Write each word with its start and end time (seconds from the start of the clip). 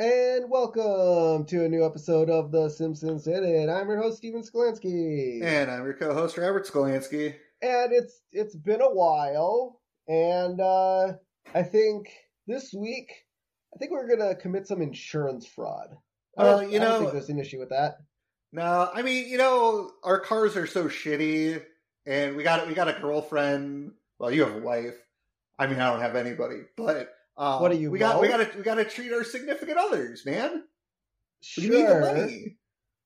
And 0.00 0.48
welcome 0.48 1.44
to 1.46 1.64
a 1.64 1.68
new 1.68 1.84
episode 1.84 2.30
of 2.30 2.52
The 2.52 2.68
Simpsons 2.68 3.26
In 3.26 3.42
It. 3.42 3.68
I'm 3.68 3.88
your 3.88 4.00
host, 4.00 4.18
Steven 4.18 4.42
Skolansky. 4.42 5.42
And 5.42 5.68
I'm 5.68 5.84
your 5.84 5.94
co-host 5.94 6.38
Robert 6.38 6.66
Skolansky. 6.66 7.34
And 7.62 7.92
it's 7.92 8.20
it's 8.30 8.54
been 8.54 8.80
a 8.80 8.88
while, 8.94 9.80
and 10.06 10.60
uh, 10.60 11.14
I 11.52 11.62
think 11.64 12.08
this 12.46 12.72
week, 12.72 13.10
I 13.74 13.78
think 13.78 13.90
we're 13.90 14.06
gonna 14.06 14.36
commit 14.36 14.68
some 14.68 14.80
insurance 14.82 15.44
fraud. 15.46 15.88
Well, 16.36 16.62
you 16.62 16.76
I 16.76 16.78
don't 16.78 16.80
know- 16.80 16.98
think 17.00 17.12
there's 17.12 17.28
an 17.30 17.40
issue 17.40 17.58
with 17.58 17.70
that. 17.70 17.96
No, 18.52 18.88
I 18.94 19.02
mean, 19.02 19.28
you 19.28 19.36
know, 19.36 19.90
our 20.04 20.20
cars 20.20 20.56
are 20.56 20.66
so 20.68 20.84
shitty, 20.84 21.60
and 22.06 22.36
we 22.36 22.44
got 22.44 22.68
we 22.68 22.74
got 22.74 22.86
a 22.88 23.00
girlfriend. 23.00 23.90
Well, 24.20 24.30
you 24.30 24.44
have 24.44 24.54
a 24.54 24.60
wife. 24.60 24.94
I 25.58 25.66
mean, 25.66 25.80
I 25.80 25.90
don't 25.90 26.00
have 26.00 26.14
anybody, 26.14 26.60
but 26.76 27.10
uh, 27.38 27.58
What 27.58 27.70
are 27.70 27.74
you, 27.76 27.90
We 27.90 27.98
got 27.98 28.20
we 28.20 28.28
got 28.28 28.38
to 28.38 28.56
we 28.58 28.62
got 28.62 28.74
to 28.76 28.84
treat 28.84 29.12
our 29.12 29.24
significant 29.24 29.78
others, 29.78 30.26
man. 30.26 30.64
We 31.56 31.64
Sure. 31.64 31.76
need 31.76 31.88
the 31.88 32.00
money. 32.00 32.58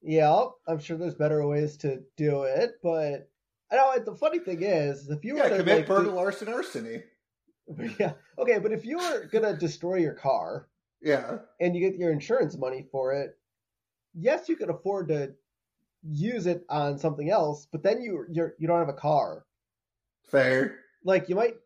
Yeah, 0.02 0.46
I'm 0.66 0.78
sure 0.80 0.96
there's 0.96 1.14
better 1.14 1.46
ways 1.46 1.76
to 1.78 2.02
do 2.16 2.42
it, 2.42 2.72
but 2.82 3.30
I 3.70 3.76
know 3.76 3.98
the 4.04 4.16
funny 4.16 4.40
thing 4.40 4.62
is, 4.62 5.08
if 5.10 5.24
you 5.24 5.36
Yeah, 5.36 5.44
were 5.44 5.48
to 5.50 5.56
commit 5.58 5.76
like, 5.76 5.86
do- 5.86 5.94
burglar 5.94 6.18
arson, 6.26 6.48
arsony. 6.48 7.04
yeah, 8.00 8.14
okay, 8.38 8.58
but 8.58 8.72
if 8.72 8.84
you 8.84 8.96
were 8.98 9.26
gonna 9.30 9.56
destroy 9.56 9.96
your 9.96 10.14
car, 10.14 10.68
Yeah, 11.00 11.38
and 11.60 11.76
you 11.76 11.80
get 11.88 11.98
your 11.98 12.10
insurance 12.10 12.56
money 12.56 12.86
for 12.90 13.12
it, 13.14 13.38
yes, 14.14 14.48
you 14.48 14.56
could 14.56 14.70
afford 14.70 15.08
to 15.08 15.34
use 16.02 16.46
it 16.46 16.64
on 16.68 16.98
something 16.98 17.30
else, 17.30 17.66
but 17.70 17.82
then 17.82 18.02
you 18.02 18.26
you're 18.30 18.54
you 18.58 18.66
don't 18.66 18.80
have 18.80 18.88
a 18.88 18.92
car. 18.94 19.44
fair. 20.24 20.78
Like 21.04 21.28
you 21.28 21.36
might 21.36 21.56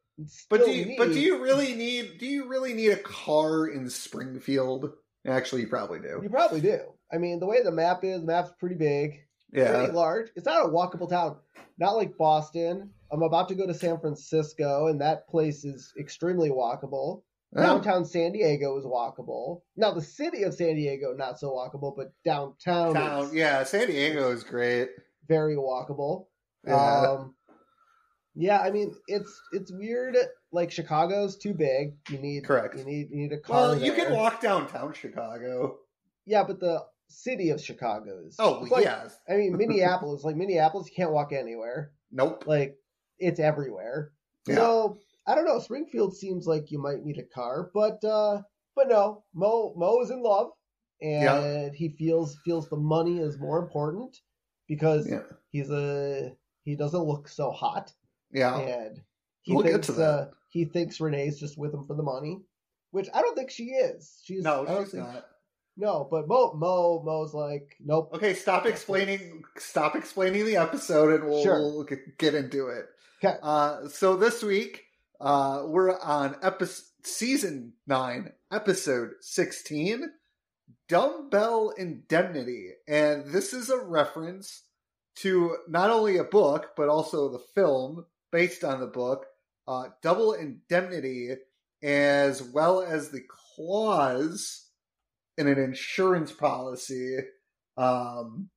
But 0.48 0.64
do 0.64 0.70
you, 0.70 0.86
need, 0.86 0.98
but 0.98 1.12
do 1.12 1.20
you 1.20 1.42
really 1.42 1.74
need 1.74 2.18
do 2.18 2.26
you 2.26 2.48
really 2.48 2.72
need 2.72 2.90
a 2.90 2.96
car 2.96 3.66
in 3.66 3.90
Springfield? 3.90 4.92
Actually, 5.26 5.62
you 5.62 5.68
probably 5.68 6.00
do. 6.00 6.20
You 6.22 6.30
probably 6.30 6.60
do. 6.60 6.80
I 7.12 7.18
mean, 7.18 7.38
the 7.40 7.46
way 7.46 7.62
the 7.62 7.72
map 7.72 8.02
is, 8.04 8.20
the 8.20 8.26
map's 8.26 8.52
pretty 8.58 8.76
big, 8.76 9.20
Yeah, 9.52 9.76
pretty 9.76 9.92
large. 9.92 10.28
It's 10.34 10.46
not 10.46 10.66
a 10.66 10.68
walkable 10.68 11.08
town. 11.08 11.36
Not 11.78 11.96
like 11.96 12.16
Boston. 12.16 12.90
I'm 13.12 13.22
about 13.22 13.48
to 13.48 13.54
go 13.54 13.66
to 13.66 13.74
San 13.74 14.00
Francisco, 14.00 14.86
and 14.88 15.00
that 15.00 15.28
place 15.28 15.64
is 15.64 15.92
extremely 16.00 16.50
walkable. 16.50 17.22
Oh, 17.54 17.62
Downtown 17.62 18.04
San 18.04 18.32
Diego 18.32 18.76
is 18.76 18.84
walkable. 18.84 19.60
Now 19.76 19.92
the 19.92 20.02
city 20.02 20.42
of 20.42 20.54
San 20.54 20.74
Diego 20.74 21.14
not 21.14 21.38
so 21.38 21.50
walkable, 21.52 21.94
but 21.96 22.08
downtown 22.24 22.94
town. 22.94 23.30
Yeah, 23.32 23.62
San 23.64 23.86
Diego 23.86 24.32
is 24.32 24.42
great. 24.42 24.88
very 25.28 25.56
walkable. 25.56 26.26
Yeah. 26.66 26.74
Um, 26.74 27.35
yeah, 28.36 28.60
I 28.60 28.70
mean 28.70 28.94
it's 29.08 29.40
it's 29.52 29.72
weird. 29.72 30.16
Like 30.52 30.70
Chicago's 30.70 31.36
too 31.36 31.54
big. 31.54 31.94
You 32.10 32.18
need 32.18 32.44
Correct. 32.44 32.76
You 32.78 32.84
need 32.84 33.08
you 33.10 33.16
need 33.22 33.32
a 33.32 33.38
car. 33.40 33.56
Well, 33.70 33.82
you 33.82 33.94
there. 33.94 34.06
can 34.06 34.14
walk 34.14 34.40
downtown 34.40 34.92
Chicago. 34.92 35.78
Yeah, 36.26 36.44
but 36.44 36.60
the 36.60 36.82
city 37.08 37.50
of 37.50 37.60
Chicago 37.60 38.20
is. 38.26 38.36
Oh, 38.38 38.66
like- 38.70 38.84
yes. 38.84 39.16
I 39.28 39.34
mean 39.36 39.56
Minneapolis. 39.58 40.22
like 40.24 40.36
Minneapolis, 40.36 40.88
you 40.88 40.94
can't 40.96 41.12
walk 41.12 41.32
anywhere. 41.32 41.92
Nope. 42.12 42.44
Like 42.46 42.76
it's 43.18 43.40
everywhere. 43.40 44.12
Yeah. 44.46 44.56
So 44.56 44.98
I 45.26 45.34
don't 45.34 45.44
know. 45.46 45.58
Springfield 45.58 46.16
seems 46.16 46.46
like 46.46 46.70
you 46.70 46.78
might 46.80 47.02
need 47.04 47.18
a 47.18 47.24
car, 47.34 47.70
but 47.74 48.02
uh 48.04 48.42
but 48.76 48.88
no. 48.88 49.24
Moe 49.34 49.72
Moe 49.76 50.00
is 50.02 50.10
in 50.10 50.22
love, 50.22 50.50
and 51.00 51.22
Yeah. 51.24 51.68
he 51.74 51.88
feels 51.98 52.36
feels 52.44 52.68
the 52.68 52.76
money 52.76 53.18
is 53.18 53.38
more 53.38 53.58
important 53.58 54.16
because 54.68 55.08
Yeah. 55.08 55.22
he's 55.50 55.70
a 55.70 56.32
he 56.62 56.76
doesn't 56.76 57.02
look 57.04 57.28
so 57.28 57.50
hot. 57.50 57.92
Yeah. 58.32 58.58
and 58.58 59.00
he 59.42 59.54
We'll 59.54 59.64
thinks. 59.64 59.90
Uh, 59.90 60.30
he 60.50 60.64
thinks 60.64 61.00
Renee's 61.00 61.38
just 61.38 61.56
with 61.58 61.72
him 61.74 61.84
for 61.84 61.94
the 61.94 62.02
money, 62.02 62.40
which 62.90 63.08
I 63.14 63.20
don't 63.22 63.36
think 63.36 63.50
she 63.50 63.64
is. 63.64 64.20
She's 64.24 64.42
No, 64.42 64.64
she's 64.66 64.92
think- 64.92 65.04
not. 65.04 65.26
No, 65.78 66.08
but 66.10 66.26
Moe 66.26 66.54
Moe 66.54 67.02
Moe's 67.04 67.34
like 67.34 67.76
nope. 67.84 68.10
Okay, 68.14 68.32
stop 68.32 68.64
explaining. 68.64 69.42
Stop 69.58 69.94
explaining 69.94 70.46
the 70.46 70.56
episode, 70.56 71.20
and 71.20 71.28
we'll, 71.28 71.42
Sure. 71.42 71.58
we'll 71.60 71.86
get 72.18 72.34
into 72.34 72.68
it. 72.68 72.86
Okay. 73.22 73.36
Uh, 73.42 73.86
so 73.88 74.16
this 74.16 74.42
week, 74.42 74.84
uh, 75.20 75.64
we're 75.66 75.98
on 76.00 76.36
episode 76.42 76.84
season 77.04 77.74
nine, 77.86 78.32
episode 78.50 79.10
sixteen, 79.20 80.10
Dumbbell 80.88 81.70
Indemnity, 81.76 82.70
and 82.88 83.26
this 83.26 83.52
is 83.52 83.68
a 83.70 83.78
reference 83.78 84.62
to 85.16 85.56
not 85.68 85.90
only 85.90 86.16
a 86.16 86.24
book 86.24 86.70
but 86.76 86.88
also 86.88 87.28
the 87.30 87.38
film 87.54 88.06
based 88.36 88.64
on 88.64 88.80
the 88.80 88.86
book, 88.86 89.24
uh, 89.66 89.84
Double 90.02 90.34
Indemnity, 90.34 91.30
as 91.82 92.42
well 92.42 92.82
as 92.82 93.08
the 93.08 93.22
clause 93.56 94.68
in 95.38 95.48
an 95.48 95.58
insurance 95.58 96.32
policy. 96.32 97.16
Um, 97.78 98.50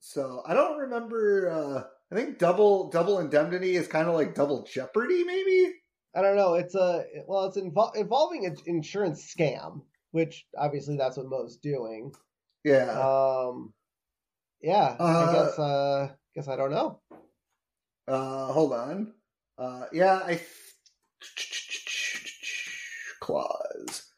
so 0.00 0.42
I 0.46 0.52
don't 0.52 0.76
remember. 0.76 1.48
Uh, 1.50 1.82
I 2.12 2.14
think 2.14 2.38
double 2.38 2.90
double 2.90 3.20
indemnity 3.20 3.74
is 3.76 3.88
kind 3.88 4.06
of 4.06 4.14
like 4.14 4.34
double 4.34 4.64
jeopardy, 4.70 5.24
maybe. 5.24 5.72
I 6.14 6.20
don't 6.20 6.36
know. 6.36 6.54
It's 6.54 6.74
a 6.74 7.04
well, 7.26 7.46
it's 7.46 7.56
invol- 7.56 7.96
involving 7.96 8.44
an 8.44 8.56
insurance 8.66 9.34
scam, 9.34 9.80
which 10.10 10.46
obviously 10.58 10.98
that's 10.98 11.16
what 11.16 11.26
Moe's 11.30 11.56
doing. 11.56 12.12
Yeah. 12.64 12.90
Um, 13.00 13.72
yeah, 14.60 14.94
I 15.00 15.04
Uh, 15.04 15.32
guess. 15.32 15.58
Uh, 15.58 16.08
guess 16.34 16.48
I 16.48 16.56
don't 16.56 16.70
know. 16.70 17.00
Uh, 18.08 18.52
hold 18.52 18.72
on. 18.72 19.12
Uh, 19.58 19.84
yeah, 19.92 20.20
I. 20.24 20.40
Clause. 23.20 24.12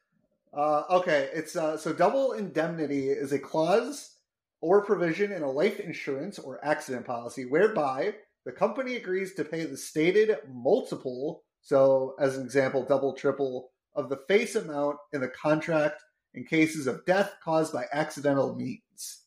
Uh, 0.53 0.83
okay, 0.91 1.29
it's 1.33 1.57
uh, 1.57 1.77
so 1.77 1.93
double 1.93 2.33
indemnity 2.33 3.09
is 3.09 3.33
a 3.33 3.39
clause 3.39 4.17
or 4.61 4.85
provision 4.85 5.33
in 5.33 5.43
a 5.43 5.51
life 5.51 5.81
insurance 5.81 6.39
or 6.39 6.65
accident 6.65 7.07
policy 7.07 7.45
whereby 7.45 8.15
the 8.45 8.53
company 8.53 8.97
agrees 8.97 9.35
to 9.35 9.45
pay 9.45 9.65
the 9.65 9.77
stated 9.77 10.37
multiple, 10.49 11.43
so 11.63 12.15
as 12.21 12.37
an 12.37 12.45
example, 12.45 12.85
double, 12.85 13.13
triple, 13.15 13.71
of 13.95 14.09
the 14.09 14.21
face 14.29 14.55
amount 14.55 14.97
in 15.13 15.21
the 15.21 15.29
contract 15.29 16.03
in 16.35 16.45
cases 16.45 16.87
of 16.87 17.05
death 17.07 17.35
caused 17.43 17.73
by 17.73 17.85
accidental 17.93 18.55
means. 18.55 19.23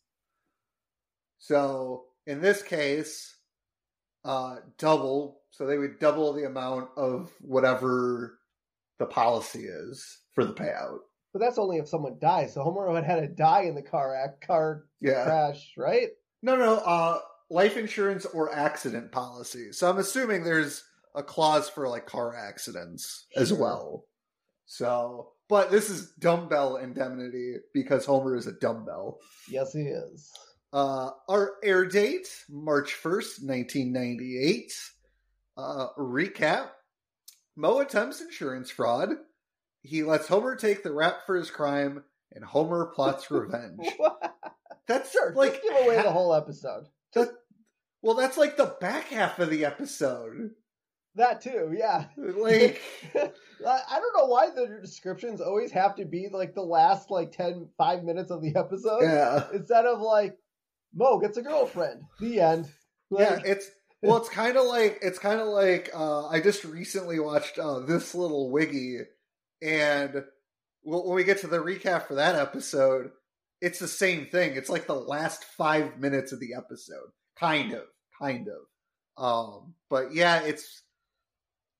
So 1.39 2.05
in 2.25 2.41
this 2.41 2.63
case, 2.63 3.35
uh, 4.25 4.57
double. 4.77 5.41
So 5.51 5.65
they 5.65 5.77
would 5.77 5.99
double 5.99 6.33
the 6.33 6.45
amount 6.45 6.89
of 6.97 7.31
whatever 7.41 8.39
the 8.99 9.05
policy 9.05 9.65
is 9.65 10.19
for 10.33 10.45
the 10.45 10.53
payout. 10.53 10.99
But 11.33 11.39
that's 11.39 11.57
only 11.57 11.77
if 11.77 11.87
someone 11.87 12.17
dies. 12.19 12.53
So 12.53 12.63
Homer 12.63 12.93
had 12.93 13.03
had 13.05 13.21
to 13.21 13.27
die 13.27 13.63
in 13.63 13.75
the 13.75 13.81
car 13.81 14.15
act, 14.15 14.45
car 14.45 14.85
Yeah. 15.01 15.23
crash, 15.23 15.73
right? 15.77 16.09
No, 16.41 16.55
no, 16.55 16.75
uh, 16.77 17.19
life 17.49 17.77
insurance 17.77 18.25
or 18.25 18.53
accident 18.53 19.11
policy. 19.11 19.71
So 19.71 19.89
I'm 19.89 19.97
assuming 19.97 20.43
there's 20.43 20.83
a 21.15 21.23
clause 21.23 21.69
for 21.69 21.87
like 21.87 22.05
car 22.05 22.35
accidents 22.35 23.27
as 23.35 23.51
well. 23.53 24.05
So, 24.65 25.33
but 25.49 25.69
this 25.71 25.89
is 25.89 26.11
dumbbell 26.19 26.77
indemnity 26.77 27.57
because 27.73 28.05
Homer 28.05 28.35
is 28.35 28.47
a 28.47 28.53
dumbbell. 28.53 29.19
Yes, 29.49 29.73
he 29.73 29.81
is. 29.81 30.31
Uh, 30.73 31.11
our 31.29 31.53
air 31.63 31.85
date, 31.85 32.27
March 32.49 32.95
1st, 32.95 33.45
1998. 33.45 34.73
Uh, 35.55 35.87
recap 35.99 36.69
Moe 37.55 37.79
attempts 37.79 38.21
insurance 38.21 38.71
fraud. 38.71 39.09
He 39.83 40.03
lets 40.03 40.27
Homer 40.27 40.55
take 40.55 40.81
the 40.81 40.91
rap 40.91 41.25
for 41.25 41.35
his 41.35 41.51
crime, 41.51 42.03
and 42.31 42.43
Homer 42.43 42.87
plots 42.87 43.29
revenge. 43.31 43.87
That's 44.87 45.11
sure, 45.11 45.33
like 45.35 45.53
just 45.53 45.63
give 45.63 45.85
away 45.85 45.97
ha- 45.97 46.03
the 46.03 46.11
whole 46.11 46.33
episode. 46.33 46.87
that, 47.13 47.29
well, 48.01 48.15
that's 48.15 48.37
like 48.37 48.57
the 48.57 48.75
back 48.81 49.05
half 49.09 49.39
of 49.39 49.49
the 49.49 49.65
episode. 49.65 50.51
That 51.15 51.41
too, 51.41 51.75
yeah. 51.77 52.05
Like, 52.17 52.81
I 53.15 53.29
I 53.65 53.99
don't 53.99 54.17
know 54.17 54.25
why 54.25 54.49
the 54.49 54.79
descriptions 54.81 55.39
always 55.39 55.71
have 55.71 55.95
to 55.97 56.05
be 56.05 56.29
like 56.31 56.55
the 56.55 56.63
last 56.63 57.11
like 57.11 57.31
10, 57.31 57.69
5 57.77 58.03
minutes 58.03 58.31
of 58.31 58.41
the 58.41 58.55
episode 58.55 59.03
yeah, 59.03 59.45
instead 59.53 59.85
of 59.85 60.01
like 60.01 60.35
Moe 60.93 61.19
gets 61.19 61.37
a 61.37 61.41
girlfriend. 61.41 62.03
The 62.19 62.39
end. 62.39 62.71
yeah, 63.09 63.39
it's 63.43 63.69
well, 64.01 64.17
it's 64.17 64.29
kind 64.29 64.57
of 64.57 64.65
like 64.65 64.99
it's 65.01 65.19
kind 65.19 65.39
of 65.39 65.47
like 65.47 65.89
uh, 65.93 66.27
I 66.27 66.41
just 66.41 66.63
recently 66.65 67.19
watched 67.19 67.57
uh, 67.57 67.79
this 67.79 68.13
little 68.13 68.51
wiggy, 68.51 68.99
and 69.61 70.23
when 70.83 71.15
we 71.15 71.23
get 71.23 71.39
to 71.39 71.47
the 71.47 71.57
recap 71.63 72.07
for 72.07 72.15
that 72.15 72.35
episode, 72.35 73.11
it's 73.61 73.79
the 73.79 73.87
same 73.87 74.25
thing. 74.25 74.55
It's 74.55 74.69
like 74.69 74.87
the 74.87 74.93
last 74.93 75.45
five 75.45 75.99
minutes 75.99 76.33
of 76.33 76.39
the 76.39 76.53
episode, 76.53 77.11
kind 77.39 77.73
of, 77.73 77.83
kind 78.21 78.47
of. 78.49 79.23
Um, 79.23 79.75
but 79.89 80.13
yeah, 80.13 80.41
it's 80.41 80.83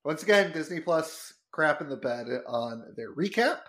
once 0.06 0.24
again 0.24 0.54
Disney 0.54 0.80
Plus 0.80 1.34
crap 1.52 1.82
in 1.82 1.90
the 1.90 1.98
bed 1.98 2.28
on 2.48 2.84
their 2.96 3.14
recap. 3.14 3.60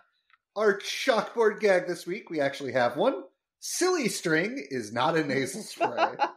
Our 0.56 0.78
chalkboard 0.78 1.58
gag 1.58 1.88
this 1.88 2.06
week, 2.06 2.30
we 2.30 2.40
actually 2.40 2.72
have 2.72 2.96
one. 2.96 3.24
Silly 3.66 4.10
string 4.10 4.62
is 4.70 4.92
not 4.92 5.16
a 5.16 5.24
nasal 5.24 5.62
spray. 5.62 5.88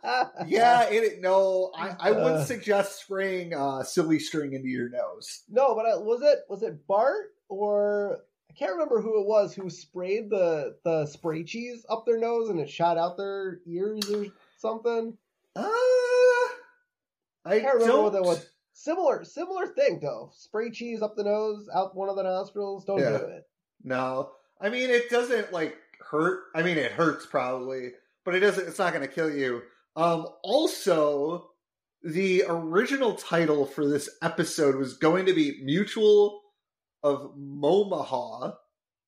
yeah, 0.48 0.84
it, 0.90 1.20
no, 1.20 1.74
I, 1.78 1.94
I 2.00 2.12
wouldn't 2.12 2.38
Uh. 2.38 2.46
suggest 2.46 3.02
spraying 3.02 3.54
uh, 3.54 3.84
silly 3.84 4.18
string 4.18 4.54
into 4.54 4.70
your 4.70 4.88
nose. 4.88 5.44
No, 5.50 5.76
but 5.76 5.86
I, 5.86 5.98
was 5.98 6.22
it 6.22 6.46
was 6.48 6.64
it 6.64 6.88
Bart 6.88 7.34
or 7.50 8.20
I 8.50 8.54
can't 8.54 8.72
remember 8.72 9.02
who 9.02 9.20
it 9.20 9.28
was 9.28 9.54
who 9.54 9.70
sprayed 9.70 10.30
the 10.30 10.78
the 10.86 11.06
spray 11.06 11.44
cheese 11.44 11.86
up 11.90 12.06
their 12.06 12.18
nose 12.18 12.48
and 12.48 12.62
it 12.62 12.70
shot 12.70 12.98
out 12.98 13.18
their 13.18 13.60
ears 13.68 14.10
or 14.10 14.28
something. 14.58 15.18
Uh, 15.54 15.64
I 15.64 16.48
I 17.46 17.60
can't 17.60 17.74
remember 17.74 17.88
don't. 17.94 18.04
what 18.06 18.14
that 18.14 18.24
was. 18.24 18.50
Similar 18.72 19.26
similar 19.26 19.68
thing 19.68 20.00
though. 20.02 20.32
Spray 20.34 20.72
cheese 20.72 21.02
up 21.02 21.18
the 21.18 21.26
nose, 21.26 21.68
out 21.76 21.94
one 21.94 22.08
of 22.08 22.16
the 22.16 22.24
nostrils. 22.24 22.86
Don't 22.86 23.00
Yeah. 23.02 23.18
do 23.18 23.26
it. 23.26 23.50
No, 23.84 24.32
I 24.62 24.70
mean 24.70 24.90
it 24.90 25.10
doesn't 25.10 25.52
like 25.52 25.76
hurt. 26.10 26.44
I 26.56 26.64
mean 26.64 26.78
it 26.78 26.92
hurts 26.92 27.26
probably, 27.26 27.92
but 28.26 28.36
it 28.36 28.40
doesn't. 28.40 28.68
It's 28.68 28.80
not 28.80 28.94
going 28.94 29.08
to 29.08 29.14
kill 29.14 29.32
you. 29.34 29.62
Um, 29.96 30.28
also, 30.44 31.50
the 32.04 32.44
original 32.48 33.16
title 33.16 33.66
for 33.66 33.88
this 33.88 34.10
episode 34.22 34.76
was 34.76 34.94
going 34.94 35.26
to 35.26 35.34
be 35.34 35.60
Mutual 35.64 36.42
of 37.04 37.32
Momaha. 37.38 38.56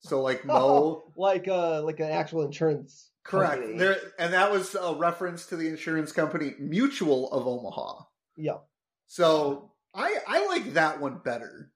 So 0.02 0.22
like 0.22 0.46
Moe, 0.46 1.04
Like 1.18 1.48
uh 1.48 1.84
like 1.84 2.00
an 2.00 2.10
actual 2.12 2.44
insurance. 2.44 3.10
correct? 3.24 3.56
company. 3.62 3.78
There, 3.78 3.98
and 4.18 4.34
that 4.34 4.52
was 4.52 4.76
a 4.76 4.96
reference 4.96 5.48
to 5.48 5.58
the 5.58 5.68
insurance 5.68 6.12
company 6.12 6.54
Mutual 6.60 7.32
of 7.32 7.46
Omaha. 7.48 8.04
Yep. 8.38 8.64
So 9.08 9.72
I 9.94 10.16
I 10.28 10.46
like 10.48 10.74
that 10.74 11.02
one 11.02 11.20
better. 11.24 11.72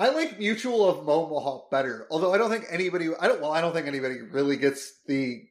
I 0.00 0.08
like 0.08 0.38
Mutual 0.38 0.88
of 0.88 1.06
Omaha 1.06 1.68
better. 1.70 2.06
Although 2.10 2.32
I 2.32 2.38
don't 2.38 2.50
think 2.50 2.64
anybody 2.70 3.08
I 3.20 3.28
don't 3.28 3.42
well 3.42 3.52
I 3.52 3.60
don't 3.60 3.74
think 3.74 3.86
anybody 3.86 4.22
really 4.22 4.56
gets 4.56 4.94
the 5.06 5.42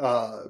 uh 0.00 0.42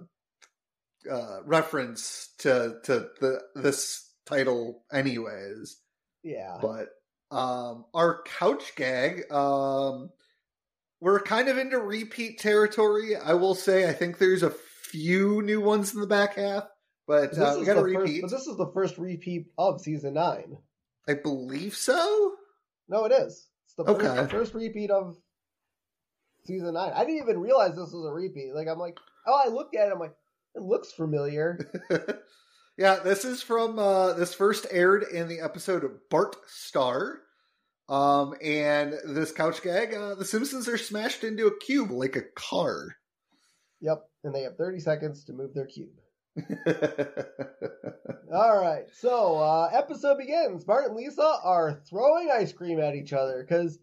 uh 1.10 1.38
reference 1.46 2.28
to 2.40 2.76
to 2.84 3.08
the 3.20 3.40
this 3.54 4.06
title 4.26 4.84
anyways. 4.92 5.78
Yeah. 6.22 6.58
But 6.60 6.88
um 7.30 7.86
our 7.94 8.22
couch 8.24 8.74
gag 8.76 9.32
um 9.32 10.10
we're 11.00 11.22
kind 11.22 11.48
of 11.48 11.56
into 11.56 11.78
repeat 11.78 12.38
territory. 12.38 13.16
I 13.16 13.32
will 13.32 13.54
say 13.54 13.88
I 13.88 13.94
think 13.94 14.18
there's 14.18 14.42
a 14.42 14.50
few 14.50 15.40
new 15.40 15.62
ones 15.62 15.94
in 15.94 16.02
the 16.02 16.06
back 16.06 16.36
half, 16.36 16.64
but 17.06 17.36
uh, 17.38 17.56
we 17.58 17.64
got 17.64 17.74
to 17.74 17.80
the 17.80 17.94
first, 17.94 17.96
repeat. 17.96 18.20
but 18.20 18.30
this 18.30 18.46
is 18.46 18.58
the 18.58 18.70
first 18.74 18.98
repeat 18.98 19.46
of 19.56 19.80
season 19.80 20.14
nine. 20.14 20.58
I 21.08 21.14
believe 21.14 21.74
so. 21.74 22.34
No, 22.88 23.04
it 23.04 23.12
is. 23.12 23.48
It's 23.66 23.74
the 23.74 23.84
Okay. 23.84 24.06
first, 24.06 24.30
first 24.30 24.54
repeat 24.54 24.90
of 24.90 25.16
season 26.44 26.74
nine. 26.74 26.92
I 26.94 27.04
didn't 27.04 27.22
even 27.22 27.38
realize 27.40 27.70
this 27.70 27.92
was 27.92 28.06
a 28.08 28.12
repeat. 28.12 28.54
Like 28.54 28.68
I'm 28.68 28.78
like, 28.78 28.98
oh, 29.26 29.42
I 29.44 29.48
looked 29.48 29.76
at 29.76 29.88
it. 29.88 29.92
I'm 29.92 29.98
like, 30.00 30.14
it 30.54 30.62
looks 30.62 30.92
familiar. 30.92 31.58
yeah, 32.76 32.96
this 33.02 33.24
is 33.24 33.42
from 33.42 33.78
uh 33.78 34.12
this 34.14 34.34
first 34.34 34.66
aired 34.70 35.04
in 35.04 35.28
the 35.28 35.40
episode 35.40 35.84
of 35.84 35.92
Bart 36.10 36.36
Star. 36.46 37.20
Um 37.88 38.34
and 38.42 38.94
this 39.06 39.32
couch 39.32 39.62
gag, 39.62 39.94
uh 39.94 40.14
the 40.14 40.24
Simpsons 40.24 40.68
are 40.68 40.78
smashed 40.78 41.24
into 41.24 41.46
a 41.46 41.58
cube 41.58 41.90
like 41.90 42.16
a 42.16 42.22
car. 42.34 42.96
yep. 43.80 44.04
And 44.24 44.34
they 44.34 44.42
have 44.42 44.56
30 44.56 44.78
seconds 44.80 45.24
to 45.24 45.32
move 45.32 45.52
their 45.54 45.66
cube. 45.66 45.88
All 48.32 48.58
right. 48.58 48.84
So 48.94 49.36
uh 49.38 49.68
episode 49.72 50.18
begins. 50.18 50.64
Bart 50.64 50.86
and 50.86 50.96
Lisa 50.96 51.36
are 51.44 51.80
throwing 51.88 52.30
ice 52.30 52.52
cream 52.52 52.80
at 52.80 52.94
each 52.94 53.12
other 53.12 53.44
because. 53.46 53.78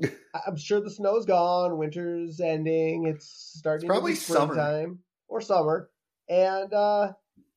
I'm 0.46 0.56
sure 0.56 0.80
the 0.80 0.90
snow's 0.90 1.26
gone. 1.26 1.76
Winter's 1.78 2.38
ending. 2.40 3.06
It's 3.06 3.54
starting 3.56 3.86
It's 3.86 3.92
probably 3.92 4.12
to 4.14 4.20
be 4.20 4.20
summer. 4.20 4.54
springtime 4.54 5.00
or 5.26 5.40
summer, 5.40 5.90
and 6.28 6.72
uh, 6.72 7.12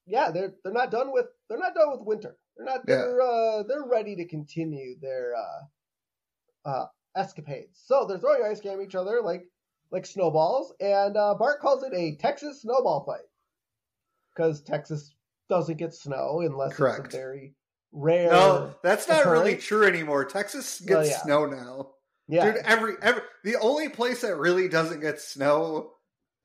yeah, 0.08 0.32
they're 0.32 0.54
they're 0.64 0.74
not 0.74 0.90
done 0.90 1.12
with 1.12 1.28
they're 1.48 1.60
not 1.60 1.76
done 1.76 1.92
with 1.92 2.02
winter. 2.02 2.38
They're 2.58 2.66
not 2.66 2.86
they're 2.86 3.22
uh, 3.22 3.64
they're 3.68 3.86
ready 3.86 4.16
to 4.16 4.28
continue 4.28 4.96
their 5.00 5.34
uh, 5.36 6.70
uh, 6.70 6.86
escapades. 7.16 7.80
So 7.86 8.06
they're 8.08 8.18
throwing 8.18 8.44
ice 8.44 8.62
cream 8.62 8.80
at 8.80 8.86
each 8.88 8.96
other 8.96 9.22
like 9.22 9.46
like 9.92 10.06
snowballs, 10.08 10.74
and 10.80 11.16
uh, 11.18 11.36
Bart 11.38 11.60
calls 11.60 11.84
it 11.84 11.94
a 11.94 12.16
Texas 12.16 12.62
snowball 12.62 13.04
fight 13.06 13.28
because 14.36 14.62
Texas 14.62 15.14
doesn't 15.50 15.78
get 15.78 15.94
snow 15.94 16.42
unless 16.42 16.74
Correct. 16.74 17.06
it's 17.06 17.14
a 17.16 17.18
very 17.18 17.54
rare. 17.92 18.30
no, 18.30 18.74
that's 18.84 19.08
not 19.08 19.26
really 19.26 19.58
true 19.58 19.86
anymore. 19.86 20.26
Texas 20.26 20.80
gets 20.80 21.08
Oh, 21.10 21.12
yeah. 21.12 21.22
snow 21.24 21.46
now. 21.46 21.92
yeah, 22.28 22.46
Dude, 22.54 22.62
every 22.66 22.94
every 23.02 23.22
the 23.44 23.58
only 23.60 23.90
place 23.90 24.22
that 24.22 24.38
really 24.38 24.68
doesn't 24.70 25.02
get 25.02 25.20
snow, 25.20 25.92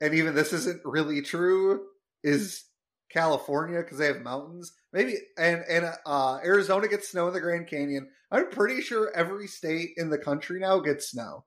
and 0.00 0.14
even 0.14 0.34
this 0.34 0.52
isn't 0.52 0.80
really 0.84 1.22
true, 1.22 1.86
is 2.24 2.64
California 3.10 3.78
because 3.82 3.98
they 3.98 4.06
have 4.06 4.22
mountains. 4.22 4.72
Maybe 4.92 5.14
and 5.38 5.62
and 5.68 5.92
uh, 6.04 6.38
Arizona 6.44 6.88
gets 6.88 7.08
snow 7.08 7.28
in 7.28 7.34
the 7.34 7.40
Grand 7.40 7.68
Canyon. 7.68 8.08
I'm 8.32 8.50
pretty 8.50 8.80
sure 8.80 9.12
every 9.14 9.46
state 9.46 9.90
in 9.96 10.10
the 10.10 10.18
country 10.18 10.58
now 10.58 10.80
gets 10.80 11.10
snow. 11.10 11.44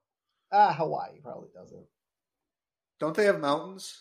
ah, 0.53 0.73
Hawaii 0.73 1.19
probably 1.21 1.49
doesn't. 1.53 1.85
Don't 3.01 3.15
they 3.15 3.25
have 3.25 3.39
mountains? 3.41 3.97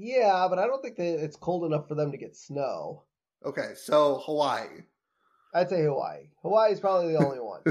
Yeah, 0.00 0.46
but 0.48 0.58
I 0.58 0.66
don't 0.66 0.80
think 0.82 0.96
that 0.96 1.22
it's 1.24 1.36
cold 1.36 1.64
enough 1.64 1.88
for 1.88 1.94
them 1.96 2.12
to 2.12 2.16
get 2.18 2.36
snow. 2.36 3.02
Okay, 3.44 3.72
so 3.74 4.22
Hawaii. 4.24 4.82
I'd 5.54 5.68
say 5.68 5.82
Hawaii. 5.82 6.28
Hawaii 6.42 6.72
is 6.72 6.80
probably 6.80 7.12
the 7.12 7.18
only 7.24 7.40
one. 7.40 7.62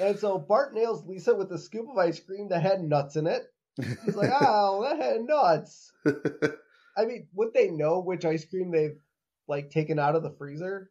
and 0.00 0.18
so 0.18 0.38
Bart 0.38 0.72
nails 0.74 1.04
Lisa 1.06 1.34
with 1.34 1.52
a 1.52 1.58
scoop 1.58 1.86
of 1.90 1.98
ice 1.98 2.18
cream 2.20 2.48
that 2.48 2.62
had 2.62 2.82
nuts 2.82 3.16
in 3.16 3.26
it. 3.26 3.42
He's 4.04 4.16
like, 4.16 4.30
"Oh, 4.40 4.82
that 4.82 4.98
had 5.04 5.22
nuts." 5.22 5.92
I 6.96 7.04
mean, 7.04 7.28
would 7.34 7.52
they 7.54 7.68
know 7.70 8.00
which 8.00 8.24
ice 8.24 8.44
cream 8.44 8.70
they've 8.70 8.98
like 9.48 9.70
taken 9.70 9.98
out 9.98 10.16
of 10.16 10.22
the 10.22 10.34
freezer? 10.38 10.90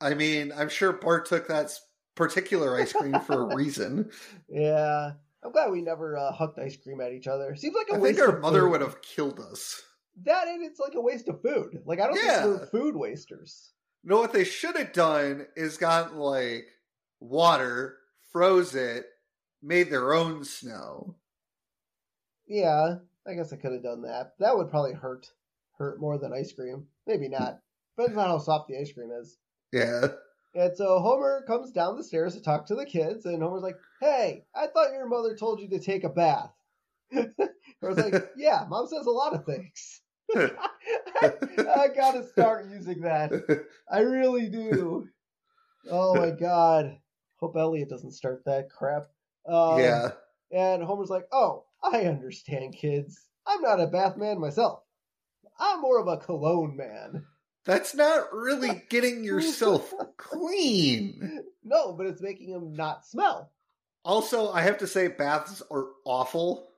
I 0.00 0.14
mean, 0.14 0.52
I'm 0.54 0.68
sure 0.68 0.92
Bart 0.92 1.26
took 1.26 1.48
that 1.48 1.72
particular 2.14 2.78
ice 2.80 2.92
cream 2.92 3.18
for 3.20 3.42
a 3.50 3.54
reason. 3.54 4.10
Yeah, 4.48 5.12
I'm 5.44 5.52
glad 5.52 5.70
we 5.70 5.80
never 5.80 6.16
uh, 6.16 6.32
hucked 6.32 6.58
ice 6.58 6.76
cream 6.76 7.00
at 7.00 7.12
each 7.12 7.26
other. 7.26 7.54
Seems 7.56 7.74
like 7.74 7.88
a 7.90 7.94
I 7.94 7.98
waste. 7.98 8.18
I 8.20 8.22
think 8.24 8.34
our 8.34 8.40
mother 8.40 8.60
food. 8.62 8.70
would 8.72 8.80
have 8.82 9.00
killed 9.02 9.40
us. 9.40 9.80
that, 10.24 10.48
and 10.48 10.62
it's 10.64 10.78
like 10.80 10.94
a 10.94 11.00
waste 11.00 11.28
of 11.28 11.40
food. 11.42 11.80
Like 11.86 12.00
I 12.00 12.06
don't 12.06 12.16
Yeah. 12.22 12.42
think 12.42 12.60
we're 12.60 12.66
food 12.66 12.96
wasters. 12.96 13.72
You 14.02 14.10
know 14.10 14.18
what 14.20 14.32
they 14.32 14.44
should 14.44 14.76
have 14.76 14.92
done 14.92 15.46
is 15.56 15.76
gotten 15.78 16.18
like 16.18 16.66
water, 17.20 17.98
froze 18.32 18.74
it, 18.74 19.06
made 19.62 19.90
their 19.90 20.12
own 20.14 20.44
snow. 20.44 21.16
Yeah, 22.46 22.96
I 23.26 23.34
guess 23.34 23.52
I 23.52 23.56
could 23.56 23.72
have 23.72 23.82
done 23.82 24.02
that. 24.02 24.32
That 24.38 24.56
would 24.56 24.70
probably 24.70 24.92
hurt 24.94 25.30
hurt 25.78 26.00
more 26.00 26.18
than 26.18 26.32
ice 26.32 26.52
cream. 26.52 26.86
Maybe 27.06 27.28
not. 27.28 27.60
But 27.96 28.06
it's 28.06 28.14
not 28.16 28.28
how 28.28 28.38
soft 28.38 28.68
the 28.68 28.78
ice 28.78 28.92
cream 28.92 29.10
is. 29.12 29.38
Yeah. 29.72 30.08
And 30.54 30.76
so 30.76 30.98
Homer 30.98 31.44
comes 31.46 31.70
down 31.70 31.96
the 31.96 32.02
stairs 32.02 32.34
to 32.34 32.42
talk 32.42 32.66
to 32.66 32.74
the 32.74 32.84
kids, 32.84 33.24
and 33.24 33.42
Homer's 33.42 33.62
like, 33.62 33.78
"Hey, 34.00 34.46
I 34.54 34.66
thought 34.66 34.92
your 34.92 35.06
mother 35.06 35.36
told 35.36 35.60
you 35.60 35.68
to 35.68 35.78
take 35.78 36.02
a 36.02 36.08
bath." 36.08 36.52
I 37.14 37.28
was 37.82 37.98
like, 37.98 38.30
"Yeah, 38.36 38.64
mom 38.68 38.88
says 38.88 39.06
a 39.06 39.10
lot 39.10 39.34
of 39.34 39.44
things." 39.44 40.02
I 40.34 41.88
gotta 41.94 42.26
start 42.26 42.70
using 42.70 43.02
that. 43.02 43.32
I 43.90 44.00
really 44.00 44.48
do. 44.48 45.08
Oh 45.90 46.14
my 46.16 46.30
god. 46.30 46.98
Hope 47.36 47.56
Elliot 47.56 47.88
doesn't 47.88 48.12
start 48.12 48.44
that 48.44 48.70
crap. 48.70 49.06
Um, 49.46 49.78
yeah. 49.78 50.10
And 50.52 50.82
Homer's 50.82 51.10
like, 51.10 51.26
"Oh, 51.32 51.64
I 51.82 52.02
understand, 52.06 52.74
kids. 52.74 53.28
I'm 53.46 53.62
not 53.62 53.80
a 53.80 53.86
bath 53.86 54.16
man 54.16 54.40
myself. 54.40 54.82
I'm 55.58 55.80
more 55.80 56.00
of 56.00 56.08
a 56.08 56.18
cologne 56.18 56.76
man." 56.76 57.24
That's 57.64 57.94
not 57.94 58.32
really 58.32 58.82
getting 58.88 59.22
yourself 59.24 59.92
clean. 60.16 61.42
No, 61.62 61.92
but 61.92 62.06
it's 62.06 62.22
making 62.22 62.48
him 62.50 62.72
not 62.74 63.06
smell. 63.06 63.50
Also, 64.04 64.50
I 64.50 64.62
have 64.62 64.78
to 64.78 64.86
say, 64.86 65.08
baths 65.08 65.62
are 65.70 65.86
awful. 66.04 66.68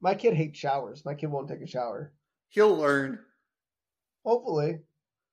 My 0.00 0.14
kid 0.14 0.34
hates 0.34 0.58
showers. 0.58 1.04
My 1.04 1.14
kid 1.14 1.26
won't 1.26 1.48
take 1.48 1.60
a 1.62 1.66
shower. 1.66 2.12
He'll 2.48 2.76
learn. 2.76 3.18
Hopefully. 4.24 4.80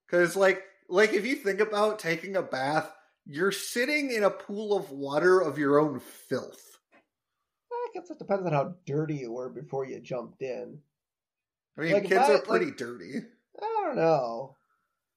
Because, 0.08 0.36
like, 0.36 0.64
like 0.90 1.14
if 1.14 1.26
you 1.26 1.36
think 1.36 1.60
about 1.60 2.00
taking 2.00 2.36
a 2.36 2.42
bath, 2.42 2.92
you're 3.26 3.52
sitting 3.52 4.12
in 4.12 4.24
a 4.24 4.30
pool 4.30 4.76
of 4.76 4.90
water 4.92 5.40
of 5.40 5.58
your 5.60 5.80
own 5.80 6.00
filth. 6.00 6.78
I 7.72 7.88
guess 7.94 8.10
it 8.10 8.18
depends 8.18 8.46
on 8.48 8.54
how 8.54 8.74
dirty 8.88 9.16
you 9.18 9.32
were 9.32 9.50
before 9.50 9.86
you 9.86 10.00
jumped 10.00 10.42
in. 10.42 10.80
I 11.78 11.82
mean, 11.82 11.94
Like, 11.94 12.04
kids 12.06 12.28
I- 12.28 12.34
are 12.34 12.42
pretty 12.42 12.66
like- 12.68 12.78
dirty. 12.78 13.14
I 13.62 13.82
don't 13.86 13.96
know. 13.96 14.56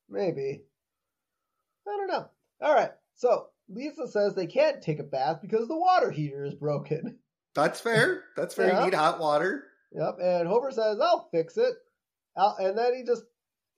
Maybe. 0.08 0.62
I 1.86 1.96
don't 1.96 2.08
know. 2.08 2.28
All 2.62 2.74
right. 2.74 2.90
So 3.14 3.46
Lisa 3.68 4.06
says 4.08 4.34
they 4.34 4.46
can't 4.46 4.82
take 4.82 4.98
a 4.98 5.04
bath 5.04 5.38
because 5.42 5.68
the 5.68 5.76
water 5.76 6.10
heater 6.10 6.44
is 6.44 6.54
broken. 6.54 7.18
That's 7.54 7.80
fair. 7.80 8.24
That's 8.36 8.54
fair. 8.54 8.68
Yeah. 8.68 8.80
You 8.80 8.84
need 8.86 8.94
hot 8.94 9.18
water. 9.18 9.64
Yep. 9.92 10.18
And 10.22 10.48
Homer 10.48 10.70
says, 10.70 10.98
I'll 11.00 11.28
fix 11.32 11.56
it. 11.56 11.74
I'll, 12.36 12.56
and 12.58 12.76
then 12.76 12.94
he 12.94 13.02
just 13.04 13.22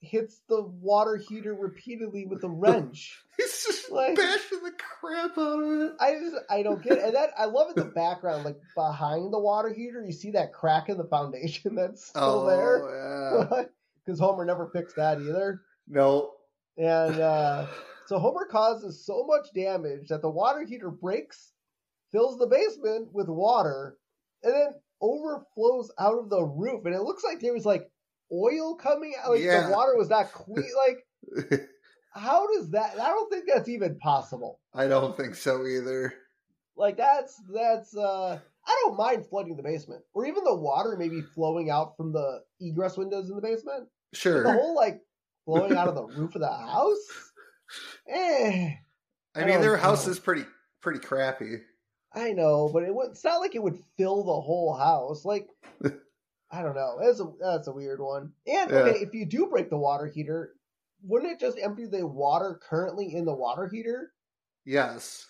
hits 0.01 0.41
the 0.49 0.63
water 0.63 1.17
heater 1.17 1.55
repeatedly 1.55 2.27
with 2.27 2.43
a 2.45 2.49
wrench. 2.49 3.23
He's 3.37 3.65
just 3.65 3.91
Like- 3.91 4.17
bashing 4.17 4.63
the 4.63 4.73
crap 4.73 5.39
out 5.39 5.63
of 5.63 5.81
it. 5.81 5.93
I 6.01 6.15
just 6.15 6.37
I 6.51 6.63
don't 6.63 6.83
get 6.83 6.99
it. 6.99 7.05
And 7.05 7.15
that 7.15 7.31
I 7.39 7.45
love 7.47 7.69
in 7.69 7.77
the 7.77 7.91
background, 7.91 8.45
like 8.45 8.59
behind 8.75 9.33
the 9.33 9.39
water 9.39 9.73
heater, 9.73 10.03
you 10.05 10.13
see 10.13 10.33
that 10.33 10.53
crack 10.53 10.89
in 10.89 10.99
the 10.99 11.05
foundation 11.05 11.75
that's 11.77 12.07
still 12.07 12.23
oh, 12.23 12.47
there. 12.47 12.83
Oh, 12.83 13.49
yeah. 13.53 13.65
Because 14.05 14.21
Homer 14.21 14.47
never 14.47 14.69
fixed 14.69 14.97
that 14.97 15.21
either. 15.21 15.61
No. 15.89 16.31
And 16.77 17.19
uh, 17.21 17.67
so 18.07 18.19
Homer 18.19 18.47
causes 18.51 19.05
so 19.05 19.25
much 19.27 19.49
damage 19.55 20.09
that 20.09 20.23
the 20.23 20.31
water 20.31 20.65
heater 20.65 20.91
breaks, 20.91 21.53
fills 22.13 22.39
the 22.39 22.47
basement 22.47 23.09
with 23.13 23.29
water, 23.29 23.97
and 24.43 24.55
then 24.55 24.69
overflows 25.01 25.91
out 25.99 26.19
of 26.19 26.31
the 26.31 26.43
roof. 26.43 26.85
And 26.85 26.95
it 26.95 27.03
looks 27.03 27.25
like 27.25 27.41
there 27.41 27.53
was 27.53 27.65
like 27.67 27.91
oil 28.33 28.75
coming 28.77 29.15
out. 29.23 29.31
Like 29.33 29.41
Yeah. 29.41 29.67
the 29.69 29.73
water 29.73 29.97
was 29.97 30.09
not 30.11 30.33
clean. 30.33 30.65
Like, 30.87 31.69
how 32.15 32.47
does 32.55 32.71
that? 32.71 32.95
I 33.01 33.09
don't 33.09 33.31
think 33.31 33.45
that's 33.47 33.69
even 33.69 33.99
possible. 33.99 34.61
I 34.75 34.87
don't 34.87 35.17
think 35.17 35.35
so 35.35 35.67
either. 35.67 36.15
Like 36.77 36.97
that's 36.97 37.41
that's 37.53 37.97
uh 37.97 38.39
I 38.67 38.83
don't 38.85 38.97
mind 38.97 39.27
flooding 39.27 39.57
the 39.57 39.63
basement. 39.63 40.03
Or 40.15 40.27
even 40.27 40.45
the 40.45 40.55
water 40.55 40.97
maybe 40.99 41.21
flowing 41.35 41.71
out 41.71 41.97
from 41.97 42.13
the 42.13 42.41
egress 42.61 42.97
windows 42.97 43.29
in 43.31 43.37
the 43.37 43.43
basement. 43.43 43.89
But 44.13 44.19
Sure. 44.19 44.43
the 44.43 44.53
whole 44.53 44.75
like 44.75 45.01
flowing 45.49 45.77
out 45.77 45.89
of 45.89 45.95
the 45.95 46.05
roof 46.05 46.35
of 46.35 46.43
the 46.43 46.47
house? 46.53 46.99
Eh. 48.07 48.71
I 49.35 49.41
I 49.41 49.45
mean, 49.45 49.61
their 49.61 49.77
house 49.77 50.07
is 50.07 50.19
pretty 50.19 50.45
pretty 50.81 50.99
crappy. 51.01 51.61
I 52.13 52.33
know, 52.33 52.71
but 52.73 52.83
it 52.83 52.95
would 52.95 53.11
it's 53.11 53.25
not 53.25 53.41
like 53.41 53.55
it 53.55 53.63
would 53.63 53.79
fill 53.97 54.25
the 54.25 54.41
whole 54.41 54.75
house. 54.75 55.25
Like 55.25 55.49
I 56.51 56.63
don't 56.63 56.75
know. 56.75 56.99
That's 57.01 57.21
a 57.21 57.27
that's 57.41 57.69
a 57.69 57.73
weird 57.73 58.01
one. 58.01 58.33
And 58.47 58.71
Yeah. 58.71 58.77
okay, 58.79 58.99
if 59.01 59.15
you 59.15 59.27
do 59.27 59.47
break 59.47 59.71
the 59.71 59.77
water 59.79 60.07
heater, 60.07 60.53
wouldn't 61.03 61.33
it 61.33 61.41
just 61.41 61.59
empty 61.59 61.87
the 61.87 62.07
water 62.07 62.61
currently 62.69 63.15
in 63.15 63.25
the 63.25 63.35
water 63.35 63.69
heater? 63.69 64.13
Yes. 64.65 65.27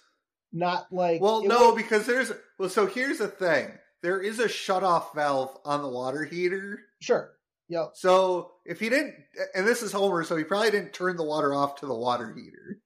Not 0.52 0.86
like 0.92 1.20
Well, 1.20 1.44
no, 1.44 1.70
would- 1.72 1.76
because 1.76 2.06
there's 2.06 2.32
well. 2.58 2.68
So 2.70 2.86
here's 2.86 3.18
the 3.18 3.28
thing: 3.28 3.70
there 4.02 4.20
is 4.20 4.38
a 4.38 4.48
shut-off 4.48 5.14
valve 5.14 5.56
on 5.64 5.82
the 5.82 5.88
water 5.88 6.24
heater. 6.24 6.80
sure. 7.00 7.32
Yep. 7.68 7.90
So 7.94 8.52
if 8.64 8.80
he 8.80 8.88
didn't, 8.88 9.14
and 9.54 9.66
this 9.66 9.82
is 9.82 9.92
Homer, 9.92 10.24
so 10.24 10.36
he 10.36 10.44
probably 10.44 10.70
didn't 10.70 10.92
turn 10.92 11.16
the 11.16 11.24
water 11.24 11.54
off 11.54 11.76
to 11.76 11.86
the 11.86 11.94
water 11.94 12.34
heater. 12.34 12.80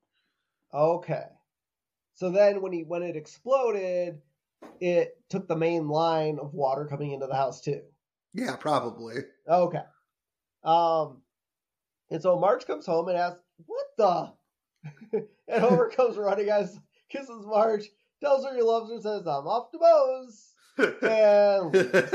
Okay. 0.74 1.24
So 2.14 2.30
then 2.30 2.60
when 2.62 2.72
he 2.72 2.82
when 2.82 3.02
it 3.02 3.16
exploded, 3.16 4.20
it 4.80 5.16
took 5.28 5.48
the 5.48 5.56
main 5.56 5.88
line 5.88 6.38
of 6.40 6.54
water 6.54 6.86
coming 6.86 7.12
into 7.12 7.26
the 7.26 7.34
house 7.34 7.60
too. 7.60 7.82
Yeah, 8.34 8.56
probably. 8.56 9.16
Okay. 9.48 9.82
Um 10.64 11.22
and 12.10 12.20
so 12.20 12.38
Marge 12.38 12.66
comes 12.66 12.86
home 12.86 13.08
and 13.08 13.16
asks, 13.16 13.40
What 13.66 13.86
the? 13.96 15.22
and 15.48 15.62
Homer 15.62 15.90
comes 15.96 16.16
running 16.16 16.48
as 16.50 16.78
kisses 17.08 17.46
Marge, 17.46 17.88
tells 18.20 18.44
her 18.44 18.54
he 18.54 18.62
loves 18.62 18.90
her, 18.90 19.00
says, 19.00 19.26
I'm 19.26 19.46
off 19.46 19.70
to 19.72 19.78
Moe's. 19.78 20.48
And 21.02 21.74
leaves. 21.74 22.14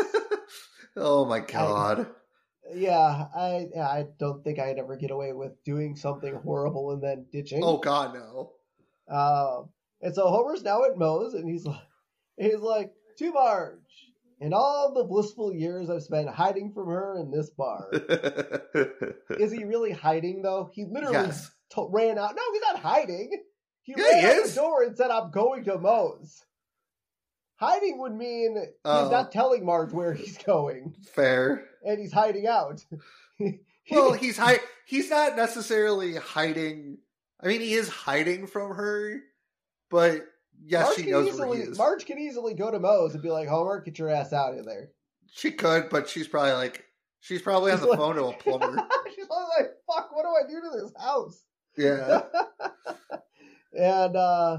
oh 0.96 1.26
my 1.26 1.40
god! 1.42 2.08
Yeah, 2.74 3.26
I 3.36 3.68
I 3.80 4.06
don't 4.20 4.44
think 4.44 4.60
I'd 4.60 4.78
ever 4.80 4.96
get 4.96 5.12
away 5.12 5.34
with 5.34 5.52
doing 5.64 5.96
something 5.96 6.34
horrible 6.44 6.92
and 6.92 7.02
then 7.04 7.26
ditching. 7.32 7.62
Oh 7.64 7.78
god, 7.78 8.14
no! 8.14 8.52
Um, 9.10 9.70
and 10.02 10.14
so 10.14 10.28
Homer's 10.30 10.64
now 10.64 10.84
at 10.86 10.98
Moe's, 10.98 11.34
and 11.34 11.50
he's 11.50 11.66
like, 11.66 11.82
he's 12.38 12.60
like, 12.60 12.94
to 13.20 13.32
Marge, 13.32 14.12
in 14.40 14.54
all 14.54 14.94
the 14.94 15.04
blissful 15.04 15.54
years 15.54 15.90
I've 15.90 16.04
spent 16.04 16.30
hiding 16.30 16.72
from 16.74 16.88
her 16.88 17.18
in 17.20 17.32
this 17.32 17.50
bar. 17.50 17.90
is 19.40 19.52
he 19.52 19.64
really 19.64 19.92
hiding 19.92 20.42
though? 20.42 20.70
He 20.74 20.86
literally 20.86 21.16
yes. 21.28 21.50
to- 21.72 21.88
ran 21.92 22.18
out. 22.18 22.36
No, 22.36 22.42
he's 22.54 22.62
not 22.62 22.80
hiding. 22.80 23.32
He 23.84 23.94
Yeah, 23.98 24.04
ran 24.04 24.20
he 24.20 24.26
out 24.28 24.36
is. 24.46 24.56
the 24.56 24.62
door 24.62 24.84
and 24.84 24.96
said, 24.98 25.12
"I'm 25.12 25.32
going 25.32 25.64
to 25.66 25.78
Moe's." 25.80 26.44
Hiding 27.58 28.00
would 28.00 28.14
mean 28.14 28.56
he's 28.58 28.68
Oh. 28.86 29.10
not 29.10 29.32
telling 29.32 29.66
Marge 29.66 29.92
where 29.92 30.14
he's 30.14 30.38
going, 30.38 30.94
Fair. 31.14 31.66
and 31.86 32.00
he's 32.00 32.12
hiding 32.14 32.48
out. 32.48 32.84
Well, 33.90 34.12
he's 34.12 34.38
hi- 34.38 34.60
He's 34.86 35.10
not 35.10 35.38
necessarily 35.38 36.16
hiding. 36.16 36.98
I 37.42 37.48
mean, 37.48 37.62
he 37.62 37.74
is 37.74 37.88
hiding 37.88 38.46
from 38.48 38.76
her, 38.76 39.22
but 39.90 40.26
yes, 40.62 40.88
Marge 40.88 40.96
she 40.98 41.10
knows 41.12 41.28
easily, 41.30 41.48
where 41.48 41.58
he 41.58 41.64
is. 41.64 41.78
Marge 41.78 42.06
can 42.06 42.18
easily 42.20 42.54
go 42.54 42.70
to 42.70 42.80
Moe's 42.80 43.14
and 43.14 43.24
be 43.24 43.30
like, 43.30 43.48
"Homer, 43.48 43.80
get 43.80 43.98
your 43.98 44.10
ass 44.10 44.34
out 44.34 44.58
of 44.58 44.66
there." 44.66 44.90
She 45.32 45.52
could, 45.52 45.88
but 45.90 46.10
she's 46.10 46.28
probably 46.28 46.52
like, 46.52 46.84
she's 47.22 47.42
probably 47.42 47.72
on 47.72 47.80
the 47.80 47.88
like- 47.88 47.98
phone 48.00 48.16
to 48.16 48.26
a 48.26 48.34
plumber. 48.34 48.76
She's 49.16 49.26
probably 49.26 49.46
like, 49.58 49.70
"Fuck, 49.88 50.10
what 50.14 50.24
do 50.24 50.30
I 50.30 50.50
do 50.50 50.60
to 50.70 50.82
this 50.84 50.92
house?" 51.02 51.44
Yeah. 51.78 52.24
and 53.72 54.16
uh, 54.18 54.58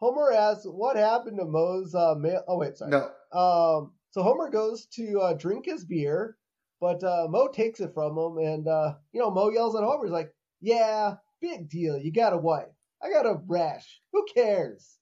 Homer 0.00 0.32
asks, 0.32 0.66
"What 0.66 0.96
happened 0.96 1.38
to 1.38 1.44
Moe's 1.44 1.94
uh, 1.94 2.14
mail?" 2.16 2.42
Oh 2.48 2.58
wait, 2.58 2.76
sorry. 2.76 2.90
No. 2.90 3.10
Um, 3.32 3.92
so 4.10 4.22
Homer 4.22 4.50
goes 4.50 4.86
to 4.94 5.20
uh, 5.20 5.32
drink 5.34 5.66
his 5.66 5.84
beer, 5.84 6.36
but 6.80 7.02
uh, 7.02 7.26
Moe 7.28 7.48
takes 7.48 7.80
it 7.80 7.94
from 7.94 8.16
him, 8.16 8.38
and 8.38 8.68
uh, 8.68 8.94
you 9.12 9.20
know 9.20 9.30
Moe 9.30 9.50
yells 9.50 9.76
at 9.76 9.82
Homer. 9.84 10.04
He's 10.04 10.12
like, 10.12 10.32
"Yeah, 10.60 11.16
big 11.40 11.68
deal. 11.68 11.96
You 11.98 12.12
got 12.12 12.32
a 12.32 12.38
wife. 12.38 12.68
I 13.02 13.10
got 13.10 13.26
a 13.26 13.40
rash. 13.46 14.00
Who 14.12 14.24
cares?" 14.34 14.98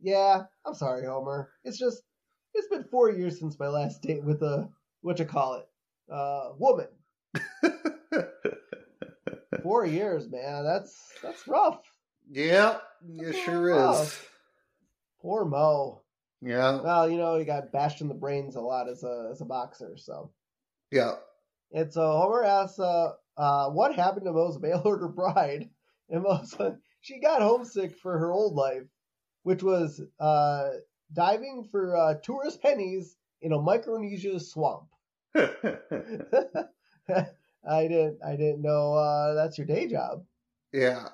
Yeah, 0.00 0.44
I'm 0.64 0.74
sorry, 0.74 1.06
Homer. 1.06 1.50
It's 1.64 1.78
just 1.78 2.02
it's 2.54 2.68
been 2.68 2.84
four 2.84 3.10
years 3.10 3.38
since 3.38 3.58
my 3.58 3.68
last 3.68 4.02
date 4.02 4.24
with 4.24 4.42
a 4.42 4.68
what 5.02 5.18
you 5.18 5.24
call 5.24 5.54
it, 5.54 5.66
uh, 6.12 6.50
woman. 6.58 6.88
Four 9.62 9.84
years, 9.84 10.28
man. 10.30 10.64
That's 10.64 10.96
that's 11.22 11.46
rough. 11.46 11.80
Yeah, 12.30 12.78
it 13.18 13.34
sure 13.44 13.74
Oh. 13.74 14.02
is. 14.02 14.18
Poor 15.20 15.44
Moe. 15.44 16.00
Yeah, 16.40 16.80
Well, 16.80 17.10
you 17.10 17.18
know, 17.18 17.36
he 17.38 17.44
got 17.44 17.72
bashed 17.72 18.00
in 18.00 18.08
the 18.08 18.14
brains 18.14 18.56
a 18.56 18.60
lot 18.62 18.88
as 18.88 19.04
a 19.04 19.28
as 19.30 19.42
a 19.42 19.44
boxer, 19.44 19.96
so. 19.98 20.32
yeah. 20.90 21.16
And 21.72 21.92
so 21.92 22.00
Homer 22.12 22.42
asks, 22.42 22.78
uh, 22.78 23.12
uh, 23.36 23.68
what 23.70 23.94
happened 23.94 24.24
to 24.26 24.32
Moe's 24.32 24.58
mail 24.58 24.80
order 24.84 25.08
bride? 25.08 25.68
And 26.08 26.22
Moe's 26.22 26.54
like, 26.58 26.76
she 27.00 27.20
got 27.20 27.42
homesick 27.42 27.96
for 27.98 28.18
her 28.18 28.32
old 28.32 28.54
life, 28.54 28.84
which 29.42 29.62
was 29.62 30.00
uh, 30.18 30.70
diving 31.12 31.68
for 31.70 31.96
uh, 31.96 32.14
tourist 32.22 32.62
pennies 32.62 33.16
in 33.42 33.52
a 33.52 33.60
Micronesia 33.60 34.40
swamp. 34.40 34.86
I 35.34 35.50
didn't, 37.88 38.18
I 38.24 38.36
didn't 38.36 38.62
know 38.62 38.94
uh, 38.94 39.34
that's 39.34 39.58
your 39.58 39.66
day 39.66 39.86
job. 39.86 40.24
yeah, 40.72 41.08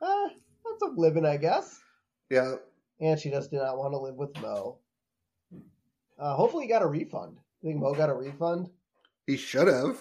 Uh, 0.00 0.28
that's 0.78 0.92
a 0.92 1.00
living, 1.00 1.24
I 1.26 1.36
guess. 1.36 1.80
yeah. 2.30 2.54
And 2.98 3.20
she 3.20 3.30
just 3.30 3.50
did 3.50 3.58
not 3.58 3.76
want 3.76 3.92
to 3.92 3.98
live 3.98 4.14
with 4.14 4.34
Moe. 4.40 4.78
Uh, 6.18 6.34
hopefully, 6.34 6.64
he 6.64 6.68
got 6.70 6.80
a 6.80 6.86
refund. 6.86 7.36
You 7.60 7.70
think 7.70 7.80
Moe 7.80 7.92
got 7.94 8.08
a 8.08 8.14
refund? 8.14 8.70
He 9.26 9.36
should 9.36 9.68
have. 9.68 9.98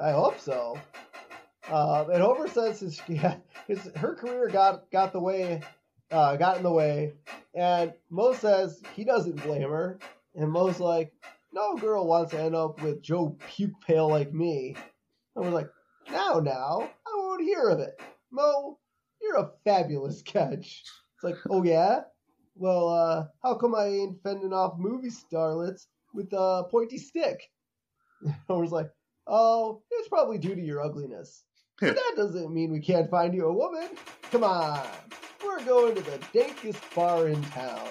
I 0.00 0.12
hope 0.12 0.40
so. 0.40 0.78
Uh, 1.68 2.06
and 2.10 2.22
Homer 2.22 2.48
says 2.48 2.80
his, 2.80 3.02
yeah, 3.08 3.36
his 3.66 3.90
her 3.96 4.14
career 4.14 4.48
got 4.48 4.90
got 4.90 5.12
the 5.12 5.20
way, 5.20 5.60
uh, 6.10 6.36
got 6.36 6.56
in 6.56 6.62
the 6.62 6.72
way, 6.72 7.12
and 7.54 7.92
Moe 8.08 8.32
says 8.32 8.80
he 8.94 9.04
doesn't 9.04 9.42
blame 9.42 9.68
her, 9.68 9.98
and 10.34 10.50
Moe's 10.50 10.80
like, 10.80 11.12
no 11.52 11.76
girl 11.76 12.06
wants 12.06 12.30
to 12.30 12.40
end 12.40 12.54
up 12.54 12.80
with 12.82 13.02
Joe 13.02 13.36
Puke 13.50 13.78
Pale 13.86 14.08
like 14.08 14.32
me. 14.32 14.74
And 15.36 15.44
we're 15.44 15.50
like, 15.50 15.68
now, 16.10 16.40
now, 16.42 16.88
I 17.06 17.10
won't 17.16 17.42
hear 17.42 17.68
of 17.68 17.80
it. 17.80 18.00
Moe, 18.30 18.77
you're 19.20 19.38
a 19.38 19.50
fabulous 19.64 20.22
catch. 20.22 20.82
It's 21.14 21.24
like, 21.24 21.36
oh 21.50 21.62
yeah, 21.62 22.00
well, 22.54 22.88
uh, 22.88 23.26
how 23.42 23.54
come 23.54 23.74
I 23.74 23.86
ain't 23.86 24.22
fending 24.22 24.52
off 24.52 24.78
movie 24.78 25.10
starlets 25.10 25.86
with 26.12 26.28
a 26.32 26.64
pointy 26.70 26.98
stick? 26.98 27.40
Homer's 28.48 28.72
like, 28.72 28.90
oh, 29.26 29.82
it's 29.90 30.08
probably 30.08 30.38
due 30.38 30.54
to 30.54 30.60
your 30.60 30.82
ugliness. 30.82 31.44
But 31.80 31.94
that 31.94 32.14
doesn't 32.16 32.52
mean 32.52 32.72
we 32.72 32.80
can't 32.80 33.10
find 33.10 33.32
you 33.32 33.46
a 33.46 33.52
woman. 33.52 33.90
Come 34.32 34.42
on, 34.42 34.84
we're 35.44 35.64
going 35.64 35.94
to 35.94 36.02
the 36.02 36.18
dankest 36.34 36.82
bar 36.94 37.28
in 37.28 37.40
town. 37.44 37.88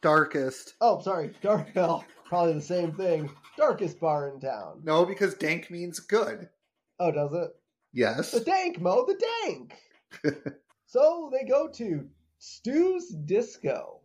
Darkest. 0.00 0.74
Oh, 0.80 1.00
sorry, 1.00 1.32
dark 1.42 1.68
hell. 1.74 2.04
Probably 2.24 2.54
the 2.54 2.62
same 2.62 2.92
thing. 2.92 3.28
Darkest 3.58 4.00
bar 4.00 4.28
in 4.28 4.40
town. 4.40 4.80
No, 4.82 5.04
because 5.04 5.34
dank 5.34 5.70
means 5.70 6.00
good. 6.00 6.48
Oh, 6.98 7.10
does 7.10 7.34
it? 7.34 7.50
Yes. 7.92 8.30
The 8.30 8.40
dank, 8.40 8.80
Moe, 8.80 9.04
the 9.04 9.20
dank. 9.44 9.74
so 10.86 11.30
they 11.32 11.46
go 11.48 11.68
to 11.74 12.06
Stu's 12.38 13.08
Disco, 13.10 14.00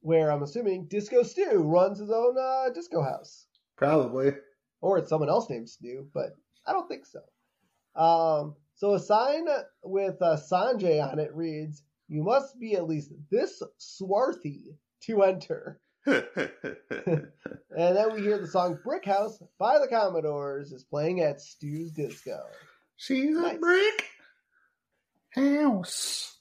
where 0.00 0.30
I'm 0.30 0.42
assuming 0.42 0.86
Disco 0.86 1.22
Stu 1.22 1.62
runs 1.62 1.98
his 1.98 2.10
own 2.10 2.36
uh, 2.38 2.70
disco 2.70 3.02
house. 3.02 3.46
Probably. 3.76 4.32
Or 4.80 4.98
it's 4.98 5.08
someone 5.08 5.28
else 5.30 5.48
named 5.50 5.68
Stu, 5.68 6.06
but 6.12 6.36
I 6.66 6.72
don't 6.72 6.88
think 6.88 7.04
so. 7.06 7.20
Um, 8.00 8.54
So 8.74 8.92
a 8.94 9.00
sign 9.00 9.46
with 9.82 10.20
uh, 10.20 10.36
Sanjay 10.36 11.02
on 11.02 11.18
it 11.18 11.34
reads, 11.34 11.82
"You 12.08 12.22
must 12.22 12.58
be 12.60 12.74
at 12.74 12.86
least 12.86 13.12
this 13.30 13.62
swarthy 13.78 14.76
to 15.04 15.22
enter." 15.22 15.80
and 16.06 16.26
then 17.96 18.12
we 18.14 18.20
hear 18.20 18.38
the 18.38 18.46
song 18.46 18.78
"Brick 18.84 19.04
House" 19.06 19.42
by 19.58 19.78
the 19.78 19.88
Commodores 19.88 20.72
is 20.72 20.84
playing 20.84 21.20
at 21.22 21.40
Stu's 21.40 21.90
Disco. 21.92 22.38
She's 22.96 23.36
Nice. 23.36 23.56
a 23.56 23.58
brick 23.58 24.04
house. 25.36 26.38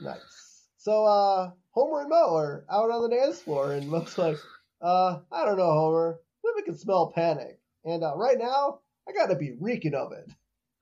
Nice. 0.00 0.66
So 0.78 1.04
uh 1.04 1.50
Homer 1.76 2.00
and 2.00 2.08
Moe 2.08 2.34
are 2.36 2.64
out 2.70 2.90
on 2.90 3.02
the 3.02 3.14
dance 3.14 3.40
floor 3.42 3.72
and 3.72 3.88
Moe's 3.88 4.16
like, 4.18 4.38
uh, 4.80 5.18
I 5.30 5.44
don't 5.44 5.58
know, 5.58 5.70
Homer. 5.72 6.20
Women 6.42 6.64
can 6.64 6.78
smell 6.78 7.12
panic. 7.14 7.60
And 7.84 8.02
uh, 8.02 8.14
right 8.16 8.38
now, 8.38 8.80
I 9.08 9.12
gotta 9.12 9.36
be 9.36 9.52
reeking 9.60 9.94
of 9.94 10.12
it. 10.12 10.30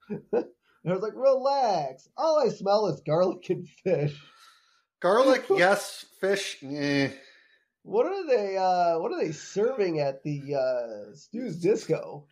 and 0.31 0.45
I 0.91 0.93
was 0.93 1.01
like, 1.01 1.15
relax. 1.15 2.07
All 2.15 2.39
I 2.39 2.49
smell 2.49 2.87
is 2.87 3.01
garlic 3.01 3.49
and 3.49 3.67
fish. 3.67 4.17
Garlic, 5.01 5.45
yes. 5.49 6.05
Fish, 6.21 6.57
eh. 6.63 7.09
What 7.83 8.07
are 8.07 8.25
they 8.25 8.57
uh 8.57 8.97
what 8.99 9.11
are 9.11 9.23
they 9.23 9.31
serving 9.31 9.99
at 9.99 10.23
the 10.23 10.55
uh 10.55 11.13
Stu's 11.15 11.57
disco? 11.57 12.25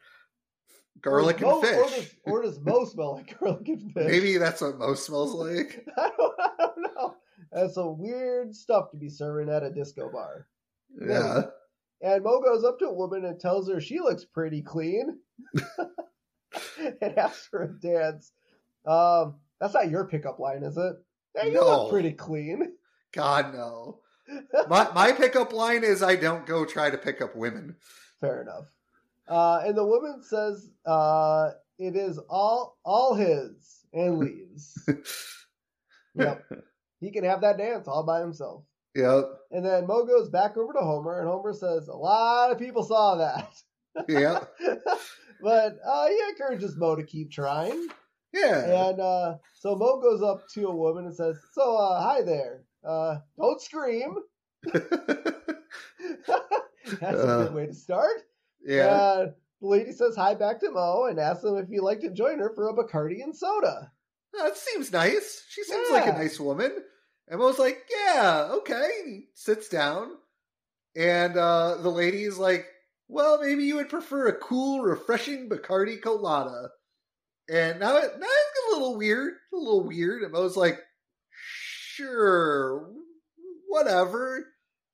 Garlic 1.02 1.42
and 1.42 1.48
Moe- 1.50 1.60
Or 1.60 1.66
fish. 1.66 1.96
does, 1.96 2.16
or 2.24 2.42
does 2.44 2.60
Moe 2.62 2.86
smell 2.92 3.16
like 3.16 3.38
garlic 3.40 3.68
and 3.68 3.92
fish? 3.94 4.06
Maybe 4.08 4.38
that's 4.38 4.62
what 4.62 4.78
most 4.78 5.06
smells 5.06 5.34
like. 5.36 5.86
I 5.98 6.10
don't, 6.18 6.34
I 6.40 6.50
don't 6.60 6.82
know. 6.96 7.16
That's 7.52 7.76
some 7.76 7.98
weird 8.00 8.56
stuff 8.56 8.92
to 8.92 8.98
be 8.98 9.10
serving 9.10 9.54
at 9.54 9.64
a 9.64 9.70
disco 9.72 10.10
bar. 10.12 10.48
Yeah. 11.00 11.42
And 12.02 12.24
Moe 12.24 12.42
goes 12.42 12.64
up 12.64 12.80
to 12.80 12.86
a 12.86 12.94
woman 12.94 13.26
and 13.26 13.40
tells 13.40 13.70
her 13.70 13.80
she 13.80 14.00
looks 14.00 14.26
pretty 14.26 14.62
clean 14.62 15.18
and 17.02 17.18
asks 17.18 17.48
for 17.48 17.64
a 17.64 17.68
dance. 17.80 18.32
Um, 18.86 19.36
that's 19.60 19.74
not 19.74 19.90
your 19.90 20.06
pickup 20.08 20.40
line, 20.40 20.64
is 20.64 20.78
it? 20.78 20.96
Hey, 21.36 21.48
you 21.50 21.54
No. 21.56 21.66
look 21.84 21.92
pretty 21.92 22.12
clean. 22.12 22.74
God, 23.14 23.54
no. 23.54 24.00
My, 24.70 24.90
my 24.94 25.12
pickup 25.12 25.54
line 25.54 25.84
is 25.84 26.02
I 26.04 26.16
don't 26.16 26.46
go 26.46 26.66
try 26.66 26.90
to 26.90 26.98
pick 26.98 27.22
up 27.22 27.36
women. 27.36 27.76
Fair 28.22 28.42
enough. 28.42 28.66
Uh, 29.28 29.62
and 29.66 29.78
the 29.78 29.86
woman 29.86 30.22
says 30.24 30.70
uh, 30.86 31.52
it 31.80 31.96
is 31.96 32.20
all 32.30 32.78
all 32.84 33.14
his 33.16 33.86
and 33.94 34.20
leaves. 34.20 34.78
yep. 36.16 36.44
He 37.00 37.12
can 37.12 37.24
have 37.24 37.42
that 37.42 37.58
dance 37.58 37.88
all 37.88 38.04
by 38.04 38.20
himself. 38.22 38.64
Yep. 38.96 39.26
And 39.52 39.66
then 39.66 39.88
Moe 39.88 40.06
goes 40.06 40.30
back 40.30 40.56
over 40.58 40.74
to 40.74 40.80
Homer, 40.80 41.20
and 41.20 41.28
Homer 41.28 41.54
says, 41.54 41.88
A 41.88 41.94
lot 41.96 42.52
of 42.52 42.60
people 42.60 42.84
saw 42.84 43.16
that. 43.16 43.54
Yep. 44.10 44.52
but 45.44 45.78
uh, 45.86 46.08
he 46.08 46.20
encourages 46.30 46.76
Moe 46.76 46.96
to 46.96 47.04
keep 47.04 47.30
trying. 47.32 47.88
Yeah. 48.34 48.90
And 48.90 49.00
uh, 49.00 49.36
so 49.54 49.76
Moe 49.76 50.00
goes 50.02 50.24
up 50.24 50.48
to 50.56 50.68
a 50.68 50.76
woman 50.76 51.06
and 51.06 51.16
says, 51.16 51.38
So, 51.54 51.78
uh, 51.78 52.02
hi 52.02 52.24
there. 52.24 52.64
Uh, 52.84 53.18
don't 53.38 53.62
scream. 53.62 54.16
That's 54.74 54.86
a 57.02 57.28
Uh, 57.28 57.44
good 57.46 57.54
way 57.54 57.66
to 57.68 57.74
start. 57.74 58.22
Yeah. 58.66 58.88
Uh, 58.88 59.32
the 59.62 59.68
lady 59.68 59.92
says 59.92 60.16
hi 60.16 60.36
back 60.36 60.60
to 60.60 60.72
Moe 60.72 61.06
and 61.10 61.20
asks 61.20 61.44
him 61.44 61.58
if 61.58 61.70
he'd 61.70 61.80
like 61.80 62.02
to 62.02 62.10
join 62.10 62.40
her 62.40 62.52
for 62.54 62.70
a 62.70 62.74
Bacardi 62.74 63.24
and 63.24 63.36
soda. 63.36 63.92
That 64.38 64.58
seems 64.58 64.92
nice. 64.92 65.46
She 65.50 65.64
seems 65.64 65.92
like 65.92 66.08
a 66.08 66.14
nice 66.14 66.40
woman. 66.40 66.72
And 67.28 67.40
Moe's 67.40 67.60
like, 67.60 67.78
yeah, 67.90 68.50
okay. 68.58 68.90
He 69.06 69.28
sits 69.36 69.70
down. 69.70 70.12
And 70.96 71.38
uh, 71.38 71.78
the 71.82 71.90
lady's 71.90 72.38
like, 72.38 72.66
well, 73.08 73.40
maybe 73.42 73.64
you 73.64 73.76
would 73.76 73.90
prefer 73.90 74.28
a 74.28 74.38
cool, 74.38 74.82
refreshing 74.82 75.50
Bacardi 75.50 76.02
Colada. 76.02 76.70
And 77.50 77.80
now, 77.80 77.98
it, 77.98 78.12
now 78.20 78.28
it's 78.28 78.68
a 78.68 78.74
little 78.74 78.98
weird. 78.98 79.34
A 79.54 79.56
little 79.56 79.86
weird. 79.86 80.24
And 80.24 80.32
Moe's 80.32 80.58
like, 80.58 80.80
sure, 81.30 82.90
whatever. 83.68 84.46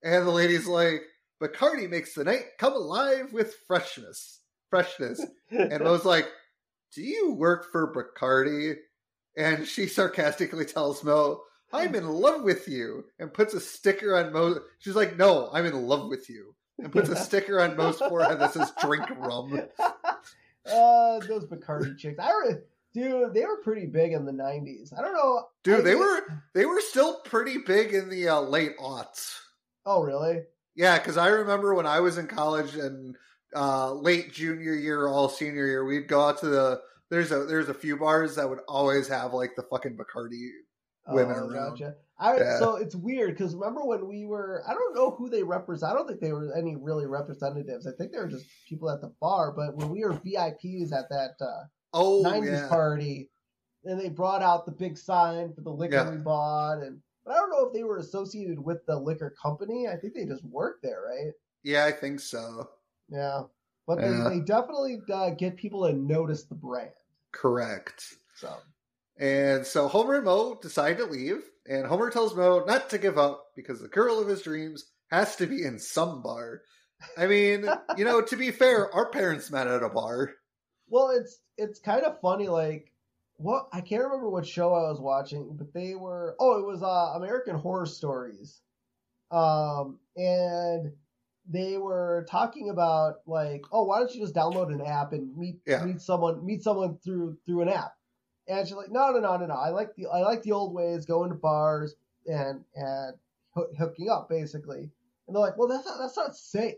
And 0.03 0.25
the 0.25 0.31
lady's 0.31 0.67
like, 0.67 1.01
Bacardi 1.41 1.89
makes 1.89 2.13
the 2.13 2.23
night 2.23 2.43
come 2.57 2.73
alive 2.73 3.31
with 3.33 3.55
freshness. 3.67 4.39
Freshness. 4.69 5.25
And 5.51 5.83
Moe's 5.83 6.05
like, 6.05 6.27
Do 6.93 7.01
you 7.01 7.33
work 7.33 7.71
for 7.71 7.93
Bacardi? 7.93 8.75
And 9.37 9.65
she 9.67 9.87
sarcastically 9.87 10.65
tells 10.65 11.03
Moe, 11.03 11.41
I'm 11.71 11.93
in 11.95 12.07
love 12.07 12.41
with 12.43 12.67
you, 12.67 13.05
and 13.19 13.31
puts 13.33 13.53
a 13.53 13.59
sticker 13.59 14.17
on 14.17 14.33
Moe. 14.33 14.59
She's 14.79 14.95
like, 14.95 15.17
No, 15.17 15.49
I'm 15.53 15.65
in 15.65 15.87
love 15.87 16.09
with 16.09 16.29
you. 16.29 16.55
And 16.77 16.91
puts 16.91 17.09
a 17.09 17.15
sticker 17.15 17.59
on 17.61 17.75
Moe's 17.77 17.97
forehead 17.99 18.39
that 18.39 18.53
says 18.53 18.71
drink 18.81 19.03
rum. 19.17 19.59
uh, 19.79 21.19
those 21.19 21.45
Bacardi 21.45 21.97
chicks. 21.97 22.19
I 22.19 22.31
re- 22.31 22.55
dude, 22.93 23.33
they 23.33 23.45
were 23.45 23.61
pretty 23.63 23.85
big 23.85 24.13
in 24.13 24.25
the 24.25 24.31
'90s. 24.31 24.97
I 24.97 25.01
don't 25.01 25.13
know, 25.13 25.45
Dude, 25.63 25.79
I 25.79 25.81
they 25.81 25.91
guess- 25.91 25.99
were 25.99 26.43
they 26.53 26.65
were 26.65 26.79
still 26.81 27.19
pretty 27.25 27.57
big 27.65 27.93
in 27.93 28.09
the 28.09 28.29
uh, 28.29 28.39
late 28.41 28.77
aughts. 28.79 29.35
Oh, 29.85 30.03
really? 30.03 30.43
Yeah, 30.79 30.97
because 30.97 31.17
I 31.17 31.27
remember 31.27 31.75
when 31.75 31.85
I 31.85 31.99
was 31.99 32.17
in 32.17 32.25
college 32.25 32.75
and 32.75 33.13
uh, 33.53 33.91
late 33.91 34.31
junior 34.31 34.73
year, 34.73 35.09
all 35.09 35.27
senior 35.27 35.67
year, 35.67 35.83
we'd 35.83 36.07
go 36.07 36.21
out 36.21 36.39
to 36.39 36.45
the 36.45 36.81
there's 37.09 37.33
a 37.33 37.43
there's 37.43 37.67
a 37.67 37.73
few 37.73 37.97
bars 37.97 38.37
that 38.37 38.49
would 38.49 38.59
always 38.65 39.09
have 39.09 39.33
like 39.33 39.57
the 39.57 39.63
fucking 39.63 39.97
Bacardi 39.97 40.47
women 41.09 41.35
oh, 41.37 41.49
around. 41.49 41.71
Gotcha. 41.71 41.95
I, 42.17 42.37
Yeah. 42.37 42.59
So 42.59 42.77
it's 42.77 42.95
weird 42.95 43.31
because 43.31 43.55
remember 43.55 43.83
when 43.83 44.07
we 44.07 44.25
were? 44.25 44.63
I 44.65 44.73
don't 44.73 44.95
know 44.95 45.11
who 45.11 45.29
they 45.29 45.43
represent. 45.43 45.91
I 45.91 45.95
don't 45.95 46.07
think 46.07 46.21
they 46.21 46.31
were 46.31 46.55
any 46.57 46.77
really 46.77 47.07
representatives. 47.07 47.85
I 47.85 47.91
think 47.97 48.13
they 48.13 48.19
were 48.19 48.29
just 48.29 48.45
people 48.69 48.89
at 48.89 49.01
the 49.01 49.13
bar. 49.19 49.51
But 49.51 49.75
when 49.75 49.89
we 49.89 50.05
were 50.05 50.13
VIPs 50.13 50.93
at 50.93 51.09
that 51.09 51.31
uh, 51.41 51.65
Oh 51.93 52.23
90s 52.23 52.45
yeah, 52.45 52.67
party, 52.69 53.29
and 53.83 53.99
they 53.99 54.07
brought 54.07 54.41
out 54.41 54.65
the 54.65 54.71
big 54.71 54.97
sign 54.97 55.51
for 55.51 55.59
the 55.59 55.71
liquor 55.71 55.95
Yeah. 55.95 56.09
we 56.09 56.17
bought, 56.19 56.77
and 56.83 57.01
but 57.29 57.37
I 57.37 57.41
don't 57.41 57.51
know 57.51 57.67
if 57.67 57.73
they 57.73 57.83
were 57.83 57.97
associated 57.99 58.59
with 58.59 58.85
the 58.87 58.97
liquor 58.97 59.35
company. 59.41 59.87
I 59.87 59.95
think 59.97 60.15
they 60.15 60.25
just 60.25 60.43
worked 60.45 60.83
there, 60.83 61.03
right? 61.07 61.33
yeah, 61.63 61.85
I 61.85 61.91
think 61.91 62.19
so. 62.19 62.69
Yeah, 63.09 63.43
but 63.87 63.99
Yeah. 63.99 64.23
they, 64.29 64.39
they 64.39 64.41
definitely 64.41 65.01
uh, 65.13 65.31
get 65.31 65.57
people 65.57 65.87
to 65.87 65.93
notice 65.93 66.43
the 66.45 66.55
brand. 66.55 66.91
Correct. 67.31 68.03
So 68.35 68.65
And 69.17 69.65
so 69.65 69.87
Homer 69.87 70.15
and 70.15 70.25
Moe 70.25 70.55
decide 70.61 70.97
to 70.97 71.05
leave, 71.05 71.43
and 71.67 71.85
Homer 71.85 72.09
tells 72.09 72.35
Moe 72.35 72.63
not 72.65 72.89
to 72.91 72.97
give 72.97 73.17
up 73.17 73.51
because 73.55 73.81
the 73.81 73.87
girl 73.87 74.19
of 74.19 74.27
his 74.27 74.41
dreams 74.41 74.91
has 75.11 75.35
to 75.37 75.47
be 75.47 75.63
in 75.65 75.79
some 75.79 76.21
bar. 76.23 76.61
I 77.17 77.27
mean, 77.27 77.65
you 77.97 78.05
know, 78.05 78.21
to 78.21 78.35
be 78.37 78.51
fair, 78.51 78.91
our 78.95 79.09
parents 79.11 79.51
met 79.51 79.67
at 79.67 79.83
a 79.83 79.89
bar. 79.89 80.35
Well, 80.87 81.09
it's 81.11 81.39
it's 81.57 81.79
kind 81.79 82.03
of 82.03 82.19
funny. 82.21 82.47
Like, 82.47 82.91
what 83.39 83.69
I 83.71 83.79
can't 83.81 84.03
remember 84.03 84.29
what 84.29 84.45
show 84.45 84.73
I 84.73 84.89
was 84.89 84.99
watching, 84.99 85.55
but 85.57 85.73
they 85.73 85.95
were. 85.95 86.35
Oh, 86.39 86.59
it 86.59 86.65
was 86.65 86.83
uh, 86.83 87.13
American 87.15 87.55
Horror 87.55 87.85
Stories, 87.85 88.61
um, 89.31 89.97
and 90.17 90.91
they 91.49 91.77
were 91.77 92.27
talking 92.29 92.69
about 92.69 93.21
like, 93.25 93.63
oh, 93.71 93.83
why 93.85 93.99
don't 93.99 94.13
you 94.13 94.21
just 94.21 94.35
download 94.35 94.73
an 94.73 94.81
app 94.81 95.13
and 95.13 95.35
meet 95.37 95.59
Yeah. 95.65 95.85
meet 95.85 96.01
someone 96.01 96.45
meet 96.45 96.63
someone 96.63 96.97
through 96.97 97.37
through 97.45 97.61
an 97.61 97.69
app? 97.69 97.93
And 98.47 98.67
she's 98.67 98.75
like, 98.75 98.91
no, 98.91 99.11
no, 99.11 99.19
no, 99.19 99.37
no, 99.37 99.45
no. 99.45 99.53
I 99.55 99.69
like 99.69 99.95
the 99.95 100.07
I 100.07 100.19
like 100.19 100.43
the 100.43 100.51
old 100.51 100.73
ways, 100.73 101.05
going 101.05 101.29
to 101.29 101.35
bars 101.35 101.95
and 102.27 102.63
and 102.75 103.15
hoo- 103.53 103.73
hooking 103.77 104.09
up 104.09 104.27
basically. 104.27 104.91
And 105.27 105.35
they're 105.35 105.41
like, 105.41 105.57
well, 105.57 105.67
that's 105.69 105.85
not 105.85 105.97
that's 105.99 106.17
not 106.17 106.35
safe 106.35 106.75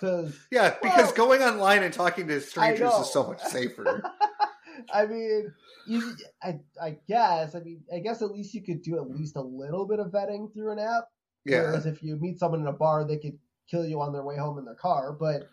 Yeah, 0.50 0.74
because 0.82 1.06
Well, 1.06 1.12
going 1.14 1.42
online 1.42 1.82
and 1.82 1.92
talking 1.94 2.26
to 2.28 2.40
strangers 2.40 2.92
is 2.94 3.12
so 3.12 3.26
much 3.26 3.42
safer. 3.42 4.02
I 4.92 5.06
mean, 5.06 5.52
you, 5.88 6.16
I, 6.42 6.60
I 6.80 6.98
guess. 7.08 7.54
I 7.54 7.60
mean, 7.60 7.82
I 7.94 7.98
guess 7.98 8.22
at 8.22 8.30
least 8.30 8.54
you 8.54 8.62
could 8.62 8.82
do 8.82 8.96
at 8.96 9.10
least 9.10 9.36
a 9.36 9.42
little 9.42 9.86
bit 9.86 9.98
of 9.98 10.08
vetting 10.08 10.52
through 10.52 10.72
an 10.72 10.78
app. 10.78 11.04
Yeah. 11.44 11.62
Whereas 11.62 11.86
if 11.86 12.02
you 12.02 12.16
meet 12.16 12.38
someone 12.38 12.60
in 12.60 12.66
a 12.66 12.72
bar, 12.72 13.06
they 13.06 13.18
could 13.18 13.38
kill 13.70 13.86
you 13.86 14.00
on 14.00 14.12
their 14.12 14.24
way 14.24 14.36
home 14.36 14.58
in 14.58 14.64
their 14.64 14.74
car. 14.74 15.12
But, 15.12 15.48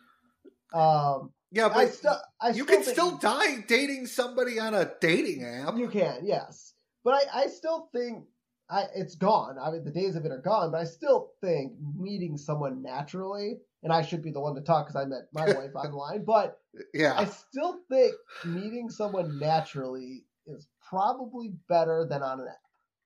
um, 0.77 1.31
Yeah, 1.51 1.67
I 1.67 1.69
but 2.03 2.21
I 2.41 2.49
you 2.49 2.63
still 2.63 2.65
can 2.65 2.83
still 2.83 3.17
die 3.17 3.63
dating 3.67 4.07
somebody 4.07 4.59
on 4.59 4.73
a 4.73 4.91
dating 4.99 5.43
app. 5.43 5.77
You 5.77 5.89
can, 5.89 6.19
yes. 6.23 6.73
But 7.03 7.13
I, 7.13 7.43
I 7.43 7.47
still 7.47 7.89
think 7.93 8.25
I 8.69 8.85
it's 8.95 9.15
gone. 9.15 9.57
I 9.61 9.71
mean, 9.71 9.83
the 9.83 9.91
days 9.91 10.15
of 10.15 10.25
it 10.25 10.31
are 10.31 10.41
gone. 10.41 10.71
But 10.71 10.81
I 10.81 10.85
still 10.85 11.31
think 11.41 11.73
meeting 11.95 12.37
someone 12.37 12.81
naturally, 12.81 13.59
and 13.83 13.93
I 13.93 14.01
should 14.01 14.23
be 14.23 14.31
the 14.31 14.39
one 14.39 14.55
to 14.55 14.61
talk 14.61 14.87
because 14.87 15.01
I 15.01 15.05
met 15.05 15.27
my 15.33 15.45
wife 15.53 15.75
online. 15.75 16.25
But 16.25 16.57
Yeah. 16.93 17.15
I 17.17 17.25
still 17.25 17.79
think 17.89 18.13
meeting 18.43 18.89
someone 18.89 19.39
naturally 19.39 20.25
is 20.45 20.67
probably 20.89 21.53
better 21.67 22.05
than 22.09 22.21
on 22.21 22.41
an 22.41 22.47
app. 22.47 22.55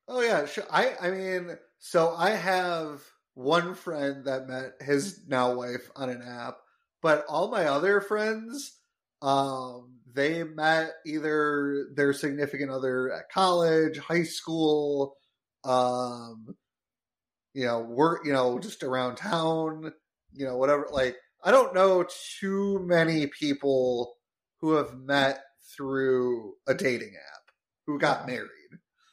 Oh 0.08 0.22
yeah, 0.22 0.46
sure. 0.46 0.66
I 0.72 0.96
I 1.02 1.12
mean, 1.12 1.58
so 1.78 2.16
I 2.16 2.32
have 2.32 3.04
one 3.36 3.76
friend 3.76 4.26
that 4.26 4.48
met 4.48 4.74
his 4.82 5.22
now 5.28 5.54
wife 5.54 5.90
on 5.96 6.10
an 6.10 6.22
app, 6.22 6.58
but 7.02 7.26
all 7.30 7.50
my 7.52 7.66
other 7.66 8.02
friends, 8.02 8.76
um, 9.22 10.00
they 10.12 10.44
met 10.44 10.94
either 11.06 11.88
their 11.96 12.14
significant 12.14 12.72
other 12.72 13.12
at 13.12 13.30
college, 13.32 13.98
high 14.00 14.24
school, 14.24 15.16
um, 15.64 16.56
you 17.54 17.66
know, 17.66 17.80
work, 17.82 18.26
you 18.26 18.34
know, 18.34 18.60
just 18.60 18.84
around 18.84 19.16
town, 19.16 19.94
you 20.34 20.46
know, 20.46 20.58
whatever. 20.58 20.88
Like, 20.92 21.18
I 21.44 21.52
don't 21.52 21.74
know 21.74 22.06
too 22.40 22.80
many 22.86 23.28
people 23.28 24.16
who 24.60 24.74
have 24.74 24.98
met 24.98 25.42
through 25.76 26.56
a 26.68 26.74
dating 26.74 27.14
app 27.16 27.54
who 27.86 28.00
got 28.00 28.28
married. 28.28 28.50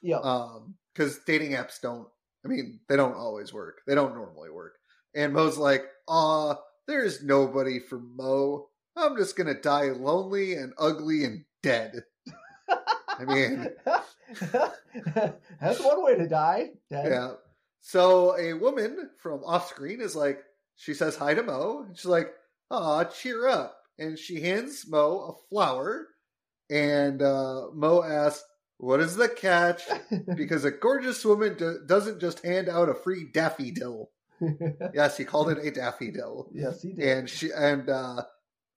Yeah. 0.02 0.18
Um, 0.18 0.74
because 0.92 1.20
dating 1.26 1.52
apps 1.52 1.80
don't. 1.80 2.08
I 2.44 2.48
mean, 2.48 2.80
they 2.88 2.96
don't 2.96 3.16
always 3.16 3.52
work. 3.52 3.80
They 3.86 3.94
don't 3.94 4.14
normally 4.14 4.50
work. 4.50 4.74
And 5.14 5.32
Moe's 5.32 5.58
like, 5.58 5.84
"Aw, 6.08 6.54
there's 6.86 7.22
nobody 7.22 7.80
for 7.80 7.98
Moe. 7.98 8.68
I'm 8.96 9.16
just 9.16 9.36
gonna 9.36 9.60
die 9.60 9.90
lonely 9.90 10.54
and 10.54 10.72
ugly 10.78 11.24
and 11.24 11.44
dead." 11.62 12.04
I 13.18 13.24
mean, 13.24 13.68
that's 15.60 15.80
one 15.80 16.04
way 16.04 16.16
to 16.16 16.28
die. 16.28 16.70
Dead. 16.90 17.06
yeah. 17.10 17.32
So 17.80 18.36
a 18.38 18.52
woman 18.54 19.10
from 19.18 19.44
off 19.44 19.68
screen 19.68 20.00
is 20.00 20.16
like, 20.16 20.42
she 20.76 20.94
says 20.94 21.16
hi 21.16 21.34
to 21.34 21.42
Moe, 21.42 21.84
and 21.86 21.96
she's 21.96 22.06
like, 22.06 22.32
"Aw, 22.70 23.04
cheer 23.04 23.48
up!" 23.48 23.76
And 23.98 24.18
she 24.18 24.40
hands 24.40 24.84
Moe 24.88 25.20
a 25.20 25.48
flower, 25.48 26.08
and 26.70 27.22
uh, 27.22 27.66
Moe 27.72 28.02
asks, 28.02 28.44
"What 28.78 29.00
is 29.00 29.16
the 29.16 29.28
catch?" 29.28 29.82
Because 30.36 30.64
a 30.64 30.70
gorgeous 30.70 31.24
woman 31.24 31.56
do- 31.56 31.80
doesn't 31.86 32.20
just 32.20 32.44
hand 32.44 32.68
out 32.68 32.88
a 32.88 32.94
free 32.94 33.26
daffodil. 33.32 34.10
Yes, 34.92 35.16
he 35.16 35.24
called 35.24 35.48
it 35.50 35.58
a 35.64 35.70
daffodil. 35.70 36.50
yes, 36.52 36.82
he 36.82 36.92
did. 36.92 37.08
And 37.18 37.30
she 37.30 37.50
and 37.52 37.88
uh, 37.88 38.22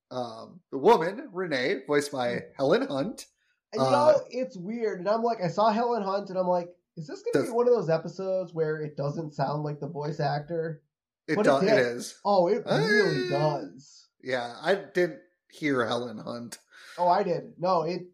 um, 0.09 0.61
the 0.71 0.77
woman 0.77 1.27
Renee, 1.33 1.81
voiced 1.85 2.11
by 2.13 2.43
Helen 2.57 2.87
Hunt. 2.87 3.25
And 3.73 3.81
you 3.81 3.87
Uh, 3.87 3.91
know, 3.91 4.21
it's 4.29 4.55
weird. 4.57 4.99
And 4.99 5.09
I'm 5.09 5.21
like, 5.21 5.39
I 5.43 5.49
saw 5.49 5.69
Helen 5.69 6.01
Hunt, 6.01 6.29
and 6.29 6.39
I'm 6.39 6.47
like, 6.47 6.69
is 6.97 7.07
this 7.07 7.21
going 7.21 7.45
to 7.45 7.51
be 7.51 7.55
one 7.55 7.67
of 7.67 7.73
those 7.73 7.89
episodes 7.89 8.53
where 8.53 8.81
it 8.81 8.95
doesn't 8.97 9.33
sound 9.33 9.63
like 9.63 9.79
the 9.81 9.87
voice 9.89 10.19
actor? 10.21 10.81
It, 11.29 11.35
But 11.35 11.43
do- 11.43 11.67
it 11.67 11.77
it 11.77 12.13
Oh, 12.25 12.47
it 12.47 12.63
really 12.65 13.29
does. 13.29 14.07
Yeah, 14.23 14.55
I 14.63 14.73
didn't 14.73 15.19
hear 15.51 15.85
Helen 15.85 16.17
Hunt. 16.17 16.57
Oh, 16.97 17.07
I 17.07 17.21
did. 17.21 17.53
No, 17.59 17.83
it. 17.83 18.07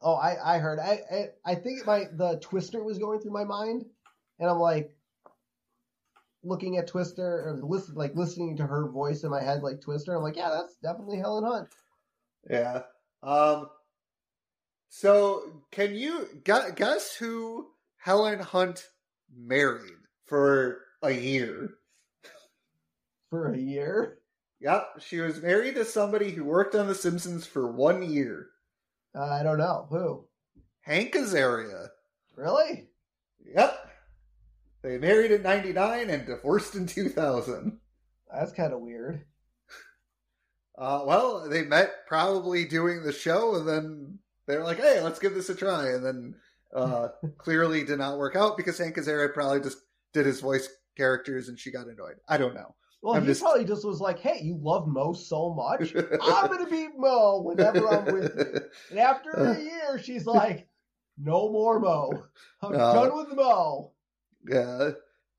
Oh, 0.00 0.14
I 0.14 0.54
I 0.54 0.58
heard. 0.58 0.78
I 0.78 1.00
I, 1.10 1.26
I 1.44 1.54
think 1.56 1.84
my 1.84 2.04
the 2.12 2.38
Twister 2.40 2.80
was 2.84 2.98
going 2.98 3.18
through 3.18 3.32
my 3.32 3.42
mind, 3.42 3.86
and 4.38 4.48
I'm 4.48 4.58
like 4.60 4.94
looking 6.44 6.76
at 6.78 6.86
Twister 6.86 7.24
or 7.48 7.60
listen 7.60 7.96
like 7.96 8.14
listening 8.14 8.56
to 8.58 8.66
her 8.66 8.88
voice 8.88 9.24
in 9.24 9.30
my 9.30 9.42
head 9.42 9.64
like 9.64 9.80
Twister. 9.80 10.14
I'm 10.14 10.22
like, 10.22 10.36
yeah, 10.36 10.50
that's 10.50 10.76
definitely 10.76 11.18
Helen 11.18 11.42
Hunt. 11.44 11.68
Yeah. 12.48 12.82
Um. 13.20 13.66
So, 14.90 15.64
can 15.72 15.96
you 15.96 16.28
gu- 16.44 16.70
guess 16.76 17.16
who 17.16 17.66
Helen 17.96 18.38
Hunt 18.38 18.84
married 19.34 19.98
for 20.26 20.82
a 21.02 21.10
year? 21.10 21.70
For 23.32 23.50
a 23.50 23.56
year, 23.56 24.18
Yep, 24.60 25.00
she 25.00 25.20
was 25.20 25.40
married 25.40 25.76
to 25.76 25.86
somebody 25.86 26.32
who 26.32 26.44
worked 26.44 26.74
on 26.74 26.86
The 26.86 26.94
Simpsons 26.94 27.46
for 27.46 27.72
one 27.72 28.02
year. 28.02 28.48
uh, 29.14 29.24
I 29.24 29.42
don't 29.42 29.56
know 29.56 29.86
who. 29.88 30.28
Hank 30.82 31.14
Azaria. 31.14 31.88
Really? 32.36 32.90
Yep. 33.42 33.90
They 34.82 34.98
married 34.98 35.30
in 35.32 35.42
'99 35.42 36.10
and 36.10 36.26
divorced 36.26 36.74
in 36.74 36.86
2000. 36.86 37.80
That's 38.30 38.52
kind 38.52 38.74
of 38.74 38.80
weird. 38.80 39.24
Uh, 40.76 41.04
well, 41.06 41.48
they 41.48 41.62
met 41.62 42.06
probably 42.06 42.66
doing 42.66 43.02
the 43.02 43.12
show, 43.14 43.54
and 43.54 43.66
then 43.66 44.18
they're 44.46 44.62
like, 44.62 44.76
"Hey, 44.76 45.00
let's 45.00 45.18
give 45.18 45.32
this 45.32 45.48
a 45.48 45.54
try." 45.54 45.88
And 45.88 46.04
then 46.04 46.34
uh, 46.76 47.08
clearly 47.38 47.82
did 47.82 47.98
not 47.98 48.18
work 48.18 48.36
out 48.36 48.58
because 48.58 48.76
Hank 48.76 48.96
Azaria 48.96 49.32
probably 49.32 49.60
just 49.60 49.78
did 50.12 50.26
his 50.26 50.40
voice 50.40 50.68
characters, 50.98 51.48
and 51.48 51.58
she 51.58 51.70
got 51.72 51.86
annoyed. 51.86 52.16
I 52.28 52.36
don't 52.36 52.54
know. 52.54 52.74
Well, 53.02 53.14
I'm 53.16 53.22
he 53.22 53.26
just- 53.28 53.42
probably 53.42 53.64
just 53.64 53.84
was 53.84 54.00
like, 54.00 54.20
"Hey, 54.20 54.40
you 54.42 54.56
love 54.62 54.86
Moe 54.86 55.12
so 55.12 55.52
much, 55.52 55.94
I'm 55.94 56.48
gonna 56.50 56.68
be 56.70 56.88
Moe 56.96 57.42
whenever 57.42 57.88
I'm 57.88 58.04
with 58.12 58.32
you." 58.38 58.60
And 58.90 58.98
after 59.00 59.30
a 59.32 59.60
year, 59.62 59.98
she's 60.00 60.24
like, 60.24 60.68
"No 61.18 61.50
more 61.50 61.80
Moe. 61.80 62.12
I'm 62.62 62.74
Uh, 62.74 62.92
done 62.94 63.16
with 63.16 63.34
Moe." 63.36 63.92
Yeah. 64.48 64.90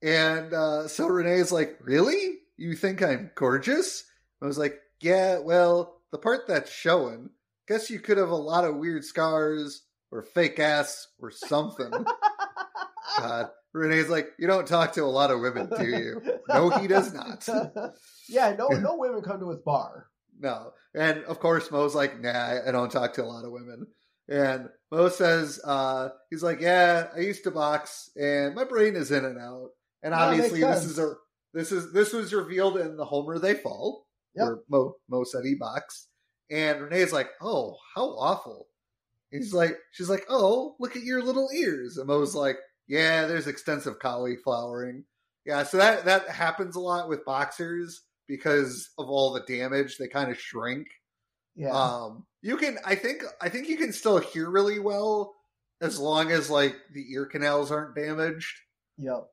And 0.02 0.54
uh, 0.54 0.88
so 0.90 1.08
Renee's 1.08 1.52
like, 1.54 1.78
Really? 1.82 2.40
You 2.58 2.76
think 2.76 3.02
I'm 3.02 3.32
gorgeous? 3.36 4.04
I 4.42 4.46
was 4.46 4.58
like, 4.58 4.78
Yeah, 5.00 5.40
well, 5.40 6.02
the 6.12 6.18
part 6.18 6.42
that's 6.48 6.70
showing, 6.72 7.30
guess 7.70 7.90
you 7.90 8.00
could 8.02 8.18
have 8.18 8.30
a 8.30 8.36
lot 8.36 8.66
of 8.66 8.76
weird 8.76 9.06
scars 9.06 9.84
or 10.12 10.22
fake 10.22 10.60
ass 10.60 11.08
or 11.20 11.32
something. 11.32 11.90
God. 13.18 13.50
Renee's 13.74 14.10
like, 14.10 14.30
You 14.38 14.48
don't 14.48 14.68
talk 14.68 14.94
to 14.94 15.04
a 15.04 15.06
lot 15.06 15.32
of 15.32 15.42
women, 15.42 15.70
do 15.78 15.86
you? 15.86 16.22
No, 16.48 16.70
he 16.70 16.88
does 16.88 17.14
not. 17.14 17.48
yeah, 18.30 18.56
no, 18.58 18.68
no 18.68 18.98
women 18.98 19.22
come 19.22 19.40
to 19.40 19.50
his 19.50 19.60
bar. 19.60 20.08
No. 20.40 20.72
And 20.94 21.24
of 21.24 21.40
course, 21.40 21.72
Moe's 21.72 21.96
like, 21.96 22.20
Nah, 22.22 22.60
I 22.68 22.72
don't 22.72 22.92
talk 22.92 23.14
to 23.14 23.24
a 23.24 23.26
lot 23.26 23.46
of 23.46 23.52
women. 23.52 23.88
And 24.30 24.70
Moe 24.92 25.10
says, 25.10 25.60
uh, 25.64 26.10
he's 26.30 26.44
like, 26.44 26.62
Yeah, 26.62 27.08
I 27.16 27.20
used 27.20 27.44
to 27.46 27.52
box 27.52 28.10
and 28.16 28.56
my 28.56 28.64
brain 28.64 28.96
is 28.96 29.12
in 29.12 29.26
and 29.26 29.40
out. 29.40 29.70
And 30.04 30.14
obviously 30.14 30.60
this 30.62 30.86
is 30.86 31.00
a 31.00 31.14
this 31.54 31.72
is 31.72 31.94
this 31.94 32.14
was 32.14 32.34
revealed 32.34 32.78
in 32.78 32.98
the 32.98 33.06
Homer 33.06 33.40
They 33.40 33.54
Fall, 33.54 34.06
Yep. 34.36 34.46
where 34.46 34.58
Moe 34.70 34.96
Moe 35.10 35.24
said 35.24 35.46
he 35.46 35.56
boxed. 35.56 36.10
And 36.52 36.82
Renee's 36.82 37.14
like, 37.14 37.30
Oh, 37.42 37.78
how 37.96 38.06
awful. 38.18 38.68
He's 39.32 39.54
like, 39.54 39.78
she's 39.92 40.10
like, 40.10 40.26
Oh, 40.30 40.76
look 40.80 40.96
at 40.96 41.04
your 41.04 41.24
little 41.24 41.50
ears. 41.56 41.98
And 41.98 42.08
Moe's 42.08 42.36
like, 42.36 42.58
Yeah, 42.88 43.28
there's 43.28 43.48
extensive 43.48 44.00
cauliflowering. 44.00 45.04
Yeah, 45.46 45.64
so 45.64 45.78
that 45.78 46.06
that 46.06 46.30
happens 46.30 46.76
a 46.76 46.80
lot 46.80 47.10
with 47.10 47.26
boxers 47.26 48.02
because 48.28 48.90
of 48.98 49.10
all 49.10 49.34
the 49.34 49.42
damage, 49.42 49.98
they 49.98 50.08
kind 50.08 50.32
of 50.32 50.40
shrink. 50.40 50.88
Yeah, 51.56 51.70
Um, 51.72 52.26
you 52.42 52.58
can, 52.58 52.78
I 52.86 52.96
think, 52.96 53.22
I 53.40 53.50
think 53.50 53.68
you 53.68 53.78
can 53.78 53.94
still 53.94 54.18
hear 54.18 54.50
really 54.50 54.80
well 54.80 55.36
as 55.82 56.00
long 56.00 56.32
as 56.32 56.50
like 56.50 56.76
the 56.94 57.06
ear 57.14 57.26
canals 57.26 57.72
aren't 57.72 57.96
damaged. 57.96 58.56
yep. 58.98 59.26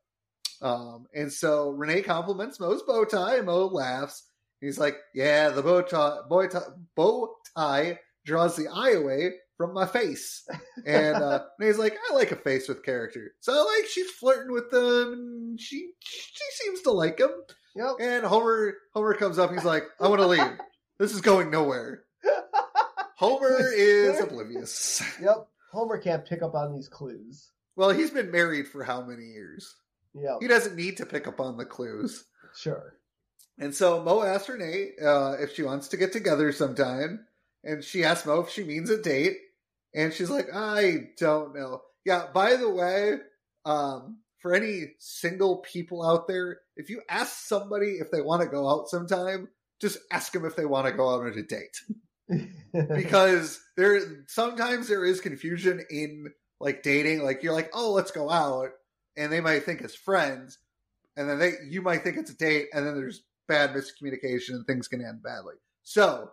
Um, 0.60 1.06
and 1.14 1.32
so 1.32 1.70
Renee 1.70 2.02
compliments 2.02 2.60
Moe's 2.60 2.82
bow 2.82 3.04
tie, 3.06 3.40
Moe 3.40 3.66
laughs. 3.66 4.26
He's 4.60 4.78
like, 4.78 4.96
"Yeah, 5.14 5.48
the 5.48 5.62
bow 5.62 5.80
tie, 5.80 6.18
bow 6.28 6.46
tie, 6.48 6.60
bow 6.94 7.34
tie 7.56 7.98
draws 8.26 8.56
the 8.56 8.68
eye 8.68 8.90
away 8.90 9.30
from 9.60 9.74
my 9.74 9.84
face." 9.84 10.48
And 10.86 11.16
uh, 11.16 11.44
Renee's 11.58 11.76
like, 11.76 11.98
"I 12.10 12.14
like 12.14 12.32
a 12.32 12.36
face 12.36 12.66
with 12.66 12.82
character." 12.82 13.32
So 13.40 13.52
like 13.52 13.86
she's 13.86 14.10
flirting 14.10 14.52
with 14.52 14.70
them, 14.70 15.12
and 15.12 15.60
she 15.60 15.90
she 16.00 16.44
seems 16.64 16.80
to 16.82 16.92
like 16.92 17.20
him. 17.20 17.30
Yep. 17.76 17.96
And 18.00 18.24
Homer 18.24 18.74
Homer 18.94 19.12
comes 19.12 19.38
up. 19.38 19.52
He's 19.52 19.64
like, 19.64 19.84
"I 20.00 20.08
want 20.08 20.22
to 20.22 20.26
leave. 20.26 20.58
This 20.98 21.12
is 21.12 21.20
going 21.20 21.50
nowhere." 21.50 22.04
Homer 23.18 23.70
is 23.76 24.18
oblivious. 24.18 25.02
Yep. 25.20 25.46
Homer 25.72 25.98
can't 25.98 26.24
pick 26.24 26.40
up 26.42 26.54
on 26.54 26.74
these 26.74 26.88
clues. 26.88 27.50
Well, 27.76 27.90
he's 27.90 28.10
been 28.10 28.30
married 28.30 28.66
for 28.66 28.82
how 28.82 29.02
many 29.02 29.24
years? 29.24 29.76
Yep. 30.14 30.38
He 30.40 30.48
doesn't 30.48 30.74
need 30.74 30.96
to 30.96 31.06
pick 31.06 31.28
up 31.28 31.38
on 31.38 31.58
the 31.58 31.66
clues. 31.66 32.24
Sure. 32.56 32.94
And 33.58 33.74
so 33.74 34.02
Moe 34.02 34.22
asks 34.22 34.48
Renee 34.48 34.92
uh, 35.04 35.32
if 35.38 35.54
she 35.54 35.62
wants 35.62 35.88
to 35.88 35.98
get 35.98 36.12
together 36.12 36.50
sometime. 36.50 37.26
And 37.62 37.84
she 37.84 38.04
asks 38.04 38.26
Moe 38.26 38.40
if 38.40 38.48
she 38.48 38.64
means 38.64 38.88
a 38.88 39.00
date. 39.00 39.36
And 39.94 40.12
she's 40.12 40.30
like, 40.30 40.46
I 40.54 41.08
don't 41.18 41.54
know. 41.54 41.82
Yeah, 42.04 42.26
by 42.32 42.56
the 42.56 42.70
way, 42.70 43.16
um, 43.64 44.18
for 44.38 44.54
any 44.54 44.92
single 44.98 45.58
people 45.58 46.04
out 46.04 46.28
there, 46.28 46.60
if 46.76 46.88
you 46.88 47.02
ask 47.08 47.46
somebody 47.46 47.98
if 47.98 48.10
they 48.10 48.22
want 48.22 48.42
to 48.42 48.48
go 48.48 48.68
out 48.68 48.88
sometime, 48.88 49.48
just 49.80 49.98
ask 50.10 50.32
them 50.32 50.44
if 50.44 50.56
they 50.56 50.64
want 50.64 50.86
to 50.86 50.92
go 50.92 51.10
out 51.10 51.22
on 51.22 51.38
a 51.38 51.42
date. 51.42 51.76
because 52.72 53.60
there 53.76 54.00
sometimes 54.28 54.88
there 54.88 55.04
is 55.04 55.20
confusion 55.20 55.84
in 55.90 56.32
like 56.60 56.82
dating 56.82 57.22
like 57.22 57.42
you're 57.42 57.52
like 57.52 57.70
oh 57.74 57.90
let's 57.92 58.12
go 58.12 58.30
out 58.30 58.70
and 59.16 59.32
they 59.32 59.40
might 59.40 59.64
think 59.64 59.80
it's 59.80 59.94
friends 59.94 60.58
and 61.16 61.28
then 61.28 61.38
they 61.38 61.52
you 61.68 61.82
might 61.82 62.04
think 62.04 62.16
it's 62.16 62.30
a 62.30 62.36
date 62.36 62.68
and 62.72 62.86
then 62.86 62.94
there's 62.94 63.24
bad 63.48 63.70
miscommunication 63.70 64.50
and 64.50 64.66
things 64.66 64.86
can 64.86 65.04
end 65.04 65.22
badly 65.22 65.54
so 65.82 66.30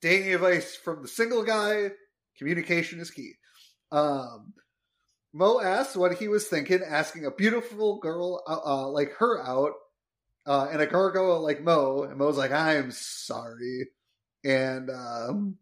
dating 0.00 0.32
advice 0.32 0.74
from 0.74 1.02
the 1.02 1.08
single 1.08 1.42
guy 1.42 1.90
communication 2.38 3.00
is 3.00 3.10
key 3.10 3.32
um 3.92 4.52
moe 5.32 5.60
asks 5.60 5.96
what 5.96 6.14
he 6.14 6.28
was 6.28 6.46
thinking 6.46 6.80
asking 6.86 7.24
a 7.24 7.30
beautiful 7.30 7.98
girl 7.98 8.42
uh, 8.46 8.60
uh, 8.64 8.88
like 8.88 9.12
her 9.18 9.42
out 9.46 9.72
uh, 10.46 10.68
and 10.72 10.80
a 10.80 10.86
gargoyle 10.86 11.42
like 11.42 11.62
moe 11.62 12.02
and 12.04 12.16
moe's 12.16 12.38
like 12.38 12.52
i'm 12.52 12.90
sorry 12.90 13.88
and 14.44 14.90
um, 14.90 15.56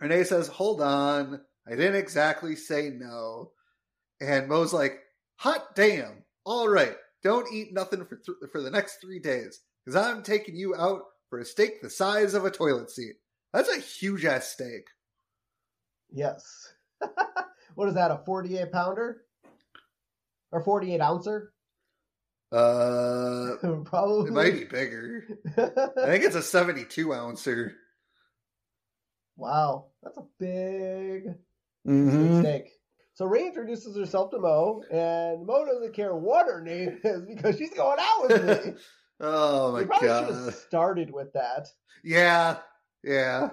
Renee 0.00 0.24
says, 0.24 0.48
Hold 0.48 0.80
on. 0.80 1.40
I 1.66 1.70
didn't 1.70 1.96
exactly 1.96 2.56
say 2.56 2.90
no. 2.90 3.52
And 4.20 4.48
Moe's 4.48 4.72
like, 4.72 4.98
Hot 5.36 5.74
damn. 5.74 6.24
All 6.44 6.68
right. 6.68 6.96
Don't 7.22 7.52
eat 7.52 7.72
nothing 7.72 8.04
for, 8.04 8.16
th- 8.16 8.50
for 8.52 8.60
the 8.60 8.70
next 8.70 8.98
three 9.00 9.18
days 9.18 9.60
because 9.84 9.96
I'm 9.96 10.22
taking 10.22 10.56
you 10.56 10.74
out 10.76 11.02
for 11.30 11.38
a 11.38 11.44
steak 11.44 11.80
the 11.80 11.90
size 11.90 12.34
of 12.34 12.44
a 12.44 12.50
toilet 12.50 12.90
seat. 12.90 13.14
That's 13.52 13.74
a 13.74 13.80
huge 13.80 14.24
ass 14.24 14.48
steak. 14.48 14.88
Yes. 16.12 16.72
what 17.74 17.88
is 17.88 17.94
that? 17.94 18.10
A 18.10 18.18
forty-eight 18.24 18.72
pounder 18.72 19.22
or 20.52 20.60
forty-eight 20.62 21.00
ouncer? 21.00 21.52
Uh, 22.52 23.56
Probably. 23.84 24.28
it 24.28 24.32
might 24.32 24.52
be 24.54 24.64
bigger. 24.64 25.24
I 25.56 26.06
think 26.06 26.22
it's 26.24 26.36
a 26.36 26.42
72 26.42 27.12
ouncer. 27.12 27.72
Wow, 29.36 29.86
that's 30.02 30.16
a 30.16 30.22
big 30.38 31.34
Mhm. 31.86 32.36
mistake. 32.36 32.70
So 33.14 33.26
Ray 33.26 33.46
introduces 33.46 33.96
herself 33.96 34.30
to 34.30 34.38
Moe, 34.38 34.82
and 34.90 35.44
Moe 35.44 35.64
doesn't 35.66 35.94
care 35.94 36.14
what 36.14 36.46
her 36.46 36.60
name 36.60 37.00
is 37.04 37.22
because 37.26 37.58
she's 37.58 37.74
going 37.74 37.98
out 38.00 38.28
with 38.28 38.64
me. 38.66 38.74
Oh 39.20 39.72
my 39.72 39.84
probably 39.84 40.08
should 40.08 40.28
god. 40.28 40.32
have 40.44 40.54
started 40.54 41.12
with 41.12 41.32
that, 41.32 41.66
Yeah, 42.04 42.58
yeah. 43.02 43.50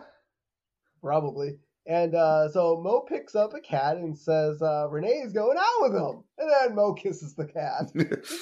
probably. 1.01 1.57
And 1.87 2.13
uh, 2.13 2.49
so 2.49 2.79
Moe 2.83 3.01
picks 3.01 3.33
up 3.33 3.53
a 3.55 3.59
cat 3.59 3.97
and 3.97 4.17
says 4.17 4.61
uh, 4.61 4.87
Renee's 4.89 5.33
going 5.33 5.57
out 5.57 5.81
with 5.81 5.93
him, 5.93 6.23
and 6.37 6.49
then 6.51 6.75
Moe 6.75 6.93
kisses 6.93 7.33
the 7.33 7.45
cat, 7.45 7.91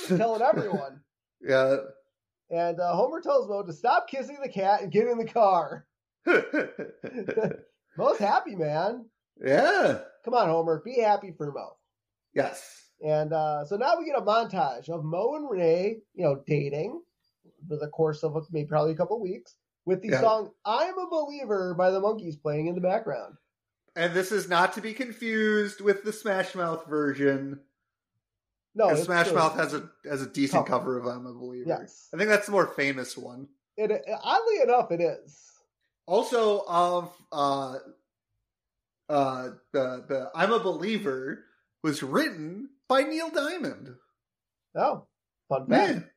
telling 0.18 0.42
everyone. 0.42 1.00
yeah. 1.42 1.78
And 2.52 2.80
uh, 2.80 2.96
Homer 2.96 3.22
tells 3.22 3.48
Moe 3.48 3.64
to 3.64 3.72
stop 3.74 4.10
kissing 4.10 4.40
the 4.42 4.50
cat 4.50 4.82
and 4.82 4.92
get 4.92 5.08
in 5.08 5.20
the 5.20 5.26
car. 5.26 5.86
Moe's 7.98 8.18
happy, 8.18 8.56
man. 8.56 9.06
yeah. 9.44 10.00
Come 10.26 10.34
on, 10.34 10.50
Homer, 10.50 10.82
be 10.84 11.00
happy 11.00 11.32
for 11.38 11.52
Moe. 11.52 11.78
Yes. 12.34 12.90
And 13.06 13.32
uh, 13.32 13.66
so 13.66 13.78
now 13.78 13.98
we 13.98 14.06
get 14.06 14.18
a 14.18 14.22
montage 14.22 14.90
of 14.90 15.06
Moe 15.06 15.36
and 15.36 15.50
Renee, 15.50 15.98
you 16.14 16.24
know, 16.24 16.42
dating 16.46 17.02
for 17.68 17.78
the 17.78 17.88
course 17.88 18.24
of 18.24 18.36
maybe 18.52 18.68
probably 18.68 18.92
a 18.94 18.98
couple 18.98 19.22
weeks 19.22 19.56
with 19.90 20.02
the 20.02 20.10
Yeah. 20.10 20.22
song 20.22 20.54
"I'm 20.64 20.98
a 20.98 21.10
Believer" 21.10 21.74
by 21.74 21.90
the 21.92 22.00
Monkees 22.00 22.42
playing 22.42 22.68
in 22.68 22.76
the 22.76 22.82
background. 22.82 23.36
And 23.96 24.14
this 24.14 24.32
is 24.32 24.48
not 24.48 24.74
to 24.74 24.82
be 24.82 24.94
confused 24.94 25.82
with 25.82 26.04
the 26.04 26.14
Smash 26.14 26.56
Mouth 26.56 26.86
version. 26.86 27.60
No, 28.76 28.96
Smash 28.96 29.32
Mouth 29.34 29.56
has 29.56 29.74
a 29.74 29.90
has 30.06 30.22
a 30.22 30.28
decent 30.30 30.68
Cover. 30.68 30.98
cover 30.98 30.98
of 31.00 31.06
"I'm 31.08 31.26
a 31.26 31.34
Believer." 31.34 31.68
Yes, 31.68 32.08
I 32.14 32.18
think 32.18 32.30
that's 32.30 32.46
the 32.46 32.52
more 32.54 32.68
famous 32.68 33.18
one. 33.18 33.50
it, 33.76 33.92
oddly 34.24 34.62
enough, 34.62 34.92
it 34.92 35.02
is. 35.02 35.46
Also, 36.06 36.66
um, 36.68 37.10
uh, 37.32 37.80
uh, 39.10 39.50
the 39.74 40.06
the 40.08 40.32
"I'm 40.36 40.52
a 40.54 40.60
Believer" 40.60 41.44
was 41.84 42.04
written 42.04 42.70
by 42.88 43.02
Neil 43.02 43.30
Diamond. 43.32 43.96
Oh, 44.76 45.08
fun 45.50 45.62
fact. 45.62 45.70
Man, 45.70 46.10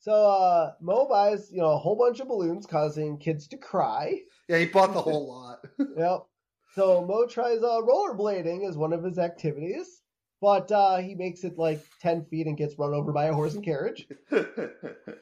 So 0.00 0.12
uh, 0.12 0.72
Moe 0.80 1.08
buys 1.08 1.50
you 1.50 1.58
know 1.58 1.72
a 1.72 1.78
whole 1.78 1.96
bunch 1.96 2.20
of 2.20 2.28
balloons, 2.28 2.66
causing 2.66 3.18
kids 3.18 3.48
to 3.48 3.56
cry. 3.56 4.20
yeah, 4.48 4.58
he 4.58 4.66
bought 4.66 4.92
the 4.94 5.02
whole 5.02 5.28
lot. 5.28 5.58
Yep. 5.96 6.26
So 6.74 7.04
Moe 7.04 7.26
tries 7.26 7.62
uh, 7.62 7.80
rollerblading 7.82 8.68
as 8.68 8.76
one 8.76 8.92
of 8.92 9.02
his 9.02 9.18
activities, 9.18 10.02
but 10.40 10.70
uh, 10.70 10.98
he 10.98 11.14
makes 11.14 11.42
it 11.42 11.58
like 11.58 11.82
ten 12.00 12.24
feet 12.26 12.46
and 12.46 12.56
gets 12.56 12.78
run 12.78 12.94
over 12.94 13.12
by 13.12 13.26
a 13.26 13.32
horse 13.32 13.54
and 13.54 13.64
carriage. 13.64 14.06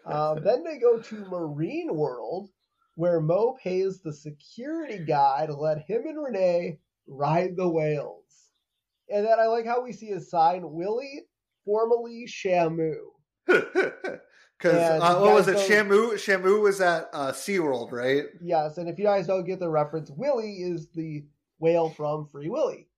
Um, 0.06 0.44
then 0.44 0.62
they 0.62 0.78
go 0.78 1.00
to 1.00 1.24
Marine 1.28 1.92
World, 1.92 2.48
where 2.94 3.20
Moe 3.20 3.56
pays 3.60 4.00
the 4.00 4.12
security 4.12 5.04
guy 5.04 5.46
to 5.46 5.54
let 5.54 5.78
him 5.78 6.02
and 6.06 6.22
Renee 6.22 6.78
ride 7.08 7.56
the 7.56 7.68
whales. 7.68 8.22
And 9.08 9.26
then 9.26 9.40
I 9.40 9.46
like 9.46 9.66
how 9.66 9.82
we 9.82 9.92
see 9.92 10.10
a 10.10 10.20
sign, 10.20 10.62
Willie, 10.62 11.22
formerly 11.64 12.26
Shamu. 12.28 12.94
Because 14.58 15.02
uh, 15.02 15.18
what 15.18 15.34
was 15.34 15.48
it? 15.48 15.56
Shamu 15.58 16.12
Shamu 16.14 16.60
was 16.62 16.80
at 16.80 17.08
uh, 17.12 17.32
SeaWorld, 17.32 17.92
right? 17.92 18.24
Yes, 18.40 18.78
and 18.78 18.88
if 18.88 18.98
you 18.98 19.04
guys 19.04 19.26
don't 19.26 19.44
get 19.44 19.60
the 19.60 19.68
reference, 19.68 20.10
Willie 20.10 20.54
is 20.62 20.88
the 20.94 21.24
whale 21.58 21.90
from 21.90 22.26
Free 22.26 22.48
Willy. 22.48 22.88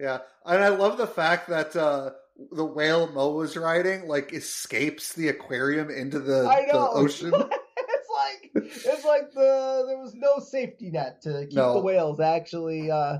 Yeah, 0.00 0.18
and 0.46 0.64
I 0.64 0.68
love 0.68 0.96
the 0.98 1.06
fact 1.06 1.48
that 1.48 1.76
uh, 1.76 2.10
the 2.50 2.64
whale 2.64 3.12
Moe 3.12 3.32
was 3.32 3.56
riding 3.56 4.08
like 4.08 4.32
escapes 4.32 5.12
the 5.12 5.28
aquarium 5.28 5.90
into 5.90 6.18
the, 6.18 6.42
the 6.70 6.78
ocean. 6.78 7.32
it's 7.34 8.08
like 8.14 8.50
it's 8.54 9.04
like 9.04 9.30
the 9.34 9.84
there 9.86 9.98
was 9.98 10.14
no 10.14 10.38
safety 10.38 10.90
net 10.90 11.20
to 11.22 11.44
keep 11.46 11.56
No. 11.56 11.74
the 11.74 11.80
whales 11.80 12.20
actually 12.20 12.90
uh, 12.90 13.18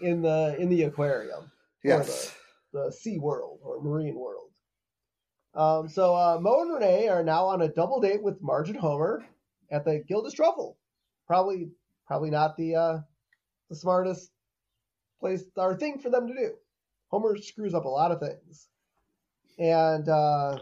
in 0.00 0.22
the 0.22 0.56
in 0.58 0.68
the 0.68 0.84
aquarium. 0.84 1.50
yes. 1.82 2.32
the 2.72 2.90
Sea 2.92 3.18
World 3.18 3.58
or 3.62 3.82
Marine 3.82 4.14
World. 4.14 4.41
Um, 5.54 5.88
so 5.88 6.14
uh, 6.14 6.38
Moe 6.40 6.62
and 6.62 6.72
Renee 6.72 7.08
are 7.08 7.22
now 7.22 7.46
on 7.46 7.62
a 7.62 7.68
double 7.68 8.00
date 8.00 8.22
with 8.22 8.40
Marge 8.40 8.70
and 8.70 8.78
Homer 8.78 9.24
at 9.70 9.84
the 9.84 10.02
Gilded 10.08 10.34
Truffle. 10.34 10.78
Probably, 11.26 11.70
probably 12.06 12.30
not 12.30 12.56
the 12.56 12.74
uh, 12.74 12.98
the 13.68 13.76
smartest 13.76 14.30
place 15.20 15.44
or 15.56 15.76
thing 15.76 15.98
for 15.98 16.10
them 16.10 16.26
to 16.28 16.34
do. 16.34 16.54
Homer 17.08 17.36
screws 17.36 17.74
up 17.74 17.84
a 17.84 17.88
lot 17.88 18.10
of 18.10 18.20
things, 18.20 18.68
and 19.58 20.08
uh, 20.08 20.58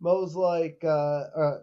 Moe's 0.00 0.34
like, 0.34 0.80
uh, 0.84 0.88
uh, 1.36 1.58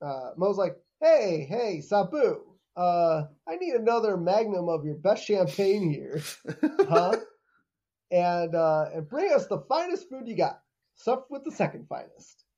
uh, 0.00 0.30
Moe's 0.36 0.56
like, 0.56 0.76
hey, 1.00 1.46
hey, 1.48 1.80
Sabu, 1.80 2.40
uh, 2.76 3.24
I 3.48 3.56
need 3.56 3.74
another 3.74 4.16
magnum 4.16 4.68
of 4.68 4.84
your 4.84 4.94
best 4.96 5.24
champagne 5.24 5.90
here 5.90 6.22
huh? 6.88 7.16
And 8.12 8.54
uh, 8.54 8.86
and 8.94 9.08
bring 9.08 9.32
us 9.32 9.46
the 9.46 9.64
finest 9.68 10.08
food 10.08 10.28
you 10.28 10.36
got, 10.36 10.60
stuffed 10.94 11.30
with 11.30 11.42
the 11.44 11.50
second 11.50 11.88
finest. 11.88 12.44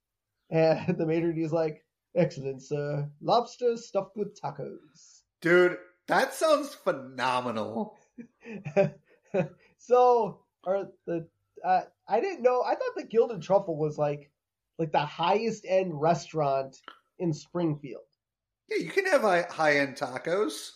And 0.51 0.99
the 0.99 1.07
maitre 1.07 1.33
d's 1.33 1.53
like, 1.53 1.83
excellent, 2.15 2.63
sir. 2.63 3.09
Lobster 3.23 3.79
stuffed 3.79 4.15
with 4.15 4.39
tacos. 4.39 5.23
Dude, 5.41 5.79
that 6.07 6.35
sounds 6.35 6.75
phenomenal. 6.75 7.97
so, 9.79 10.41
are 10.65 10.89
the 11.07 11.27
uh, 11.65 11.81
I 12.07 12.21
didn't 12.21 12.43
know. 12.43 12.63
I 12.63 12.75
thought 12.75 12.95
the 12.95 13.07
Gilded 13.07 13.41
Truffle 13.41 13.79
was 13.79 13.97
like 13.97 14.31
like 14.79 14.93
the 14.93 14.99
highest 14.99 15.65
end 15.67 15.99
restaurant 15.99 16.77
in 17.19 17.33
Springfield. 17.33 18.03
Yeah, 18.69 18.85
you 18.85 18.91
can 18.91 19.07
have 19.07 19.23
high 19.51 19.79
end 19.79 19.97
tacos. 19.97 20.73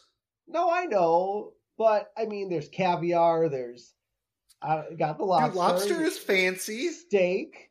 No, 0.47 0.71
I 0.71 0.87
know, 0.87 1.53
but 1.77 2.11
I 2.17 2.25
mean, 2.25 2.49
there's 2.49 2.71
caviar. 2.71 3.51
There's 3.51 3.95
I 4.63 4.85
got 4.99 5.19
the 5.19 5.25
lobster. 5.25 5.49
Dude, 5.51 5.57
lobster 5.57 6.03
is 6.03 6.19
fancy. 6.19 6.89
steak, 6.89 7.71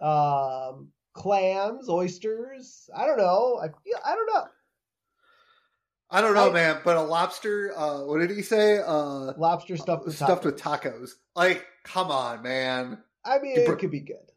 um, 0.00 0.88
clams, 1.14 1.88
oysters. 1.88 2.90
I 2.94 3.06
don't 3.06 3.18
know. 3.18 3.58
I 3.62 3.68
feel, 3.68 3.98
I 4.04 4.14
don't 4.14 4.26
know. 4.26 4.44
I 6.10 6.20
don't 6.20 6.34
know, 6.34 6.50
I- 6.50 6.52
man, 6.52 6.80
but 6.84 6.96
a 6.96 7.02
lobster. 7.02 7.72
Uh, 7.76 8.04
what 8.04 8.18
did 8.20 8.30
he 8.30 8.42
say? 8.42 8.78
Uh, 8.78 9.32
Lobster 9.38 9.76
stuffed 9.78 10.04
with 10.04 10.14
stuffed 10.14 10.42
tacos. 10.42 10.44
with 10.44 10.60
tacos. 10.60 11.10
Like, 11.34 11.64
come 11.84 12.10
on, 12.10 12.42
man. 12.42 12.98
I 13.24 13.38
mean, 13.38 13.56
You 13.56 13.62
it 13.72 13.78
could 13.78 13.90
be 13.90 14.00
good. 14.00 14.30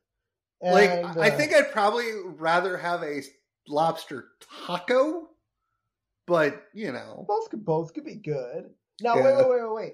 like, 0.62 0.90
And, 0.90 1.06
I 1.20 1.30
uh, 1.30 1.38
think 1.38 1.54
I'd 1.54 1.72
probably 1.72 2.10
rather 2.24 2.78
have 2.78 3.04
a 3.04 3.22
lobster 3.68 4.30
taco, 4.66 5.28
but 6.28 6.64
you 6.74 6.94
know, 6.94 7.26
both 7.28 7.50
could 7.50 7.66
both 7.66 7.94
could 7.94 8.06
be 8.06 8.16
good. 8.16 8.70
Now, 9.02 9.16
Yeah. 9.18 9.24
wait, 9.26 9.36
wait, 9.36 9.50
wait, 9.50 9.62
wait, 9.64 9.74
wait. 9.74 9.94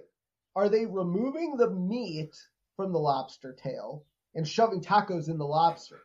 Are 0.56 0.70
they 0.70 0.86
removing 0.86 1.58
the 1.58 1.70
meat 1.70 2.36
from 2.76 2.92
the 2.92 3.00
lobster 3.00 3.54
tail 3.54 4.06
and 4.36 4.48
shoving 4.48 4.82
tacos 4.82 5.30
in 5.30 5.38
the 5.38 5.46
lobster? 5.46 6.00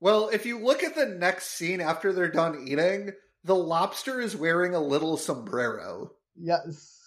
well, 0.00 0.28
if 0.28 0.44
you 0.44 0.58
look 0.58 0.82
at 0.82 0.94
the 0.94 1.06
next 1.06 1.52
scene 1.52 1.80
after 1.80 2.12
they're 2.12 2.30
done 2.30 2.66
eating, 2.68 3.12
the 3.44 3.54
lobster 3.54 4.20
is 4.20 4.36
wearing 4.36 4.74
a 4.74 4.80
little 4.80 5.16
sombrero. 5.16 6.12
Yes. 6.34 7.00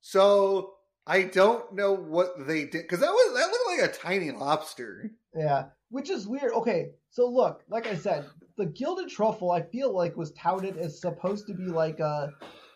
So 0.00 0.74
I 1.06 1.22
don't 1.22 1.74
know 1.74 1.92
what 1.92 2.46
they 2.46 2.64
did 2.64 2.82
because 2.82 3.00
that 3.00 3.10
was 3.10 3.34
that 3.34 3.50
looked 3.50 3.80
like 3.80 3.90
a 3.90 4.02
tiny 4.02 4.30
lobster. 4.30 5.10
Yeah, 5.34 5.66
which 5.88 6.10
is 6.10 6.28
weird. 6.28 6.52
Okay, 6.52 6.90
so 7.10 7.26
look, 7.26 7.62
like 7.68 7.86
I 7.86 7.96
said, 7.96 8.26
the 8.56 8.66
gilded 8.66 9.08
truffle 9.08 9.50
I 9.50 9.62
feel 9.62 9.94
like 9.94 10.16
was 10.16 10.32
touted 10.32 10.76
as 10.76 11.00
supposed 11.00 11.46
to 11.46 11.54
be 11.54 11.64
like 11.64 12.00
a, 12.00 12.30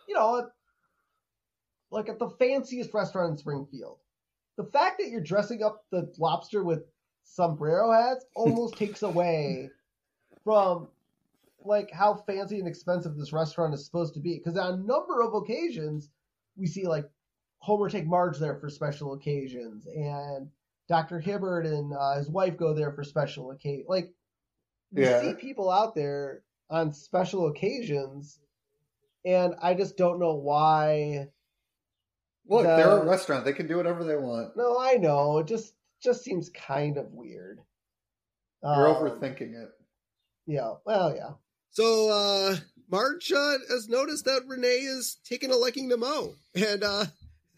you 0.09 0.14
know, 0.14 0.37
a, 0.37 0.49
like 1.90 2.09
at 2.09 2.18
the 2.18 2.31
fanciest 2.31 2.92
restaurant 2.94 3.33
in 3.33 3.37
Springfield. 3.37 3.98
The 4.57 4.64
fact 4.64 4.98
that 4.98 5.09
you're 5.09 5.20
dressing 5.20 5.62
up 5.62 5.85
the 5.90 6.12
lobster 6.18 6.64
with 6.64 6.85
sombrero 7.24 7.92
hats 7.92 8.24
almost 8.35 8.77
takes 8.77 9.03
away 9.03 9.70
from 10.44 10.88
like 11.64 11.90
how 11.90 12.14
fancy 12.27 12.59
and 12.59 12.68
expensive 12.68 13.16
this 13.16 13.33
restaurant 13.33 13.74
is 13.74 13.85
supposed 13.85 14.14
to 14.14 14.20
be. 14.20 14.38
Because 14.38 14.57
on 14.59 14.74
a 14.74 14.77
number 14.77 15.22
of 15.22 15.35
occasions, 15.35 16.11
we 16.57 16.66
see 16.66 16.87
like 16.87 17.09
Homer 17.61 17.88
take 17.88 18.07
Marge 18.07 18.38
there 18.38 18.57
for 18.57 18.68
special 18.68 19.14
occasions, 19.14 19.87
and 19.87 20.48
Dr. 20.88 21.18
Hibbert 21.20 21.66
and 21.66 21.92
uh, 21.92 22.16
his 22.16 22.31
wife 22.31 22.57
go 22.57 22.72
there 22.72 22.92
for 22.92 23.03
special 23.05 23.51
occasion. 23.51 23.85
Like 23.88 24.12
we 24.92 25.03
Yeah. 25.03 25.20
see 25.20 25.35
people 25.35 25.70
out 25.70 25.94
there 25.94 26.42
on 26.70 26.92
special 26.92 27.48
occasions, 27.48 28.40
and 29.24 29.55
I 29.61 29.74
just 29.74 29.96
don't 29.96 30.18
know 30.20 30.35
why. 30.35 31.29
Look, 32.49 32.63
The- 32.65 32.77
they're 32.77 32.99
a 33.03 33.05
restaurant; 33.07 33.45
they 33.45 33.53
can 33.53 33.67
do 33.67 33.77
whatever 33.77 34.05
they 34.05 34.17
want. 34.17 34.57
No, 34.57 34.79
I 34.79 34.95
know. 34.95 35.39
It 35.39 35.47
just 35.47 35.75
just 36.03 36.23
seems 36.25 36.49
kind 36.51 36.97
of 36.97 37.13
weird. 37.13 37.61
You're 38.63 38.89
Um, 38.89 38.95
overthinking 38.97 39.55
it. 39.63 39.69
Yeah. 40.47 40.75
Well, 40.87 41.15
yeah. 41.15 41.33
So 41.71 42.09
uh 42.11 42.57
Marge 42.91 43.31
uh, 43.33 43.59
has 43.69 43.89
noticed 43.89 44.25
that 44.25 44.47
Renee 44.47 44.79
is 44.79 45.19
taking 45.29 45.51
a 45.51 45.57
liking 45.57 45.91
to 45.91 45.97
Moe. 45.97 46.35
And 46.55 46.83
uh 46.83 47.05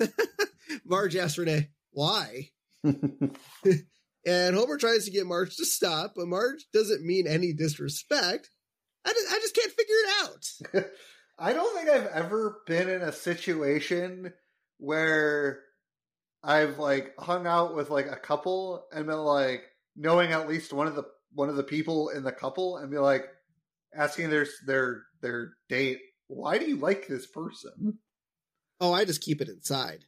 Marge 0.84 1.16
asks 1.16 1.38
Renee, 1.38 1.68
why? 1.92 2.50
And 4.26 4.54
Homer 4.54 4.76
tries 4.76 5.06
to 5.06 5.10
get 5.10 5.26
Marge 5.26 5.56
to 5.56 5.64
stop, 5.64 6.12
but 6.14 6.26
Marge 6.28 6.66
doesn't 6.74 7.02
mean 7.06 7.26
any 7.26 7.54
disrespect. 7.54 8.50
I 9.02 9.12
just, 9.14 9.32
I 9.32 9.38
just 9.38 9.54
can't 9.54 9.72
figure 9.72 9.94
it 9.94 10.10
out. 10.22 10.84
I 11.38 11.52
don't 11.54 11.74
think 11.74 11.88
I've 11.88 12.06
ever 12.08 12.58
been 12.66 12.90
in 12.90 13.00
a 13.00 13.12
situation 13.12 14.34
where 14.80 15.60
I've 16.42 16.78
like 16.78 17.14
hung 17.18 17.46
out 17.46 17.76
with 17.76 17.90
like 17.90 18.06
a 18.06 18.16
couple 18.16 18.86
and 18.92 19.06
been 19.06 19.18
like 19.18 19.62
knowing 19.94 20.32
at 20.32 20.48
least 20.48 20.72
one 20.72 20.86
of 20.86 20.96
the 20.96 21.04
one 21.32 21.48
of 21.48 21.56
the 21.56 21.62
people 21.62 22.08
in 22.08 22.24
the 22.24 22.32
couple 22.32 22.78
and 22.78 22.90
be 22.90 22.98
like 22.98 23.26
asking 23.94 24.30
their 24.30 24.46
their 24.66 25.02
their 25.20 25.52
date, 25.68 25.98
why 26.26 26.58
do 26.58 26.66
you 26.66 26.76
like 26.76 27.06
this 27.06 27.26
person? 27.26 27.98
Oh, 28.80 28.92
I 28.92 29.04
just 29.04 29.20
keep 29.20 29.40
it 29.40 29.48
inside. 29.48 30.04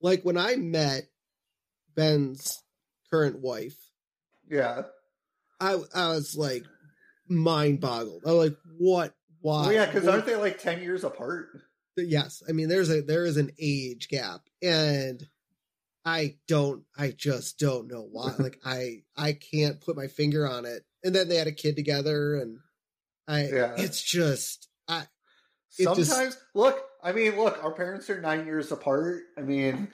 Like 0.00 0.22
when 0.22 0.38
I 0.38 0.56
met 0.56 1.02
Ben's 1.94 2.62
current 3.10 3.40
wife, 3.40 3.76
Yeah. 4.48 4.82
I 5.60 5.78
I 5.94 6.08
was 6.08 6.34
like 6.36 6.64
mind 7.28 7.80
boggled. 7.80 8.22
I 8.26 8.32
was 8.32 8.50
like, 8.50 8.58
what? 8.78 9.14
Why? 9.40 9.62
Well, 9.62 9.72
yeah, 9.72 9.86
because 9.86 10.08
aren't 10.08 10.26
they 10.26 10.36
like 10.36 10.58
ten 10.58 10.82
years 10.82 11.04
apart? 11.04 11.48
Yes 11.96 12.42
i 12.48 12.52
mean 12.52 12.68
there's 12.68 12.90
a 12.90 13.00
there 13.02 13.24
is 13.24 13.36
an 13.36 13.50
age 13.58 14.08
gap 14.08 14.42
and 14.62 15.26
i 16.04 16.36
don't 16.48 16.82
i 16.96 17.10
just 17.10 17.58
don't 17.58 17.88
know 17.88 18.06
why 18.10 18.32
like 18.38 18.58
i 18.64 19.02
i 19.16 19.32
can't 19.32 19.80
put 19.80 19.96
my 19.96 20.06
finger 20.06 20.46
on 20.48 20.64
it 20.64 20.84
and 21.04 21.14
then 21.14 21.28
they 21.28 21.36
had 21.36 21.46
a 21.46 21.52
kid 21.52 21.76
together 21.76 22.36
and 22.36 22.58
i 23.28 23.46
Yeah. 23.48 23.74
it's 23.78 24.02
just 24.02 24.68
i 24.88 25.06
It 25.78 25.84
just- 25.94 26.10
Sometimes, 26.10 26.36
look, 26.54 26.80
I 27.02 27.12
mean, 27.12 27.36
look, 27.36 27.62
our 27.62 27.72
parents 27.72 28.08
are 28.08 28.20
nine 28.20 28.46
years 28.46 28.72
apart. 28.72 29.22
I 29.36 29.42
mean, 29.42 29.88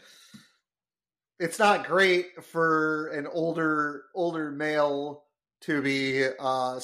it's 1.40 1.58
not 1.58 1.86
great 1.86 2.44
for 2.44 3.08
an 3.08 3.26
older 3.26 4.04
older 4.14 4.50
male 4.52 5.24
to 5.62 5.82
be 5.82 6.24
uh 6.38 6.78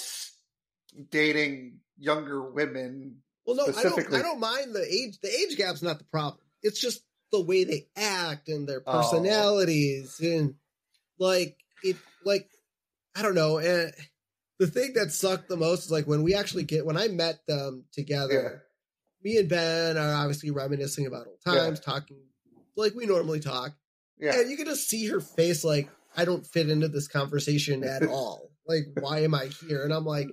dating 1.11 1.78
younger 1.98 2.50
women. 2.50 3.18
Well 3.48 3.56
no 3.56 3.72
i 3.76 3.82
don't 3.82 4.14
i 4.14 4.22
don't 4.22 4.38
mind 4.40 4.74
the 4.74 4.84
age 4.87 5.18
the 5.20 5.28
age 5.28 5.56
gap's 5.56 5.82
not 5.82 5.98
the 5.98 6.04
problem 6.04 6.40
it's 6.62 6.80
just 6.80 7.02
the 7.32 7.40
way 7.42 7.64
they 7.64 7.88
act 7.96 8.48
and 8.48 8.68
their 8.68 8.82
Oh. 8.87 8.92
personalities 8.92 10.20
and 10.20 10.54
like 11.18 11.56
it 11.82 11.96
like 12.24 12.48
i 13.16 13.22
don't 13.22 13.34
know 13.34 13.58
and 13.58 13.92
the 14.58 14.66
thing 14.66 14.92
that 14.94 15.11
sucked 15.12 15.48
the 15.48 15.56
most 15.56 15.87
is 15.87 15.90
like 15.90 16.06
when 16.06 16.22
we 16.22 16.34
actually 16.34 16.64
get 16.64 16.84
when 16.87 16.96
i 16.96 17.08
met 17.08 17.40
them 17.46 17.84
together 17.92 18.62
Yeah. 19.24 19.30
me 19.32 19.38
and 19.38 19.48
Ben 19.48 19.96
are 19.96 20.14
obviously 20.14 20.50
reminiscing 20.52 21.06
about 21.06 21.26
old 21.26 21.40
times, 21.44 21.80
talking 21.80 22.18
like 22.76 22.94
we 22.94 23.06
normally 23.06 23.40
talk. 23.40 23.72
Yeah, 24.20 24.34
yeah, 24.34 24.40
And 24.42 24.50
you 24.50 24.56
can 24.56 24.66
just 24.66 24.88
see 24.88 25.06
her 25.08 25.20
face 25.20 25.64
like, 25.64 25.88
I 26.16 26.24
don't 26.24 26.46
fit 26.46 26.70
into 26.70 26.87
this 26.88 27.08
conversation 27.08 27.82
at 27.84 28.04
all. 28.08 28.50
Like, 28.68 28.84
why 29.00 29.20
am 29.24 29.34
I 29.34 29.46
here? 29.46 29.82
And 29.82 29.92
I'm 29.92 30.04
like, 30.04 30.28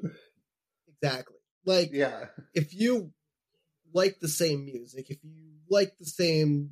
exactly. 0.88 1.35
Like, 1.66 1.90
yeah, 1.92 2.26
if 2.54 2.74
you 2.74 3.12
like 3.94 4.20
the 4.20 4.28
same 4.28 4.66
music, 4.66 5.10
if 5.10 5.18
you 5.24 5.32
like 5.70 5.98
the 5.98 6.06
same 6.06 6.72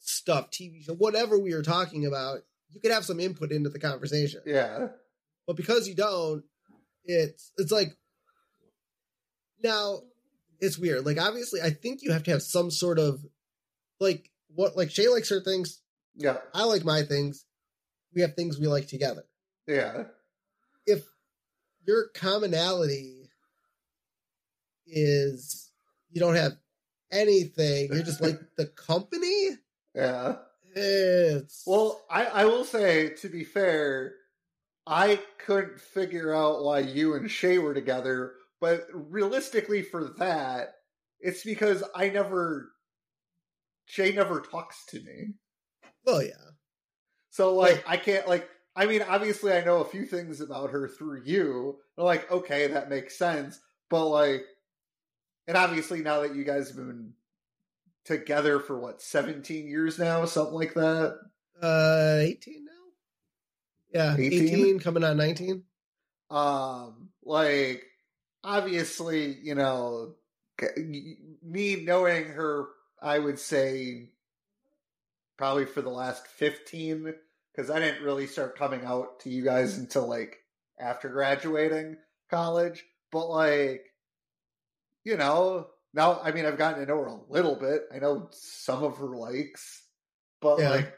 stuff, 0.00 0.50
TV 0.50 0.84
show, 0.84 0.94
whatever 0.94 1.38
we 1.38 1.52
are 1.52 1.62
talking 1.62 2.06
about, 2.06 2.40
you 2.70 2.80
could 2.80 2.90
have 2.92 3.04
some 3.04 3.20
input 3.20 3.50
into 3.52 3.70
the 3.70 3.78
conversation. 3.78 4.40
yeah, 4.46 4.88
But 5.46 5.56
because 5.56 5.88
you 5.88 5.94
don't, 5.94 6.44
it's 7.04 7.52
it's 7.58 7.72
like 7.72 7.96
now 9.62 10.00
it's 10.60 10.78
weird. 10.78 11.04
Like 11.06 11.18
obviously, 11.20 11.60
I 11.60 11.70
think 11.70 12.02
you 12.02 12.12
have 12.12 12.24
to 12.24 12.30
have 12.32 12.42
some 12.42 12.70
sort 12.70 12.98
of 12.98 13.24
like 14.00 14.30
what 14.54 14.76
like 14.76 14.90
Shay 14.90 15.08
likes 15.08 15.30
her 15.30 15.40
things. 15.40 15.80
yeah, 16.16 16.38
I 16.54 16.64
like 16.64 16.84
my 16.84 17.02
things. 17.02 17.44
We 18.14 18.22
have 18.22 18.34
things 18.34 18.58
we 18.58 18.66
like 18.68 18.86
together. 18.86 19.24
yeah. 19.66 20.04
If 20.86 21.02
your 21.86 22.08
commonality 22.14 23.23
is 24.86 25.70
you 26.10 26.20
don't 26.20 26.36
have 26.36 26.52
anything, 27.10 27.88
you're 27.92 28.02
just 28.02 28.20
like 28.20 28.40
the 28.56 28.66
company. 28.66 29.50
yeah. 29.94 30.36
It's 30.76 31.62
Well, 31.66 32.02
I, 32.10 32.24
I 32.24 32.44
will 32.46 32.64
say, 32.64 33.10
to 33.20 33.28
be 33.28 33.44
fair, 33.44 34.14
I 34.86 35.20
couldn't 35.38 35.80
figure 35.80 36.34
out 36.34 36.64
why 36.64 36.80
you 36.80 37.14
and 37.14 37.30
Shay 37.30 37.58
were 37.58 37.74
together, 37.74 38.32
but 38.60 38.86
realistically, 38.92 39.82
for 39.82 40.14
that, 40.18 40.74
it's 41.20 41.44
because 41.44 41.82
I 41.94 42.08
never. 42.08 42.70
Shay 43.86 44.12
never 44.12 44.40
talks 44.40 44.84
to 44.86 45.00
me. 45.00 45.34
well, 46.06 46.22
yeah. 46.22 46.32
So, 47.30 47.54
like, 47.54 47.84
I 47.86 47.96
can't, 47.96 48.26
like, 48.28 48.48
I 48.76 48.86
mean, 48.86 49.02
obviously, 49.02 49.52
I 49.52 49.64
know 49.64 49.78
a 49.80 49.84
few 49.84 50.06
things 50.06 50.40
about 50.40 50.70
her 50.70 50.88
through 50.88 51.22
you. 51.24 51.76
I'm 51.98 52.04
like, 52.04 52.30
okay, 52.30 52.68
that 52.68 52.88
makes 52.88 53.18
sense. 53.18 53.60
But, 53.90 54.08
like, 54.08 54.44
and 55.46 55.56
obviously, 55.56 56.00
now 56.02 56.20
that 56.22 56.34
you 56.34 56.44
guys 56.44 56.68
have 56.68 56.76
been 56.76 57.12
together 58.04 58.60
for 58.60 58.78
what, 58.78 59.02
17 59.02 59.66
years 59.68 59.98
now, 59.98 60.24
something 60.24 60.54
like 60.54 60.74
that? 60.74 61.18
Uh, 61.62 62.18
eighteen 62.20 62.64
now. 62.64 62.70
Yeah, 63.92 64.16
18? 64.18 64.42
18 64.48 64.78
coming 64.80 65.04
on 65.04 65.16
19. 65.16 65.62
um 66.30 67.10
like 67.24 67.84
obviously 68.42 69.38
you 69.42 69.54
know 69.54 70.14
me 71.42 71.82
knowing 71.84 72.24
her 72.26 72.66
i 73.00 73.18
would 73.18 73.38
say 73.38 74.10
probably 75.36 75.64
for 75.66 75.80
the 75.82 75.90
last 75.90 76.26
15 76.26 77.14
because 77.54 77.70
i 77.70 77.78
didn't 77.78 78.02
really 78.02 78.26
start 78.26 78.58
coming 78.58 78.84
out 78.84 79.20
to 79.20 79.30
you 79.30 79.44
guys 79.44 79.78
until 79.78 80.08
like 80.08 80.38
after 80.78 81.08
graduating 81.08 81.96
college 82.30 82.84
but 83.12 83.28
like 83.28 83.86
you 85.04 85.16
know 85.16 85.68
now 85.92 86.20
i 86.22 86.32
mean 86.32 86.44
i've 86.46 86.58
gotten 86.58 86.80
to 86.80 86.86
know 86.86 86.98
her 86.98 87.06
a 87.06 87.32
little 87.32 87.54
bit. 87.56 87.82
I 87.94 87.98
know 87.98 88.28
some 88.32 88.82
of 88.82 88.96
her 88.98 89.16
likes 89.16 89.82
but 90.40 90.58
Yeah. 90.58 90.70
like 90.70 90.94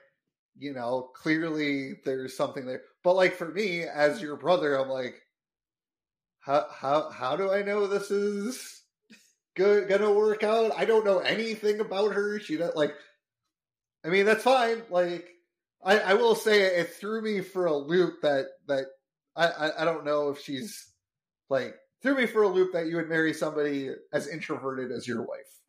you 0.59 0.73
know 0.73 1.11
clearly 1.15 1.95
there's 2.05 2.37
something 2.37 2.65
there. 2.67 2.83
But 3.05 3.15
like 3.17 3.35
for 3.35 3.51
me 3.53 3.83
as 3.83 4.23
your 4.23 4.37
brother 4.37 4.77
i'm 4.77 4.89
like 4.89 5.21
how 6.41 6.67
how 6.71 7.11
how 7.11 7.37
do 7.37 7.53
i 7.53 7.63
know 7.63 7.87
this 7.87 8.11
is 8.11 8.83
good 9.55 9.89
gonna 9.89 10.13
work 10.13 10.43
out? 10.45 10.73
I 10.77 10.85
don't 10.85 11.05
know 11.05 11.19
anything 11.19 11.81
about 11.81 12.13
her. 12.15 12.39
She 12.39 12.57
don't 12.57 12.77
like 12.77 12.95
i 14.05 14.09
mean 14.09 14.25
that's 14.27 14.45
fine. 14.45 14.83
Like 14.91 15.29
i 15.85 15.99
i 15.99 16.15
will 16.15 16.35
say 16.35 16.63
it 16.63 16.91
threw 16.95 17.21
me 17.23 17.41
for 17.41 17.67
a 17.67 17.77
loop 17.77 18.23
that 18.23 18.47
that 18.67 18.87
i 19.37 19.47
i, 19.47 19.83
I 19.83 19.85
don't 19.85 20.05
know 20.05 20.31
if 20.31 20.41
she's 20.41 20.93
like 21.51 21.75
threw 22.07 22.17
me 22.17 22.27
for 22.27 22.43
a 22.43 22.49
loop 22.49 22.73
that 22.73 22.87
you 22.87 22.97
would 22.97 23.09
marry 23.09 23.33
somebody 23.35 23.91
as 24.13 24.29
introverted 24.29 24.93
as 24.93 25.09
your 25.09 25.23
wife 25.23 25.61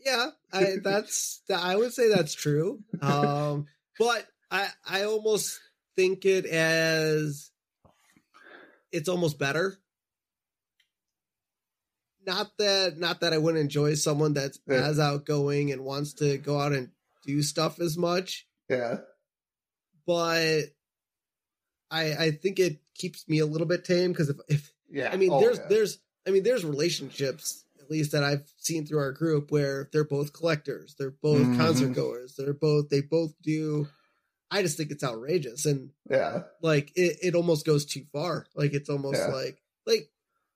Yeah, 0.00 0.30
I 0.52 0.76
that's 0.82 1.42
I 1.54 1.76
would 1.76 1.92
say 1.92 2.08
that's 2.08 2.34
true. 2.34 2.82
Um, 3.00 3.66
but 3.98 4.26
I 4.50 4.68
I 4.88 5.04
almost 5.04 5.60
think 5.96 6.24
it 6.24 6.46
as 6.46 7.50
it's 8.90 9.08
almost 9.08 9.38
better. 9.38 9.78
Not 12.24 12.56
that 12.58 12.98
not 12.98 13.20
that 13.20 13.32
I 13.32 13.38
wouldn't 13.38 13.62
enjoy 13.62 13.94
someone 13.94 14.32
that's 14.32 14.58
Yeah. 14.66 14.86
as 14.86 14.98
outgoing 14.98 15.72
and 15.72 15.84
wants 15.84 16.14
to 16.14 16.38
go 16.38 16.58
out 16.58 16.72
and 16.72 16.90
do 17.24 17.42
stuff 17.42 17.78
as 17.80 17.96
much, 17.98 18.46
yeah 18.68 18.98
but 20.06 20.62
I 21.90 22.14
I 22.14 22.30
think 22.30 22.58
it 22.58 22.80
keeps 22.94 23.28
me 23.28 23.38
a 23.38 23.46
little 23.46 23.66
bit 23.66 23.84
tame 23.84 24.12
because 24.12 24.30
if 24.30 24.38
if 24.48 24.71
yeah 24.92 25.10
I 25.12 25.16
mean, 25.16 25.30
Oh, 25.32 25.40
there's 25.40 25.58
yeah. 25.58 25.66
there's 25.68 25.98
I 26.26 26.30
mean, 26.30 26.42
there's 26.44 26.64
relationships 26.64 27.64
at 27.80 27.90
least 27.90 28.12
that 28.12 28.22
I've 28.22 28.48
seen 28.58 28.86
through 28.86 29.00
our 29.00 29.10
group 29.12 29.50
where 29.50 29.88
they're 29.92 30.04
both 30.04 30.32
collectors, 30.32 30.94
they're 30.98 31.10
both 31.22 31.40
Mhm. 31.42 31.56
concert 31.56 31.94
goers, 31.94 32.34
they're 32.36 32.54
both 32.54 32.88
they 32.90 33.00
both 33.00 33.34
do. 33.42 33.88
I 34.50 34.62
just 34.62 34.76
think 34.76 34.90
it's 34.90 35.02
outrageous 35.02 35.64
and 35.66 35.90
yeah 36.10 36.42
like 36.60 36.92
it, 36.94 37.18
it 37.22 37.34
almost 37.34 37.64
goes 37.66 37.84
too 37.86 38.04
far. 38.12 38.46
Like 38.54 38.72
it's 38.74 38.88
almost 38.90 39.18
Yeah. 39.18 39.28
like 39.32 39.58
like 39.86 40.10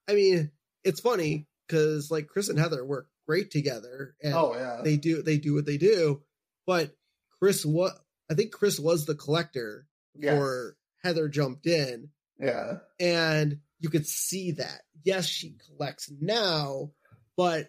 I 0.07 0.13
mean, 0.13 0.51
it's 0.85 1.01
funny 1.01 1.47
because 1.67 2.09
like 2.11 2.27
Chris 2.27 2.47
and 2.49 2.57
Heather 2.59 2.85
work 2.85 3.09
great 3.27 3.51
together 3.51 4.15
and 4.23 4.33
oh 4.33 4.53
yeah 4.55 4.81
they 4.83 4.95
do 4.97 5.21
they 5.21 5.37
do 5.37 5.53
what 5.53 5.65
they 5.65 5.77
do, 5.77 6.21
but 6.65 6.95
Chris 7.39 7.65
what 7.65 7.93
I 8.29 8.35
think 8.35 8.51
Chris 8.53 8.79
was 8.79 9.05
the 9.05 9.15
collector 9.15 9.87
Yes. 10.19 10.33
before 10.33 10.77
Heather 11.03 11.27
jumped 11.27 11.65
in 11.67 12.09
yeah 12.39 12.79
and 12.99 13.59
you 13.79 13.89
could 13.89 14.07
see 14.07 14.51
that. 14.51 14.81
Yes, 15.03 15.25
she 15.25 15.55
collects 15.67 16.11
now, 16.19 16.91
but 17.35 17.67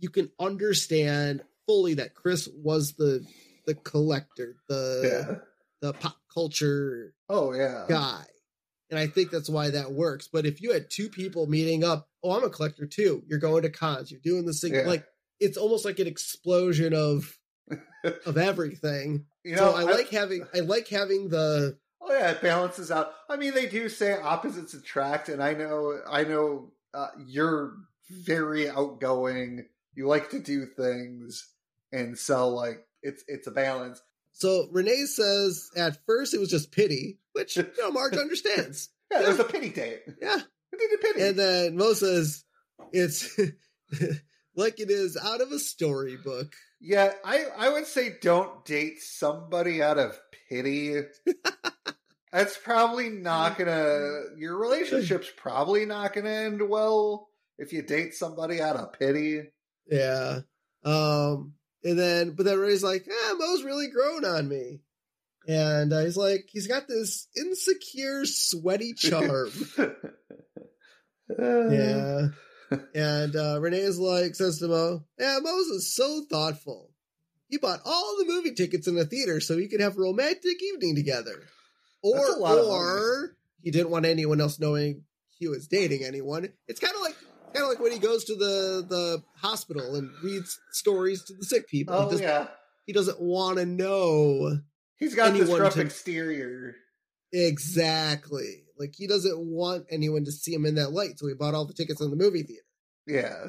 you 0.00 0.08
can 0.10 0.30
understand 0.40 1.42
fully 1.66 1.94
that 1.94 2.14
Chris 2.14 2.48
was 2.54 2.92
the 2.94 3.24
the 3.66 3.74
collector, 3.74 4.56
the 4.68 5.26
yeah 5.28 5.34
the 5.80 5.92
pop 5.94 6.16
culture 6.32 7.14
oh 7.28 7.52
yeah 7.52 7.84
guy. 7.88 8.24
And 8.90 8.98
I 8.98 9.06
think 9.06 9.30
that's 9.30 9.48
why 9.48 9.70
that 9.70 9.92
works. 9.92 10.28
But 10.32 10.46
if 10.46 10.60
you 10.60 10.72
had 10.72 10.90
two 10.90 11.08
people 11.08 11.46
meeting 11.46 11.82
up, 11.82 12.06
oh, 12.22 12.32
I'm 12.32 12.44
a 12.44 12.50
collector 12.50 12.86
too. 12.86 13.22
You're 13.26 13.38
going 13.38 13.62
to 13.62 13.70
cons, 13.70 14.10
you're 14.10 14.20
doing 14.20 14.44
this 14.46 14.60
thing 14.60 14.74
Yeah. 14.74 14.82
like 14.86 15.04
it's 15.40 15.56
almost 15.56 15.84
like 15.84 15.98
an 15.98 16.06
explosion 16.06 16.92
of 16.94 17.36
of 18.26 18.36
everything. 18.36 19.24
you 19.42 19.56
so 19.56 19.64
know 19.64 19.74
I 19.74 19.82
like 19.84 20.10
having 20.10 20.46
I 20.54 20.60
like 20.60 20.88
having 20.88 21.28
the 21.28 21.78
Oh 22.06 22.12
yeah, 22.12 22.32
it 22.32 22.42
balances 22.42 22.90
out. 22.90 23.12
I 23.30 23.36
mean, 23.36 23.54
they 23.54 23.66
do 23.66 23.88
say 23.88 24.12
opposites 24.12 24.74
attract, 24.74 25.28
and 25.30 25.42
I 25.42 25.54
know, 25.54 25.98
I 26.08 26.24
know, 26.24 26.72
uh, 26.92 27.08
you're 27.26 27.74
very 28.10 28.68
outgoing. 28.68 29.66
you 29.94 30.06
like 30.06 30.30
to 30.30 30.38
do 30.38 30.66
things, 30.66 31.48
and 31.92 32.18
so 32.18 32.48
like 32.50 32.84
it's 33.02 33.24
it's 33.26 33.46
a 33.46 33.50
balance. 33.50 34.02
So 34.32 34.68
Renee 34.72 35.06
says 35.06 35.70
at 35.76 36.04
first 36.06 36.34
it 36.34 36.40
was 36.40 36.50
just 36.50 36.72
pity, 36.72 37.18
which 37.32 37.56
you 37.56 37.66
know 37.78 37.90
Marge 37.90 38.16
understands. 38.18 38.90
Yeah, 39.10 39.22
it 39.22 39.28
was 39.28 39.38
a 39.40 39.44
pity 39.44 39.70
date. 39.70 40.02
Yeah. 40.20 40.40
A 40.72 40.96
pity. 40.98 41.22
And 41.22 41.38
then 41.38 41.76
Moe 41.76 41.92
says 41.94 42.44
it's 42.92 43.38
like 44.56 44.80
it 44.80 44.90
is 44.90 45.16
out 45.16 45.40
of 45.40 45.52
a 45.52 45.58
storybook. 45.58 46.52
yeah, 46.80 47.12
I 47.24 47.44
I 47.56 47.68
would 47.70 47.86
say 47.86 48.16
don't 48.20 48.64
date 48.64 49.00
somebody 49.00 49.82
out 49.82 49.98
of 49.98 50.18
pity. 50.48 50.96
That's 52.34 52.56
probably 52.56 53.10
not 53.10 53.56
gonna. 53.56 54.22
Your 54.36 54.58
relationship's 54.58 55.30
probably 55.36 55.86
not 55.86 56.12
gonna 56.12 56.30
end 56.30 56.68
well 56.68 57.28
if 57.58 57.72
you 57.72 57.80
date 57.80 58.14
somebody 58.14 58.60
out 58.60 58.74
of 58.74 58.92
pity. 58.92 59.42
Yeah. 59.88 60.40
Um 60.84 61.54
and 61.84 61.96
then 61.96 62.30
but 62.32 62.44
then 62.44 62.58
Renee's 62.58 62.82
like, 62.82 63.06
ah, 63.08 63.34
Moe's 63.38 63.62
really 63.62 63.86
grown 63.86 64.24
on 64.24 64.48
me. 64.48 64.80
And 65.46 65.92
uh, 65.92 66.00
he's 66.00 66.16
like, 66.16 66.48
he's 66.50 66.66
got 66.66 66.88
this 66.88 67.28
insecure, 67.36 68.24
sweaty 68.24 68.94
charm. 68.98 69.50
yeah. 71.38 72.28
And 72.92 73.36
uh, 73.36 73.60
Renee 73.60 73.76
is 73.76 74.00
like, 74.00 74.34
says 74.34 74.58
to 74.58 74.66
Moe, 74.66 75.04
yeah, 75.20 75.38
Moe's 75.40 75.66
is 75.66 75.94
so 75.94 76.22
thoughtful. 76.28 76.90
He 77.46 77.58
bought 77.58 77.82
all 77.84 78.16
the 78.18 78.24
movie 78.24 78.54
tickets 78.54 78.88
in 78.88 78.96
the 78.96 79.04
theater 79.04 79.38
so 79.38 79.56
he 79.56 79.68
could 79.68 79.80
have 79.80 79.96
a 79.96 80.00
romantic 80.00 80.60
evening 80.60 80.96
together. 80.96 81.44
Or, 82.04 82.16
That's 82.18 82.36
a 82.36 82.38
lot 82.38 82.58
of 82.58 82.66
or 82.66 83.36
he 83.62 83.70
didn't 83.70 83.88
want 83.90 84.04
anyone 84.04 84.40
else 84.40 84.60
knowing 84.60 85.04
he 85.38 85.48
was 85.48 85.66
dating 85.66 86.04
anyone. 86.04 86.48
It's 86.68 86.78
kind 86.80 86.94
of 86.94 87.00
like, 87.00 87.16
kind 87.54 87.62
of 87.64 87.70
like 87.70 87.80
when 87.80 87.92
he 87.92 87.98
goes 87.98 88.24
to 88.24 88.34
the 88.34 88.84
the 88.86 89.22
hospital 89.36 89.94
and 89.94 90.10
reads 90.22 90.60
stories 90.72 91.22
to 91.24 91.34
the 91.34 91.44
sick 91.44 91.66
people. 91.68 91.94
he, 91.98 92.00
Oh 92.06 92.10
doesn't, 92.10 92.22
yeah, 92.22 92.48
he 92.86 92.92
doesn't 92.92 93.20
want 93.20 93.56
to 93.58 93.64
know 93.64 94.58
he's 94.96 95.14
got 95.14 95.32
this 95.32 95.42
Anyone 95.42 95.60
rough 95.62 95.74
to- 95.74 95.80
exterior. 95.80 96.74
exactly. 97.32 98.64
Like 98.78 98.94
he 98.96 99.06
doesn't 99.06 99.38
want 99.38 99.86
anyone 99.90 100.24
to 100.24 100.32
see 100.32 100.52
him 100.52 100.66
in 100.66 100.74
that 100.74 100.92
light, 100.92 101.18
so 101.18 101.26
he 101.28 101.34
bought 101.34 101.54
all 101.54 101.64
the 101.64 101.72
tickets 101.74 102.00
in 102.00 102.10
the 102.10 102.16
movie 102.16 102.42
theater. 102.42 102.62
Yeah, 103.06 103.46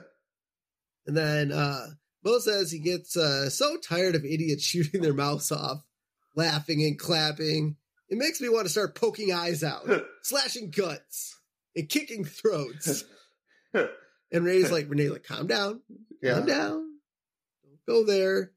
And 1.08 1.16
then 1.18 1.52
uh 1.52 1.88
Moe 2.24 2.40
says 2.40 2.72
he 2.72 2.80
gets 2.80 3.18
uh 3.18 3.50
so 3.50 3.78
tired 3.78 4.16
of 4.16 4.24
idiots 4.26 4.64
shooting 4.68 5.02
their 5.02 5.14
mouths 5.14 5.52
off, 5.52 5.84
laughing 6.36 6.84
and 6.84 6.98
clapping. 7.00 7.76
It 8.10 8.18
makes 8.18 8.40
me 8.40 8.50
want 8.50 8.66
to 8.66 8.70
start 8.70 8.96
poking 8.96 9.34
eyes 9.34 9.64
out, 9.64 9.88
slashing 10.24 10.72
guts, 10.72 11.40
and 11.76 11.90
kicking 11.90 12.26
throats. 12.26 13.04
And 14.32 14.44
Renee's 14.44 14.72
like, 14.72 14.90
Renee, 14.90 15.10
like, 15.10 15.24
calm 15.24 15.48
down, 15.48 15.82
yeah. 16.22 16.34
calm 16.34 16.46
down. 16.46 16.72
Don't 17.64 17.86
go 17.88 18.04
there. 18.06 18.52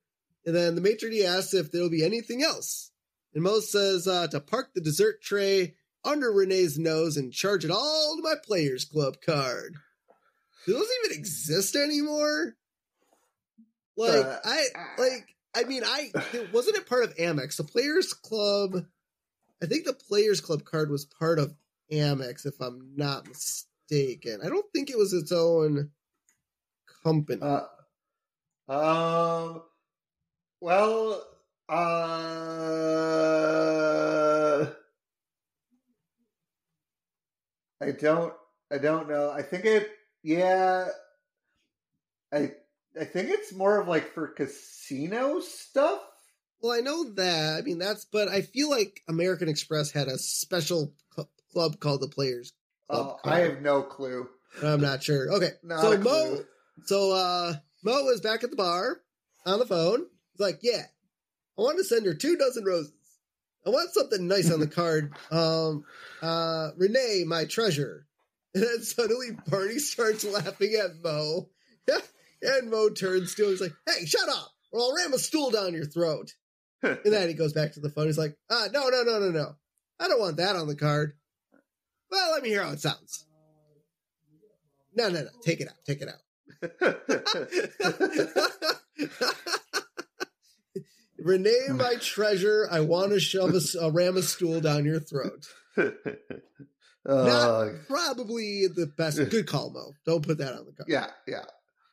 And 0.46 0.56
then 0.56 0.74
the 0.74 0.80
maitre 0.80 1.10
d' 1.10 1.22
asks 1.24 1.54
if 1.54 1.70
there'll 1.70 1.90
be 1.90 2.04
anything 2.04 2.42
else. 2.42 2.90
And 3.34 3.44
Moe 3.44 3.60
says 3.60 4.08
uh, 4.08 4.28
to 4.28 4.40
park 4.40 4.70
the 4.74 4.80
dessert 4.80 5.20
tray 5.22 5.74
under 6.04 6.32
Renee's 6.32 6.78
nose 6.78 7.16
and 7.16 7.32
charge 7.32 7.64
it 7.64 7.70
all 7.70 8.16
to 8.16 8.22
my 8.22 8.34
Players 8.42 8.86
Club 8.86 9.16
card. 9.24 9.74
Do 10.66 10.72
those 10.72 10.88
even 11.04 11.18
exist 11.18 11.76
anymore? 11.76 12.56
Like 13.96 14.24
Uh, 14.24 14.38
I 14.44 14.64
like 14.98 15.36
I 15.54 15.64
mean 15.64 15.82
I 15.84 16.12
wasn't 16.52 16.76
it 16.78 16.88
part 16.88 17.04
of 17.04 17.16
Amex? 17.16 17.56
The 17.56 17.64
Players 17.64 18.12
Club 18.14 18.86
I 19.62 19.66
think 19.66 19.84
the 19.84 19.92
Players 19.92 20.40
Club 20.40 20.64
card 20.64 20.90
was 20.90 21.04
part 21.04 21.38
of 21.38 21.54
Amex 21.92 22.46
if 22.46 22.60
I'm 22.60 22.92
not 22.96 23.26
mistaken. 23.26 24.40
I 24.44 24.48
don't 24.48 24.66
think 24.72 24.90
it 24.90 24.98
was 24.98 25.12
its 25.12 25.32
own 25.32 25.90
company. 27.02 27.42
Uh, 27.42 27.62
um. 28.68 29.62
Well. 30.60 31.24
Uh. 31.68 31.74
I 37.80 37.90
don't. 37.92 38.34
I 38.70 38.78
don't 38.78 39.08
know. 39.08 39.30
I 39.30 39.42
think 39.42 39.64
it. 39.64 39.90
Yeah. 40.22 40.88
I. 42.32 42.52
I 42.98 43.04
think 43.04 43.28
it's 43.30 43.52
more 43.52 43.80
of 43.80 43.86
like 43.86 44.12
for 44.12 44.26
casino 44.28 45.40
stuff. 45.40 46.00
Well, 46.60 46.72
I 46.72 46.80
know 46.80 47.12
that. 47.14 47.56
I 47.58 47.62
mean, 47.62 47.78
that's, 47.78 48.04
but 48.04 48.28
I 48.28 48.42
feel 48.42 48.68
like 48.70 49.02
American 49.08 49.48
Express 49.48 49.92
had 49.92 50.08
a 50.08 50.18
special 50.18 50.92
cl- 51.14 51.30
club 51.52 51.78
called 51.80 52.00
the 52.00 52.08
Players. 52.08 52.52
Club 52.90 53.18
Oh, 53.24 53.28
I 53.30 53.40
have 53.40 53.60
no 53.62 53.82
clue. 53.82 54.28
I'm 54.62 54.80
not 54.80 55.02
sure. 55.02 55.30
Okay, 55.32 55.50
Not 55.62 55.80
so 55.82 55.98
Moe, 55.98 56.44
so 56.86 57.12
uh, 57.12 57.54
Moe 57.84 58.08
is 58.08 58.20
back 58.20 58.42
at 58.44 58.50
the 58.50 58.56
bar 58.56 59.00
on 59.46 59.58
the 59.58 59.66
phone. 59.66 60.06
He's 60.32 60.40
like, 60.40 60.60
"Yeah, 60.62 60.82
I 61.58 61.62
want 61.62 61.78
to 61.78 61.84
send 61.84 62.06
her 62.06 62.14
two 62.14 62.36
dozen 62.36 62.64
roses. 62.64 62.92
I 63.66 63.70
want 63.70 63.92
something 63.92 64.26
nice 64.26 64.50
on 64.50 64.60
the 64.60 64.66
card. 64.66 65.12
Um, 65.30 65.84
uh, 66.22 66.70
Renee, 66.76 67.24
my 67.26 67.44
treasure." 67.44 68.04
And 68.54 68.64
then 68.64 68.82
suddenly 68.82 69.28
Barney 69.46 69.78
starts 69.78 70.24
laughing 70.24 70.74
at 70.82 71.02
Moe, 71.04 71.50
and 72.42 72.70
Moe 72.70 72.88
turns 72.88 73.34
to 73.34 73.44
him. 73.44 73.50
He's 73.50 73.60
like, 73.60 73.74
"Hey, 73.86 74.06
shut 74.06 74.26
up, 74.26 74.50
or 74.72 74.80
I'll 74.80 74.96
ram 74.96 75.12
a 75.12 75.18
stool 75.18 75.50
down 75.50 75.74
your 75.74 75.84
throat." 75.84 76.32
And 76.82 76.98
then 77.04 77.28
he 77.28 77.34
goes 77.34 77.52
back 77.52 77.72
to 77.72 77.80
the 77.80 77.90
phone. 77.90 78.06
He's 78.06 78.18
like, 78.18 78.36
ah, 78.50 78.68
no, 78.72 78.88
no, 78.88 79.02
no, 79.02 79.18
no, 79.18 79.30
no. 79.30 79.56
I 79.98 80.08
don't 80.08 80.20
want 80.20 80.36
that 80.36 80.54
on 80.56 80.68
the 80.68 80.76
card. 80.76 81.14
Well, 82.10 82.32
let 82.32 82.42
me 82.42 82.48
hear 82.50 82.62
how 82.62 82.70
it 82.70 82.80
sounds. 82.80 83.26
No, 84.94 85.08
no, 85.08 85.22
no. 85.22 85.28
Take 85.42 85.60
it 85.60 85.68
out. 85.68 85.74
Take 85.86 86.00
it 86.02 86.08
out. 86.08 86.18
Renee, 91.18 91.68
my 91.70 91.96
treasure. 92.00 92.68
I 92.70 92.80
want 92.80 93.10
to 93.10 93.20
shove 93.20 93.54
a, 93.54 93.60
a 93.80 93.90
ram 93.90 94.16
a 94.16 94.22
stool 94.22 94.60
down 94.60 94.84
your 94.84 95.00
throat. 95.00 95.46
Uh, 97.08 97.70
Probably 97.86 98.66
the 98.66 98.86
best. 98.86 99.16
Good 99.30 99.46
call, 99.46 99.70
Moe. 99.70 99.92
Don't 100.04 100.26
put 100.26 100.36
that 100.38 100.52
on 100.52 100.66
the 100.66 100.72
card. 100.72 100.88
yeah, 100.88 101.06
yeah. 101.26 101.44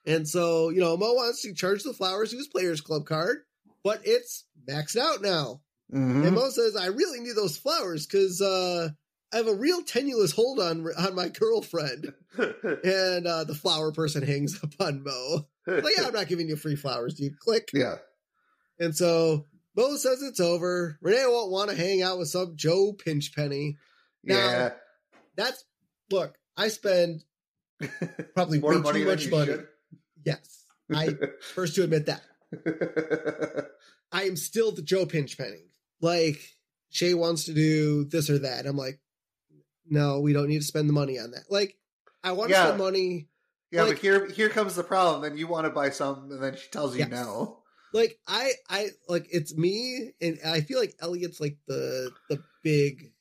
And 0.05 0.27
so, 0.27 0.69
you 0.71 0.81
know, 0.81 0.97
Moe 0.97 1.13
wants 1.13 1.41
to 1.43 1.53
charge 1.53 1.83
the 1.83 1.93
flowers 1.93 2.31
to 2.31 2.37
his 2.37 2.47
Players 2.49 2.81
Club 2.81 3.05
card, 3.05 3.37
but 3.85 4.01
it's 4.03 4.43
maxed 4.69 4.97
out 4.97 5.21
now. 5.21 5.61
Mhm. 5.93 6.25
And 6.27 6.35
Moe 6.35 6.49
says, 6.49 6.75
I 6.75 6.87
really 6.87 7.19
need 7.21 7.35
those 7.37 7.55
flowers 7.57 8.05
because 8.05 8.41
uh, 8.41 8.89
I 9.33 9.37
have 9.37 9.47
a 9.47 9.53
real 9.55 9.81
tenuous 9.83 10.31
hold 10.33 10.59
on 10.59 10.85
on 10.97 11.15
my 11.15 11.29
girlfriend. 11.29 12.11
And 12.83 13.25
uh, 13.27 13.45
the 13.45 13.55
flower 13.55 13.93
person 13.93 14.21
hangs 14.23 14.59
up 14.61 14.71
on 14.81 15.03
Moe. 15.03 15.47
Like, 15.65 15.93
yeah, 15.97 16.05
I'm 16.07 16.13
not 16.13 16.27
giving 16.27 16.49
you 16.49 16.57
free 16.57 16.75
flowers, 16.75 17.13
dude. 17.13 17.39
Click. 17.39 17.69
yeah. 17.73 17.95
And 18.77 18.93
so 18.93 19.45
Moe 19.77 19.95
says 19.95 20.21
it's 20.21 20.41
over. 20.41 20.97
Renee 21.01 21.23
won't 21.27 21.51
want 21.51 21.69
to 21.69 21.77
hang 21.77 22.01
out 22.01 22.17
with 22.19 22.27
some 22.27 22.53
Joe 22.57 22.91
Pinchpenny. 22.93 23.77
Now- 24.23 24.35
Yeah. 24.35 24.69
That's, 25.37 25.63
look, 26.11 26.35
I 26.57 26.67
spend 26.69 27.23
probably 28.35 28.59
way 28.59 28.73
too 28.75 29.05
much 29.05 29.29
money. 29.29 29.45
should. 29.45 29.67
Yes. 30.25 30.65
I 30.93 31.09
first 31.53 31.75
to 31.75 31.83
admit 31.83 32.07
that. 32.07 32.21
I 34.11 34.23
am 34.23 34.35
still 34.35 34.71
the 34.71 34.81
Joe 34.81 35.05
Pinchpenny. 35.05 35.71
Like, 36.01 36.39
Shay 36.89 37.13
wants 37.13 37.45
to 37.45 37.53
do 37.53 38.05
this 38.05 38.29
or 38.29 38.39
that. 38.39 38.65
I'm 38.65 38.77
like, 38.77 38.99
no, 39.87 40.19
we 40.21 40.33
don't 40.33 40.47
need 40.47 40.59
to 40.59 40.65
spend 40.65 40.89
the 40.89 40.93
money 40.93 41.19
on 41.19 41.31
that. 41.31 41.43
Like, 41.49 41.75
I 42.23 42.31
want 42.31 42.49
to 42.51 42.55
spend 42.57 42.77
money. 42.77 43.27
yeah, 43.71 43.83
Like- 43.83 43.93
but 43.93 43.99
here 43.99 44.27
here 44.27 44.49
comes 44.49 44.75
the 44.75 44.83
problem. 44.83 45.21
Then 45.21 45.37
you 45.37 45.47
want 45.47 45.65
to 45.65 45.71
buy 45.71 45.89
some, 45.89 46.31
and 46.31 46.41
then 46.41 46.55
she 46.55 46.69
tells 46.69 46.93
you 46.95 46.99
Yes. 46.99 47.09
no. 47.09 47.59
Like, 47.93 48.19
I, 48.27 48.51
I, 48.69 48.89
like, 49.07 49.27
it's 49.31 49.55
me, 49.55 50.11
and 50.19 50.37
I 50.45 50.61
feel 50.61 50.79
like 50.79 50.95
Elliot's 51.01 51.39
like 51.39 51.57
the, 51.65 52.11
the 52.29 52.43
big, 52.61 53.13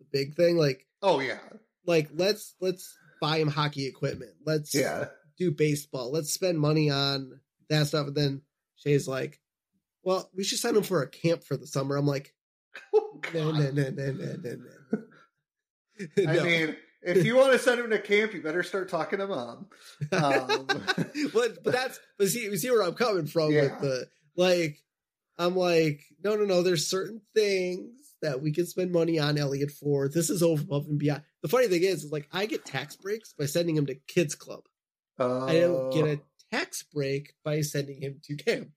the 0.00 0.06
big 0.12 0.34
thing. 0.34 0.58
Like, 0.58 0.84
Oh 1.00 1.20
yeah, 1.20 1.38
like 1.86 2.10
let's 2.12 2.54
let's 2.60 2.92
buy 3.20 3.38
him 3.38 3.48
hockey 3.48 3.86
equipment. 3.86 4.32
Let's 4.44 4.74
yeah. 4.74 5.06
do 5.38 5.52
baseball. 5.52 6.10
Let's 6.10 6.32
spend 6.32 6.58
money 6.58 6.90
on 6.90 7.40
that 7.70 7.86
stuff. 7.86 8.08
And 8.08 8.16
then 8.16 8.42
Shay's 8.78 9.06
like, 9.08 9.40
well, 10.02 10.30
we 10.34 10.44
should 10.44 10.58
send 10.58 10.76
him 10.76 10.82
for 10.82 11.02
a 11.02 11.08
camp 11.08 11.44
for 11.44 11.56
the 11.56 11.66
summer. 11.66 11.96
I'm 11.96 12.06
like, 12.06 12.34
Oh, 12.94 13.20
no, 13.34 13.50
no, 13.50 13.70
no, 13.70 13.90
no, 13.90 14.12
no, 14.12 14.36
no, 14.42 14.54
no. 16.16 16.30
I 16.30 16.42
mean, 16.44 16.76
if 17.02 17.24
you 17.24 17.36
want 17.36 17.52
to 17.52 17.58
send 17.58 17.80
him 17.80 17.90
to 17.90 17.98
camp, 17.98 18.32
you 18.34 18.42
better 18.42 18.62
start 18.62 18.88
talking 18.88 19.18
to 19.18 19.26
mom. 19.26 19.66
Um, 20.12 20.66
but 21.32 21.62
but 21.64 21.72
that's 21.72 21.98
but 22.18 22.28
see 22.28 22.56
see 22.56 22.70
where 22.70 22.82
I'm 22.82 22.94
coming 22.94 23.26
from 23.26 23.50
Yeah. 23.52 23.62
with 23.62 23.80
the 23.80 24.08
like 24.36 24.78
I'm 25.38 25.56
like 25.56 26.04
no 26.22 26.36
no 26.36 26.44
no 26.44 26.62
there's 26.62 26.86
certain 26.86 27.20
things 27.34 28.14
that 28.22 28.40
we 28.42 28.52
can 28.52 28.66
spend 28.66 28.92
money 28.92 29.18
on 29.18 29.38
Elliot 29.38 29.70
for 29.70 30.08
this 30.08 30.30
is 30.30 30.42
over 30.42 30.62
above 30.62 30.86
and 30.86 30.98
beyond 30.98 31.22
the 31.42 31.48
funny 31.48 31.68
thing 31.68 31.82
is, 31.82 32.04
is 32.04 32.12
like 32.12 32.28
I 32.32 32.46
get 32.46 32.64
tax 32.64 32.96
breaks 32.96 33.32
by 33.32 33.46
sending 33.46 33.76
him 33.76 33.86
to 33.86 33.94
kids 33.94 34.34
club 34.34 34.64
I 35.18 35.58
don't 35.60 35.92
get 35.92 36.06
a 36.06 36.20
tax 36.68 36.84
break 36.94 37.32
by 37.44 37.60
sending 37.60 38.00
him 38.00 38.20
to 38.24 38.36
camp 38.36 38.68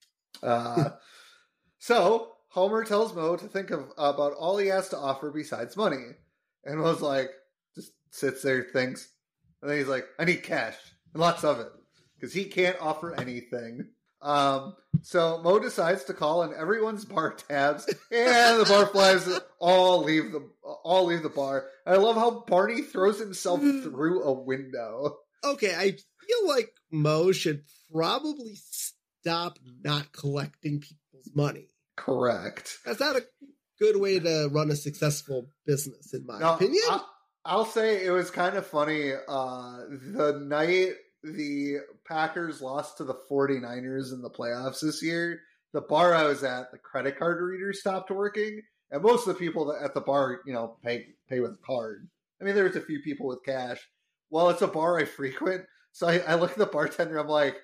Uh, 0.42 0.90
so 1.80 2.30
Homer 2.50 2.84
tells 2.84 3.14
Moe 3.14 3.36
to 3.36 3.48
think 3.48 3.72
of 3.72 3.90
about 3.98 4.34
all 4.34 4.58
he 4.58 4.68
has 4.68 4.90
to 4.90 4.98
offer 4.98 5.32
besides 5.32 5.78
money, 5.78 6.04
and 6.66 6.80
Moe's 6.80 7.02
like, 7.02 7.30
just 7.76 7.92
sits 8.12 8.42
there, 8.42 8.64
thinks, 8.74 9.08
and 9.62 9.70
then 9.70 9.78
he's 9.78 9.88
like, 9.88 10.06
"I 10.20 10.26
need 10.26 10.44
cash, 10.44 10.76
and 11.14 11.22
lots 11.22 11.44
of 11.44 11.60
it. 11.60 11.68
because 12.20 12.34
he 12.34 12.46
can't 12.46 12.78
offer 12.82 13.14
anything. 13.20 13.90
Um, 14.22 14.76
so 15.02 15.42
Moe 15.44 15.60
decides 15.60 16.04
to 16.06 16.14
call 16.14 16.42
on 16.42 16.54
everyone's 16.54 17.06
bar 17.06 17.34
tabs, 17.34 17.86
and 18.12 18.60
the 18.60 18.66
bar 18.68 18.86
flies 18.88 19.28
all 19.60 20.04
leave 20.04 20.32
the 20.32 20.48
all 20.84 21.06
leave 21.06 21.24
the 21.24 21.30
bar. 21.30 21.68
I 21.88 21.96
love 21.96 22.16
how 22.16 22.44
Barney 22.48 22.82
throws 22.82 23.20
himself 23.20 23.62
through 23.62 24.24
a 24.24 24.34
window. 24.34 25.18
Okay, 25.44 25.74
I 25.76 25.92
feel 25.92 26.48
like 26.48 26.72
Moe 26.92 27.32
should 27.32 27.64
probably 27.94 28.56
stop 28.56 29.60
not 29.84 30.12
collecting 30.12 30.80
people's 30.80 31.30
money. 31.36 31.68
Correct. 31.96 32.78
That's 32.86 33.00
not 33.00 33.16
a 33.16 33.26
good 33.80 34.00
way 34.00 34.20
to 34.20 34.50
run 34.52 34.72
a 34.72 34.76
successful 34.76 35.50
business, 35.66 36.14
in 36.14 36.26
my 36.26 36.40
Now, 36.40 36.56
opinion. 36.56 36.84
I, 36.90 37.02
I'll 37.46 37.66
say 37.66 38.06
it 38.06 38.12
was 38.12 38.32
kind 38.32 38.56
of 38.56 38.66
funny. 38.66 39.14
Uh, 39.14 39.78
the 39.90 40.40
night 40.44 40.94
the 41.24 41.78
Packers 42.08 42.62
lost 42.62 42.98
to 42.98 43.04
the 43.04 43.16
49ers 43.30 44.14
in 44.14 44.22
the 44.22 44.30
playoffs 44.30 44.82
this 44.82 45.04
year, 45.04 45.42
the 45.74 45.82
bar 45.82 46.14
I 46.14 46.24
was 46.24 46.44
at, 46.44 46.72
the 46.72 46.78
credit 46.78 47.18
card 47.18 47.42
reader 47.42 47.74
stopped 47.74 48.12
working, 48.12 48.62
and 48.92 49.04
most 49.04 49.28
of 49.28 49.34
the 49.34 49.40
people 49.40 49.66
that 49.66 49.84
at 49.84 49.94
the 49.94 50.02
bar, 50.02 50.42
you 50.46 50.54
know, 50.54 50.78
pay 50.84 51.08
pay 51.30 51.40
with 51.40 51.52
a 51.52 51.66
card. 51.66 52.10
I 52.42 52.44
mean, 52.44 52.56
there 52.56 52.64
was 52.66 52.76
a 52.76 52.82
few 52.82 53.02
people 53.02 53.28
with 53.28 53.44
cash. 53.46 53.80
Well, 54.30 54.50
it's 54.50 54.62
a 54.62 54.68
bar 54.68 54.98
I 54.98 55.06
frequent, 55.06 55.66
so 55.92 56.08
I, 56.08 56.18
I 56.20 56.36
look 56.36 56.52
at 56.52 56.58
the 56.58 56.66
bartender. 56.66 57.18
I'm 57.18 57.28
like, 57.28 57.58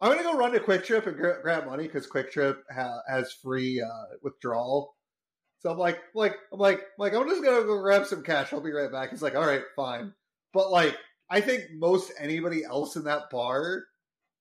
I'm 0.00 0.10
gonna 0.10 0.22
go 0.22 0.36
run 0.36 0.52
to 0.52 0.60
QuikTrip 0.60 1.06
and 1.06 1.16
gra- 1.16 1.40
grab 1.42 1.66
money 1.66 1.84
because 1.84 2.06
QuikTrip 2.06 2.58
ha- 2.70 3.02
has 3.08 3.32
free 3.32 3.80
uh, 3.80 4.16
withdrawal. 4.22 4.94
So 5.60 5.70
I'm 5.70 5.78
like, 5.78 5.98
like, 6.14 6.36
I'm 6.52 6.58
like, 6.58 6.80
like, 6.98 7.14
I'm 7.14 7.28
just 7.28 7.42
gonna 7.42 7.64
go 7.64 7.80
grab 7.80 8.06
some 8.06 8.22
cash. 8.22 8.52
I'll 8.52 8.60
be 8.60 8.72
right 8.72 8.92
back. 8.92 9.10
He's 9.10 9.22
like, 9.22 9.34
all 9.34 9.46
right, 9.46 9.62
fine. 9.74 10.12
But 10.52 10.70
like, 10.70 10.96
I 11.30 11.40
think 11.40 11.64
most 11.74 12.12
anybody 12.20 12.64
else 12.64 12.96
in 12.96 13.04
that 13.04 13.30
bar, 13.30 13.84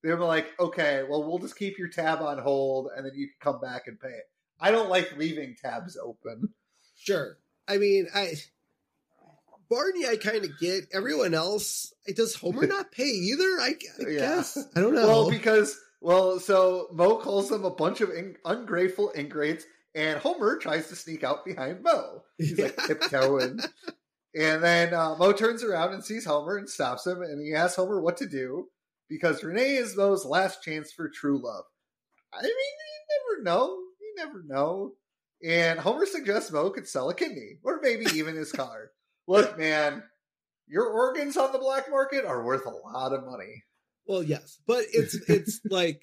they 0.04 0.14
were 0.14 0.26
like, 0.26 0.48
okay, 0.60 1.04
well, 1.10 1.24
we'll 1.24 1.40
just 1.40 1.58
keep 1.58 1.80
your 1.80 1.88
tab 1.90 2.22
on 2.22 2.38
hold, 2.38 2.90
and 2.96 3.06
then 3.06 3.14
you 3.16 3.28
can 3.28 3.54
come 3.54 3.62
back 3.62 3.88
and 3.88 4.00
pay 4.00 4.10
it. 4.10 4.30
I 4.60 4.72
don't 4.72 4.90
like 4.90 5.18
leaving 5.18 5.56
tabs 5.60 5.98
open. 5.98 6.50
Sure. 6.98 7.38
I 7.68 7.78
mean, 7.78 8.08
I 8.14 8.36
Barney, 9.70 10.06
I 10.06 10.18
kind 10.18 10.44
of 10.46 10.60
get. 10.60 10.86
Everyone 10.94 11.34
else, 11.34 11.94
does 12.16 12.36
Homer 12.36 12.68
not 12.68 12.92
pay 12.92 13.04
either? 13.04 13.44
I, 13.44 13.74
I 14.00 14.10
Yeah. 14.10 14.20
guess 14.20 14.58
I 14.76 14.82
don't 14.82 14.96
know. 14.96 15.08
Well, 15.08 15.30
because 15.30 15.78
well, 16.02 16.40
so 16.40 16.88
Moe 16.92 17.18
calls 17.18 17.50
them 17.50 17.66
a 17.66 17.72
bunch 17.72 18.02
of 18.02 18.10
in- 18.12 18.38
ungrateful 18.46 19.12
ingrates, 19.16 19.66
and 19.96 20.20
Homer 20.20 20.58
tries 20.58 20.88
to 20.90 20.96
sneak 20.96 21.24
out 21.24 21.46
behind 21.46 21.82
Moe. 21.84 22.24
He's 22.38 22.60
like 22.60 22.78
tiptoeing. 22.86 23.60
And 24.38 24.62
then 24.62 24.94
uh, 24.94 25.16
Moe 25.18 25.32
turns 25.32 25.64
around 25.64 25.94
and 25.94 26.04
sees 26.04 26.26
Homer 26.26 26.58
and 26.58 26.70
stops 26.70 27.08
him, 27.08 27.22
and 27.22 27.42
he 27.42 27.54
asks 27.56 27.78
Homer 27.78 28.02
what 28.02 28.18
to 28.18 28.28
do 28.28 28.68
because 29.10 29.44
Renee 29.44 29.76
is 29.78 29.96
Moe's 29.96 30.26
last 30.26 30.62
chance 30.64 30.92
for 30.92 31.10
true 31.10 31.40
love. 31.42 31.64
I 32.34 32.42
mean, 32.42 32.52
you 32.52 33.40
never 33.40 33.44
know. 33.44 33.78
You 34.02 34.14
never 34.18 34.44
know. 34.46 34.94
And 35.44 35.80
Homer 35.80 36.06
suggests 36.06 36.52
Moe 36.52 36.70
could 36.70 36.88
sell 36.88 37.10
a 37.10 37.16
kidney 37.16 37.60
or 37.64 37.80
maybe 37.82 38.06
even 38.14 38.36
his 38.36 38.52
car. 38.52 38.92
Look, 39.28 39.58
man, 39.58 40.04
your 40.68 40.86
organs 40.88 41.38
on 41.38 41.52
the 41.52 41.60
black 41.60 41.90
market 41.90 42.26
are 42.26 42.44
worth 42.44 42.66
a 42.66 42.70
lot 42.70 43.14
of 43.14 43.26
money. 43.26 43.64
Well, 44.08 44.22
yes, 44.24 44.60
but 44.68 44.86
it's 44.94 45.16
it's 45.30 45.60
like 45.70 46.02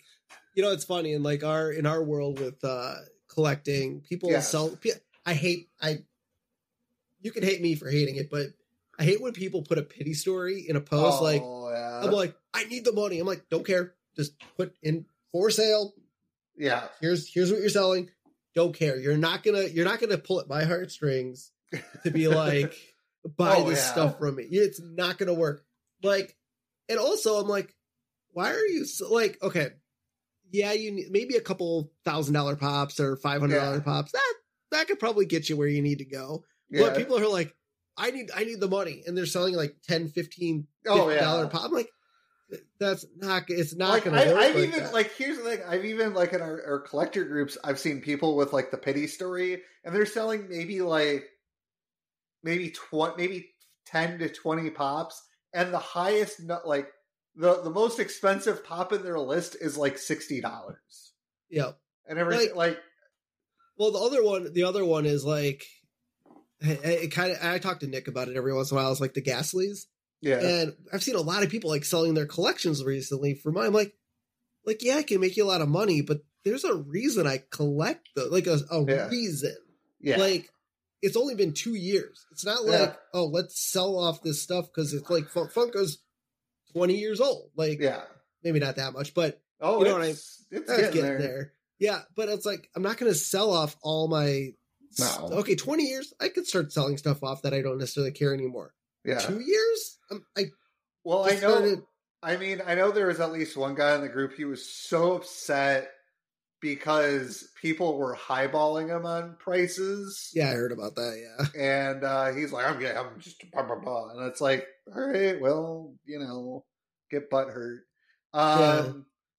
you 0.54 0.62
know 0.62 0.72
it's 0.72 0.84
funny 0.84 1.12
in 1.12 1.22
like 1.22 1.44
our 1.44 1.70
in 1.70 1.86
our 1.86 2.02
world 2.02 2.40
with 2.40 2.62
uh 2.64 2.96
collecting 3.28 4.00
people 4.00 4.30
Yes. 4.30 4.50
sell. 4.50 4.76
I 5.24 5.34
hate 5.34 5.68
I. 5.80 5.98
You 7.20 7.30
can 7.30 7.44
hate 7.44 7.60
me 7.62 7.76
for 7.76 7.88
hating 7.88 8.16
it, 8.16 8.28
but 8.30 8.48
I 8.98 9.04
hate 9.04 9.22
when 9.22 9.32
people 9.32 9.62
put 9.62 9.78
a 9.78 9.82
pity 9.82 10.14
story 10.14 10.66
in 10.68 10.74
a 10.74 10.80
post. 10.80 11.22
like 11.22 11.40
oh, 11.44 11.70
yeah. 11.70 12.00
I'm 12.04 12.10
like, 12.10 12.34
I 12.52 12.64
need 12.64 12.84
the 12.84 12.92
money. 12.92 13.20
I'm 13.20 13.26
like, 13.26 13.48
don't 13.48 13.64
care. 13.64 13.94
Just 14.16 14.32
put 14.56 14.74
in 14.82 15.06
for 15.30 15.48
sale. 15.50 15.94
yeah. 16.56 16.88
Here's 17.00 17.32
here's 17.32 17.50
what 17.52 17.60
you're 17.60 17.68
selling. 17.70 18.10
Don't 18.54 18.74
care. 18.74 18.98
You're 18.98 19.16
not 19.16 19.44
gonna 19.44 19.62
you're 19.64 19.84
not 19.84 20.00
gonna 20.00 20.18
pull 20.18 20.40
at 20.40 20.48
my 20.48 20.64
heartstrings 20.64 21.52
to 22.02 22.10
be 22.10 22.26
like 22.42 22.74
buy 23.36 23.56
Oh, 23.56 23.68
this 23.68 23.78
yeah. 23.78 23.92
stuff 23.92 24.18
from 24.18 24.36
me. 24.36 24.44
It's 24.50 24.80
not 24.80 25.18
gonna 25.18 25.34
work. 25.34 25.64
Like, 26.02 26.36
and 26.88 26.98
also 26.98 27.40
I'm 27.40 27.48
like, 27.48 27.74
why 28.32 28.52
are 28.52 28.66
you 28.66 28.84
so, 28.84 29.12
like 29.12 29.42
okay? 29.42 29.70
Yeah, 30.50 30.72
you 30.72 30.90
need 30.92 31.06
maybe 31.10 31.36
a 31.36 31.40
couple 31.40 31.90
thousand 32.04 32.34
dollar 32.34 32.56
pops 32.56 33.00
or 33.00 33.16
five 33.16 33.40
hundred 33.40 33.60
dollar 33.60 33.76
Yeah. 33.76 33.82
pops. 33.82 34.12
That 34.12 34.34
that 34.72 34.86
could 34.88 34.98
probably 34.98 35.26
get 35.26 35.48
you 35.48 35.56
where 35.56 35.68
you 35.68 35.82
need 35.82 35.98
to 35.98 36.04
go. 36.04 36.44
Yeah. 36.70 36.82
But 36.82 36.96
people 36.96 37.18
are 37.18 37.28
like, 37.28 37.54
I 37.96 38.10
need 38.10 38.30
I 38.34 38.44
need 38.44 38.60
the 38.60 38.68
money, 38.68 39.02
and 39.06 39.16
they're 39.16 39.26
selling 39.26 39.54
like 39.54 39.76
10 39.86 40.08
15 40.08 40.66
oh, 40.88 40.98
$50 41.06 41.14
yeah. 41.16 41.48
pop. 41.48 41.64
I'm 41.64 41.70
like, 41.72 41.90
that's 42.78 43.06
not. 43.16 43.44
It's 43.48 43.74
not 43.74 43.90
like 43.90 44.04
gonna 44.04 44.16
I, 44.20 44.26
work. 44.26 44.36
I've 44.38 44.54
like 44.56 44.64
even 44.68 44.82
that. 44.84 44.92
like 44.92 45.12
here's 45.16 45.38
the 45.38 45.44
thing 45.44 45.60
I've 45.66 45.84
even 45.84 46.12
like 46.14 46.32
in 46.32 46.42
our, 46.42 46.62
our 46.66 46.78
collector 46.80 47.24
groups 47.24 47.56
I've 47.64 47.78
seen 47.78 48.00
people 48.00 48.36
with 48.36 48.52
like 48.52 48.70
the 48.70 48.76
pity 48.78 49.06
story 49.06 49.62
and 49.84 49.94
they're 49.94 50.04
selling 50.06 50.48
maybe 50.50 50.80
like 50.82 51.24
maybe 52.42 52.70
twenty 52.70 53.14
maybe 53.16 53.48
ten 53.86 54.18
to 54.18 54.28
twenty 54.28 54.70
pops 54.70 55.22
and 55.54 55.72
the 55.72 55.78
highest 55.78 56.40
like 56.64 56.88
the 57.36 57.62
the 57.62 57.70
most 57.70 57.98
expensive 57.98 58.64
pop 58.64 58.92
in 58.92 59.02
their 59.02 59.18
list 59.18 59.56
is 59.60 59.76
like 59.78 59.98
sixty 59.98 60.40
dollars 60.40 61.12
yeah. 61.50 61.72
and 62.06 62.18
everything 62.18 62.48
Like- 62.54 62.76
like, 62.76 62.78
Well, 63.78 63.92
the 63.92 63.98
other 64.00 64.22
one, 64.24 64.52
the 64.52 64.64
other 64.64 64.84
one 64.84 65.06
is 65.06 65.24
like, 65.24 65.64
it, 66.60 67.10
kind 67.12 67.32
of. 67.32 67.38
I 67.42 67.58
talk 67.58 67.80
to 67.80 67.86
Nick 67.86 68.06
about 68.08 68.28
it 68.28 68.36
every 68.36 68.54
once 68.54 68.70
in 68.70 68.76
a 68.76 68.80
while. 68.80 68.92
It's 68.92 69.00
like 69.00 69.14
the 69.14 69.22
Gasleys, 69.22 69.86
yeah 70.20 70.38
and 70.40 70.72
I've 70.92 71.02
seen 71.02 71.16
a 71.16 71.20
lot 71.20 71.42
of 71.42 71.50
people 71.50 71.70
like 71.70 71.84
selling 71.84 72.14
their 72.14 72.26
collections 72.26 72.84
recently 72.84 73.34
for 73.34 73.50
mine. 73.50 73.66
I'm 73.66 73.72
like, 73.72 73.94
like 74.64 74.82
yeah, 74.84 74.96
I 74.96 75.02
can 75.02 75.20
make 75.20 75.36
you 75.36 75.44
a 75.44 75.48
lot 75.48 75.60
of 75.60 75.68
money, 75.68 76.02
but 76.02 76.18
there's 76.44 76.64
a 76.64 76.74
reason 76.74 77.26
I 77.26 77.42
collect 77.50 78.08
the 78.14 78.26
like 78.26 78.46
a, 78.46 78.58
a 78.70 78.84
Yeah. 78.86 79.08
reason. 79.08 79.56
yeah 80.00 80.16
Like, 80.18 80.50
it's 81.02 81.16
only 81.16 81.34
been 81.34 81.52
two 81.52 81.74
years. 81.74 82.24
It's 82.30 82.44
not 82.44 82.64
like 82.64 82.80
Yeah. 82.80 82.94
oh, 83.12 83.26
let's 83.26 83.60
sell 83.60 83.98
off 83.98 84.22
this 84.22 84.40
stuff 84.40 84.66
because 84.66 84.92
it's 84.94 85.10
like 85.10 85.28
Fun- 85.28 85.48
Funko's 85.48 85.98
twenty 86.72 86.96
years 86.98 87.20
old. 87.20 87.50
Like, 87.56 87.80
yeah 87.80 88.02
maybe 88.44 88.58
not 88.58 88.76
that 88.76 88.92
much, 88.92 89.14
but 89.14 89.40
oh 89.60 89.78
You 89.80 89.84
know 89.84 89.92
what 89.94 90.02
I- 90.02 90.06
it's, 90.08 90.44
it's 90.50 90.68
getting, 90.70 90.84
getting 90.86 91.02
there, 91.02 91.18
there. 91.18 91.52
Yeah, 91.78 92.00
but 92.16 92.28
it's 92.28 92.46
like 92.46 92.68
I'm 92.76 92.82
not 92.82 92.96
going 92.96 93.12
to 93.12 93.18
sell 93.18 93.52
off 93.52 93.76
all 93.82 94.08
my. 94.08 94.50
No. 94.98 95.28
Okay, 95.38 95.54
20 95.54 95.84
years, 95.84 96.12
I 96.20 96.28
could 96.28 96.46
start 96.46 96.70
selling 96.72 96.98
stuff 96.98 97.22
off 97.22 97.42
that 97.42 97.54
I 97.54 97.62
don't 97.62 97.78
necessarily 97.78 98.12
care 98.12 98.34
anymore. 98.34 98.74
yeah 99.04 99.18
Two 99.20 99.40
years, 99.40 99.98
I'm, 100.10 100.24
I 100.36 100.46
well 101.04 101.24
I 101.24 101.30
know 101.30 101.36
started- 101.38 101.82
I 102.22 102.36
mean, 102.36 102.62
I 102.64 102.74
know 102.76 102.92
there 102.92 103.06
was 103.08 103.18
at 103.18 103.32
least 103.32 103.56
one 103.56 103.74
guy 103.74 103.94
in 103.96 104.00
the 104.02 104.08
group. 104.08 104.34
He 104.36 104.44
was 104.44 104.64
so 104.64 105.14
upset 105.16 105.90
because 106.62 107.50
people 107.60 107.98
were 107.98 108.16
highballing 108.16 108.88
him 108.88 109.04
on 109.04 109.36
prices. 109.38 110.30
Yeah, 110.32 110.48
I 110.48 110.54
heard 110.54 110.72
about 110.72 110.94
that. 110.94 111.20
Yeah, 111.20 111.60
And 111.60 112.04
uh, 112.04 112.32
he's 112.32 112.52
like, 112.52 112.66
I'm 112.66 112.78
getting, 112.78 112.96
I'm 112.96 113.20
just, 113.20 113.42
blah, 113.52 113.64
blah, 113.64 113.80
blah. 113.80 114.10
And 114.10 114.22
it's 114.28 114.40
like, 114.40 114.66
all 114.94 115.02
right, 115.02 115.38
well, 115.40 115.92
you 116.06 116.20
know, 116.20 116.64
get 117.10 117.28
butt 117.28 117.48
hurt. 117.48 117.82
Um, 118.32 118.60
Yeah. 118.60 118.92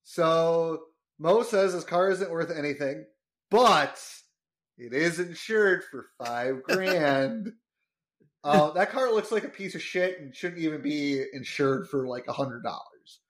So 0.03 0.83
Moe 1.17 1.43
says 1.43 1.71
his 1.73 1.85
car 1.85 2.11
isn't 2.11 2.29
worth 2.29 2.51
anything, 2.51 3.05
but 3.49 4.03
it 4.77 4.93
is 4.93 5.19
insured 5.19 5.85
for 5.89 6.07
five 6.23 6.61
grand. 6.63 7.53
uh, 8.43 8.71
that 8.71 8.91
car 8.91 9.13
looks 9.13 9.31
like 9.31 9.45
a 9.45 9.49
piece 9.49 9.75
of 9.75 9.81
shit 9.81 10.19
and 10.19 10.35
shouldn't 10.35 10.61
even 10.61 10.81
be 10.81 11.23
insured 11.31 11.87
for 11.87 12.05
like 12.05 12.27
a 12.27 12.33
hundred 12.33 12.63
dollars. 12.63 13.21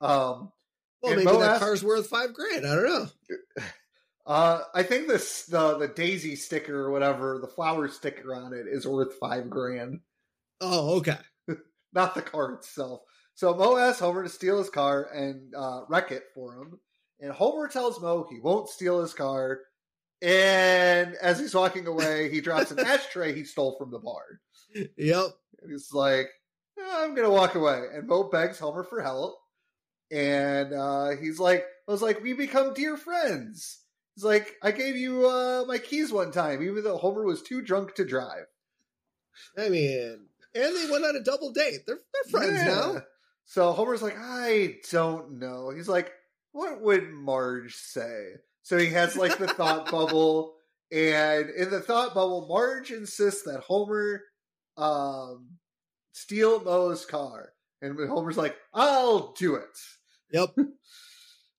Um, 0.00 0.52
well, 1.02 1.12
And 1.12 1.24
maybe 1.24 1.32
Moe 1.32 1.40
that 1.40 1.50
asked- 1.52 1.60
car's 1.62 1.84
worth 1.84 2.06
five 2.08 2.32
grand. 2.34 2.66
I 2.66 2.74
don't 2.74 2.84
know. 2.84 3.06
uh, 4.26 4.62
I 4.74 4.82
think 4.82 5.08
this 5.08 5.46
the 5.46 5.78
the 5.78 5.88
Daisy 5.88 6.36
sticker 6.36 6.76
or 6.86 6.90
whatever, 6.90 7.38
the 7.40 7.48
flower 7.48 7.88
sticker 7.88 8.34
on 8.34 8.52
it 8.52 8.66
is 8.70 8.86
worth 8.86 9.14
five 9.18 9.48
grand. 9.50 10.00
Oh, 10.60 10.98
okay. 10.98 11.16
not 11.92 12.14
the 12.14 12.22
car 12.22 12.52
itself. 12.54 13.00
So 13.34 13.54
Moe 13.54 13.76
asks 13.78 14.00
Homer 14.00 14.22
to 14.22 14.28
steal 14.28 14.58
his 14.58 14.68
car 14.70 15.04
and 15.14 15.54
uh, 15.56 15.82
wreck 15.88 16.12
it 16.12 16.24
for 16.34 16.54
him. 16.60 16.78
And 17.20 17.32
Homer 17.32 17.68
tells 17.68 18.00
Moe 18.00 18.26
he 18.30 18.38
won't 18.40 18.68
steal 18.68 19.00
his 19.00 19.14
car. 19.14 19.60
And 20.22 21.14
as 21.22 21.38
he's 21.40 21.54
walking 21.54 21.86
away, 21.86 22.30
he 22.30 22.42
drops 22.42 22.70
an 22.70 22.78
ashtray 22.86 23.32
he 23.34 23.44
stole 23.44 23.76
from 23.78 23.90
the 23.90 23.98
bar. 23.98 24.22
Yep. 24.74 25.26
And 25.62 25.70
he's 25.72 25.88
like, 25.92 26.26
"Eh, 26.78 26.82
I'm 26.86 27.14
going 27.14 27.26
to 27.26 27.34
walk 27.34 27.54
away. 27.54 27.84
And 27.94 28.06
Moe 28.06 28.24
begs 28.28 28.58
Homer 28.58 28.84
for 28.84 29.00
help. 29.00 29.38
And 30.10 30.72
uh, 30.72 31.10
he's 31.20 31.38
like, 31.38 31.64
I 31.88 31.92
was 31.92 32.02
like, 32.02 32.22
we 32.22 32.32
become 32.32 32.74
dear 32.74 32.96
friends. 32.96 33.78
He's 34.14 34.24
like, 34.24 34.56
I 34.62 34.72
gave 34.72 34.96
you 34.96 35.28
uh, 35.28 35.64
my 35.66 35.78
keys 35.78 36.12
one 36.12 36.32
time, 36.32 36.62
even 36.62 36.82
though 36.82 36.96
Homer 36.98 37.22
was 37.24 37.42
too 37.42 37.62
drunk 37.62 37.94
to 37.94 38.04
drive. 38.04 38.46
I 39.56 39.68
mean, 39.68 40.26
and 40.54 40.76
they 40.76 40.90
went 40.90 41.04
on 41.04 41.16
a 41.16 41.22
double 41.22 41.52
date. 41.52 41.80
They're 41.86 42.00
they're 42.12 42.30
friends 42.40 42.60
Yeah. 42.60 42.74
now. 42.74 43.02
So 43.44 43.72
Homer's 43.72 44.02
like, 44.02 44.16
I 44.18 44.76
don't 44.90 45.38
know. 45.38 45.70
He's 45.70 45.88
like, 45.88 46.12
what 46.52 46.80
would 46.80 47.10
Marge 47.10 47.74
say? 47.76 48.32
So 48.62 48.76
he 48.78 48.88
has 48.88 49.16
like 49.16 49.38
the 49.38 49.48
thought 49.48 49.90
bubble, 49.90 50.54
and 50.92 51.48
in 51.50 51.70
the 51.70 51.80
thought 51.80 52.14
bubble, 52.14 52.46
Marge 52.48 52.90
insists 52.90 53.42
that 53.44 53.60
Homer 53.60 54.22
um, 54.76 55.46
steal 56.12 56.62
Moe's 56.62 57.06
car, 57.06 57.52
and 57.80 57.96
Homer's 58.08 58.36
like, 58.36 58.56
I'll 58.74 59.32
do 59.32 59.54
it. 59.54 59.78
Yep. 60.32 60.54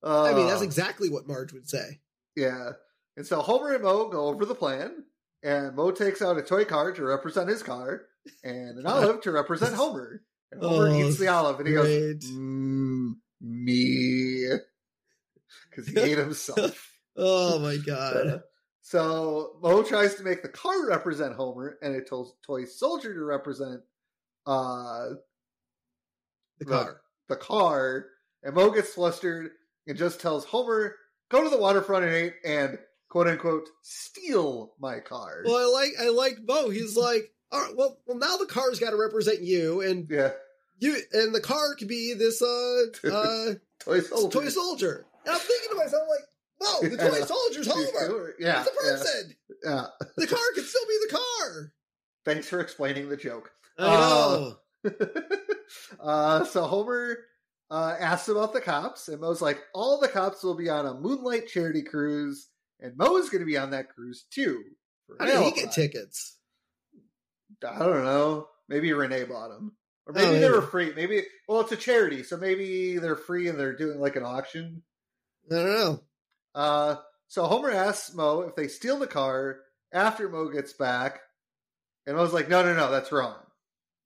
Uh, 0.03 0.23
I 0.23 0.33
mean, 0.33 0.47
that's 0.47 0.61
exactly 0.61 1.09
what 1.09 1.27
Marge 1.27 1.53
would 1.53 1.69
say. 1.69 1.99
Yeah. 2.35 2.71
And 3.17 3.25
so 3.25 3.41
Homer 3.41 3.73
and 3.73 3.83
Moe 3.83 4.07
go 4.09 4.25
over 4.27 4.45
the 4.45 4.55
plan, 4.55 5.03
and 5.43 5.75
Moe 5.75 5.91
takes 5.91 6.21
out 6.21 6.37
a 6.37 6.41
toy 6.41 6.63
car 6.65 6.91
to 6.93 7.03
represent 7.03 7.49
his 7.49 7.61
car, 7.63 8.03
and 8.43 8.77
an 8.79 8.85
olive 8.87 9.21
to 9.21 9.31
represent 9.31 9.73
Homer. 9.75 10.23
And 10.51 10.61
Homer 10.63 10.87
Oh, 10.89 10.93
eats 11.07 11.17
the 11.17 11.27
olive, 11.27 11.59
and 11.59 11.67
he 11.67 11.73
goes, 11.73 11.87
mm, 12.25 13.13
"Me," 13.41 14.47
because 15.69 15.87
he 15.87 15.99
ate 15.99 16.17
himself. 16.17 16.89
Oh 17.17 17.59
my 17.59 17.77
god. 17.77 18.41
so 18.81 19.57
Moe 19.61 19.83
tries 19.83 20.15
to 20.15 20.23
make 20.23 20.41
the 20.41 20.49
car 20.49 20.87
represent 20.87 21.35
Homer, 21.35 21.77
and 21.81 21.95
a 21.95 22.01
to- 22.05 22.31
toy 22.45 22.63
soldier 22.65 23.13
to 23.13 23.23
represent 23.23 23.81
uh, 24.47 25.09
The 26.59 26.65
car. 26.65 27.01
the 27.27 27.35
car. 27.35 28.05
And 28.43 28.55
Moe 28.55 28.71
gets 28.71 28.93
flustered 28.93 29.51
and 29.87 29.97
just 29.97 30.19
tells 30.21 30.45
Homer, 30.45 30.95
"Go 31.29 31.43
to 31.43 31.49
the 31.49 31.57
waterfront 31.57 32.05
and 32.05 32.15
eat 32.15 32.33
and 32.45 32.79
quote 33.09 33.27
unquote 33.27 33.69
steal 33.81 34.73
my 34.79 34.99
car." 34.99 35.43
Well, 35.45 35.55
I 35.57 35.71
like 35.71 35.91
I 35.99 36.09
like 36.09 36.37
Bo. 36.45 36.69
He's 36.69 36.95
like, 36.97 37.31
all 37.51 37.59
right, 37.61 37.75
well, 37.75 37.97
well, 38.07 38.17
now 38.17 38.37
the 38.37 38.45
car's 38.45 38.79
got 38.79 38.91
to 38.91 38.97
represent 38.97 39.41
you, 39.41 39.81
and 39.81 40.07
yeah, 40.09 40.31
you, 40.79 40.97
and 41.13 41.33
the 41.35 41.41
car 41.41 41.75
could 41.75 41.87
be 41.87 42.13
this 42.13 42.41
uh 42.41 42.83
uh 43.13 43.53
toy 43.79 43.99
soldier. 43.99 44.39
toy 44.41 44.49
soldier. 44.49 45.05
And 45.25 45.35
I'm 45.35 45.39
thinking 45.39 45.69
to 45.69 45.75
myself, 45.75 46.01
I'm 46.03 46.09
like, 46.09 46.89
no, 46.89 46.89
the 46.89 46.97
toy 46.97 47.25
soldier's 47.25 47.67
Homer. 47.71 48.33
Yeah, 48.39 48.61
It's 48.61 48.69
a 48.69 48.81
person. 48.81 49.35
yeah, 49.63 49.69
yeah. 49.71 49.85
The 50.17 50.27
car 50.27 50.39
could 50.55 50.65
still 50.65 50.85
be 50.87 50.97
the 51.07 51.15
car. 51.17 51.73
Thanks 52.25 52.47
for 52.47 52.59
explaining 52.59 53.07
the 53.09 53.17
joke. 53.17 53.51
I 53.77 53.87
know. 53.95 54.57
uh, 55.99 56.43
so 56.45 56.63
Homer 56.65 57.17
uh, 57.71 57.95
asks 57.99 58.27
about 58.27 58.53
the 58.53 58.61
cops, 58.61 59.07
and 59.07 59.19
Moe's 59.21 59.41
like, 59.41 59.59
all 59.73 59.99
the 59.99 60.07
cops 60.09 60.43
will 60.43 60.55
be 60.55 60.69
on 60.69 60.85
a 60.85 60.93
moonlight 60.93 61.47
charity 61.47 61.81
cruise, 61.81 62.49
and 62.81 62.95
Moe's 62.97 63.29
going 63.29 63.39
to 63.39 63.45
be 63.45 63.57
on 63.57 63.71
that 63.71 63.89
cruise 63.89 64.25
too. 64.29 64.61
for 65.07 65.15
How 65.19 65.25
did 65.25 65.41
he 65.41 65.61
get 65.61 65.71
tickets? 65.71 66.37
I 67.65 67.79
don't 67.79 68.03
know. 68.03 68.47
Maybe 68.67 68.91
Renee 68.93 69.23
bought 69.23 69.49
them. 69.49 69.73
Or 70.05 70.13
maybe 70.13 70.27
Oh, 70.27 70.39
they 70.39 70.49
were 70.49 70.61
free. 70.63 70.93
Maybe, 70.95 71.23
well, 71.47 71.61
it's 71.61 71.71
a 71.71 71.77
charity, 71.77 72.23
so 72.23 72.35
maybe 72.37 72.97
they're 72.97 73.15
free 73.15 73.47
and 73.47 73.59
they're 73.59 73.75
doing 73.75 73.99
like 73.99 74.15
an 74.15 74.23
auction. 74.23 74.81
I 75.49 75.55
don't 75.55 75.65
know. 75.65 75.99
Uh, 76.53 76.95
so 77.27 77.45
Homer 77.45 77.71
asks 77.71 78.13
Moe 78.13 78.41
if 78.41 78.55
they 78.55 78.67
steal 78.67 78.99
the 78.99 79.07
car 79.07 79.59
after 79.93 80.27
Moe 80.27 80.49
gets 80.49 80.73
back, 80.73 81.21
and 82.05 82.17
Moe's 82.17 82.33
like, 82.33 82.49
"No, 82.49 82.63
no, 82.63 82.73
no, 82.73 82.91
that's 82.91 83.11
wrong." 83.11 83.37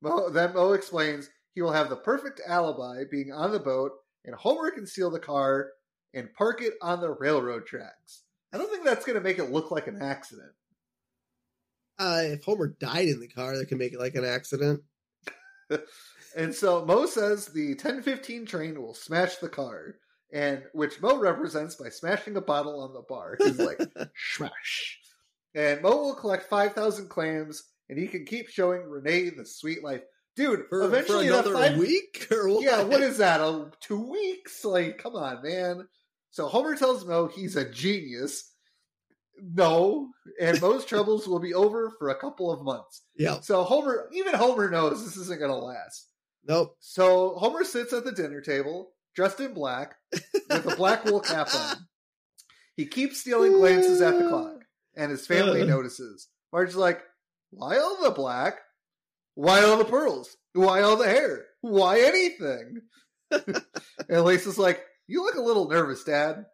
Moe, 0.01 0.29
then 0.29 0.53
Moe 0.53 0.73
explains 0.73 1.29
he 1.55 1.61
will 1.61 1.71
have 1.71 1.89
the 1.89 1.95
perfect 1.95 2.41
alibi 2.47 3.03
being 3.09 3.31
on 3.31 3.51
the 3.51 3.59
boat, 3.59 3.91
and 4.25 4.35
Homer 4.35 4.69
can 4.71 4.85
steal 4.85 5.09
the 5.09 5.19
car 5.19 5.71
and 6.13 6.33
park 6.33 6.61
it 6.61 6.73
on 6.81 7.01
the 7.01 7.11
railroad 7.11 7.65
tracks. 7.65 8.23
I 8.53 8.57
don't 8.57 8.69
think 8.69 8.85
that's 8.85 9.05
going 9.05 9.17
to 9.17 9.23
make 9.23 9.39
it 9.39 9.51
look 9.51 9.71
like 9.71 9.87
an 9.87 10.01
accident. 10.01 10.51
Uh, 11.97 12.21
if 12.23 12.43
Homer 12.43 12.75
died 12.79 13.07
in 13.07 13.19
the 13.19 13.27
car, 13.27 13.57
that 13.57 13.67
could 13.67 13.79
make 13.79 13.93
it 13.93 13.99
like 13.99 14.15
an 14.15 14.25
accident. 14.25 14.83
And 16.35 16.53
so 16.53 16.85
Moe 16.85 17.05
says 17.05 17.47
the 17.47 17.69
1015 17.69 18.45
train 18.45 18.81
will 18.81 18.93
smash 18.93 19.37
the 19.37 19.47
car, 19.47 19.95
and 20.33 20.63
which 20.73 21.01
Moe 21.01 21.17
represents 21.17 21.75
by 21.75 21.89
smashing 21.89 22.35
a 22.35 22.41
bottle 22.41 22.81
on 22.81 22.93
the 22.93 23.03
bar. 23.07 23.37
He's 23.39 23.57
like, 23.57 23.79
smash. 24.35 24.99
And 25.53 25.81
Moe 25.81 25.95
will 25.97 26.15
collect 26.15 26.49
5,000 26.49 27.07
clams, 27.07 27.63
and 27.89 27.97
he 27.97 28.07
can 28.07 28.25
keep 28.25 28.49
showing 28.49 28.81
Renee 28.81 29.29
the 29.29 29.45
sweet 29.45 29.81
life. 29.81 30.01
Dude, 30.35 30.65
For, 30.69 30.83
eventually 30.83 31.27
for 31.27 31.33
another 31.33 31.53
five- 31.53 31.77
week 31.77 32.27
or 32.31 32.49
what? 32.49 32.63
Yeah, 32.63 32.83
what 32.83 33.01
is 33.09 33.17
that? 33.19 33.39
A, 33.41 33.71
two 33.79 33.99
weeks? 34.09 34.65
Like, 34.65 34.97
come 34.97 35.15
on, 35.15 35.41
man. 35.43 35.87
So 36.31 36.47
Homer 36.47 36.75
tells 36.75 37.05
Moe 37.05 37.27
he's 37.27 37.55
a 37.55 37.69
genius. 37.69 38.51
No, 39.41 40.09
and 40.39 40.61
Moe's 40.61 40.85
troubles 40.87 41.27
will 41.27 41.39
be 41.39 41.53
over 41.53 41.91
for 41.97 42.09
a 42.09 42.15
couple 42.19 42.51
of 42.51 42.61
months. 42.63 43.03
Yeah. 43.17 43.39
So 43.41 43.63
Homer, 43.63 44.09
even 44.13 44.33
Homer 44.33 44.69
knows 44.69 45.03
this 45.03 45.17
isn't 45.17 45.39
going 45.39 45.51
to 45.51 45.57
last. 45.57 46.07
Nope. 46.47 46.75
So 46.79 47.35
Homer 47.37 47.63
sits 47.63 47.91
at 47.93 48.03
the 48.05 48.11
dinner 48.11 48.41
table, 48.41 48.91
dressed 49.15 49.39
in 49.39 49.53
black, 49.53 49.95
with 50.11 50.65
a 50.71 50.75
black 50.75 51.05
wool 51.05 51.19
cap 51.21 51.49
on. 51.55 51.77
He 52.75 52.85
keeps 52.85 53.21
stealing 53.21 53.53
glances 53.53 54.01
at 54.01 54.17
the 54.19 54.27
clock, 54.27 54.59
and 54.95 55.09
his 55.11 55.25
family 55.25 55.63
notices. 55.67 56.27
Marge's 56.53 56.75
like, 56.75 57.01
Why 57.51 57.77
all 57.77 58.01
the 58.03 58.11
black? 58.11 58.59
Why 59.35 59.63
all 59.63 59.77
the 59.77 59.85
pearls? 59.85 60.35
Why 60.53 60.81
all 60.81 60.97
the 60.97 61.05
hair? 61.05 61.45
Why 61.61 61.99
anything? 62.01 62.81
and 64.09 64.23
Lisa's 64.23 64.57
like, 64.57 64.81
You 65.07 65.23
look 65.23 65.35
a 65.35 65.41
little 65.41 65.69
nervous, 65.69 66.03
Dad. 66.03 66.45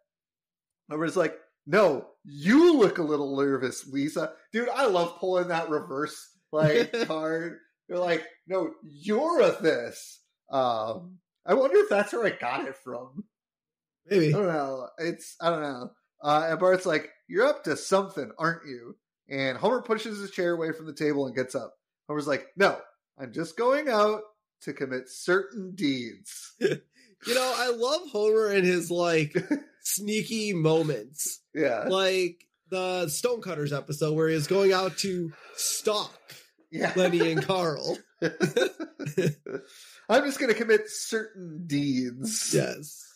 Homer's 0.90 1.16
like, 1.16 1.36
No, 1.66 2.06
you 2.24 2.76
look 2.76 2.98
a 2.98 3.02
little 3.02 3.36
nervous, 3.36 3.86
Lisa. 3.86 4.32
Dude, 4.52 4.68
I 4.68 4.86
love 4.86 5.18
pulling 5.18 5.48
that 5.48 5.70
reverse 5.70 6.32
like 6.52 6.92
card. 7.06 7.58
They're 7.88 7.98
like, 7.98 8.24
no, 8.46 8.70
you're 8.82 9.40
a 9.40 9.60
this. 9.60 10.20
Um, 10.50 11.18
I 11.46 11.54
wonder 11.54 11.76
if 11.78 11.88
that's 11.88 12.12
where 12.12 12.26
I 12.26 12.30
got 12.30 12.66
it 12.66 12.76
from. 12.76 13.24
Maybe. 14.06 14.28
I 14.28 14.38
don't 14.38 14.46
know. 14.46 14.88
It's 14.98 15.36
I 15.40 15.50
don't 15.50 15.62
know. 15.62 15.90
Uh, 16.22 16.46
and 16.50 16.60
Bart's 16.60 16.86
like, 16.86 17.10
"You're 17.28 17.46
up 17.46 17.64
to 17.64 17.76
something, 17.76 18.30
aren't 18.38 18.66
you?" 18.66 18.96
And 19.28 19.58
Homer 19.58 19.82
pushes 19.82 20.18
his 20.18 20.30
chair 20.30 20.52
away 20.52 20.72
from 20.72 20.86
the 20.86 20.92
table 20.92 21.26
and 21.26 21.34
gets 21.34 21.54
up. 21.54 21.74
Homer's 22.12 22.26
like, 22.26 22.46
"No, 22.56 22.78
I'm 23.18 23.32
just 23.32 23.56
going 23.56 23.88
out 23.88 24.20
to 24.62 24.74
commit 24.74 25.08
certain 25.08 25.74
deeds." 25.74 26.52
You 27.24 27.36
know, 27.36 27.54
I 27.56 27.70
love 27.70 28.00
Homer 28.10 28.48
and 28.48 28.66
his 28.66 28.90
like 28.90 29.36
sneaky 29.84 30.52
moments. 30.54 31.38
Yeah, 31.54 31.84
Like 31.88 32.44
the 32.68 33.06
Stonecutters 33.06 33.72
episode 33.72 34.14
where 34.14 34.28
he's 34.28 34.48
going 34.48 34.72
out 34.72 34.98
to 34.98 35.32
stalk 35.54 36.12
yeah. 36.72 36.92
Lenny 36.96 37.30
and 37.30 37.40
Carl. 37.46 37.96
I'm 40.08 40.24
just 40.24 40.40
gonna 40.40 40.54
commit 40.54 40.88
certain 40.88 41.62
deeds. 41.68 42.52
Yes. 42.52 43.06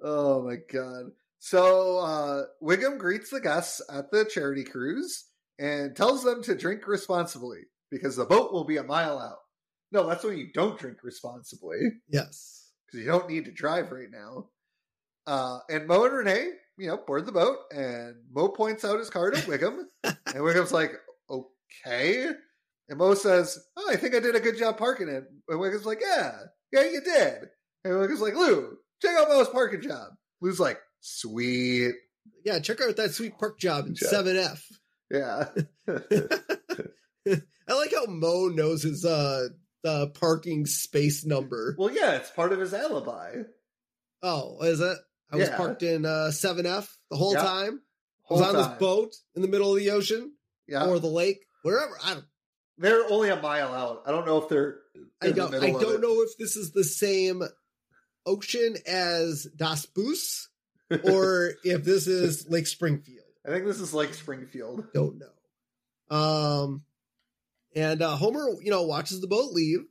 Oh 0.00 0.42
my 0.42 0.58
god. 0.72 1.06
So 1.40 1.98
uh 1.98 2.42
Wiggum 2.62 2.98
greets 2.98 3.30
the 3.30 3.40
guests 3.40 3.80
at 3.92 4.12
the 4.12 4.24
charity 4.32 4.62
cruise 4.62 5.24
and 5.58 5.96
tells 5.96 6.22
them 6.22 6.40
to 6.44 6.54
drink 6.54 6.86
responsibly 6.86 7.62
because 7.90 8.16
the 8.16 8.24
boat 8.24 8.52
will 8.52 8.64
be 8.64 8.76
a 8.78 8.82
mile 8.82 9.18
out. 9.18 9.38
No, 9.92 10.06
that's 10.08 10.24
when 10.24 10.36
you 10.38 10.48
don't 10.52 10.78
drink 10.78 10.98
responsibly 11.02 11.78
Yes. 12.08 12.70
because 12.86 13.00
you 13.04 13.10
don't 13.10 13.28
need 13.30 13.44
to 13.46 13.52
drive 13.52 13.92
right 13.92 14.10
now. 14.10 14.48
Uh 15.26 15.58
and 15.68 15.86
Moe 15.86 16.04
and 16.04 16.14
Renee, 16.14 16.50
you 16.78 16.88
know, 16.88 16.98
board 16.98 17.26
the 17.26 17.32
boat 17.32 17.58
and 17.70 18.16
Moe 18.32 18.48
points 18.48 18.84
out 18.84 18.98
his 18.98 19.10
car 19.10 19.30
to 19.30 19.36
Wiggum 19.50 19.84
and 20.04 20.14
Wiggum's 20.36 20.72
like, 20.72 20.92
"Okay." 21.30 22.26
And 22.88 22.98
Moe 22.98 23.14
says, 23.14 23.58
"Oh, 23.76 23.88
I 23.90 23.96
think 23.96 24.14
I 24.14 24.20
did 24.20 24.36
a 24.36 24.40
good 24.40 24.56
job 24.58 24.78
parking 24.78 25.08
it." 25.08 25.24
And 25.48 25.58
Wiggum's 25.60 25.84
like, 25.86 26.00
"Yeah, 26.00 26.32
yeah, 26.72 26.82
you 26.84 27.00
did." 27.00 27.48
And 27.84 27.94
Wiggum's 27.94 28.20
like, 28.20 28.34
"Lou, 28.34 28.76
check 29.02 29.16
out 29.16 29.28
Moe's 29.28 29.48
parking 29.48 29.80
job." 29.82 30.10
Lou's 30.40 30.60
like, 30.60 30.78
"Sweet, 31.00 31.94
Yeah, 32.44 32.58
check 32.60 32.80
out 32.80 32.94
that 32.96 33.12
sweet 33.14 33.36
park 33.38 33.58
job 33.58 33.86
in 33.86 33.94
Job. 33.96 34.26
7F. 34.26 34.62
yeah." 35.10 35.48
I 37.68 37.74
like 37.74 37.92
how 37.94 38.06
Moe 38.06 38.48
knows 38.48 38.82
his 38.82 39.04
uh 39.04 39.48
the 39.82 40.08
parking 40.08 40.66
space 40.66 41.24
number. 41.24 41.74
well, 41.78 41.90
yeah, 41.92 42.12
it's 42.16 42.30
part 42.30 42.52
of 42.52 42.58
his 42.60 42.74
alibi. 42.74 43.42
Oh, 44.22 44.60
is 44.62 44.80
it? 44.80 44.98
I 45.30 45.36
was 45.36 45.48
Yeah. 45.48 45.56
parked 45.56 45.82
in 45.82 46.04
uh 46.04 46.30
7F 46.32 46.88
the 47.10 47.16
whole 47.16 47.32
Yeah. 47.34 47.42
time. 47.42 47.82
I 48.28 48.32
was 48.34 48.42
on 48.42 48.54
time. 48.54 48.70
this 48.70 48.78
boat 48.80 49.14
in 49.36 49.42
the 49.42 49.48
middle 49.48 49.72
of 49.72 49.78
the 49.78 49.90
ocean 49.90 50.32
Yeah, 50.66 50.86
or 50.88 50.98
the 50.98 51.06
lake, 51.06 51.46
wherever. 51.62 51.96
I 52.02 52.14
don't 52.14 52.24
they're 52.78 53.08
only 53.10 53.30
a 53.30 53.40
mile 53.40 53.72
out. 53.72 54.02
I 54.06 54.10
don't 54.10 54.26
know 54.26 54.36
if 54.42 54.48
they're. 54.50 54.80
I 55.22 55.28
in 55.28 55.34
the 55.34 55.36
don't 55.36 55.54
I 55.54 55.70
don't 55.70 56.00
know 56.02 56.22
if 56.22 56.36
this 56.38 56.56
is 56.56 56.72
the 56.72 56.84
same 56.84 57.42
ocean 58.26 58.76
as 58.86 59.44
Das 59.56 59.86
Bus 59.86 60.48
or 61.04 61.52
if 61.64 61.84
this 61.84 62.06
is 62.06 62.48
Lake 62.48 62.66
Springfield. 62.66 63.24
I 63.46 63.50
think 63.50 63.64
this 63.64 63.80
is 63.80 63.94
like 63.94 64.12
Springfield. 64.14 64.84
Don't 64.92 65.18
know. 65.18 66.16
Um 66.16 66.84
and 67.76 68.02
uh 68.02 68.16
Homer, 68.16 68.48
you 68.62 68.70
know, 68.72 68.82
watches 68.82 69.20
the 69.20 69.28
boat 69.28 69.52
leave 69.52 69.84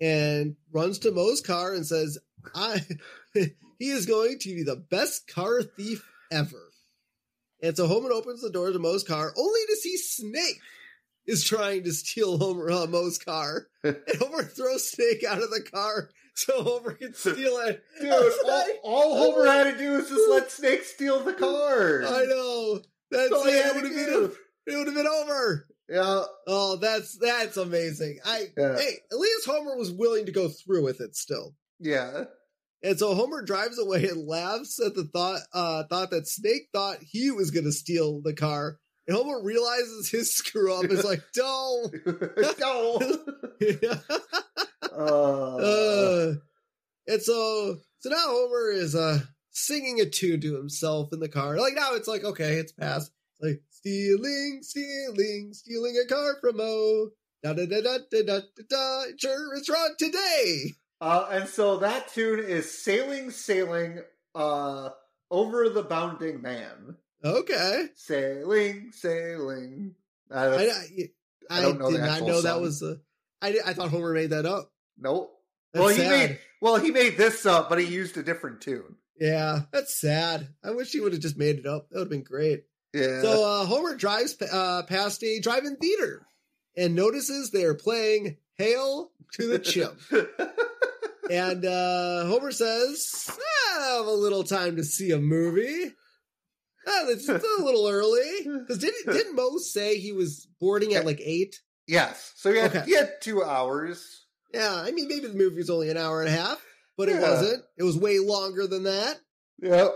and 0.00 0.54
runs 0.72 1.00
to 1.00 1.10
Moe's 1.10 1.40
car 1.40 1.74
and 1.74 1.84
says, 1.84 2.18
I 2.54 2.80
he 3.34 3.90
is 3.90 4.06
going 4.06 4.38
to 4.40 4.54
be 4.54 4.62
the 4.62 4.76
best 4.76 5.26
car 5.26 5.62
thief 5.62 6.08
ever. 6.30 6.70
And 7.62 7.76
so 7.76 7.86
Homer 7.86 8.12
opens 8.12 8.40
the 8.42 8.50
door 8.50 8.70
to 8.70 8.78
Moe's 8.78 9.02
car 9.04 9.32
only 9.36 9.60
to 9.68 9.76
see 9.76 9.96
Snake 9.96 10.60
is 11.26 11.44
trying 11.44 11.84
to 11.84 11.92
steal 11.92 12.38
Homer 12.38 12.70
uh, 12.70 12.86
Moe's 12.86 13.18
car. 13.18 13.66
And 13.84 13.96
Homer 14.18 14.42
throws 14.42 14.90
Snake 14.90 15.24
out 15.26 15.42
of 15.42 15.50
the 15.50 15.62
car 15.62 16.10
so 16.34 16.62
Homer 16.62 16.92
can 16.92 17.14
steal 17.14 17.56
it. 17.58 17.82
Dude, 18.00 18.12
all, 18.12 18.64
all 18.82 19.32
Homer 19.32 19.46
had 19.46 19.72
to 19.72 19.78
do 19.78 19.94
is 19.94 20.08
just 20.08 20.30
let 20.30 20.50
Snake 20.50 20.84
steal 20.84 21.20
the 21.20 21.32
car. 21.32 22.02
I 22.02 22.24
know. 22.26 22.80
That's 23.10 23.30
That's 23.30 23.32
all 23.32 23.44
he 23.46 23.52
it. 23.52 23.64
had 23.64 23.82
to 23.82 23.88
do. 23.88 24.36
it 24.66 24.76
would 24.76 24.86
have 24.86 24.94
been 24.94 25.06
over. 25.06 25.66
Yeah, 25.90 26.22
Oh, 26.46 26.76
that's 26.76 27.18
that's 27.18 27.56
amazing. 27.56 28.20
I 28.24 28.46
Yeah. 28.56 28.78
hey, 28.78 28.98
at 29.10 29.18
least 29.18 29.46
Homer 29.46 29.76
was 29.76 29.90
willing 29.90 30.26
to 30.26 30.32
go 30.32 30.48
through 30.48 30.84
with 30.84 31.00
it 31.00 31.16
still. 31.16 31.54
yeah. 31.80 32.24
And 32.82 32.98
so 32.98 33.14
Homer 33.14 33.42
drives 33.42 33.78
away 33.78 34.06
and 34.08 34.26
laughs 34.26 34.80
at 34.80 34.94
the 34.94 35.04
thought 35.04 35.40
uh, 35.52 35.84
thought 35.90 36.10
that 36.12 36.26
Snake 36.26 36.68
thought 36.72 36.96
he 37.02 37.30
was 37.30 37.50
going 37.50 37.64
to 37.66 37.72
steal 37.72 38.22
the 38.22 38.32
car. 38.32 38.78
And 39.06 39.14
Homer 39.16 39.42
realizes 39.42 40.08
his 40.10 40.34
screw 40.36 40.72
up. 40.72 40.84
Is 40.86 41.04
like, 41.04 41.22
no. 41.36 41.90
no. 42.58 43.00
uh, 44.92 45.56
Uh, 45.56 46.32
and 47.06 47.20
so, 47.22 47.76
so 47.98 48.08
now 48.10 48.16
Homer 48.28 48.70
is 48.72 48.94
uh 48.94 49.20
singing 49.50 50.00
a 50.00 50.06
tune 50.08 50.40
to 50.40 50.56
himself 50.56 51.12
in 51.12 51.20
the 51.20 51.28
car. 51.28 51.58
Like 51.58 51.74
now, 51.74 51.94
it's 51.94 52.08
like 52.08 52.24
okay, 52.24 52.54
it's 52.54 52.72
past. 52.72 53.10
It's 53.40 53.46
like 53.46 53.62
stealing, 53.80 54.60
stealing, 54.62 55.52
stealing 55.52 55.94
a 56.04 56.08
car 56.08 56.36
from 56.40 56.56
Moe. 56.58 57.10
Da 57.42 57.54
da 57.54 57.64
da 57.66 57.80
da 57.80 57.98
da 58.10 58.22
da 58.22 58.40
da. 58.68 59.02
it's 59.08 59.68
wrong 59.70 59.94
today. 59.98 60.74
uh, 61.00 61.26
and 61.30 61.48
so 61.48 61.78
that 61.78 62.12
tune 62.12 62.40
is 62.40 62.70
sailing, 62.82 63.30
sailing, 63.30 64.00
uh, 64.34 64.90
over 65.30 65.68
the 65.70 65.82
bounding 65.82 66.42
man. 66.42 66.96
Okay, 67.24 67.86
Sailing, 67.96 68.90
sailing. 68.92 69.94
Uh, 70.30 70.56
I, 70.58 70.64
I, 70.64 71.58
I 71.58 71.62
don't 71.62 71.78
know 71.78 71.90
did 71.90 72.00
not 72.00 72.22
know 72.22 72.40
that 72.42 72.60
was 72.60 72.82
a. 72.82 72.98
I 73.42 73.58
I 73.66 73.72
thought 73.74 73.90
Homer 73.90 74.12
made 74.14 74.30
that 74.30 74.46
up. 74.46 74.70
nope. 74.98 75.30
That's 75.72 75.84
well, 75.84 75.94
he 75.94 76.00
sad. 76.00 76.10
made 76.10 76.38
well 76.60 76.76
he 76.76 76.90
made 76.90 77.16
this 77.16 77.46
up, 77.46 77.68
but 77.68 77.78
he 77.78 77.86
used 77.86 78.16
a 78.16 78.22
different 78.22 78.60
tune. 78.60 78.96
Yeah, 79.18 79.60
that's 79.70 80.00
sad. 80.00 80.48
I 80.64 80.70
wish 80.70 80.92
he 80.92 81.00
would 81.00 81.12
have 81.12 81.20
just 81.20 81.36
made 81.36 81.58
it 81.58 81.66
up. 81.66 81.88
That 81.90 81.98
would 81.98 82.04
have 82.04 82.10
been 82.10 82.22
great. 82.22 82.64
Yeah. 82.92 83.22
So 83.22 83.44
uh, 83.44 83.66
Homer 83.66 83.94
drives 83.96 84.36
uh, 84.42 84.82
past 84.88 85.22
a 85.22 85.38
drive-in 85.40 85.76
theater 85.76 86.26
and 86.76 86.94
notices 86.94 87.50
they're 87.50 87.74
playing 87.74 88.36
"Hail 88.56 89.10
to 89.34 89.46
the 89.46 89.58
Chimp." 89.58 89.98
and 91.30 91.64
uh, 91.64 92.24
Homer 92.26 92.50
says, 92.52 93.30
"I 93.78 93.96
have 93.98 94.06
a 94.06 94.10
little 94.10 94.42
time 94.44 94.76
to 94.76 94.84
see 94.84 95.12
a 95.12 95.18
movie. 95.18 95.92
Uh, 96.86 97.06
it's 97.08 97.28
it's 97.28 97.44
a 97.58 97.62
little 97.62 97.86
early 97.88 98.46
because 98.60 98.78
didn't 98.78 99.12
didn't 99.12 99.36
Moe 99.36 99.58
say 99.58 99.98
he 99.98 100.12
was 100.12 100.48
boarding 100.60 100.94
at 100.94 101.04
like 101.06 101.20
eight? 101.22 101.60
yes. 101.86 102.32
So 102.36 102.52
he 102.52 102.58
had, 102.58 102.70
Okay. 102.74 102.84
he 102.86 102.96
had 102.96 103.12
two 103.20 103.44
hours. 103.44 104.24
Yeah, 104.54 104.74
I 104.74 104.90
mean 104.90 105.06
maybe 105.06 105.28
the 105.28 105.34
movie 105.34 105.56
was 105.58 105.70
only 105.70 105.90
an 105.90 105.96
hour 105.96 106.20
and 106.22 106.28
a 106.28 106.36
half, 106.36 106.60
but 106.96 107.08
it 107.08 107.16
Yeah. 107.16 107.30
wasn't. 107.30 107.64
It 107.78 107.82
was 107.84 107.96
way 107.98 108.18
longer 108.18 108.66
than 108.66 108.84
that. 108.84 109.20
Yep. 109.62 109.94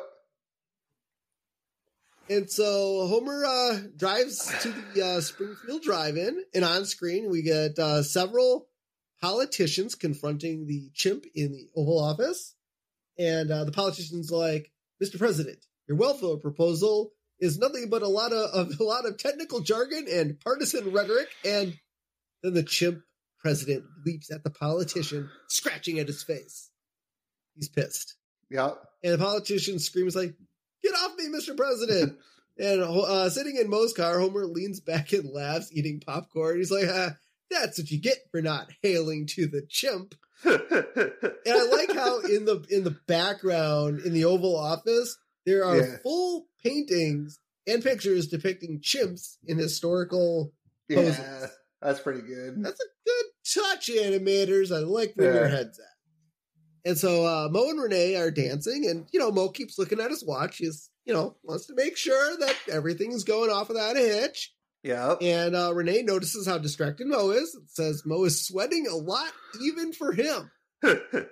And 2.28 2.50
so 2.50 3.06
Homer 3.06 3.44
uh, 3.44 3.78
drives 3.96 4.50
to 4.62 4.70
the 4.94 5.04
uh, 5.04 5.20
Springfield 5.20 5.82
Drive-In, 5.82 6.42
and 6.54 6.64
on 6.64 6.86
screen 6.86 7.30
we 7.30 7.42
get 7.42 7.78
uh, 7.78 8.02
several 8.02 8.68
politicians 9.20 9.94
confronting 9.94 10.66
the 10.66 10.90
chimp 10.94 11.26
in 11.34 11.52
the 11.52 11.68
Oval 11.76 12.02
Office, 12.02 12.54
and 13.18 13.50
uh, 13.50 13.64
the 13.64 13.72
politicians 13.72 14.30
like, 14.30 14.72
"Mr. 15.02 15.18
President, 15.18 15.58
your 15.86 15.98
welfare 15.98 16.36
proposal 16.36 17.12
is 17.40 17.58
nothing 17.58 17.88
but 17.90 18.02
a 18.02 18.08
lot 18.08 18.32
of, 18.32 18.50
of 18.54 18.80
a 18.80 18.84
lot 18.84 19.06
of 19.06 19.18
technical 19.18 19.60
jargon 19.60 20.06
and 20.10 20.40
partisan 20.40 20.92
rhetoric." 20.92 21.28
And 21.44 21.78
then 22.42 22.54
the 22.54 22.62
chimp 22.62 23.02
president 23.38 23.84
leaps 24.06 24.32
at 24.32 24.42
the 24.42 24.50
politician, 24.50 25.28
scratching 25.48 25.98
at 25.98 26.06
his 26.06 26.22
face. 26.22 26.70
He's 27.54 27.68
pissed. 27.68 28.16
Yeah, 28.50 28.72
And 29.02 29.12
the 29.12 29.18
politician 29.18 29.78
screams 29.78 30.16
like, 30.16 30.34
"Get 30.84 30.94
off 30.94 31.16
me, 31.18 31.24
Mr. 31.28 31.56
President!" 31.56 32.16
and 32.58 32.80
uh, 32.82 33.28
sitting 33.30 33.56
in 33.56 33.68
Moe's 33.68 33.92
car, 33.92 34.20
Homer 34.20 34.46
leans 34.46 34.78
back 34.80 35.12
and 35.12 35.28
laughs, 35.30 35.70
eating 35.72 35.98
popcorn. 36.06 36.58
He's 36.58 36.70
like, 36.70 36.86
ah, 36.88 37.16
"That's 37.50 37.78
what 37.78 37.90
you 37.90 38.00
get 38.00 38.18
for 38.30 38.40
not 38.42 38.68
hailing 38.82 39.26
to 39.34 39.46
the 39.48 39.62
chimp." 39.68 40.14
And 40.44 41.54
I 41.54 41.62
like 41.70 41.92
how 41.94 42.20
in 42.20 42.44
the 42.44 42.64
in 42.70 42.84
the 42.84 42.96
background 43.06 44.00
in 44.00 44.12
the 44.12 44.24
Oval 44.24 44.56
Office 44.56 45.16
there 45.46 45.64
are 45.64 45.76
Yeah. 45.76 45.96
full 46.02 46.46
paintings 46.62 47.38
and 47.66 47.82
pictures 47.82 48.28
depicting 48.28 48.80
chimps 48.80 49.36
in 49.46 49.58
historical. 49.58 50.52
yeah. 50.88 50.96
Poses. 50.96 51.50
That's 51.82 52.00
pretty 52.00 52.22
good. 52.22 52.62
That's 52.64 52.80
a 52.80 52.88
good 53.06 53.62
touch, 53.62 53.88
animators. 53.90 54.74
I 54.74 54.78
like 54.80 55.12
where 55.16 55.34
your 55.34 55.48
head's 55.48 55.78
at. 55.78 55.84
And 56.84 56.98
so 56.98 57.24
uh, 57.24 57.48
Moe 57.50 57.70
and 57.70 57.80
Renee 57.80 58.16
are 58.16 58.30
dancing, 58.30 58.86
and 58.88 59.06
you 59.12 59.18
know 59.18 59.30
Moe 59.30 59.48
keeps 59.48 59.78
looking 59.78 60.00
at 60.00 60.10
his 60.10 60.24
watch. 60.24 60.58
He's 60.58 60.90
you 61.04 61.14
know 61.14 61.36
wants 61.42 61.66
to 61.66 61.74
make 61.74 61.96
sure 61.96 62.36
that 62.38 62.56
everything's 62.70 63.24
going 63.24 63.50
off 63.50 63.68
without 63.68 63.96
a 63.96 64.00
hitch. 64.00 64.52
Yeah. 64.82 65.14
And 65.20 65.56
uh, 65.56 65.72
Renee 65.74 66.02
notices 66.02 66.46
how 66.46 66.58
distracted 66.58 67.06
Moe 67.06 67.30
is. 67.30 67.54
It 67.54 67.70
says 67.70 68.02
Moe 68.04 68.24
is 68.24 68.46
sweating 68.46 68.86
a 68.86 68.94
lot, 68.94 69.32
even 69.62 69.94
for 69.94 70.12
him. 70.12 70.50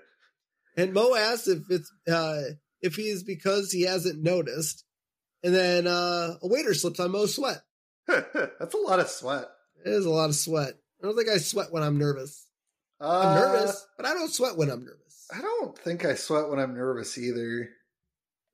And 0.76 0.92
Moe 0.92 1.14
asks 1.14 1.48
if 1.48 1.70
it's 1.70 1.92
uh, 2.08 2.42
if 2.80 2.98
is 2.98 3.22
because 3.22 3.70
he 3.70 3.82
hasn't 3.82 4.22
noticed. 4.22 4.84
And 5.42 5.54
then 5.54 5.86
uh, 5.86 6.34
a 6.40 6.48
waiter 6.48 6.72
slips 6.72 7.00
on 7.00 7.10
Moe's 7.10 7.34
sweat. 7.34 7.62
That's 8.06 8.74
a 8.74 8.78
lot 8.78 9.00
of 9.00 9.08
sweat. 9.08 9.48
It 9.84 9.90
is 9.90 10.06
a 10.06 10.10
lot 10.10 10.30
of 10.30 10.36
sweat. 10.36 10.74
I 11.02 11.06
don't 11.06 11.16
think 11.16 11.28
I 11.28 11.38
sweat 11.38 11.72
when 11.72 11.82
I'm 11.82 11.98
nervous. 11.98 12.46
Uh, 13.00 13.20
I'm 13.24 13.40
nervous, 13.40 13.86
but 13.96 14.06
I 14.06 14.14
don't 14.14 14.32
sweat 14.32 14.56
when 14.56 14.70
I'm 14.70 14.84
nervous. 14.84 15.01
I 15.34 15.40
don't 15.40 15.76
think 15.78 16.04
I 16.04 16.14
sweat 16.14 16.48
when 16.48 16.58
I'm 16.58 16.74
nervous 16.74 17.16
either. 17.16 17.70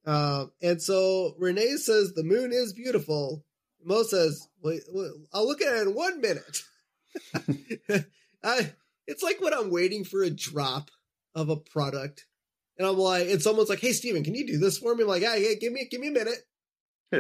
Um, 0.06 0.52
and 0.62 0.80
so 0.80 1.34
Renee 1.38 1.76
says 1.76 2.12
the 2.12 2.22
moon 2.24 2.52
is 2.52 2.72
beautiful. 2.72 3.44
Moe 3.84 4.02
says, 4.02 4.48
wait, 4.62 4.82
wait, 4.88 5.10
I'll 5.32 5.46
look 5.46 5.60
at 5.60 5.74
it 5.74 5.88
in 5.88 5.94
one 5.94 6.20
minute. 6.20 6.62
I, 8.44 8.72
it's 9.06 9.22
like 9.22 9.40
when 9.40 9.54
I'm 9.54 9.70
waiting 9.70 10.04
for 10.04 10.22
a 10.22 10.30
drop 10.30 10.90
of 11.34 11.48
a 11.48 11.56
product. 11.56 12.26
And 12.78 12.86
I'm 12.86 12.96
like, 12.96 13.28
and 13.28 13.42
someone's 13.42 13.68
like, 13.68 13.80
hey, 13.80 13.92
Steven, 13.92 14.22
can 14.22 14.34
you 14.34 14.46
do 14.46 14.58
this 14.58 14.78
for 14.78 14.94
me? 14.94 15.02
I'm 15.02 15.08
like, 15.08 15.22
yeah, 15.22 15.34
yeah, 15.34 15.54
give 15.60 15.72
me, 15.72 15.86
give 15.90 16.00
me 16.00 16.08
a 16.08 16.12
minute. 16.12 16.38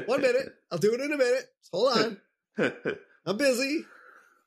One 0.06 0.22
minute. 0.22 0.54
I'll 0.70 0.78
do 0.78 0.94
it 0.94 1.00
in 1.00 1.12
a 1.12 1.16
minute. 1.16 1.44
Just 1.60 1.72
hold 1.72 1.98
on. 1.98 2.16
I'm 3.26 3.36
busy. 3.36 3.84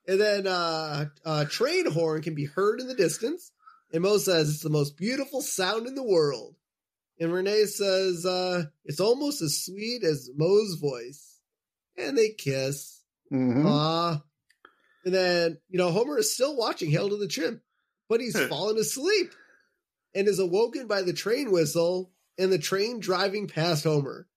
And 0.08 0.20
then 0.20 0.48
uh, 0.48 1.06
a 1.26 1.46
train 1.46 1.92
horn 1.92 2.22
can 2.22 2.34
be 2.34 2.46
heard 2.46 2.80
in 2.80 2.88
the 2.88 2.96
distance. 2.96 3.51
And 3.94 4.04
Moe 4.04 4.18
says 4.18 4.50
it's 4.50 4.64
the 4.64 4.70
most 4.70 4.98
beautiful 4.98 5.42
sound 5.42 5.88
in 5.88 5.96
the 5.96 6.04
world. 6.04 6.56
And 7.20 7.32
Renee 7.34 7.66
says 7.66 8.26
uh, 8.26 8.64
it's 8.86 9.00
almost 9.00 9.42
as 9.42 9.64
sweet 9.64 10.04
as 10.04 10.30
Moe's 10.36 10.76
voice. 10.76 11.40
And 11.98 12.18
they 12.18 12.30
kiss. 12.30 13.02
Mhm. 13.32 13.66
Aw. 13.66 14.22
And 15.06 15.14
then, 15.14 15.58
you 15.70 15.78
know, 15.78 15.92
Homer 15.92 16.18
is 16.20 16.34
still 16.34 16.56
watching 16.56 16.92
Hail 16.92 17.10
to 17.10 17.18
the 17.18 17.28
Chimp, 17.28 17.62
but 18.08 18.22
he's 18.22 18.40
fallen 18.48 18.78
asleep 18.78 19.34
and 20.14 20.28
is 20.28 20.40
awoken 20.40 20.88
by 20.88 21.02
the 21.02 21.14
train 21.14 21.52
whistle 21.52 22.12
and 22.38 22.52
the 22.52 22.60
train 22.60 23.00
driving 23.00 23.48
past 23.48 23.84
Homer. 23.84 24.28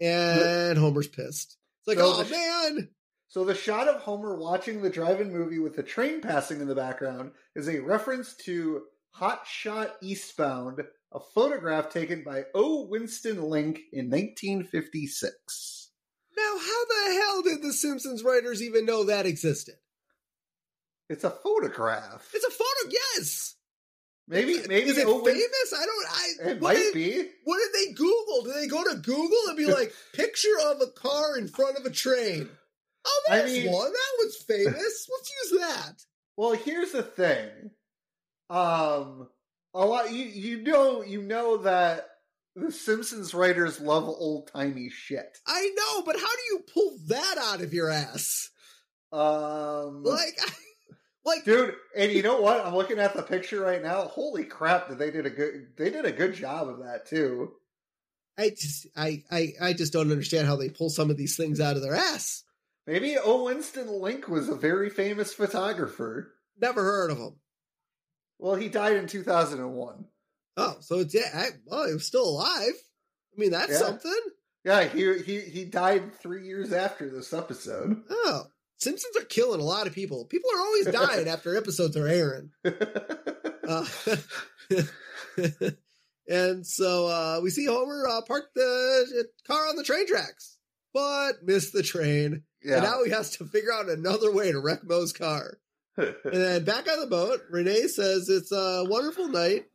And 0.00 0.76
Homer's 0.78 1.08
pissed. 1.08 1.56
It's 1.80 1.88
like, 1.88 1.98
So 1.98 2.04
oh 2.06 2.28
man. 2.28 2.88
So 3.34 3.42
the 3.42 3.52
shot 3.52 3.88
of 3.88 4.00
Homer 4.00 4.36
watching 4.36 4.80
the 4.80 4.88
drive-in 4.88 5.32
movie 5.32 5.58
with 5.58 5.74
the 5.74 5.82
train 5.82 6.20
passing 6.20 6.60
in 6.60 6.68
the 6.68 6.74
background 6.76 7.32
is 7.56 7.68
a 7.68 7.80
reference 7.80 8.32
to 8.44 8.82
Hot 9.10 9.44
Shot 9.44 9.96
Eastbound, 10.00 10.82
a 11.10 11.18
photograph 11.18 11.90
taken 11.90 12.22
by 12.22 12.44
O. 12.54 12.86
Winston 12.86 13.42
Link 13.42 13.80
in 13.92 14.08
1956. 14.08 15.90
Now, 16.36 16.42
how 16.44 16.84
the 16.84 17.20
hell 17.20 17.42
did 17.42 17.62
the 17.62 17.72
Simpsons 17.72 18.22
writers 18.22 18.62
even 18.62 18.86
know 18.86 19.02
that 19.02 19.26
existed? 19.26 19.74
It's 21.10 21.24
a 21.24 21.30
photograph. 21.30 22.30
It's 22.34 22.46
a 22.46 22.50
photo, 22.52 22.96
yes. 23.16 23.56
Maybe 24.28 24.60
maybe 24.68 24.90
is 24.90 24.96
it 24.96 25.08
O. 25.08 25.20
Win- 25.24 25.34
famous? 25.34 25.74
I 25.76 25.84
don't. 25.84 26.06
I 26.08 26.50
It 26.52 26.60
what 26.60 26.74
might 26.74 26.74
did, 26.76 26.94
be. 26.94 27.28
What 27.42 27.58
did 27.58 27.72
they 27.88 27.94
Google? 27.94 28.44
Did 28.44 28.54
they 28.54 28.68
go 28.68 28.84
to 28.84 28.94
Google 28.94 29.38
and 29.48 29.56
be 29.56 29.66
like, 29.72 29.92
picture 30.12 30.56
of 30.66 30.80
a 30.80 30.86
car 30.92 31.36
in 31.36 31.48
front 31.48 31.76
of 31.76 31.84
a 31.84 31.90
train? 31.90 32.48
Oh, 33.06 33.22
I 33.30 33.36
there's 33.38 33.52
mean- 33.64 33.72
one. 33.72 33.92
That 33.92 34.12
was 34.24 34.36
famous. 34.36 34.74
Let's 35.10 35.32
use 35.50 35.60
that. 35.60 36.04
Well, 36.36 36.52
here's 36.52 36.92
the 36.92 37.02
thing. 37.02 37.48
Um, 38.50 39.28
a 39.72 39.84
lot 39.84 40.12
you 40.12 40.24
you 40.26 40.62
know 40.62 41.02
you 41.02 41.22
know 41.22 41.58
that 41.58 42.08
the 42.56 42.70
Simpsons 42.70 43.34
writers 43.34 43.80
love 43.80 44.04
old 44.04 44.48
timey 44.52 44.90
shit. 44.90 45.38
I 45.46 45.70
know, 45.76 46.02
but 46.02 46.16
how 46.16 46.26
do 46.26 46.42
you 46.50 46.64
pull 46.72 46.98
that 47.08 47.36
out 47.38 47.60
of 47.62 47.72
your 47.74 47.90
ass? 47.90 48.50
Um, 49.12 50.02
Like, 50.04 50.38
like 51.24 51.44
dude, 51.44 51.74
and 51.96 52.12
you 52.12 52.22
know 52.22 52.40
what? 52.40 52.64
I'm 52.64 52.74
looking 52.74 52.98
at 52.98 53.14
the 53.14 53.22
picture 53.22 53.60
right 53.60 53.82
now. 53.82 54.02
Holy 54.02 54.44
crap! 54.44 54.88
Did 54.88 54.98
they 54.98 55.10
did 55.10 55.26
a 55.26 55.30
good? 55.30 55.68
They 55.76 55.90
did 55.90 56.04
a 56.04 56.12
good 56.12 56.34
job 56.34 56.68
of 56.68 56.80
that 56.80 57.06
too. 57.06 57.52
I 58.36 58.50
just, 58.50 58.88
I, 58.96 59.22
I, 59.30 59.52
I 59.62 59.72
just 59.74 59.92
don't 59.92 60.10
understand 60.10 60.48
how 60.48 60.56
they 60.56 60.68
pull 60.68 60.90
some 60.90 61.08
of 61.08 61.16
these 61.16 61.36
things 61.36 61.60
out 61.60 61.76
of 61.76 61.82
their 61.82 61.94
ass. 61.94 62.42
Maybe 62.86 63.16
O. 63.16 63.44
Winston 63.44 63.88
Link 63.88 64.28
was 64.28 64.48
a 64.48 64.54
very 64.54 64.90
famous 64.90 65.32
photographer. 65.32 66.32
Never 66.60 66.82
heard 66.82 67.10
of 67.10 67.18
him. 67.18 67.36
Well, 68.38 68.54
he 68.56 68.68
died 68.68 68.96
in 68.96 69.06
2001. 69.06 70.04
Oh, 70.56 70.76
so 70.80 71.00
it's 71.00 71.14
yeah. 71.14 71.30
I, 71.34 71.48
well, 71.66 71.86
he 71.86 71.94
was 71.94 72.06
still 72.06 72.28
alive. 72.28 72.74
I 73.36 73.40
mean, 73.40 73.50
that's 73.50 73.72
Yeah. 73.72 73.78
something. 73.78 74.20
Yeah, 74.64 74.84
he 74.84 75.18
he 75.22 75.40
he 75.40 75.64
died 75.64 76.14
three 76.20 76.46
years 76.46 76.72
after 76.72 77.08
this 77.10 77.32
episode. 77.32 78.02
Oh, 78.08 78.44
Simpsons 78.78 79.16
are 79.16 79.24
killing 79.26 79.60
a 79.60 79.64
lot 79.64 79.86
of 79.86 79.92
people. 79.94 80.24
People 80.26 80.50
are 80.54 80.60
always 80.60 80.86
dying 80.86 81.28
after 81.34 81.56
episodes 81.56 81.96
are 81.96 82.06
airing. 82.08 82.50
Uh, 83.66 83.86
And 86.28 86.66
so 86.66 87.06
uh, 87.06 87.40
we 87.42 87.50
see 87.50 87.66
Homer 87.66 88.06
uh, 88.08 88.22
park 88.26 88.44
the 88.54 89.26
car 89.46 89.68
on 89.68 89.76
the 89.76 89.84
train 89.84 90.06
tracks, 90.06 90.56
but 90.94 91.42
miss 91.42 91.70
the 91.70 91.82
train. 91.82 92.44
Yeah. 92.64 92.76
And 92.76 92.84
now 92.84 93.04
he 93.04 93.10
has 93.10 93.36
to 93.36 93.44
figure 93.44 93.72
out 93.72 93.90
another 93.90 94.32
way 94.32 94.50
to 94.50 94.58
wreck 94.58 94.84
Moe's 94.84 95.12
car. 95.12 95.58
And 95.96 96.14
then 96.24 96.64
back 96.64 96.90
on 96.90 97.00
the 97.00 97.06
boat, 97.06 97.42
Renee 97.50 97.88
says 97.88 98.28
it's 98.28 98.52
a 98.52 98.84
wonderful 98.88 99.28
night, 99.28 99.66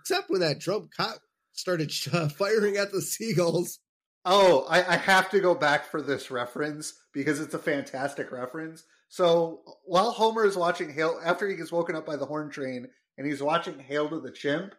except 0.00 0.28
when 0.28 0.40
that 0.40 0.58
drunk 0.58 0.90
cop 0.94 1.18
started 1.52 1.92
uh, 2.12 2.28
firing 2.36 2.76
at 2.76 2.92
the 2.92 3.00
seagulls. 3.00 3.78
Oh, 4.24 4.66
I, 4.68 4.94
I 4.94 4.96
have 4.96 5.30
to 5.30 5.40
go 5.40 5.54
back 5.54 5.86
for 5.86 6.02
this 6.02 6.30
reference 6.30 6.94
because 7.12 7.40
it's 7.40 7.54
a 7.54 7.58
fantastic 7.58 8.30
reference. 8.32 8.84
So 9.08 9.60
while 9.84 10.10
Homer 10.10 10.44
is 10.44 10.56
watching 10.56 10.92
Hail, 10.92 11.20
after 11.24 11.48
he 11.48 11.56
gets 11.56 11.72
woken 11.72 11.96
up 11.96 12.06
by 12.06 12.16
the 12.16 12.26
horn 12.26 12.50
train 12.50 12.88
and 13.18 13.26
he's 13.26 13.42
watching 13.42 13.78
Hail 13.78 14.08
to 14.08 14.20
the 14.20 14.30
Chimp, 14.30 14.74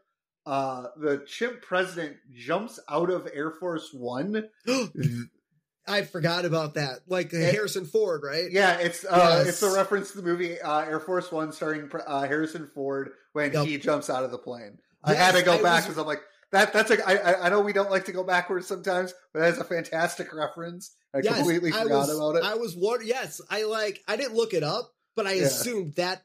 uh, 0.46 0.88
the 0.98 1.24
chimp 1.26 1.62
president 1.62 2.18
jumps 2.34 2.78
out 2.90 3.10
of 3.10 3.30
Air 3.34 3.52
Force 3.52 3.92
One. 3.94 4.50
I 5.88 6.04
forgot 6.04 6.46
about 6.46 6.76
that. 6.76 7.00
Like 7.08 7.34
It- 7.34 7.54
Harrison 7.54 7.86
Ford, 7.86 8.22
right? 8.24 8.50
Yeah, 8.52 8.78
it's 8.80 9.04
uh, 9.06 9.42
Yes. 9.46 9.48
it's 9.48 9.64
a 9.64 9.74
reference 9.76 10.12
to 10.12 10.18
the 10.18 10.24
movie 10.24 10.60
uh, 10.62 10.80
Air 10.82 11.00
Force 11.00 11.32
One 11.32 11.52
starring 11.52 11.90
uh, 12.08 12.22
Harrison 12.24 12.70
Ford 12.74 13.12
when 13.34 13.52
Yep. 13.52 13.66
he 13.66 13.78
jumps 13.78 14.10
out 14.10 14.24
of 14.24 14.32
the 14.32 14.38
plane. 14.38 14.80
I 15.04 15.14
had 15.14 15.36
to 15.36 15.42
go 15.44 15.54
I 15.54 15.62
back 15.62 15.76
was- 15.76 15.84
because 15.86 15.98
I'm 15.98 16.08
like 16.08 16.22
that. 16.52 16.72
That's 16.72 16.92
a. 16.92 17.06
I, 17.08 17.16
I- 17.34 17.46
I 17.46 17.50
know 17.50 17.60
we 17.62 17.74
don't 17.74 17.92
like 17.92 18.06
to 18.06 18.12
go 18.14 18.24
backwards 18.24 18.68
sometimes, 18.68 19.14
but 19.34 19.42
that's 19.42 19.58
a 19.58 19.64
fantastic 19.66 20.34
reference. 20.34 20.96
I 21.14 21.20
Yes, 21.24 21.36
completely 21.36 21.72
I 21.74 21.84
forgot 21.84 22.08
was, 22.08 22.16
about 22.16 22.36
it. 22.38 22.44
I 22.44 22.56
was 22.56 22.76
wondering. 22.76 23.10
Yes, 23.10 23.42
I 23.50 23.64
like. 23.66 24.02
I 24.08 24.16
didn't 24.16 24.36
look 24.36 24.54
it 24.54 24.64
up, 24.64 24.94
but 25.16 25.28
I 25.28 25.34
Yeah. 25.34 25.44
assumed 25.48 25.96
that 25.96 26.24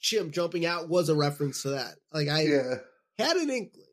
chimp 0.00 0.32
jumping 0.32 0.64
out 0.64 0.88
was 0.88 1.08
a 1.08 1.14
reference 1.14 1.62
to 1.62 1.70
that. 1.70 1.94
Like 2.12 2.28
I 2.28 2.42
yeah, 2.42 2.74
had 3.18 3.36
an 3.36 3.50
inkling. 3.50 3.84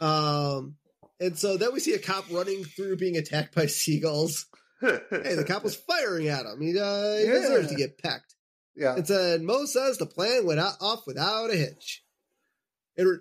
Um, 0.00 0.76
and 1.20 1.38
so 1.38 1.56
then 1.56 1.72
we 1.72 1.80
see 1.80 1.94
a 1.94 1.98
cop 1.98 2.24
running 2.30 2.64
through 2.64 2.96
being 2.96 3.16
attacked 3.16 3.54
by 3.54 3.66
seagulls. 3.66 4.46
Hey, 4.80 5.34
the 5.34 5.44
cop 5.48 5.64
was 5.64 5.76
firing 5.76 6.28
at 6.28 6.44
him. 6.44 6.60
He, 6.60 6.78
uh, 6.78 7.16
he 7.16 7.24
Yeah. 7.24 7.32
deserves 7.40 7.68
to 7.68 7.74
get 7.74 7.96
pecked. 7.96 8.34
yeah. 8.76 8.96
And 8.96 9.06
so 9.06 9.38
Moe 9.40 9.64
says 9.64 9.96
the 9.96 10.04
plan 10.04 10.44
went 10.44 10.60
off 10.60 11.06
without 11.06 11.50
a 11.50 11.56
hitch. 11.56 12.02
And, 12.98 13.20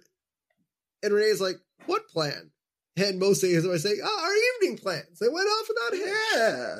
and 1.02 1.14
Renee's 1.14 1.40
like, 1.40 1.56
"What 1.86 2.08
plan?" 2.10 2.52
And 2.98 3.18
Moe 3.20 3.34
says, 3.34 3.66
"I 3.66 3.78
say, 3.78 3.94
oh, 4.04 4.22
our 4.24 4.66
evening 4.68 4.78
plans. 4.78 5.20
They 5.20 5.30
went 5.30 5.48
off 5.48 5.68
without 5.70 5.94
a 5.94 5.98
hitch." 6.06 6.18
Yeah. 6.36 6.76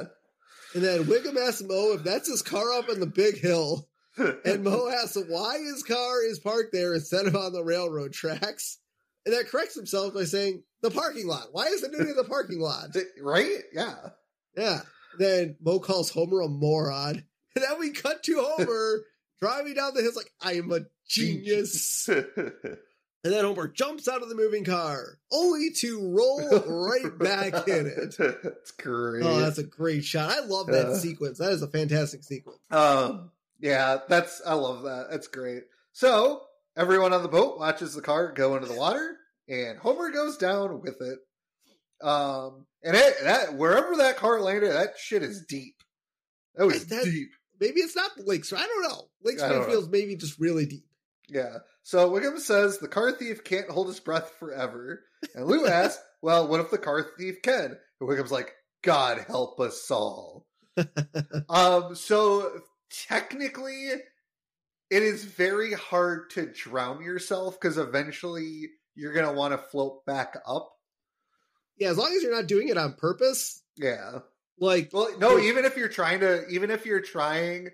And 0.76 0.84
then 0.84 1.04
Wiggum 1.06 1.38
asks 1.38 1.64
Moe 1.64 1.94
if 1.94 2.04
that's 2.04 2.28
his 2.30 2.42
car 2.42 2.74
up 2.74 2.90
on 2.90 3.00
the 3.00 3.06
big 3.08 3.38
hill. 3.38 3.88
And 4.46 4.64
Moe 4.64 4.90
asks 4.90 5.18
why 5.30 5.60
his 5.60 5.82
car 5.84 6.24
is 6.24 6.40
parked 6.40 6.74
there 6.74 6.94
instead 6.94 7.26
of 7.28 7.36
on 7.38 7.54
the 7.54 7.64
railroad 7.64 8.12
tracks. 8.14 8.78
And 9.26 9.34
that 9.34 9.48
corrects 9.48 9.76
himself 9.76 10.14
by 10.14 10.26
saying, 10.26 10.64
the 10.82 10.92
parking 10.92 11.28
lot. 11.28 11.48
Why 11.54 11.66
is 11.68 11.82
it 11.84 11.94
in 11.94 12.16
the 12.16 12.26
parking 12.26 12.60
lot? 12.60 12.90
right? 13.22 13.60
Yeah. 13.74 13.96
Yeah. 14.58 14.80
Then 15.18 15.56
Moe 15.64 15.80
calls 15.80 16.10
Homer 16.10 16.42
a 16.42 16.48
moron. 16.50 17.24
And 17.56 17.64
then 17.64 17.80
we 17.80 17.92
cut 17.92 18.24
to 18.24 18.36
Homer 18.42 19.04
driving 19.42 19.76
down 19.76 19.94
the 19.94 20.02
hill 20.02 20.12
like, 20.16 20.32
I 20.42 20.54
am 20.56 20.72
a 20.72 20.82
genius. 21.08 22.10
And 22.10 23.32
then 23.32 23.46
Homer 23.46 23.70
jumps 23.70 24.10
out 24.10 24.22
of 24.22 24.28
the 24.28 24.36
moving 24.36 24.66
car, 24.66 25.18
only 25.32 25.70
to 25.78 26.12
roll 26.12 26.60
right 26.68 27.18
back 27.18 27.68
in 27.70 27.86
it. 27.88 28.16
It's 28.20 28.72
great. 28.72 29.24
Oh, 29.24 29.40
that's 29.40 29.58
a 29.60 29.64
great 29.64 30.04
shot. 30.04 30.30
I 30.32 30.42
love 30.42 30.68
that 30.68 30.88
Yeah. 30.90 30.98
sequence. 30.98 31.38
That 31.38 31.52
is 31.54 31.62
a 31.62 31.68
fantastic 31.70 32.24
sequence. 32.24 32.60
Um, 32.70 33.32
yeah, 33.62 34.00
that's 34.10 34.42
I 34.46 34.56
love 34.56 34.84
that. 34.84 35.08
That's 35.10 35.28
great. 35.28 35.64
So 35.94 36.42
everyone 36.78 37.14
on 37.14 37.24
the 37.24 37.30
boat 37.30 37.60
watches 37.60 37.94
the 37.94 38.02
car 38.02 38.32
go 38.32 38.56
into 38.56 38.68
the 38.68 38.76
water, 38.76 39.18
and 39.48 39.78
Homer 39.80 40.12
goes 40.12 40.38
down 40.38 40.82
with 40.82 40.98
it. 41.02 41.20
Um, 42.06 42.66
and 42.84 42.96
it, 42.96 43.16
that 43.24 43.54
wherever 43.56 43.98
that 43.98 44.18
car 44.18 44.42
landed, 44.42 44.72
that 44.74 44.98
shit 44.98 45.24
is 45.24 45.46
deep. 45.48 45.76
That 46.56 46.66
was 46.66 46.86
That- 46.88 47.06
deep. 47.06 47.30
Maybe 47.60 47.80
it's 47.82 47.96
not 47.96 48.12
the 48.18 48.24
Lake 48.24 48.44
Spring. 48.44 48.62
I 48.62 48.68
don't 48.68 48.84
know. 48.84 49.10
Lake. 49.24 49.40
Springfield's 49.40 49.88
maybe 49.88 50.16
just 50.18 50.38
really 50.40 50.66
deep. 50.66 50.86
Yeah. 51.30 51.60
So 51.84 52.10
Wiggum 52.10 52.40
says 52.40 52.78
the 52.80 52.90
car 52.90 53.12
thief 53.14 53.44
can't 53.44 53.70
hold 53.70 53.88
his 53.88 54.00
breath 54.02 54.34
forever, 54.40 55.02
and 55.34 55.46
Lou 55.46 55.66
asks, 55.68 56.04
"Well, 56.22 56.48
what 56.50 56.60
if 56.60 56.72
the 56.72 56.78
car 56.78 57.06
thief 57.18 57.42
can?" 57.42 57.78
And 58.02 58.10
Wiggum's 58.10 58.32
like, 58.34 58.54
"God 58.82 59.20
help 59.28 59.60
us 59.62 59.90
all." 59.90 60.46
um. 61.50 61.96
So 61.96 62.52
technically, 63.08 63.90
it 64.94 65.02
is 65.02 65.24
very 65.24 65.74
hard 65.74 66.30
to 66.32 66.46
drown 66.46 67.02
yourself 67.02 67.60
because 67.60 67.80
eventually 67.80 68.70
you're 68.94 69.14
gonna 69.14 69.34
want 69.34 69.52
to 69.52 69.58
float 69.58 70.06
back 70.06 70.38
up. 70.46 70.72
Yeah, 71.78 71.90
as 71.90 71.98
long 71.98 72.14
as 72.16 72.22
you're 72.22 72.36
not 72.36 72.48
doing 72.48 72.70
it 72.70 72.78
on 72.78 72.94
purpose. 72.94 73.64
Yeah. 73.76 74.20
Like, 74.60 74.92
Well, 74.94 75.10
no. 75.18 75.40
Even 75.40 75.66
if 75.66 75.76
you're 75.78 75.90
trying 75.90 76.20
to, 76.20 76.48
even 76.48 76.70
if 76.70 76.86
you're 76.86 77.02
trying 77.02 77.70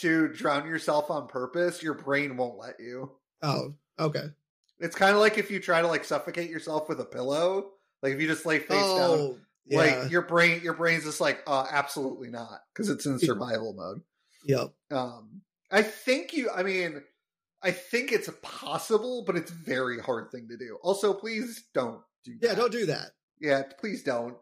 to 0.00 0.28
drown 0.28 0.66
yourself 0.66 1.10
on 1.10 1.28
purpose, 1.28 1.82
your 1.82 1.92
brain 1.92 2.38
won't 2.38 2.56
let 2.56 2.80
you. 2.80 3.12
oh, 3.42 3.74
okay. 3.98 4.24
It's 4.78 4.96
kind 4.96 5.14
of 5.14 5.20
like 5.20 5.36
if 5.36 5.50
you 5.50 5.60
try 5.60 5.82
to 5.82 5.88
like 5.88 6.04
suffocate 6.04 6.48
yourself 6.48 6.88
with 6.88 7.00
a 7.00 7.04
pillow. 7.04 7.72
Like 8.02 8.14
if 8.14 8.20
you 8.20 8.26
just 8.26 8.46
lay 8.46 8.60
face 8.60 8.80
down, 8.80 8.98
oh, 8.98 9.38
yeah. 9.66 9.78
like 9.78 10.10
your 10.10 10.22
brain, 10.22 10.62
your 10.62 10.72
brain's 10.72 11.04
just 11.04 11.20
like, 11.20 11.42
uh, 11.46 11.66
absolutely 11.70 12.30
not, 12.30 12.60
because 12.72 12.88
it's 12.88 13.04
in 13.04 13.18
survival 13.18 13.74
mode. 13.74 14.00
yep. 14.46 14.72
Um, 14.90 15.42
I 15.72 15.82
think 15.82 16.34
you. 16.34 16.50
I 16.54 16.62
mean, 16.62 17.02
I 17.62 17.70
think 17.70 18.12
it's 18.12 18.28
possible, 18.42 19.24
but 19.26 19.36
it's 19.36 19.50
a 19.50 19.54
very 19.54 19.98
hard 19.98 20.30
thing 20.30 20.48
to 20.48 20.56
do. 20.56 20.78
Also, 20.82 21.14
please 21.14 21.64
don't 21.74 22.00
do. 22.24 22.36
Yeah, 22.40 22.54
don't 22.54 22.72
do 22.72 22.86
that. 22.86 23.12
Yeah, 23.40 23.62
please 23.80 24.02
don't. 24.02 24.36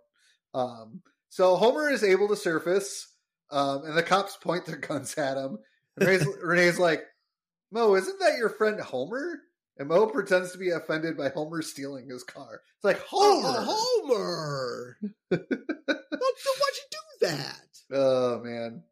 Um, 0.52 1.02
so 1.28 1.56
Homer 1.56 1.88
is 1.88 2.02
able 2.02 2.28
to 2.28 2.36
surface, 2.36 3.06
um, 3.50 3.84
and 3.84 3.96
the 3.96 4.02
cops 4.02 4.36
point 4.36 4.66
their 4.66 4.76
guns 4.88 5.14
at 5.14 5.36
him. 5.36 5.58
And 5.96 6.08
Renee's, 6.08 6.26
Renee's 6.42 6.78
like, 6.78 7.02
Moe, 7.70 7.94
isn't 7.94 8.18
that 8.20 8.36
your 8.38 8.50
friend 8.50 8.80
Homer? 8.80 9.40
And 9.78 9.88
Moe 9.88 10.06
pretends 10.06 10.52
to 10.52 10.58
be 10.58 10.70
offended 10.70 11.16
by 11.16 11.30
Homer 11.30 11.62
stealing 11.62 12.08
his 12.10 12.24
car. 12.24 12.60
It's 12.76 12.84
like, 12.84 13.00
Homer! 13.00 13.64
Oh, 13.66 14.06
Homer! 14.08 14.98
don't, 15.30 15.48
don't, 15.48 15.60
why'd 16.10 16.76
you 16.76 16.84
do 16.90 17.26
that? 17.26 17.68
Oh, 17.92 18.40
man. 18.40 18.82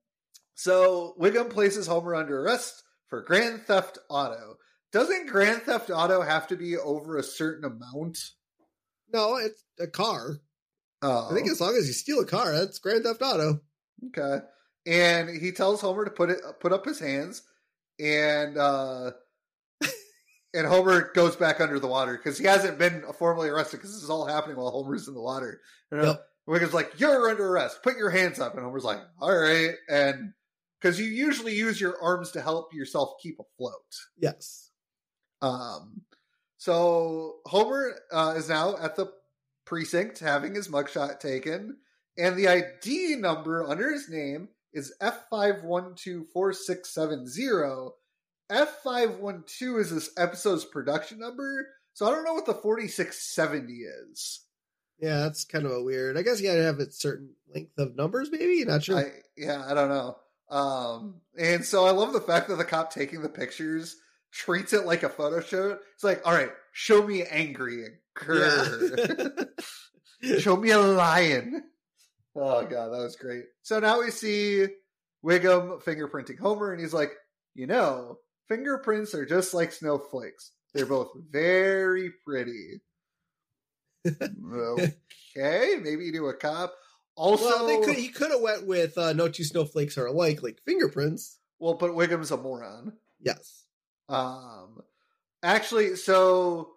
So 0.58 1.14
Wiggum 1.20 1.50
places 1.50 1.86
Homer 1.86 2.16
under 2.16 2.42
arrest 2.42 2.82
for 3.06 3.22
Grand 3.22 3.62
Theft 3.62 3.96
Auto. 4.10 4.56
Doesn't 4.92 5.28
Grand 5.28 5.62
Theft 5.62 5.88
Auto 5.88 6.20
have 6.20 6.48
to 6.48 6.56
be 6.56 6.76
over 6.76 7.16
a 7.16 7.22
certain 7.22 7.64
amount? 7.64 8.18
No, 9.12 9.36
it's 9.36 9.62
a 9.78 9.86
car. 9.86 10.38
Oh. 11.00 11.28
I 11.30 11.34
think 11.34 11.48
as 11.48 11.60
long 11.60 11.76
as 11.76 11.86
you 11.86 11.92
steal 11.92 12.18
a 12.18 12.26
car, 12.26 12.50
that's 12.52 12.80
Grand 12.80 13.04
Theft 13.04 13.22
Auto. 13.22 13.60
Okay. 14.08 14.44
And 14.84 15.30
he 15.40 15.52
tells 15.52 15.80
Homer 15.80 16.04
to 16.04 16.10
put 16.10 16.30
it 16.30 16.40
put 16.58 16.72
up 16.72 16.84
his 16.84 16.98
hands, 16.98 17.44
and 18.00 18.58
uh 18.58 19.12
and 20.52 20.66
Homer 20.66 21.12
goes 21.14 21.36
back 21.36 21.60
under 21.60 21.78
the 21.78 21.86
water 21.86 22.16
because 22.16 22.36
he 22.36 22.46
hasn't 22.46 22.80
been 22.80 23.04
formally 23.16 23.48
arrested 23.48 23.76
because 23.76 23.94
this 23.94 24.02
is 24.02 24.10
all 24.10 24.26
happening 24.26 24.56
while 24.56 24.72
Homer's 24.72 25.06
in 25.06 25.14
the 25.14 25.22
water. 25.22 25.60
And 25.92 26.00
uh, 26.00 26.04
Yep. 26.04 26.24
Wiggum's 26.48 26.74
like, 26.74 26.98
"You're 26.98 27.30
under 27.30 27.46
arrest. 27.46 27.84
Put 27.84 27.96
your 27.96 28.10
hands 28.10 28.40
up." 28.40 28.54
And 28.54 28.64
Homer's 28.64 28.82
like, 28.82 28.98
"All 29.20 29.36
right." 29.36 29.74
And 29.88 30.32
because 30.80 31.00
you 31.00 31.06
usually 31.06 31.54
use 31.54 31.80
your 31.80 32.00
arms 32.02 32.30
to 32.32 32.40
help 32.40 32.72
yourself 32.72 33.14
keep 33.22 33.38
afloat. 33.38 33.96
Yes. 34.18 34.70
Um, 35.42 36.02
so 36.56 37.36
Homer 37.46 37.94
uh, 38.12 38.34
is 38.36 38.48
now 38.48 38.76
at 38.76 38.96
the 38.96 39.12
precinct 39.64 40.18
having 40.18 40.54
his 40.54 40.68
mugshot 40.68 41.20
taken, 41.20 41.76
and 42.16 42.36
the 42.36 42.48
ID 42.48 43.16
number 43.16 43.64
under 43.64 43.92
his 43.92 44.08
name 44.08 44.48
is 44.72 44.94
F 45.00 45.28
five 45.30 45.62
one 45.62 45.94
two 45.94 46.24
four 46.32 46.52
six 46.52 46.90
seven 46.90 47.26
zero. 47.26 47.94
F 48.50 48.82
five 48.82 49.16
one 49.18 49.44
two 49.46 49.78
is 49.78 49.90
this 49.90 50.10
episode's 50.16 50.64
production 50.64 51.18
number, 51.18 51.68
so 51.92 52.06
I 52.06 52.10
don't 52.10 52.24
know 52.24 52.34
what 52.34 52.46
the 52.46 52.54
forty 52.54 52.88
six 52.88 53.22
seventy 53.22 53.84
is. 53.84 54.40
Yeah, 54.98 55.20
that's 55.20 55.44
kind 55.44 55.64
of 55.64 55.72
a 55.72 55.82
weird. 55.82 56.18
I 56.18 56.22
guess 56.22 56.40
you 56.40 56.48
gotta 56.48 56.64
have 56.64 56.80
a 56.80 56.90
certain 56.90 57.34
length 57.54 57.78
of 57.78 57.94
numbers, 57.94 58.30
maybe. 58.32 58.64
Not 58.64 58.82
sure. 58.82 58.98
I, 58.98 59.10
yeah, 59.36 59.64
I 59.64 59.74
don't 59.74 59.90
know. 59.90 60.16
Um, 60.50 61.20
and 61.38 61.64
so 61.64 61.84
I 61.86 61.90
love 61.90 62.12
the 62.12 62.20
fact 62.20 62.48
that 62.48 62.56
the 62.56 62.64
cop 62.64 62.92
taking 62.92 63.22
the 63.22 63.28
pictures 63.28 63.96
treats 64.32 64.72
it 64.72 64.86
like 64.86 65.02
a 65.02 65.08
photo 65.08 65.40
shoot. 65.40 65.78
It's 65.94 66.04
like, 66.04 66.26
all 66.26 66.32
right, 66.32 66.50
show 66.72 67.06
me 67.06 67.24
angry. 67.24 67.84
Grr. 68.16 69.48
Yeah. 70.22 70.38
show 70.38 70.56
me 70.56 70.70
a 70.70 70.78
lion. 70.78 71.62
Oh 72.34 72.64
god, 72.64 72.88
that 72.88 73.02
was 73.02 73.16
great. 73.16 73.44
So 73.62 73.80
now 73.80 74.00
we 74.00 74.10
see 74.10 74.66
Wiggum 75.24 75.82
fingerprinting 75.82 76.38
Homer, 76.38 76.72
and 76.72 76.80
he's 76.80 76.94
like, 76.94 77.12
you 77.54 77.66
know, 77.66 78.18
fingerprints 78.48 79.14
are 79.14 79.26
just 79.26 79.54
like 79.54 79.72
snowflakes. 79.72 80.52
They're 80.74 80.86
both 80.86 81.10
very 81.30 82.12
pretty. 82.24 82.80
okay, 84.06 85.74
maybe 85.82 86.04
you 86.04 86.12
do 86.12 86.28
a 86.28 86.34
cop. 86.34 86.74
Also, 87.18 87.44
well, 87.44 87.66
they 87.66 87.84
could. 87.84 87.96
He 87.96 88.08
could 88.10 88.30
have 88.30 88.40
went 88.40 88.64
with 88.64 88.96
uh, 88.96 89.12
"No 89.12 89.28
two 89.28 89.42
snowflakes 89.42 89.98
are 89.98 90.06
alike," 90.06 90.40
like 90.40 90.60
fingerprints. 90.64 91.40
well, 91.58 91.74
but 91.74 91.90
Wiggum's 91.90 92.30
a 92.30 92.36
moron. 92.36 92.92
Yes. 93.20 93.64
Um, 94.08 94.80
actually, 95.42 95.96
so 95.96 96.74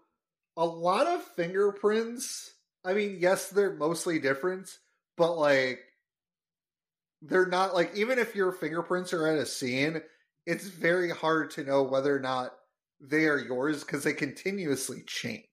a 0.57 0.65
lot 0.65 1.05
of 1.05 1.23
fingerprints. 1.35 2.55
I 2.83 2.93
mean, 2.93 3.17
yes, 3.19 3.49
they're 3.49 3.75
mostly 3.75 4.17
different, 4.17 4.67
but 5.15 5.37
like 5.37 5.79
they're 7.21 7.45
not 7.45 7.75
like 7.75 7.95
even 7.95 8.17
if 8.17 8.35
your 8.35 8.51
fingerprints 8.51 9.13
are 9.13 9.27
at 9.27 9.37
a 9.37 9.45
scene, 9.45 10.01
it's 10.47 10.65
very 10.65 11.11
hard 11.11 11.51
to 11.51 11.63
know 11.63 11.83
whether 11.83 12.15
or 12.15 12.19
not 12.19 12.53
they 12.99 13.25
are 13.25 13.37
yours 13.37 13.83
because 13.83 14.03
they 14.03 14.13
continuously 14.13 15.03
change. 15.05 15.45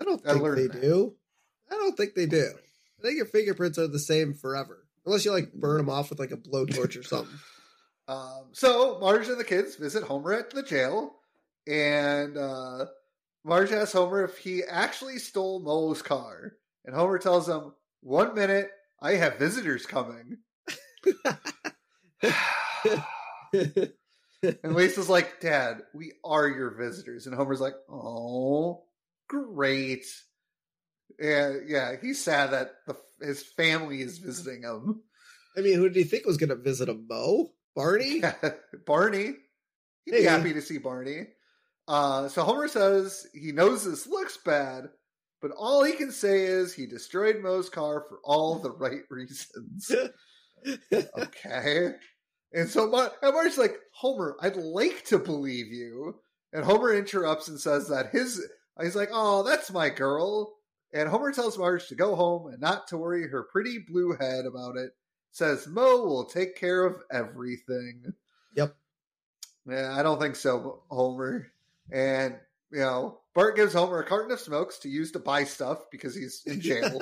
I 0.00 0.04
don't 0.04 0.24
think 0.24 0.40
learned 0.40 0.58
they 0.58 0.66
that. 0.68 0.80
do. 0.80 1.14
I 1.70 1.74
don't 1.74 1.96
think 1.96 2.14
they 2.14 2.26
do. 2.26 2.50
I 2.98 3.02
think 3.02 3.16
your 3.16 3.26
fingerprints 3.26 3.78
are 3.78 3.86
the 3.86 3.98
same 3.98 4.34
forever, 4.34 4.86
unless 5.06 5.24
you 5.24 5.32
like 5.32 5.52
burn 5.52 5.78
them 5.78 5.90
off 5.90 6.10
with 6.10 6.18
like 6.18 6.32
a 6.32 6.36
blowtorch 6.36 6.98
or 6.98 7.02
something. 7.02 7.38
Um, 8.08 8.46
so 8.52 8.98
Marge 9.00 9.28
and 9.28 9.38
the 9.38 9.44
kids 9.44 9.76
visit 9.76 10.02
Homer 10.02 10.32
at 10.32 10.48
the 10.48 10.62
jail, 10.62 11.16
and 11.66 12.38
uh, 12.38 12.86
Marge 13.44 13.70
asks 13.70 13.92
Homer 13.92 14.24
if 14.24 14.38
he 14.38 14.64
actually 14.64 15.18
stole 15.18 15.60
Moe's 15.60 16.00
car, 16.00 16.54
and 16.86 16.94
Homer 16.94 17.18
tells 17.18 17.46
him, 17.46 17.74
"One 18.00 18.34
minute, 18.34 18.70
I 19.02 19.16
have 19.16 19.38
visitors 19.38 19.84
coming." 19.84 20.38
and 23.52 24.74
Lisa's 24.74 25.10
like, 25.10 25.40
"Dad, 25.40 25.82
we 25.92 26.12
are 26.24 26.48
your 26.48 26.70
visitors," 26.70 27.26
and 27.26 27.36
Homer's 27.36 27.60
like, 27.60 27.74
"Oh, 27.90 28.84
great." 29.28 30.06
And 31.20 31.68
yeah, 31.68 31.96
he's 32.00 32.22
sad 32.22 32.50
that 32.52 32.72
the, 32.86 32.96
his 33.20 33.42
family 33.42 34.00
is 34.00 34.18
visiting 34.18 34.62
him. 34.62 35.02
I 35.56 35.60
mean, 35.60 35.74
who 35.74 35.88
do 35.90 35.98
you 35.98 36.04
think 36.04 36.26
was 36.26 36.36
going 36.36 36.50
to 36.50 36.56
visit 36.56 36.88
him? 36.88 37.06
Moe, 37.08 37.50
Barney. 37.74 38.22
Barney. 38.86 39.34
He'd 40.04 40.14
Hey. 40.14 40.20
be 40.20 40.26
happy 40.26 40.52
to 40.54 40.62
see 40.62 40.78
Barney. 40.78 41.26
Uh, 41.88 42.28
so 42.28 42.42
Homer 42.44 42.68
says 42.68 43.26
he 43.34 43.50
knows 43.52 43.84
this 43.84 44.06
looks 44.06 44.36
bad, 44.44 44.84
but 45.42 45.50
all 45.56 45.82
he 45.82 45.92
can 45.94 46.12
say 46.12 46.44
is 46.44 46.72
he 46.74 46.86
destroyed 46.86 47.40
Moe's 47.42 47.68
car 47.70 48.04
for 48.08 48.18
all 48.24 48.58
the 48.58 48.70
right 48.78 49.00
reasons. 49.10 49.90
okay. 50.92 51.90
And 52.52 52.68
so 52.68 52.88
Mar- 52.88 53.12
and 53.22 53.32
Marge's 53.34 53.58
like, 53.58 53.76
Homer, 53.94 54.36
I'd 54.40 54.56
like 54.56 55.04
to 55.06 55.18
believe 55.18 55.66
you. 55.66 56.14
And 56.52 56.64
Homer 56.64 56.94
interrupts 56.94 57.48
and 57.48 57.60
says 57.60 57.88
that 57.88 58.10
his, 58.10 58.40
he's 58.80 58.96
like, 58.96 59.10
oh, 59.12 59.42
that's 59.42 59.70
my 59.70 59.90
girl. 59.90 60.54
And 60.92 61.08
Homer 61.08 61.32
tells 61.32 61.58
Marge 61.58 61.86
to 61.88 61.94
go 61.94 62.14
home 62.16 62.46
and 62.52 62.60
not 62.60 62.88
to 62.88 62.96
worry 62.96 63.28
her 63.28 63.42
pretty 63.42 63.78
blue 63.78 64.16
head 64.18 64.46
about 64.46 64.76
it. 64.76 64.92
Says 65.32 65.66
Moe 65.66 66.04
will 66.04 66.24
take 66.24 66.56
care 66.56 66.84
of 66.84 67.02
everything. 67.12 68.14
Yep. 68.56 68.74
Yeah, 69.68 69.94
I 69.94 70.02
don't 70.02 70.18
think 70.18 70.34
so, 70.36 70.82
Homer. 70.90 71.48
And, 71.92 72.36
you 72.72 72.80
know, 72.80 73.20
Bart 73.34 73.54
gives 73.56 73.74
Homer 73.74 74.00
a 74.00 74.06
carton 74.06 74.30
of 74.32 74.40
smokes 74.40 74.78
to 74.78 74.88
use 74.88 75.12
to 75.12 75.18
buy 75.18 75.44
stuff 75.44 75.90
because 75.90 76.14
he's 76.14 76.42
in 76.46 76.60
jail. 76.62 76.98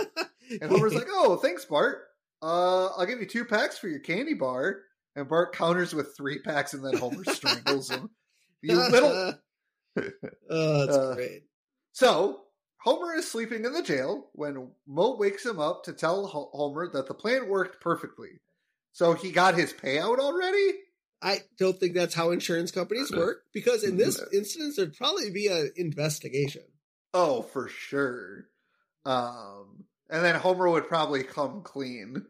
And 0.61 0.71
Homer's 0.71 0.95
like, 0.95 1.07
"Oh, 1.09 1.37
thanks, 1.37 1.65
Bart. 1.65 2.09
Uh, 2.43 2.87
I'll 2.89 3.07
give 3.07 3.21
you 3.21 3.27
two 3.27 3.45
packs 3.45 3.79
for 3.79 3.89
your 3.89 4.01
candy 4.01 4.35
bar." 4.35 4.81
And 5.15 5.29
Bart 5.29 5.55
counters 5.55 5.95
with 5.95 6.15
three 6.17 6.41
packs, 6.41 6.75
and 6.75 6.85
then 6.85 6.99
Homer 6.99 7.25
strangles 7.25 7.91
him. 7.91 8.11
You 8.63 8.77
little. 8.77 9.35
oh, 10.51 10.87
that's 10.87 10.97
Uh, 10.97 11.15
great. 11.15 11.45
So 11.93 12.41
Homer 12.79 13.15
is 13.15 13.31
sleeping 13.31 13.65
in 13.65 13.73
the 13.73 13.83
jail 13.83 14.29
when 14.33 14.71
Moe 14.87 15.17
wakes 15.17 15.45
him 15.45 15.59
up 15.59 15.85
to 15.85 15.93
tell 15.93 16.27
Ho- 16.27 16.51
Homer 16.53 16.89
that 16.93 17.07
the 17.09 17.15
plan 17.15 17.49
worked 17.49 17.81
perfectly. 17.81 18.41
So 18.93 19.15
he 19.15 19.33
got 19.33 19.57
his 19.57 19.73
payout 19.73 20.19
already. 20.19 20.73
I 21.23 21.41
don't 21.59 21.79
think 21.79 21.95
that's 21.95 22.15
how 22.15 22.31
insurance 22.31 22.71
companies 22.71 23.11
work 23.11 23.43
because 23.53 23.83
in 23.83 23.97
this 23.97 24.23
instance, 24.33 24.77
there'd 24.77 24.97
probably 24.97 25.31
be 25.31 25.49
an 25.49 25.71
investigation. 25.77 26.63
Oh, 27.13 27.43
for 27.43 27.69
sure. 27.69 28.47
Um, 29.05 29.85
and 30.11 30.25
then 30.25 30.35
Homer 30.37 30.69
would 30.69 30.87
probably 30.89 31.23
come 31.25 31.63
clean. 31.63 32.27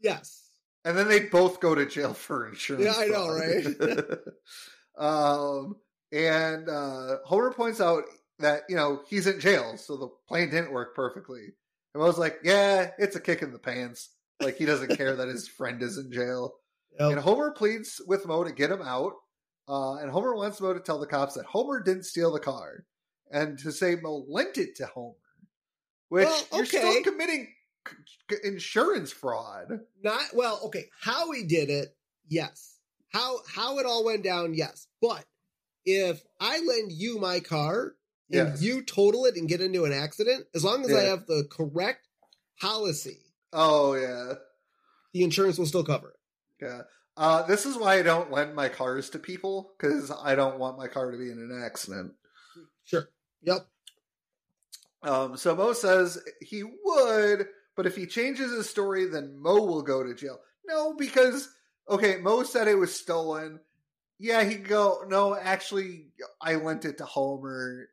Yes. 0.00 0.44
and 0.84 0.96
then 0.96 1.08
they 1.08 1.20
both 1.20 1.58
go 1.60 1.74
to 1.74 1.86
jail 1.86 2.14
for 2.14 2.48
insurance. 2.48 2.84
Yeah, 2.84 2.94
I 2.96 3.06
know, 3.06 3.96
fraud. 3.96 4.18
um, 4.98 5.76
and 6.12 6.68
uh, 6.68 7.16
Homer 7.24 7.52
points 7.52 7.80
out 7.80 8.04
that 8.38 8.62
you 8.68 8.76
know 8.76 9.00
he's 9.08 9.26
in 9.26 9.40
jail, 9.40 9.76
so 9.76 9.96
the 9.96 10.08
plan 10.28 10.50
didn't 10.50 10.72
work 10.72 10.94
perfectly. 10.94 11.54
And 11.94 12.02
Moe's 12.02 12.18
like, 12.18 12.38
"Yeah, 12.42 12.90
it's 12.98 13.16
a 13.16 13.20
kick 13.20 13.42
in 13.42 13.52
the 13.52 13.58
pants. 13.58 14.10
Like 14.40 14.56
he 14.56 14.64
doesn't 14.64 14.96
care 14.96 15.16
that 15.16 15.28
his 15.28 15.48
friend 15.48 15.82
is 15.82 15.98
in 15.98 16.12
jail." 16.12 16.54
Yep. 16.98 17.10
And 17.12 17.20
Homer 17.20 17.52
pleads 17.52 18.00
with 18.06 18.26
Moe 18.26 18.44
to 18.44 18.52
get 18.52 18.70
him 18.70 18.82
out. 18.82 19.12
Uh, 19.68 19.96
and 19.96 20.10
Homer 20.10 20.34
wants 20.34 20.60
Moe 20.60 20.72
to 20.72 20.80
tell 20.80 20.98
the 20.98 21.06
cops 21.06 21.34
that 21.34 21.44
Homer 21.44 21.82
didn't 21.82 22.04
steal 22.04 22.32
the 22.32 22.40
car, 22.40 22.84
and 23.30 23.58
to 23.58 23.72
say 23.72 23.96
Moe 23.96 24.24
lent 24.28 24.56
it 24.58 24.76
to 24.76 24.86
Homer, 24.86 25.14
which 26.08 26.26
Well, 26.26 26.46
you're 26.54 26.66
still 26.66 27.02
committing 27.02 27.48
c- 28.30 28.36
insurance 28.44 29.12
fraud. 29.12 29.80
Not 30.02 30.24
well. 30.34 30.60
Okay, 30.66 30.86
how 31.00 31.32
he 31.32 31.44
did 31.44 31.70
it, 31.70 31.94
yes. 32.28 32.78
How 33.12 33.38
how 33.54 33.78
it 33.78 33.86
all 33.86 34.04
went 34.04 34.22
down, 34.24 34.54
yes. 34.54 34.86
But 35.00 35.24
if 35.84 36.22
I 36.40 36.58
lend 36.60 36.92
you 36.92 37.18
my 37.18 37.40
car 37.40 37.94
and 38.30 38.48
Yes. 38.50 38.62
you 38.62 38.82
total 38.82 39.24
it 39.26 39.36
and 39.36 39.48
get 39.48 39.60
into 39.60 39.84
an 39.84 39.92
accident, 39.92 40.46
as 40.54 40.64
long 40.64 40.84
as 40.84 40.92
I 40.94 41.04
have 41.04 41.26
the 41.26 41.46
correct 41.50 42.06
policy, 42.60 43.18
Oh 43.52 43.94
yeah. 43.94 44.34
the 45.12 45.22
insurance 45.24 45.58
will 45.58 45.66
still 45.66 45.84
cover 45.84 46.10
it. 46.10 46.64
Yeah. 46.64 46.82
Uh, 47.16 47.42
this 47.42 47.66
is 47.66 47.76
why 47.76 47.98
I 47.98 48.02
don't 48.02 48.30
lend 48.30 48.54
my 48.54 48.68
cars 48.68 49.10
to 49.10 49.18
people 49.18 49.72
because 49.78 50.10
I 50.10 50.34
don't 50.34 50.58
want 50.58 50.78
my 50.78 50.86
car 50.88 51.10
to 51.10 51.18
be 51.18 51.30
in 51.30 51.38
an 51.38 51.62
accident. 51.64 52.12
Sure. 52.84 53.08
Yep. 53.42 53.66
Um, 55.02 55.36
so 55.36 55.54
Moe 55.54 55.72
says 55.72 56.18
he 56.40 56.62
would, 56.64 57.46
but 57.76 57.86
if 57.86 57.96
he 57.96 58.06
changes 58.06 58.50
his 58.52 58.68
story, 58.68 59.06
then 59.06 59.36
Moe 59.38 59.62
will 59.64 59.82
go 59.82 60.02
to 60.02 60.14
jail. 60.14 60.40
No, 60.66 60.94
because 60.94 61.48
okay, 61.88 62.16
Moe 62.18 62.42
said 62.42 62.68
it 62.68 62.74
was 62.78 62.94
stolen. 62.94 63.60
Yeah, 64.18 64.42
he 64.44 64.56
go. 64.56 65.04
No, 65.08 65.36
actually, 65.36 66.08
I 66.40 66.56
lent 66.56 66.84
it 66.84 66.98
to 66.98 67.04
Homer. 67.04 67.88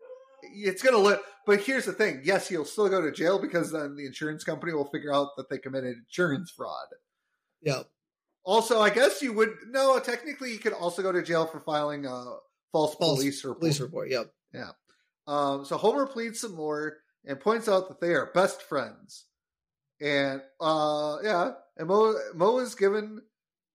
It's 0.54 0.82
gonna 0.82 0.98
look, 0.98 1.22
but 1.46 1.62
here's 1.62 1.86
the 1.86 1.94
thing. 1.94 2.22
Yes, 2.24 2.48
he'll 2.48 2.66
still 2.66 2.90
go 2.90 3.02
to 3.02 3.12
jail 3.12 3.40
because 3.40 3.72
then 3.72 3.96
the 3.96 4.06
insurance 4.06 4.44
company 4.44 4.74
will 4.74 4.90
figure 4.90 5.14
out 5.14 5.30
that 5.38 5.50
they 5.50 5.58
committed 5.58 5.96
insurance 5.98 6.52
fraud. 6.52 6.88
Yeah. 7.62 7.84
Also, 8.44 8.80
I 8.80 8.90
guess 8.90 9.22
you 9.22 9.34
would 9.34 9.54
no. 9.70 10.00
Technically, 10.00 10.52
you 10.52 10.60
could 10.60 10.74
also 10.74 11.02
go 11.02 11.12
to 11.12 11.24
jail 11.24 11.46
for 11.46 11.60
filing 11.60 12.06
a 12.06 12.10
false, 12.72 12.96
False 12.96 12.96
police 12.96 13.44
report. 13.44 13.60
Police 13.60 13.80
report. 13.80 14.10
Yep. 14.10 14.32
Yeah. 14.54 14.70
Um, 15.28 15.66
so 15.66 15.78
Homer 15.78 16.06
pleads 16.06 16.42
some 16.42 16.56
more 16.56 16.98
and 17.26 17.40
points 17.40 17.68
out 17.68 17.88
that 17.88 18.00
they 18.00 18.14
are 18.14 18.32
best 18.34 18.62
friends. 18.62 19.26
And 20.00 20.42
uh, 20.60 21.18
yeah, 21.24 21.52
and 21.78 21.88
Moe 21.88 22.16
Moe 22.34 22.60
is 22.60 22.76
given 22.76 23.22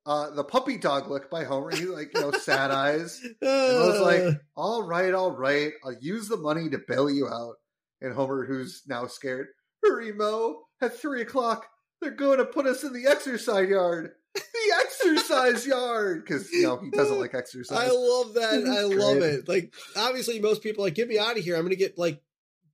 uh 0.07 0.30
the 0.30 0.44
puppy 0.44 0.78
dog 0.78 1.11
look 1.11 1.30
by 1.30 1.44
Homer. 1.44 1.70
He's 1.70 1.88
like, 1.88 2.11
you 2.14 2.20
know, 2.20 2.30
sad 2.32 2.70
eyes. 2.70 3.20
And 3.42 3.78
Moe's 3.78 4.01
Uh, 4.01 4.03
like, 4.03 4.40
all 4.57 4.82
right, 4.82 5.12
all 5.14 5.30
right, 5.32 5.72
I'll 5.84 5.96
use 6.01 6.28
the 6.28 6.36
money 6.36 6.68
to 6.70 6.78
bail 6.86 7.11
you 7.11 7.28
out. 7.28 7.57
And 8.01 8.14
Homer, 8.14 8.46
who's 8.46 8.82
now 8.86 9.07
scared, 9.07 9.48
hurry, 9.82 10.12
Moe! 10.12 10.62
At 10.80 10.98
three 10.98 11.20
o'clock, 11.20 11.66
they're 12.01 12.11
going 12.12 12.38
to 12.38 12.46
put 12.46 12.66
us 12.66 12.82
in 12.82 12.92
the 12.94 13.07
exercise 13.11 13.68
yard. 13.68 14.12
The 14.34 14.40
exercise 14.84 15.66
yard, 15.66 16.24
because 16.24 16.51
you 16.53 16.62
know 16.62 16.78
he 16.78 16.90
doesn't 16.90 17.18
like 17.18 17.34
exercise. 17.34 17.76
I 17.76 17.88
love 17.90 18.34
that. 18.34 18.64
I 18.66 18.82
love 18.84 19.18
it. 19.18 19.48
Like 19.48 19.74
obviously, 19.96 20.40
most 20.40 20.62
people 20.62 20.84
are 20.84 20.86
like 20.86 20.94
get 20.94 21.09
me 21.09 21.18
out 21.18 21.36
of 21.36 21.44
here. 21.44 21.57
I'm 21.57 21.62
going 21.62 21.70
to 21.70 21.76
get 21.76 21.98
like 21.98 22.22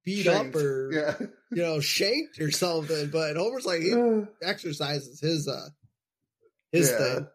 beat 0.05 0.22
Shanked. 0.24 0.55
up 0.55 0.62
or 0.62 0.91
yeah. 0.93 1.27
you 1.51 1.62
know 1.62 1.81
shanked 1.81 2.41
or 2.41 2.51
something. 2.53 3.09
But 3.11 3.37
Homer's 3.37 3.66
like 3.66 3.81
he 3.81 3.93
exercises 4.43 5.18
his 5.20 5.49
uh 5.49 5.68
his 6.77 6.91
Yeah. 6.91 6.99
thing. 6.99 7.27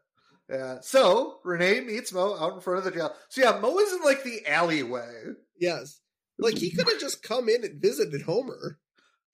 Yeah. 0.49 0.77
So 0.81 1.39
Renee 1.43 1.81
meets 1.81 2.11
Moe 2.13 2.37
out 2.37 2.55
in 2.55 2.61
front 2.61 2.79
of 2.79 2.85
the 2.85 2.91
jail. 2.91 3.15
So 3.29 3.41
yeah, 3.41 3.59
Moe 3.59 3.77
is 3.79 3.93
in 3.93 4.01
like 4.03 4.23
the 4.23 4.45
alleyway. 4.47 5.11
Yes. 5.59 5.99
Like 6.37 6.57
he 6.57 6.71
could 6.71 6.87
have 6.89 6.99
just 6.99 7.23
come 7.23 7.47
in 7.49 7.63
and 7.63 7.81
visited 7.81 8.21
Homer. 8.23 8.79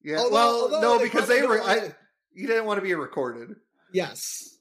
Yeah. 0.03 0.17
Although- 0.17 0.31
well, 0.31 0.61
although 0.63 0.81
no, 0.81 0.97
they 0.99 1.05
because 1.05 1.27
they 1.27 1.41
were. 1.43 1.61
I, 1.61 1.93
he 2.33 2.45
didn't 2.45 2.65
want 2.65 2.77
to 2.77 2.83
be 2.83 2.93
recorded. 2.93 3.55
Yes. 3.93 4.57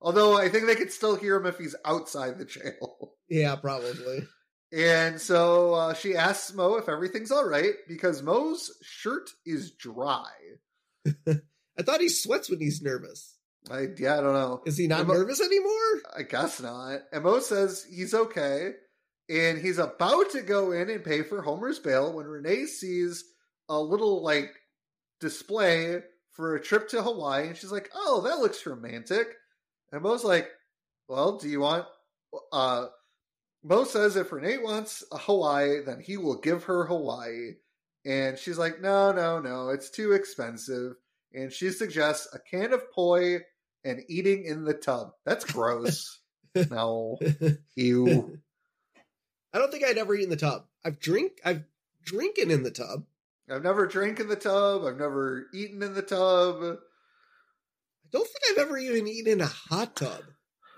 Although 0.00 0.36
I 0.36 0.48
think 0.48 0.66
they 0.66 0.74
could 0.74 0.92
still 0.92 1.16
hear 1.16 1.36
him 1.36 1.46
if 1.46 1.58
he's 1.58 1.76
outside 1.84 2.38
the 2.38 2.44
jail. 2.44 3.12
Yeah, 3.28 3.56
probably. 3.56 4.26
And 4.72 5.20
so 5.20 5.74
uh, 5.74 5.94
she 5.94 6.16
asks 6.16 6.52
Moe 6.54 6.76
if 6.76 6.88
everything's 6.88 7.30
all 7.30 7.46
right 7.48 7.74
because 7.88 8.22
Moe's 8.22 8.70
shirt 8.82 9.30
is 9.44 9.72
dry. 9.72 10.28
I 11.28 11.82
thought 11.82 12.00
he 12.00 12.08
sweats 12.08 12.48
when 12.50 12.58
he's 12.60 12.80
nervous. 12.82 13.36
I 13.70 13.88
yeah, 13.96 14.18
I 14.18 14.20
don't 14.20 14.34
know. 14.34 14.62
Is 14.66 14.76
he 14.76 14.86
not 14.86 15.06
but- 15.06 15.14
nervous 15.14 15.40
anymore? 15.40 16.02
I 16.16 16.22
guess 16.22 16.60
not. 16.60 17.00
And 17.12 17.22
Moe 17.24 17.40
says 17.40 17.86
he's 17.88 18.14
okay. 18.14 18.72
And 19.28 19.58
he's 19.58 19.78
about 19.78 20.30
to 20.32 20.42
go 20.42 20.72
in 20.72 20.90
and 20.90 21.04
pay 21.04 21.22
for 21.22 21.42
Homer's 21.42 21.78
bail 21.78 22.12
when 22.12 22.26
Renee 22.26 22.66
sees 22.66 23.24
a 23.68 23.78
little 23.80 24.22
like 24.22 24.50
display 25.20 26.00
for 26.32 26.56
a 26.56 26.60
trip 26.62 26.88
to 26.88 27.02
Hawaii. 27.02 27.46
And 27.46 27.56
she's 27.56 27.72
like, 27.72 27.90
Oh, 27.94 28.22
that 28.22 28.38
looks 28.38 28.66
romantic. 28.66 29.28
And 29.92 30.02
Moe's 30.02 30.24
like, 30.24 30.48
Well, 31.08 31.38
do 31.38 31.48
you 31.48 31.60
want 31.60 31.86
uh 32.52 32.86
Moe 33.64 33.84
says 33.84 34.16
if 34.16 34.32
Renee 34.32 34.58
wants 34.58 35.04
a 35.12 35.18
Hawaii, 35.18 35.82
then 35.84 36.00
he 36.00 36.16
will 36.16 36.40
give 36.40 36.64
her 36.64 36.84
Hawaii. 36.84 37.52
And 38.04 38.36
she's 38.36 38.58
like, 38.58 38.80
no, 38.80 39.12
no, 39.12 39.38
no, 39.38 39.68
it's 39.68 39.88
too 39.90 40.12
expensive. 40.12 40.94
And 41.32 41.52
she 41.52 41.70
suggests 41.70 42.26
a 42.34 42.40
can 42.40 42.72
of 42.72 42.90
poi 42.92 43.38
and 43.84 44.02
eating 44.08 44.44
in 44.44 44.64
the 44.64 44.74
tub. 44.74 45.12
That's 45.24 45.44
gross. 45.44 46.20
no. 46.70 47.18
Ew. 47.76 48.38
I 49.52 49.58
don't 49.58 49.70
think 49.70 49.84
I'd 49.84 49.98
ever 49.98 50.14
eat 50.14 50.24
in 50.24 50.30
the 50.30 50.36
tub. 50.36 50.64
I've 50.84 50.98
drink 50.98 51.40
I've 51.44 51.64
drinking 52.04 52.50
in 52.50 52.62
the 52.62 52.70
tub. 52.70 53.04
I've 53.50 53.62
never 53.62 53.86
drank 53.86 54.20
in 54.20 54.28
the 54.28 54.36
tub. 54.36 54.84
I've 54.84 54.98
never 54.98 55.46
eaten 55.52 55.82
in 55.82 55.94
the 55.94 56.02
tub. 56.02 56.62
I 56.62 56.76
don't 58.10 58.26
think 58.26 58.44
I've 58.50 58.66
ever 58.66 58.78
even 58.78 59.06
eaten 59.06 59.32
in 59.32 59.40
a 59.40 59.46
hot 59.46 59.96
tub. 59.96 60.22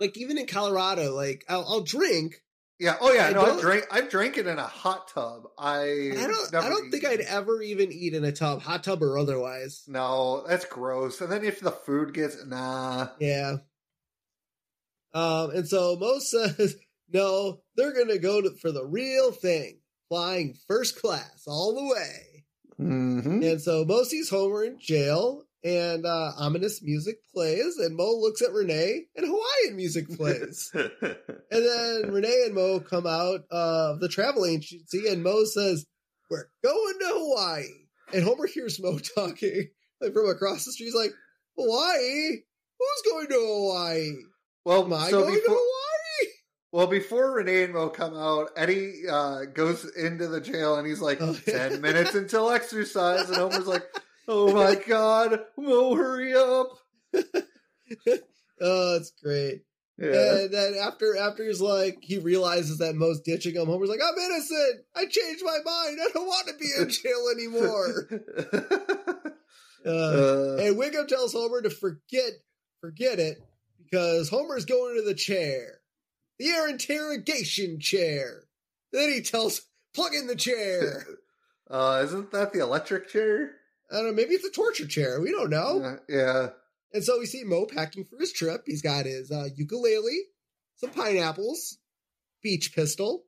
Like 0.00 0.16
even 0.16 0.38
in 0.38 0.46
Colorado, 0.46 1.14
like 1.14 1.44
I'll, 1.48 1.64
I'll 1.68 1.82
drink. 1.82 2.42
Yeah. 2.78 2.96
Oh 3.00 3.12
yeah. 3.12 3.26
I 3.26 3.32
no, 3.32 3.42
I've 3.42 3.60
drank. 3.60 3.84
I've 3.90 4.10
drank 4.10 4.36
it 4.36 4.46
in 4.46 4.58
a 4.58 4.66
hot 4.66 5.08
tub. 5.08 5.44
I. 5.58 6.12
I 6.16 6.26
don't. 6.26 6.54
I 6.54 6.68
don't 6.68 6.90
think. 6.90 7.04
I'd 7.04 7.20
ever 7.20 7.62
even 7.62 7.92
eat 7.92 8.14
in 8.14 8.24
a 8.24 8.32
tub, 8.32 8.62
hot 8.62 8.84
tub 8.84 9.02
or 9.02 9.16
otherwise. 9.16 9.84
No, 9.86 10.44
that's 10.46 10.64
gross. 10.64 11.20
And 11.20 11.30
then 11.30 11.44
if 11.44 11.60
the 11.60 11.70
food 11.70 12.14
gets 12.14 12.44
nah. 12.44 13.08
Yeah. 13.20 13.56
Um, 15.14 15.50
and 15.50 15.68
so 15.68 15.96
Moe 15.96 16.18
says, 16.18 16.76
no, 17.12 17.60
they're 17.76 17.94
gonna 17.94 18.18
go 18.18 18.42
to, 18.42 18.50
for 18.60 18.72
the 18.72 18.84
real 18.84 19.30
thing, 19.30 19.78
flying 20.08 20.56
first 20.66 21.00
class 21.00 21.44
all 21.46 21.74
the 21.74 21.94
way. 21.94 22.44
Mm-hmm. 22.80 23.42
And 23.44 23.62
so 23.62 23.84
Moe 23.84 24.02
sees 24.02 24.28
Homer 24.28 24.64
in 24.64 24.80
jail, 24.80 25.44
and 25.64 26.04
uh, 26.04 26.32
ominous 26.38 26.82
music 26.82 27.16
plays, 27.34 27.78
and 27.78 27.96
Moe 27.96 28.18
looks 28.20 28.42
at 28.42 28.52
Renee, 28.52 29.06
and 29.16 29.26
Hawaiian 29.26 29.76
music 29.76 30.14
plays. 30.14 30.70
and 30.74 31.16
then 31.50 32.12
Renee 32.12 32.44
and 32.46 32.54
Moe 32.54 32.80
come 32.80 33.06
out 33.06 33.40
of 33.50 34.00
the 34.00 34.08
travel 34.08 34.44
agency, 34.44 35.08
and 35.08 35.22
Moe 35.22 35.44
says, 35.44 35.86
"We're 36.30 36.48
going 36.62 36.98
to 37.00 37.06
Hawaii." 37.08 37.64
And 38.12 38.22
Homer 38.22 38.46
hears 38.46 38.80
Moe 38.80 38.98
talking 39.16 39.70
like 40.00 40.12
from 40.12 40.28
across 40.28 40.66
the 40.66 40.72
street. 40.72 40.86
He's 40.86 40.94
like, 40.94 41.14
"Hawaii? 41.56 42.42
Who's 42.78 43.12
going 43.12 43.28
to 43.28 43.34
Hawaii? 43.34 44.10
well, 44.64 44.84
Am 44.84 44.92
I 44.92 45.08
so 45.10 45.22
going 45.22 45.34
to 45.34 45.40
Hawaii?" 45.46 46.30
well, 46.72 46.86
before 46.88 47.36
Renee 47.36 47.64
and 47.64 47.72
Mo 47.72 47.88
come 47.88 48.14
out, 48.16 48.50
Eddie 48.56 49.04
uh, 49.10 49.44
goes 49.46 49.84
into 49.96 50.26
the 50.28 50.40
jail 50.40 50.76
and 50.76 50.86
he's 50.86 51.00
like, 51.00 51.18
Oh, 51.20 51.36
yeah. 51.46 51.68
10 51.68 51.80
minutes 51.80 52.16
until 52.16 52.50
exercise. 52.50 53.28
And 53.28 53.36
Homer's 53.38 53.68
like, 53.68 53.84
oh 54.28 54.52
my 54.52 54.74
God, 54.88 55.40
Moe, 55.58 55.94
hurry 55.94 56.34
up. 56.34 56.78
Oh, 58.60 58.96
it's 58.96 59.12
great. 59.22 59.62
Yeah. 59.98 60.36
And 60.38 60.54
then 60.54 60.74
after 60.80 61.16
after 61.16 61.44
he's 61.44 61.60
like 61.60 61.98
he 62.02 62.18
realizes 62.18 62.78
that 62.78 62.94
Moe's 62.94 63.20
ditching 63.20 63.54
him, 63.56 63.66
Homer's 63.66 63.88
like, 63.88 64.00
I'm 64.02 64.16
innocent. 64.16 64.84
I 64.94 65.06
changed 65.06 65.42
my 65.44 65.58
mind. 65.64 65.98
I 66.00 66.08
don't 66.14 66.26
want 66.26 66.46
to 66.48 66.54
be 66.54 66.68
in 66.78 66.88
jail 66.88 67.26
anymore. 67.34 68.08
Uh, 69.84 69.90
Uh, 69.90 70.56
and 70.60 70.76
Wiggum 70.78 71.06
tells 71.08 71.32
Homer 71.34 71.60
to 71.62 71.68
forget 71.68 72.30
forget 72.80 73.18
it 73.18 73.38
because 73.82 74.28
Homer's 74.30 74.64
going 74.64 74.96
to 74.96 75.02
the 75.02 75.14
chair. 75.14 75.80
The 76.38 76.48
air 76.48 76.68
interrogation 76.68 77.80
chair. 77.80 78.44
Then 78.92 79.10
he 79.10 79.20
tells 79.20 79.62
plug 79.94 80.14
in 80.14 80.26
the 80.28 80.36
chair. 80.36 81.04
uh, 81.70 82.00
isn't 82.04 82.30
that 82.30 82.52
the 82.52 82.60
electric 82.60 83.08
chair? 83.08 83.50
I 83.90 83.96
don't 83.96 84.06
know, 84.06 84.12
maybe 84.12 84.34
it's 84.34 84.46
a 84.46 84.50
torture 84.50 84.86
chair. 84.86 85.20
We 85.20 85.30
don't 85.30 85.50
know. 85.50 85.82
Uh, 85.82 85.96
yeah. 86.08 86.46
And 86.92 87.04
so 87.04 87.18
we 87.18 87.26
see 87.26 87.42
Moe 87.44 87.66
packing 87.66 88.04
for 88.04 88.16
his 88.18 88.32
trip. 88.32 88.62
He's 88.66 88.82
got 88.82 89.04
his 89.06 89.30
uh, 89.30 89.48
ukulele, 89.56 90.18
some 90.76 90.90
pineapples, 90.90 91.78
beach 92.42 92.72
pistol, 92.74 93.24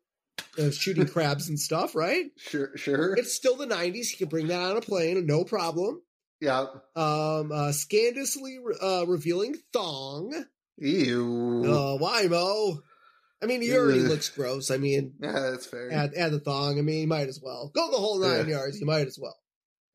uh, 0.58 0.70
shooting 0.70 1.06
crabs 1.12 1.48
and 1.48 1.58
stuff, 1.58 1.94
right? 1.94 2.26
Sure, 2.36 2.76
sure. 2.76 3.14
It's 3.16 3.34
still 3.34 3.56
the 3.56 3.66
90s. 3.66 4.08
He 4.10 4.16
can 4.16 4.28
bring 4.28 4.46
that 4.48 4.60
on 4.70 4.76
a 4.76 4.80
plane, 4.80 5.26
no 5.26 5.44
problem. 5.44 6.00
yeah. 6.40 6.66
Um, 6.94 7.50
uh, 7.52 7.72
scandalously 7.72 8.58
uh, 8.80 9.04
revealing 9.06 9.56
thong. 9.72 10.32
Ew. 10.78 11.64
Uh, 11.66 11.96
why, 11.98 12.26
Moe? 12.28 12.80
I 13.42 13.46
mean, 13.46 13.60
he 13.62 13.76
already 13.76 14.00
looks 14.00 14.28
gross. 14.30 14.70
I 14.70 14.76
mean, 14.78 15.14
Yeah, 15.20 15.32
that's 15.50 15.66
fair. 15.66 15.90
add, 15.92 16.14
add 16.16 16.32
the 16.32 16.40
thong. 16.40 16.78
I 16.78 16.82
mean, 16.82 17.00
you 17.02 17.06
might 17.06 17.28
as 17.28 17.40
well. 17.42 17.70
Go 17.74 17.90
the 17.90 17.96
whole 17.98 18.18
nine 18.20 18.48
Yeah. 18.48 18.56
yards. 18.58 18.80
You 18.80 18.86
might 18.86 19.06
as 19.06 19.18
well. 19.20 19.36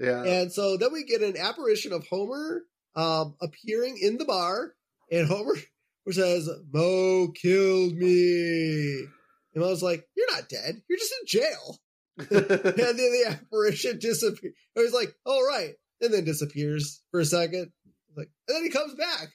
Yeah. 0.01 0.23
And 0.23 0.51
so 0.51 0.77
then 0.77 0.91
we 0.91 1.03
get 1.03 1.21
an 1.21 1.37
apparition 1.37 1.93
of 1.93 2.07
Homer 2.07 2.63
um, 2.95 3.35
appearing 3.39 3.97
in 4.01 4.17
the 4.17 4.25
bar, 4.25 4.73
and 5.11 5.27
Homer 5.27 5.55
says, 6.11 6.49
Moe 6.73 7.31
killed 7.39 7.93
me. 7.93 9.05
And 9.53 9.63
I 9.63 9.67
was 9.67 9.83
like, 9.83 10.07
You're 10.15 10.31
not 10.31 10.49
dead. 10.49 10.81
You're 10.89 10.99
just 10.99 11.13
in 11.21 11.27
jail. 11.27 11.79
and 12.17 12.29
then 12.29 12.97
the 12.97 13.25
apparition 13.29 13.99
disappears. 13.99 14.53
I 14.77 14.81
was 14.81 14.93
like, 14.93 15.13
All 15.25 15.45
right. 15.45 15.73
And 16.01 16.13
then 16.13 16.25
disappears 16.25 17.03
for 17.11 17.19
a 17.19 17.25
second. 17.25 17.71
Like, 18.17 18.29
and 18.47 18.55
then 18.55 18.63
he 18.63 18.69
comes 18.69 18.95
back. 18.95 19.27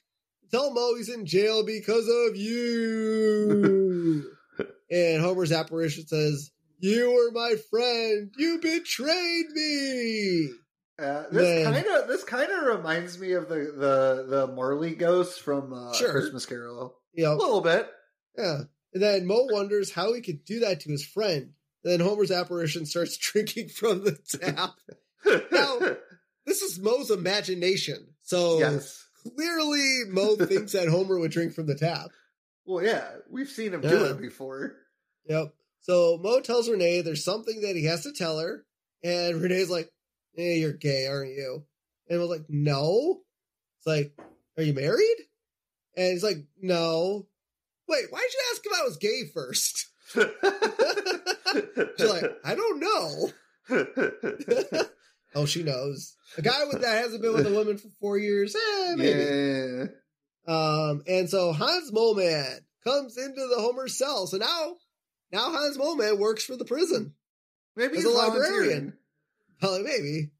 Tell 0.51 0.73
Moe 0.73 0.95
he's 0.95 1.09
in 1.09 1.25
jail 1.25 1.65
because 1.65 2.07
of 2.07 2.35
you. 2.35 4.29
and 4.91 5.21
Homer's 5.21 5.51
apparition 5.51 6.07
says, 6.07 6.51
You 6.79 7.11
were 7.11 7.31
my 7.31 7.55
friend. 7.69 8.31
You 8.37 8.59
betrayed 8.61 9.49
me. 9.51 10.49
Uh, 10.99 11.23
this 11.31 11.65
kind 11.65 11.85
of 11.85 12.07
this 12.07 12.23
kind 12.23 12.51
of 12.51 12.63
reminds 12.77 13.19
me 13.19 13.33
of 13.33 13.49
the 13.49 13.55
the 13.75 14.25
the 14.27 14.47
Marley 14.47 14.95
ghost 14.95 15.41
from 15.41 15.73
uh, 15.73 15.93
Sure. 15.93 16.11
Christmas 16.11 16.45
Carol. 16.45 16.95
You 17.13 17.27
A 17.27 17.33
little 17.35 17.61
bit. 17.61 17.87
Yeah. 18.37 18.61
And 18.93 19.03
then 19.03 19.25
Moe 19.27 19.47
wonders 19.51 19.91
how 19.91 20.13
he 20.13 20.21
could 20.21 20.43
do 20.45 20.59
that 20.61 20.79
to 20.81 20.89
his 20.91 21.05
friend. 21.05 21.53
And 21.83 21.93
then 21.93 21.99
Homer's 21.99 22.31
apparition 22.31 22.85
starts 22.85 23.17
drinking 23.21 23.69
from 23.69 24.03
the 24.03 24.17
tap. 24.39 24.71
Now- 25.51 25.97
This 26.45 26.61
is 26.61 26.79
Moe's 26.79 27.11
imagination. 27.11 28.07
So 28.23 28.59
yes. 28.59 29.03
clearly 29.35 30.03
Moe 30.09 30.35
thinks 30.35 30.71
that 30.71 30.87
Homer 30.89 31.19
would 31.19 31.31
drink 31.31 31.53
from 31.53 31.65
the 31.67 31.75
tap. 31.75 32.07
Well, 32.65 32.83
yeah, 32.83 33.05
we've 33.29 33.49
seen 33.49 33.73
him 33.73 33.81
do 33.81 34.05
it 34.05 34.19
before. 34.21 34.73
Yep. 35.27 35.53
So 35.87 36.19
Moe 36.21 36.41
tells 36.41 36.69
Renee 36.69 36.99
there's 37.01 37.23
something 37.23 37.61
that 37.61 37.77
he 37.77 37.85
has 37.85 38.03
to 38.03 38.11
tell 38.11 38.39
her. 38.39 38.65
And 39.03 39.41
Renee's 39.41 39.69
like, 39.69 39.89
eh, 40.37 40.55
you're 40.55 40.73
gay, 40.73 41.07
aren't 41.07 41.31
you? 41.31 41.63
And 42.09 42.19
Moe's 42.19 42.29
like, 42.29 42.45
no. 42.49 43.21
It's 43.79 43.87
like, 43.87 44.13
are 44.57 44.63
you 44.63 44.73
married? 44.73 45.15
And 45.95 46.11
he's 46.11 46.23
like, 46.23 46.45
no. 46.61 47.27
Wait, 47.87 48.05
why'd 48.11 48.21
you 48.21 48.39
ask 48.51 48.61
if 48.65 48.71
I 48.77 48.83
was 48.83 48.97
gay 48.97 49.23
first? 49.33 49.87
She's 51.97 52.09
like, 52.11 52.31
I 52.43 52.55
don't 52.55 52.79
know. 52.79 53.31
Oh, 55.35 55.45
she 55.45 55.61
knows. 55.61 56.15
A 56.37 56.41
guy 56.41 56.63
with 56.65 56.81
that 56.81 57.03
hasn't 57.03 57.21
been 57.21 57.33
with 57.33 57.45
a 57.45 57.51
woman 57.51 57.77
for 57.77 57.89
four 57.99 58.17
years. 58.17 58.55
Eh, 58.55 58.95
maybe. 58.95 59.19
yeah. 59.19 59.83
Um, 60.47 61.03
and 61.05 61.29
so 61.29 61.51
Hans 61.53 61.91
Moleman 61.91 62.61
comes 62.83 63.17
into 63.17 63.45
the 63.47 63.61
Homer 63.61 63.87
cell. 63.87 64.25
So 64.25 64.37
now, 64.37 64.75
now 65.31 65.51
Hans 65.51 65.77
Moleman 65.77 66.17
works 66.19 66.43
for 66.43 66.55
the 66.55 66.65
prison. 66.65 67.13
Maybe 67.75 67.97
As 67.97 68.03
he's 68.03 68.13
a 68.13 68.17
librarian. 68.17 68.93
Probably 69.59 69.83
maybe. 69.83 70.31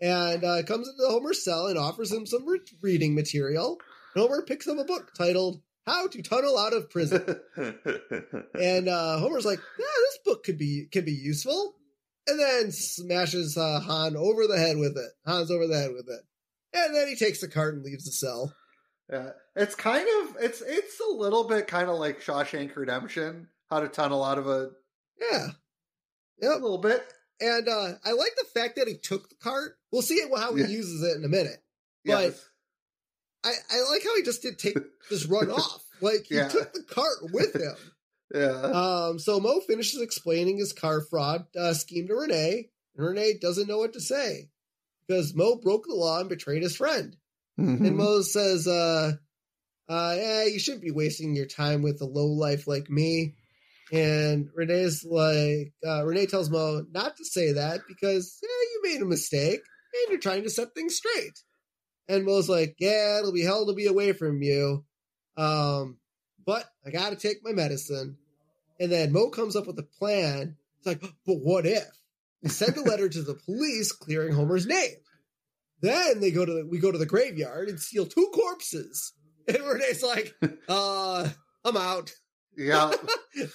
And 0.00 0.44
uh, 0.44 0.62
comes 0.64 0.88
into 0.88 1.08
Homer's 1.10 1.44
cell 1.44 1.66
and 1.66 1.78
offers 1.78 2.12
him 2.12 2.26
some 2.26 2.46
re- 2.46 2.60
reading 2.82 3.14
material. 3.14 3.78
And 4.14 4.22
Homer 4.22 4.42
picks 4.42 4.66
up 4.68 4.78
a 4.78 4.84
book 4.84 5.12
titled 5.16 5.62
"How 5.86 6.08
to 6.08 6.22
Tunnel 6.22 6.58
Out 6.58 6.72
of 6.74 6.90
Prison." 6.90 7.24
and 7.56 8.88
uh, 8.88 9.18
Homer's 9.18 9.46
like, 9.46 9.60
"Yeah, 9.78 9.84
this 9.86 10.18
book 10.24 10.44
could 10.44 10.58
be 10.58 10.86
could 10.92 11.04
be 11.04 11.12
useful." 11.12 11.74
And 12.26 12.40
then 12.40 12.72
smashes 12.72 13.56
uh, 13.56 13.80
Han 13.80 14.16
over 14.16 14.46
the 14.46 14.58
head 14.58 14.78
with 14.78 14.96
it. 14.96 15.10
Han's 15.26 15.50
over 15.50 15.66
the 15.66 15.78
head 15.78 15.92
with 15.92 16.08
it. 16.08 16.20
And 16.72 16.94
then 16.94 17.06
he 17.06 17.16
takes 17.16 17.40
the 17.40 17.48
cart 17.48 17.74
and 17.74 17.84
leaves 17.84 18.06
the 18.06 18.12
cell. 18.12 18.54
yeah. 19.12 19.30
It's 19.54 19.74
kind 19.74 20.06
of 20.22 20.36
it's 20.40 20.62
it's 20.66 21.00
a 21.00 21.12
little 21.12 21.44
bit 21.44 21.66
kind 21.66 21.88
of 21.88 21.98
like 21.98 22.20
Shawshank 22.20 22.74
Redemption, 22.76 23.48
how 23.70 23.80
to 23.80 23.88
tunnel 23.88 24.22
out 24.24 24.38
of 24.38 24.46
a 24.46 24.70
Yeah. 25.20 25.48
a 26.42 26.46
little 26.58 26.78
bit. 26.78 27.02
And 27.40 27.68
uh, 27.68 27.92
I 28.04 28.12
like 28.12 28.32
the 28.36 28.46
fact 28.60 28.76
that 28.76 28.88
he 28.88 28.96
took 28.96 29.28
the 29.28 29.34
cart. 29.36 29.76
We'll 29.92 30.02
see 30.02 30.20
how 30.36 30.54
he 30.54 30.62
Yeah. 30.62 30.68
uses 30.68 31.02
it 31.02 31.16
in 31.16 31.24
a 31.24 31.28
minute. 31.28 31.62
But 32.04 32.22
Yes. 32.22 32.48
I, 33.44 33.52
I 33.70 33.80
like 33.90 34.02
how 34.04 34.16
he 34.16 34.22
just 34.22 34.42
did 34.42 34.58
take 34.58 34.76
just 35.08 35.28
run 35.28 35.50
off. 35.50 35.84
Like 36.00 36.26
he 36.28 36.36
Yeah. 36.36 36.48
took 36.48 36.72
the 36.72 36.82
cart 36.82 37.32
with 37.32 37.54
him. 37.54 37.76
Yeah. 38.34 38.48
Um, 38.50 39.18
so 39.20 39.38
Moe 39.38 39.60
finishes 39.60 40.00
explaining 40.00 40.56
his 40.56 40.72
car 40.72 41.02
fraud 41.02 41.46
uh, 41.56 41.72
scheme 41.74 42.08
to 42.08 42.14
Renee, 42.14 42.70
and 42.96 43.06
Renee 43.06 43.34
doesn't 43.40 43.68
know 43.68 43.78
what 43.78 43.92
to 43.92 44.00
say 44.00 44.48
because 45.06 45.34
Moe 45.36 45.56
broke 45.56 45.84
the 45.86 45.94
law 45.94 46.18
and 46.18 46.28
betrayed 46.28 46.62
his 46.62 46.74
friend. 46.74 47.16
Mm-hmm. 47.60 47.84
And 47.84 47.96
Moe 47.96 48.22
says, 48.22 48.66
uh, 48.66 49.12
uh, 49.88 50.14
yeah, 50.16 50.44
you 50.46 50.58
shouldn't 50.58 50.82
be 50.82 50.90
wasting 50.90 51.36
your 51.36 51.46
time 51.46 51.82
with 51.82 52.00
a 52.00 52.06
low 52.06 52.26
life 52.26 52.66
like 52.66 52.90
me. 52.90 53.36
And 53.92 54.48
Renee's 54.54 55.04
like, 55.04 55.72
uh, 55.86 56.04
Renee 56.04 56.26
tells 56.26 56.50
Moe 56.50 56.84
not 56.90 57.16
to 57.16 57.24
say 57.24 57.52
that 57.52 57.80
because 57.86 58.38
yeah, 58.42 58.48
you 58.48 58.80
made 58.82 59.02
a 59.02 59.08
mistake 59.08 59.60
and 59.60 60.10
you're 60.10 60.20
trying 60.20 60.42
to 60.44 60.50
set 60.50 60.74
things 60.74 60.96
straight. 60.96 61.38
And 62.08 62.24
Moe's 62.24 62.48
like, 62.48 62.76
yeah, 62.78 63.18
it'll 63.18 63.32
be 63.32 63.42
hell 63.42 63.66
to 63.66 63.74
be 63.74 63.86
away 63.86 64.12
from 64.12 64.42
you. 64.42 64.84
Um, 65.36 65.98
but 66.44 66.64
I 66.86 66.90
gotta 66.90 67.16
take 67.16 67.38
my 67.42 67.52
medicine. 67.52 68.16
And 68.80 68.90
then 68.90 69.12
Moe 69.12 69.30
comes 69.30 69.56
up 69.56 69.66
with 69.66 69.78
a 69.78 69.88
plan. 69.98 70.56
It's 70.78 70.86
like, 70.86 71.00
but 71.26 71.36
what 71.36 71.66
if? 71.66 71.84
we 72.44 72.50
send 72.50 72.76
a 72.76 72.82
letter 72.82 73.08
to 73.08 73.22
the 73.22 73.34
police 73.34 73.90
clearing 73.90 74.34
Homer's 74.34 74.66
name. 74.66 74.96
Then 75.80 76.20
they 76.20 76.30
go 76.30 76.44
to 76.44 76.52
the, 76.52 76.66
we 76.66 76.78
go 76.78 76.92
to 76.92 76.98
the 76.98 77.06
graveyard 77.06 77.68
and 77.68 77.80
steal 77.80 78.06
two 78.06 78.30
corpses. 78.34 79.12
And 79.48 79.58
Renee's 79.58 80.02
like, 80.02 80.34
uh, 80.68 81.28
I'm 81.64 81.76
out. 81.76 82.12
Yeah. 82.56 82.92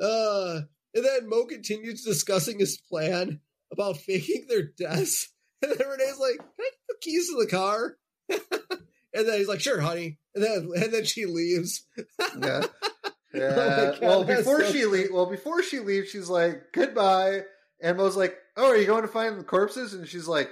uh, 0.00 0.60
and 0.94 1.04
then 1.04 1.28
Moe 1.28 1.46
continues 1.46 2.02
discussing 2.04 2.58
his 2.58 2.76
plan 2.76 3.40
about 3.72 3.96
faking 3.96 4.46
their 4.48 4.62
deaths. 4.64 5.30
And 5.62 5.72
then 5.78 5.88
Renee's 5.88 6.18
like, 6.18 6.36
Can 6.36 6.46
I 6.60 6.64
get 6.64 6.74
the 6.88 6.94
keys 7.00 7.28
to 7.30 7.38
the 7.38 7.46
car? 7.46 7.96
and 8.28 9.26
then 9.28 9.38
he's 9.38 9.48
like, 9.48 9.60
Sure, 9.60 9.80
honey. 9.80 10.18
And 10.34 10.44
then 10.44 10.68
and 10.76 10.92
then 10.92 11.04
she 11.04 11.24
leaves. 11.24 11.86
yeah. 12.18 12.64
Oh 12.66 13.10
Yeah. 13.32 13.54
God, 13.54 13.98
well, 14.02 14.24
before 14.24 14.60
so 14.62 14.72
she 14.72 14.84
leave, 14.84 15.08
well, 15.10 15.24
before 15.26 15.62
she 15.62 15.78
leaves, 15.80 16.10
she's 16.10 16.28
like, 16.28 16.72
"Goodbye," 16.72 17.44
and 17.80 17.96
Moe's 17.96 18.14
like, 18.16 18.36
"Oh, 18.56 18.68
are 18.68 18.76
you 18.76 18.86
going 18.86 19.02
to 19.02 19.08
find 19.08 19.38
the 19.40 19.44
corpses?" 19.44 19.94
And 19.94 20.06
she's 20.06 20.28
like, 20.28 20.50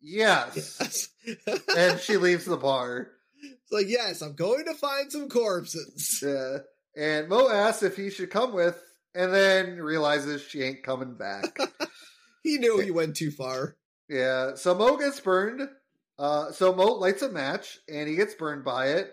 "Yes." 0.00 0.78
Yes. 0.80 1.58
and 1.76 1.98
she 1.98 2.16
leaves 2.16 2.44
the 2.44 2.56
bar. 2.56 3.08
It's 3.64 3.72
like, 3.72 3.88
yes, 3.88 4.20
I'm 4.22 4.34
going 4.34 4.64
to 4.66 4.74
find 4.74 5.10
some 5.10 5.28
corpses. 5.28 6.22
Yeah. 6.22 6.58
And 6.96 7.28
Moe 7.28 7.50
asks 7.50 7.82
if 7.82 7.96
he 7.96 8.08
should 8.10 8.30
come 8.30 8.52
with, 8.54 8.80
and 9.16 9.34
then 9.34 9.78
realizes 9.78 10.42
she 10.42 10.62
ain't 10.62 10.82
coming 10.84 11.14
back. 11.14 11.58
He 12.44 12.58
knew 12.58 12.78
he 12.78 12.90
went 12.90 13.16
too 13.16 13.30
far. 13.30 13.74
yeah. 14.08 14.54
So 14.56 14.74
Moe 14.74 14.98
gets 14.98 15.18
burned. 15.18 15.66
Uh, 16.18 16.52
so 16.52 16.74
Moe 16.74 16.92
lights 16.92 17.22
a 17.22 17.30
match, 17.30 17.78
and 17.88 18.06
he 18.06 18.16
gets 18.16 18.34
burned 18.34 18.64
by 18.66 18.88
it, 18.88 19.10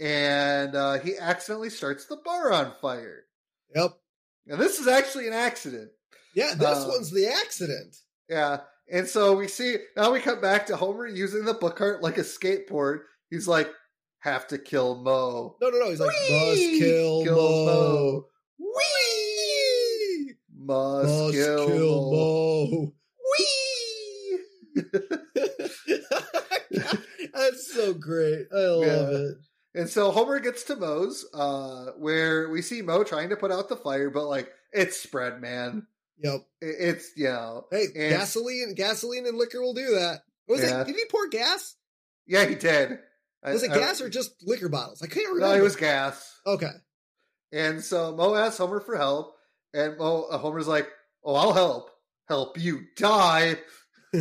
and 0.00 0.74
uh, 0.74 0.98
he 0.98 1.16
accidentally 1.16 1.70
starts 1.70 2.06
the 2.06 2.16
bar 2.24 2.52
on 2.52 2.72
fire. 2.82 3.24
Yep. 3.76 3.92
And 4.48 4.60
this 4.60 4.80
is 4.80 4.88
actually 4.88 5.28
an 5.28 5.34
accident. 5.34 5.90
Yeah, 6.34 6.54
this 6.54 6.78
Uh, 6.78 6.86
one's 6.88 7.12
the 7.12 7.28
accident. 7.28 7.96
Yeah. 8.28 8.58
And 8.90 9.06
so 9.06 9.36
we 9.36 9.46
see 9.48 9.76
now 9.96 10.12
we 10.12 10.20
come 10.20 10.40
back 10.40 10.66
to 10.66 10.76
Homer 10.76 11.06
using 11.06 11.44
the 11.44 11.54
book 11.54 11.76
cart 11.76 12.02
like 12.02 12.18
a 12.18 12.22
skateboard. 12.22 12.98
He's 13.30 13.46
like, 13.48 13.70
have 14.24 14.46
to 14.48 14.58
kill 14.58 14.96
Moe. 14.96 15.56
No, 15.60 15.68
no, 15.70 15.78
no. 15.78 15.90
He's 15.90 16.00
like, 16.00 16.10
Whee! 16.28 16.50
must 16.50 16.62
kill, 16.82 17.22
Kill 17.24 17.36
Moe. 17.36 17.66
Moe. 17.66 18.26
Whee! 18.58 20.34
Must, 20.56 21.08
Must 21.08 21.34
kill, 21.34 21.66
kill 21.68 22.10
Moe. 22.10 22.66
Moe. 22.70 22.92
Whee! 23.38 24.38
That's 27.34 27.72
so 27.74 27.92
great. 27.94 28.46
I 28.52 28.56
love 28.56 28.84
Yeah. 28.84 29.18
it. 29.18 29.34
And 29.76 29.88
so 29.90 30.12
Homer 30.12 30.38
gets 30.38 30.62
to 30.64 30.76
Moe's, 30.76 31.26
uh, 31.34 31.86
where 31.98 32.48
we 32.48 32.62
see 32.62 32.80
Moe 32.80 33.02
trying 33.02 33.30
to 33.30 33.36
put 33.36 33.50
out 33.50 33.68
the 33.68 33.76
fire, 33.76 34.08
but 34.08 34.26
like 34.26 34.48
it's 34.72 35.00
spread, 35.00 35.40
man. 35.40 35.86
Yep. 36.18 36.42
It's 36.60 37.10
yeah. 37.16 37.60
Hey, 37.70 37.86
And- 37.96 38.10
gasoline, 38.10 38.74
gasoline, 38.76 39.26
and 39.26 39.36
liquor 39.36 39.60
will 39.60 39.74
do 39.74 39.96
that. 39.96 40.20
Was 40.46 40.62
Yeah. 40.62 40.82
it? 40.82 40.86
Did 40.86 40.96
he 40.96 41.04
pour 41.10 41.26
gas? 41.28 41.74
yeah, 42.26 42.44
he 42.46 42.54
did. 42.54 42.98
I- 43.44 43.52
Was 43.52 43.62
it 43.62 43.70
I- 43.72 43.78
gas 43.78 44.00
or 44.00 44.08
just 44.08 44.34
liquor 44.42 44.68
bottles? 44.68 45.02
I 45.02 45.06
can't 45.06 45.26
remember. 45.28 45.54
no? 45.54 45.60
It 45.60 45.62
was 45.62 45.76
gas. 45.76 46.40
okay. 46.46 46.70
And 47.52 47.82
so 47.84 48.14
Moe 48.16 48.34
asks 48.34 48.58
Homer 48.58 48.80
for 48.80 48.96
help, 48.96 49.34
and 49.72 49.96
Moe 49.98 50.22
uh, 50.24 50.38
Homer's 50.38 50.66
like, 50.66 50.88
"Oh, 51.22 51.34
I'll 51.36 51.52
help. 51.52 51.90
Help 52.28 52.58
you 52.58 52.82
die." 52.96 53.58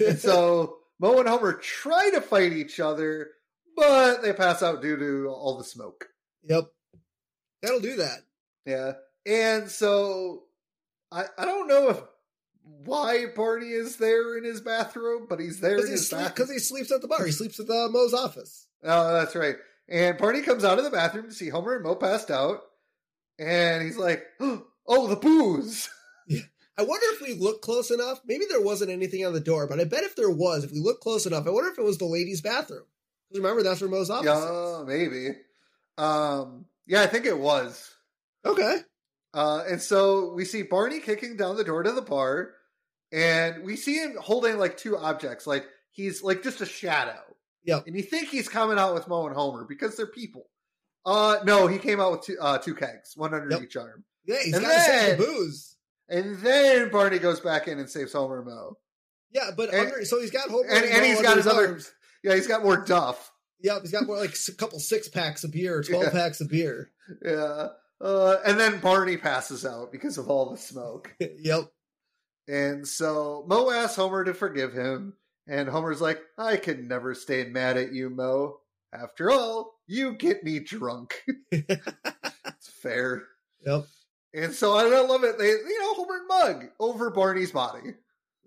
And 0.00 0.18
so 0.18 0.78
Moe 0.98 1.20
and 1.20 1.28
Homer 1.28 1.52
try 1.52 2.10
to 2.10 2.20
fight 2.20 2.52
each 2.52 2.80
other, 2.80 3.28
but 3.76 4.22
they 4.22 4.32
pass 4.32 4.60
out 4.62 4.82
due 4.82 4.96
to 4.96 5.28
all 5.28 5.56
the 5.56 5.64
smoke. 5.64 6.06
yep. 6.42 6.64
That'll 7.62 7.80
do 7.80 7.96
that. 7.96 8.18
Yeah. 8.66 8.92
And 9.24 9.70
so 9.70 10.42
I 11.12 11.26
I 11.38 11.44
don't 11.44 11.68
know 11.68 11.90
if 11.90 12.00
why 12.84 13.26
Barney 13.34 13.70
is 13.70 13.96
there 13.96 14.36
in 14.38 14.44
his 14.44 14.60
bathroom, 14.60 15.26
but 15.28 15.38
he's 15.40 15.60
there 15.60 15.72
in 15.72 15.76
Because 15.76 15.88
he, 15.88 15.92
his 15.92 16.08
sleep, 16.08 16.20
bathroom. 16.22 16.46
'cause 16.46 16.52
he 16.54 16.58
sleeps 16.58 16.90
at 16.92 17.00
the 17.02 17.08
bar. 17.08 17.24
He 17.24 17.32
sleeps 17.32 17.60
at 17.60 17.66
the 17.66 17.88
Moe's 17.90 18.14
office. 18.14 18.66
Oh, 18.82 19.12
that's 19.12 19.34
right. 19.34 19.56
And 19.88 20.16
Barney 20.18 20.42
comes 20.42 20.64
out 20.64 20.78
of 20.78 20.84
the 20.84 20.90
bathroom 20.90 21.26
to 21.28 21.34
see 21.34 21.48
Homer 21.50 21.74
and 21.76 21.84
Moe 21.84 21.94
passed 21.94 22.30
out, 22.30 22.60
and 23.38 23.82
he's 23.84 23.96
like, 23.98 24.24
"Oh, 24.40 25.06
the 25.06 25.16
booze." 25.16 25.88
I 26.76 26.82
wonder 26.82 27.06
if 27.10 27.20
we 27.20 27.34
look 27.34 27.62
close 27.62 27.90
enough. 27.92 28.20
Maybe 28.24 28.46
there 28.48 28.60
wasn't 28.60 28.90
anything 28.90 29.24
on 29.24 29.32
the 29.32 29.38
door, 29.40 29.68
but 29.68 29.78
I 29.78 29.84
bet 29.84 30.02
if 30.02 30.16
there 30.16 30.30
was, 30.30 30.64
if 30.64 30.72
we 30.72 30.80
look 30.80 31.00
close 31.00 31.24
enough, 31.24 31.46
I 31.46 31.50
wonder 31.50 31.70
if 31.70 31.78
it 31.78 31.84
was 31.84 31.98
the 31.98 32.04
ladies' 32.06 32.40
bathroom. 32.40 32.86
Remember, 33.32 33.62
that's 33.62 33.80
where 33.80 33.88
Moe's 33.90 34.10
office 34.10 34.26
Yeah, 34.26 34.82
maybe. 34.86 35.36
Um, 35.98 36.66
yeah, 36.86 37.02
I 37.02 37.06
think 37.06 37.26
it 37.26 37.38
was. 37.38 37.92
Okay. 38.44 38.78
Uh, 39.34 39.64
and 39.68 39.82
so 39.82 40.32
we 40.32 40.44
see 40.44 40.62
Barney 40.62 41.00
kicking 41.00 41.36
down 41.36 41.56
the 41.56 41.64
door 41.64 41.82
to 41.82 41.90
the 41.92 42.00
bar, 42.02 42.52
and 43.12 43.64
we 43.64 43.76
see 43.76 43.96
him 43.96 44.16
holding 44.20 44.58
like 44.58 44.76
two 44.76 44.96
objects, 44.96 45.46
like 45.46 45.66
he's 45.90 46.22
like 46.22 46.42
just 46.42 46.60
a 46.60 46.66
shadow. 46.66 47.18
Yeah. 47.64 47.80
And 47.86 47.96
you 47.96 48.02
think 48.02 48.28
he's 48.28 48.48
coming 48.48 48.78
out 48.78 48.94
with 48.94 49.08
Moe 49.08 49.26
and 49.26 49.34
Homer 49.34 49.64
because 49.68 49.96
they're 49.96 50.06
people. 50.06 50.46
Uh, 51.06 51.38
no, 51.44 51.66
he 51.66 51.78
came 51.78 52.00
out 52.00 52.12
with 52.12 52.22
two, 52.22 52.36
uh, 52.40 52.58
two 52.58 52.74
kegs, 52.74 53.12
one 53.16 53.34
under 53.34 53.50
Yep. 53.50 53.62
each 53.62 53.76
arm. 53.76 54.04
Yeah, 54.24 54.36
he's 54.42 54.54
And 54.54 54.62
got 54.64 54.70
then- 54.86 55.18
the 55.18 55.24
booze. 55.26 55.76
And 56.08 56.36
then 56.40 56.90
Barney 56.90 57.18
goes 57.18 57.40
back 57.40 57.66
in 57.66 57.78
and 57.78 57.88
saves 57.90 58.12
Homer 58.12 58.38
and 58.38 58.46
Moe. 58.46 58.78
Yeah, 59.32 59.50
but 59.56 59.70
And- 59.72 59.88
under, 59.92 60.04
so 60.04 60.20
he's 60.20 60.30
got 60.30 60.48
Homer 60.50 60.68
and- 60.68 60.84
and 60.84 61.00
Moe 61.02 61.04
he's 61.08 61.22
got 61.22 61.36
his 61.38 61.46
another- 61.46 61.68
arms. 61.68 61.90
Yeah, 62.22 62.34
he's 62.34 62.46
got 62.46 62.62
more 62.62 62.76
duff. 62.76 63.32
Yeah, 63.60 63.80
he's 63.80 63.90
got 63.92 64.04
more 64.06 64.18
like 64.18 64.34
a 64.48 64.52
couple 64.52 64.78
six 64.78 65.08
packs 65.08 65.42
of 65.44 65.50
beer, 65.52 65.82
twelve 65.82 66.04
Yeah. 66.04 66.10
packs 66.10 66.40
of 66.40 66.48
beer. 66.48 66.90
Yeah. 67.24 67.68
Uh, 68.00 68.36
and 68.44 68.58
then 68.58 68.80
Barney 68.80 69.16
passes 69.16 69.64
out 69.64 69.92
because 69.92 70.18
of 70.18 70.28
all 70.28 70.50
the 70.50 70.56
smoke. 70.56 71.14
yep. 71.38 71.70
And 72.46 72.86
so 72.86 73.44
Moe 73.48 73.70
asks 73.70 73.96
Homer 73.96 74.24
to 74.24 74.34
forgive 74.34 74.74
him, 74.74 75.14
and 75.46 75.68
Homer's 75.68 76.00
like, 76.00 76.20
I 76.36 76.56
can 76.56 76.88
never 76.88 77.14
stay 77.14 77.44
mad 77.44 77.76
at 77.76 77.92
you, 77.92 78.10
Moe. 78.10 78.60
After 78.92 79.30
all, 79.30 79.74
you 79.86 80.14
get 80.14 80.44
me 80.44 80.60
drunk. 80.60 81.22
it's 81.50 82.68
fair. 82.82 83.24
Yep. 83.64 83.86
And 84.34 84.52
so 84.52 84.76
I 84.76 84.84
love 84.84 85.24
it. 85.24 85.38
They, 85.38 85.48
you 85.48 85.80
know, 85.80 85.94
Homer 85.94 86.16
and 86.16 86.28
Mug 86.28 86.70
over 86.78 87.10
Barney's 87.10 87.52
body. 87.52 87.94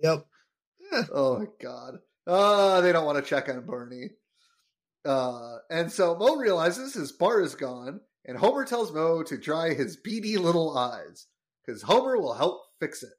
Yep. 0.01 0.25
Oh 1.11 1.39
my 1.39 1.45
god. 1.61 1.99
Uh, 2.25 2.81
they 2.81 2.91
don't 2.91 3.05
want 3.05 3.17
to 3.17 3.27
check 3.27 3.49
on 3.49 3.65
Barney. 3.65 4.11
Uh, 5.05 5.57
and 5.69 5.91
so 5.91 6.15
Moe 6.17 6.35
realizes 6.35 6.93
his 6.93 7.13
bar 7.13 7.41
is 7.41 7.55
gone, 7.55 8.01
and 8.27 8.37
Homer 8.37 8.65
tells 8.65 8.93
Moe 8.93 9.23
to 9.23 9.37
dry 9.37 9.73
his 9.73 9.97
beady 9.97 10.37
little 10.37 10.77
eyes, 10.77 11.27
because 11.65 11.81
Homer 11.81 12.17
will 12.19 12.33
help 12.33 12.61
fix 12.79 13.01
it. 13.03 13.13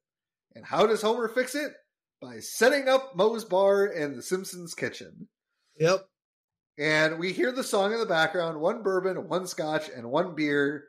And 0.55 0.64
how 0.64 0.86
does 0.86 1.02
Homer 1.02 1.28
fix 1.28 1.55
it? 1.55 1.72
By 2.20 2.40
setting 2.40 2.89
up 2.89 3.16
Moe's 3.16 3.44
bar 3.44 3.86
in 3.86 4.16
the 4.16 4.22
Simpsons 4.22 4.74
kitchen. 4.74 5.28
Yep. 5.78 6.06
And 6.78 7.18
we 7.18 7.32
hear 7.32 7.52
the 7.52 7.64
song 7.64 7.93
in 7.93 7.98
the 8.01 8.06
background 8.06 8.60
one 8.60 8.82
bourbon, 8.82 9.28
one 9.28 9.47
scotch, 9.47 9.89
and 9.89 10.10
one 10.10 10.35
beer 10.35 10.85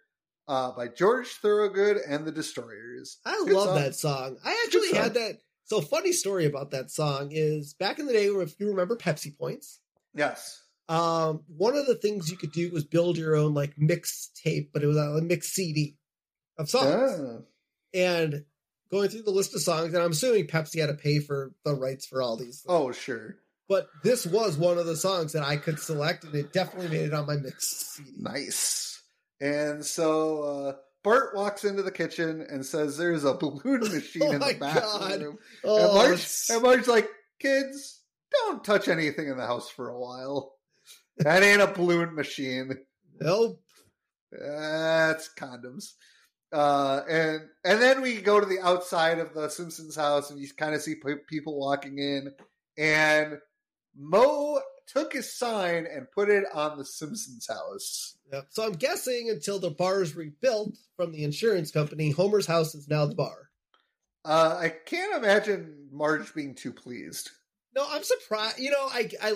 uh, 0.48 0.72
by 0.72 0.88
George 0.88 1.28
Thorogood 1.28 1.98
and 1.98 2.26
the 2.26 2.32
Destroyers. 2.32 3.18
I 3.26 3.44
Good 3.46 3.54
love 3.54 3.68
song. 3.70 3.76
that 3.76 3.96
song. 3.96 4.38
I 4.44 4.64
actually 4.66 4.90
song. 4.90 5.02
had 5.04 5.14
that. 5.16 5.38
So 5.66 5.82
funny 5.82 6.14
story 6.14 6.46
about 6.46 6.72
that 6.72 6.90
song 6.90 7.30
is 7.32 7.76
back 7.76 8.00
in 8.00 8.08
the 8.08 8.14
day, 8.14 8.26
if 8.26 8.60
you 8.60 8.68
remember 8.70 8.96
Pepsi 8.96 9.38
Points, 9.38 9.80
Yes. 10.16 10.64
Um, 10.90 11.44
one 11.48 11.78
of 11.78 11.86
the 11.86 11.96
things 11.96 12.30
you 12.30 12.38
could 12.38 12.52
do 12.52 12.72
was 12.72 12.84
build 12.84 13.18
your 13.18 13.36
own 13.36 13.54
like 13.54 13.74
mix 13.78 14.32
tape, 14.44 14.72
but 14.74 14.84
it 14.84 14.88
was 14.88 14.98
a 14.98 15.22
mix 15.22 15.54
CD 15.54 15.96
of 16.58 16.70
songs. 16.70 17.20
Ah. 17.20 17.44
And 17.94 18.44
going 18.92 19.10
through 19.10 19.22
the 19.22 19.32
list 19.32 19.54
of 19.56 19.62
songs, 19.62 19.94
and 19.94 20.02
I'm 20.04 20.12
assuming 20.12 20.48
Pepsi 20.48 20.80
had 20.82 20.88
to 20.88 20.96
pay 20.96 21.20
for 21.20 21.52
the 21.64 21.76
rights 21.76 22.08
for 22.08 22.22
all 22.22 22.36
these. 22.38 22.66
Oh, 22.68 22.92
sure. 22.92 23.36
But 23.68 23.88
this 24.04 24.26
was 24.26 24.58
one 24.58 24.80
of 24.80 24.88
the 24.88 24.96
songs 24.98 25.34
that 25.34 25.44
I 25.44 25.58
could 25.58 25.80
select, 25.80 26.24
and 26.24 26.34
it 26.34 26.52
definitely 26.52 26.90
made 26.90 27.06
it 27.08 27.14
on 27.14 27.28
my 27.28 27.36
mix 27.38 27.68
CD. 27.96 28.12
Nice. 28.18 29.00
And 29.40 29.86
so 29.86 30.42
uh, 30.42 30.74
Bart 31.04 31.36
walks 31.36 31.64
into 31.64 31.84
the 31.84 31.92
kitchen 31.92 32.46
and 32.50 32.66
says, 32.66 32.98
"There's 32.98 33.24
a 33.26 33.36
balloon 33.36 33.82
machine 33.94 34.24
Oh 34.24 34.32
in 34.32 34.40
the 34.40 34.54
God. 34.56 34.60
bathroom." 34.60 35.38
Oh, 35.64 35.86
and, 35.86 35.94
Marge, 35.94 36.28
and 36.50 36.64
Marge's 36.64 36.88
like, 36.88 37.08
"Kids, 37.40 38.02
don't 38.32 38.66
touch 38.66 38.88
anything 38.88 39.28
in 39.28 39.38
the 39.38 39.46
house 39.46 39.70
for 39.70 39.88
a 39.90 40.00
while. 40.00 40.56
That 41.20 41.44
ain't 41.44 41.62
a 41.62 41.68
balloon 41.68 42.16
machine. 42.16 42.74
nope. 43.20 43.62
That's 44.32 45.30
condoms." 45.38 45.94
Uh, 46.52 47.02
and 47.08 47.42
and 47.64 47.82
then 47.82 48.02
we 48.02 48.22
go 48.22 48.40
to 48.40 48.46
the 48.46 48.60
outside 48.60 49.20
of 49.20 49.34
the 49.34 49.50
Simpsons 49.50 49.96
house, 49.96 50.32
and 50.32 50.40
you 50.40 50.48
kind 50.58 50.74
of 50.74 50.82
see 50.82 50.96
pe- 50.96 51.24
people 51.28 51.60
walking 51.60 52.00
in, 52.00 52.32
and 52.78 53.38
Moe 53.96 54.62
took 54.88 55.14
his 55.14 55.38
sign 55.38 55.86
and 55.86 56.12
put 56.12 56.30
it 56.30 56.46
on 56.54 56.78
the 56.78 56.86
Simpsons 56.86 57.48
house. 57.48 58.18
Yep. 58.34 58.48
So 58.50 58.66
I'm 58.66 58.74
guessing 58.74 59.30
until 59.30 59.60
the 59.60 59.70
bar 59.70 60.02
is 60.02 60.16
rebuilt 60.16 60.78
from 60.96 61.12
the 61.12 61.24
insurance 61.24 61.70
company, 61.70 62.10
Homer's 62.10 62.48
house 62.48 62.74
is 62.74 62.88
now 62.88 63.06
the 63.06 63.16
bar. 63.16 63.50
Uh, 64.26 64.58
I 64.60 64.70
can't 64.70 65.16
imagine 65.16 65.90
Marge 65.92 66.34
being 66.34 66.56
too 66.56 66.74
pleased. 66.74 67.30
No, 67.76 67.86
I'm 67.90 68.04
surprised. 68.04 68.60
You 68.60 68.72
know, 68.72 68.88
I 68.92 69.10
I 69.22 69.34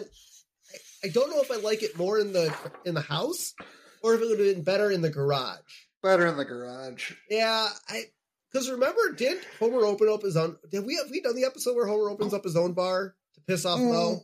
I 1.04 1.10
don't 1.10 1.30
know 1.30 1.42
if 1.42 1.52
I 1.52 1.58
like 1.58 1.84
it 1.84 1.98
more 1.98 2.20
in 2.20 2.34
the 2.34 2.54
in 2.86 2.94
the 2.94 3.02
house 3.02 3.54
or 4.02 4.14
if 4.14 4.22
it 4.22 4.30
would 4.30 4.40
have 4.40 4.56
been 4.56 4.64
better 4.64 4.92
in 4.92 5.02
the 5.02 5.10
garage. 5.10 5.60
Better 6.02 6.28
in 6.28 6.38
the 6.38 6.46
garage. 6.46 7.14
Yeah, 7.30 7.68
I 7.90 8.04
because 8.52 8.70
remember, 8.70 9.14
did 9.16 9.40
Homer 9.60 9.86
open 9.86 10.10
up 10.10 10.22
his 10.22 10.38
own? 10.38 10.58
Did 10.70 10.86
we 10.86 10.96
have 10.96 11.10
we 11.10 11.22
done 11.22 11.36
the 11.36 11.46
episode 11.46 11.76
where 11.76 11.88
Homer 11.88 12.10
opens 12.10 12.34
up 12.34 12.44
his 12.44 12.56
own 12.56 12.74
bar 12.74 13.16
to 13.36 13.42
piss 13.42 13.66
off 13.66 13.80
Moe? 13.80 14.22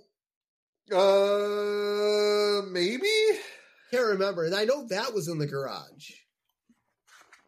Uh, 0.92 2.62
maybe. 2.72 3.08
Can't 3.92 4.08
remember, 4.08 4.46
and 4.46 4.54
I 4.54 4.66
know 4.66 4.88
that 4.88 5.14
was 5.14 5.28
in 5.28 5.40
the 5.40 5.48
garage. 5.48 6.12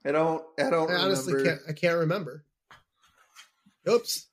I 0.05 0.11
don't. 0.11 0.43
I 0.59 0.69
don't. 0.69 0.89
I 0.89 0.95
honestly 0.95 1.33
remember. 1.33 1.57
can't. 1.57 1.69
I 1.69 1.73
can't 1.73 1.99
remember. 1.99 2.45
Oops. 3.87 4.27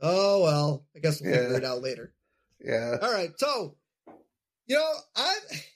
Oh 0.00 0.42
well. 0.42 0.86
I 0.94 0.98
guess 0.98 1.20
we'll 1.20 1.32
figure 1.32 1.56
it 1.56 1.64
out 1.64 1.82
later. 1.82 2.12
Yeah. 2.60 2.96
All 3.00 3.12
right. 3.12 3.30
So, 3.38 3.76
you 4.66 4.76
know, 4.76 4.92
I, 5.16 5.34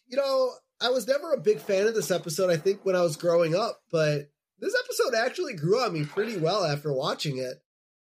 you 0.09 0.17
know, 0.17 0.51
I 0.81 0.91
was 0.91 1.07
never 1.07 1.33
a 1.33 1.41
big 1.41 1.59
fan 1.59 1.87
of 1.87 1.95
this 1.95 2.11
episode. 2.11 2.51
I 2.51 2.57
think 2.57 2.85
when 2.85 2.97
I 2.97 3.03
was 3.03 3.17
growing 3.17 3.55
up, 3.55 3.81
but 3.93 4.31
this 4.59 4.75
episode 4.85 5.15
actually 5.15 5.55
grew 5.55 5.81
on 5.81 5.93
me 5.93 6.05
pretty 6.05 6.37
well 6.37 6.65
after 6.65 6.93
watching 6.93 7.39
it. 7.39 7.63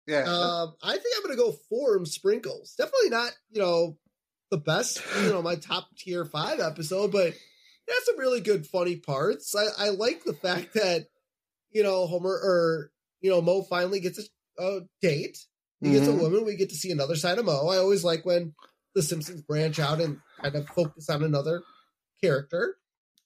Yeah. 0.07 0.23
Um, 0.23 0.75
I 0.83 0.91
think 0.93 1.05
I'm 1.17 1.23
going 1.23 1.35
to 1.35 1.41
go 1.43 1.51
forum 1.69 2.05
sprinkles. 2.05 2.75
Definitely 2.77 3.09
not, 3.09 3.31
you 3.51 3.61
know, 3.61 3.97
the 4.51 4.57
best, 4.57 5.01
you 5.23 5.29
know, 5.29 5.41
my 5.41 5.55
top 5.55 5.87
tier 5.97 6.23
five 6.25 6.59
episode, 6.59 7.11
but 7.11 7.27
it 7.27 7.35
has 7.89 8.05
some 8.05 8.19
really 8.19 8.41
good, 8.41 8.67
funny 8.67 8.97
parts. 8.97 9.55
I, 9.55 9.85
I 9.85 9.89
like 9.89 10.23
the 10.23 10.33
fact 10.33 10.73
that, 10.75 11.07
you 11.71 11.81
know, 11.83 12.05
Homer 12.07 12.29
or, 12.29 12.91
you 13.21 13.31
know, 13.31 13.41
Moe 13.41 13.63
finally 13.63 13.99
gets 13.99 14.19
a, 14.19 14.63
a 14.63 14.79
date. 15.01 15.39
He 15.81 15.91
gets 15.91 16.07
Mhm. 16.07 16.19
a 16.19 16.21
woman. 16.23 16.45
We 16.45 16.55
get 16.55 16.69
to 16.69 16.75
see 16.75 16.91
another 16.91 17.15
side 17.15 17.37
of 17.37 17.45
Moe. 17.45 17.67
I 17.69 17.77
always 17.77 18.03
like 18.03 18.25
when 18.25 18.53
the 18.93 19.01
Simpsons 19.01 19.41
branch 19.41 19.79
out 19.79 19.99
and 19.99 20.19
kind 20.41 20.55
of 20.55 20.67
focus 20.67 21.09
on 21.09 21.23
another 21.23 21.61
character. 22.21 22.77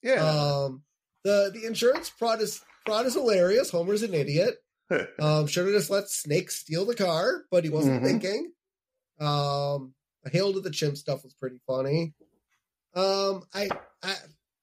yeah. 0.01 0.23
Um, 0.23 0.83
the 1.23 1.51
the 1.53 1.65
insurance 1.65 2.07
fraud 2.09 2.41
is 2.41 2.61
fraud 2.85 3.05
is 3.05 3.13
hilarious. 3.15 3.71
Homer's 3.71 4.03
an 4.03 4.13
idiot. 4.13 4.55
Um, 5.19 5.45
should 5.45 5.65
have 5.65 5.75
just 5.75 5.91
let 5.91 6.09
Snake 6.09 6.49
steal 6.49 6.83
the 6.85 6.95
car, 6.95 7.43
but 7.51 7.63
he 7.63 7.69
wasn't 7.69 8.01
Mhm. 8.01 8.05
thinking. 8.05 8.53
Um, 9.19 9.93
the 10.23 10.29
hail 10.31 10.51
to 10.53 10.61
the 10.61 10.71
chimp 10.71 10.97
stuff 10.97 11.23
was 11.23 11.33
pretty 11.35 11.59
funny. 11.67 12.13
Um, 12.95 13.43
I 13.53 13.69
I 14.01 14.15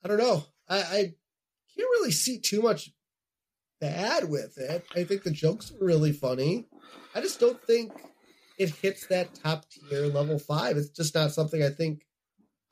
I 0.03 0.09
don't 0.09 0.19
know. 0.19 0.45
I, 0.69 0.79
I 0.79 0.99
can't 1.77 1.91
really 1.95 2.11
see 2.11 2.41
too 2.41 2.61
much 2.63 2.91
bad 3.81 4.29
with 4.29 4.57
it. 4.59 4.85
I 4.95 5.05
think 5.05 5.23
the 5.23 5.31
jokes 5.31 5.71
were 5.71 5.87
really 5.87 6.13
funny. 6.13 6.67
I 7.15 7.21
just 7.21 7.39
don't 7.39 7.63
think 7.65 7.93
it 8.59 8.71
hits 8.71 9.07
that 9.09 9.35
top 9.35 9.67
tier 9.71 10.07
level 10.07 10.39
five. 10.39 10.77
It's 10.77 10.89
just 10.89 11.15
not 11.15 11.33
something 11.33 11.63
I 11.63 11.69
think 11.69 12.06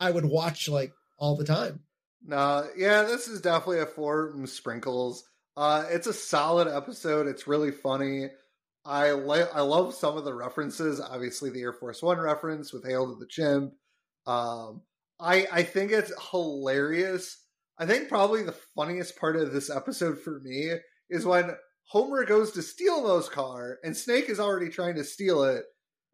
I 0.00 0.10
would 0.10 0.24
watch 0.24 0.68
like 0.68 0.92
all 1.18 1.36
the 1.36 1.44
time. 1.44 1.80
No, 2.26 2.66
yeah, 2.76 3.02
this 3.02 3.28
is 3.28 3.40
definitely 3.40 3.80
a 3.80 3.86
four 3.86 4.34
sprinkles. 4.46 5.24
Uh, 5.56 5.84
it's 5.90 6.06
a 6.06 6.12
solid 6.12 6.68
episode. 6.68 7.26
It's 7.26 7.46
really 7.46 7.70
funny. 7.70 8.30
I 8.84 9.12
like. 9.12 9.54
I 9.54 9.60
love 9.60 9.94
some 9.94 10.16
of 10.16 10.24
the 10.24 10.34
references. 10.34 11.00
Obviously, 11.00 11.50
the 11.50 11.62
Air 11.62 11.72
Force 11.72 12.02
One 12.02 12.18
reference 12.18 12.72
with 12.72 12.86
"Hail 12.86 13.06
to 13.06 13.18
the 13.18 13.26
Chimp." 13.26 13.72
Um, 14.26 14.82
I 15.20 15.46
I 15.50 15.62
think 15.62 15.92
it's 15.92 16.12
hilarious. 16.30 17.40
I 17.78 17.86
think 17.86 18.08
probably 18.08 18.42
the 18.42 18.56
funniest 18.76 19.16
part 19.18 19.36
of 19.36 19.52
this 19.52 19.70
episode 19.70 20.20
for 20.20 20.40
me 20.40 20.72
is 21.10 21.24
when 21.24 21.56
Homer 21.88 22.24
goes 22.24 22.52
to 22.52 22.62
steal 22.62 23.02
Moe's 23.02 23.28
car, 23.28 23.78
and 23.82 23.96
Snake 23.96 24.28
is 24.28 24.40
already 24.40 24.68
trying 24.68 24.96
to 24.96 25.04
steal 25.04 25.44
it, 25.44 25.64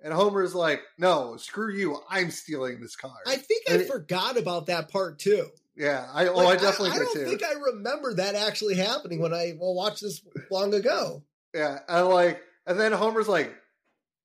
and 0.03 0.13
Homer's 0.13 0.55
like, 0.55 0.83
"No, 0.99 1.37
screw 1.37 1.73
you! 1.75 1.99
I'm 2.09 2.31
stealing 2.31 2.81
this 2.81 2.97
car." 2.97 3.15
I 3.27 3.37
think 3.37 3.65
I 3.69 3.73
And 3.75 3.83
it- 3.83 3.89
forgot 3.89 4.37
about 4.39 4.67
that 4.67 4.89
part 4.91 5.19
too. 5.19 5.49
yeah, 5.77 6.09
I 6.13 6.27
oh, 6.29 6.35
Like, 6.37 6.59
I 6.59 6.63
definitely 6.63 6.91
I, 6.91 6.99
did 6.99 7.05
don't 7.05 7.15
too. 7.15 7.25
think 7.27 7.43
I 7.45 7.53
remember 7.53 8.15
that 8.15 8.35
actually 8.35 8.77
happening 8.77 9.21
when 9.21 9.33
I 9.35 9.55
well 9.59 9.75
watched 9.75 10.03
this 10.03 10.21
long 10.51 10.73
ago. 10.75 11.23
Yeah, 11.55 11.81
and 11.89 12.09
like, 12.09 12.41
and 12.67 12.79
then 12.79 12.93
Homer's 12.93 13.29
like, 13.29 13.53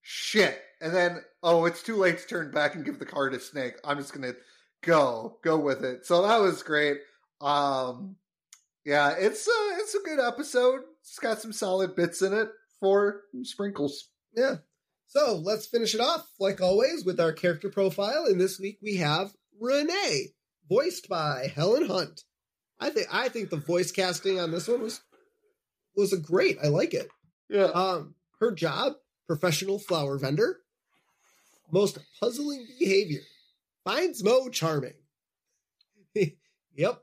"Shit!" 0.01 0.61
And 0.81 0.93
then, 0.93 1.23
oh, 1.41 1.65
it's 1.65 1.81
too 1.81 1.95
late 1.95 2.19
to 2.19 2.27
turn 2.27 2.51
back 2.51 2.75
and 2.75 2.85
give 2.85 2.99
the 2.99 3.05
car 3.05 3.29
to 3.29 3.39
Snake. 3.39 3.75
I'm 3.83 3.97
just 3.97 4.13
gonna 4.13 4.33
go, 4.81 5.39
go 5.43 5.57
with 5.57 5.83
it. 5.83 6.05
So 6.05 6.21
that 6.27 6.37
was 6.41 6.61
great. 6.63 6.97
Um, 7.41 8.17
yeah, 8.83 9.15
it's 9.17 9.47
a 9.47 9.77
it's 9.79 9.95
a 9.95 9.99
good 9.99 10.19
episode. 10.19 10.81
It's 11.01 11.17
got 11.19 11.41
some 11.41 11.53
solid 11.53 11.95
bits 11.95 12.21
in 12.21 12.33
it 12.33 12.49
four 12.79 13.21
sprinkles. 13.43 14.09
Yeah. 14.35 14.55
So 15.07 15.35
let's 15.43 15.65
finish 15.67 15.95
it 15.95 16.01
off, 16.01 16.27
like 16.39 16.61
always, 16.61 17.05
with 17.05 17.19
our 17.19 17.31
character 17.31 17.69
profile. 17.69 18.25
And 18.25 18.39
this 18.39 18.59
week 18.59 18.79
we 18.81 18.97
have 18.97 19.33
Renee, 19.59 20.33
voiced 20.69 21.07
by 21.07 21.51
Helen 21.53 21.87
Hunt. 21.87 22.23
I 22.79 22.89
think 22.89 23.07
I 23.11 23.29
think 23.29 23.49
the 23.49 23.55
voice 23.57 23.91
casting 23.91 24.39
on 24.39 24.51
this 24.51 24.67
one 24.67 24.81
was 24.81 25.01
was 25.95 26.11
a 26.11 26.17
great. 26.17 26.57
I 26.61 26.67
like 26.67 26.93
it. 26.93 27.07
Yeah, 27.49 27.65
Um, 27.65 28.15
her 28.39 28.51
job, 28.51 28.93
professional 29.27 29.79
flower 29.79 30.17
vendor. 30.17 30.59
Most 31.71 31.97
puzzling 32.19 32.67
behavior. 32.79 33.21
Finds 33.85 34.23
Moe 34.23 34.49
charming. 34.49 34.93
yep. 36.75 37.01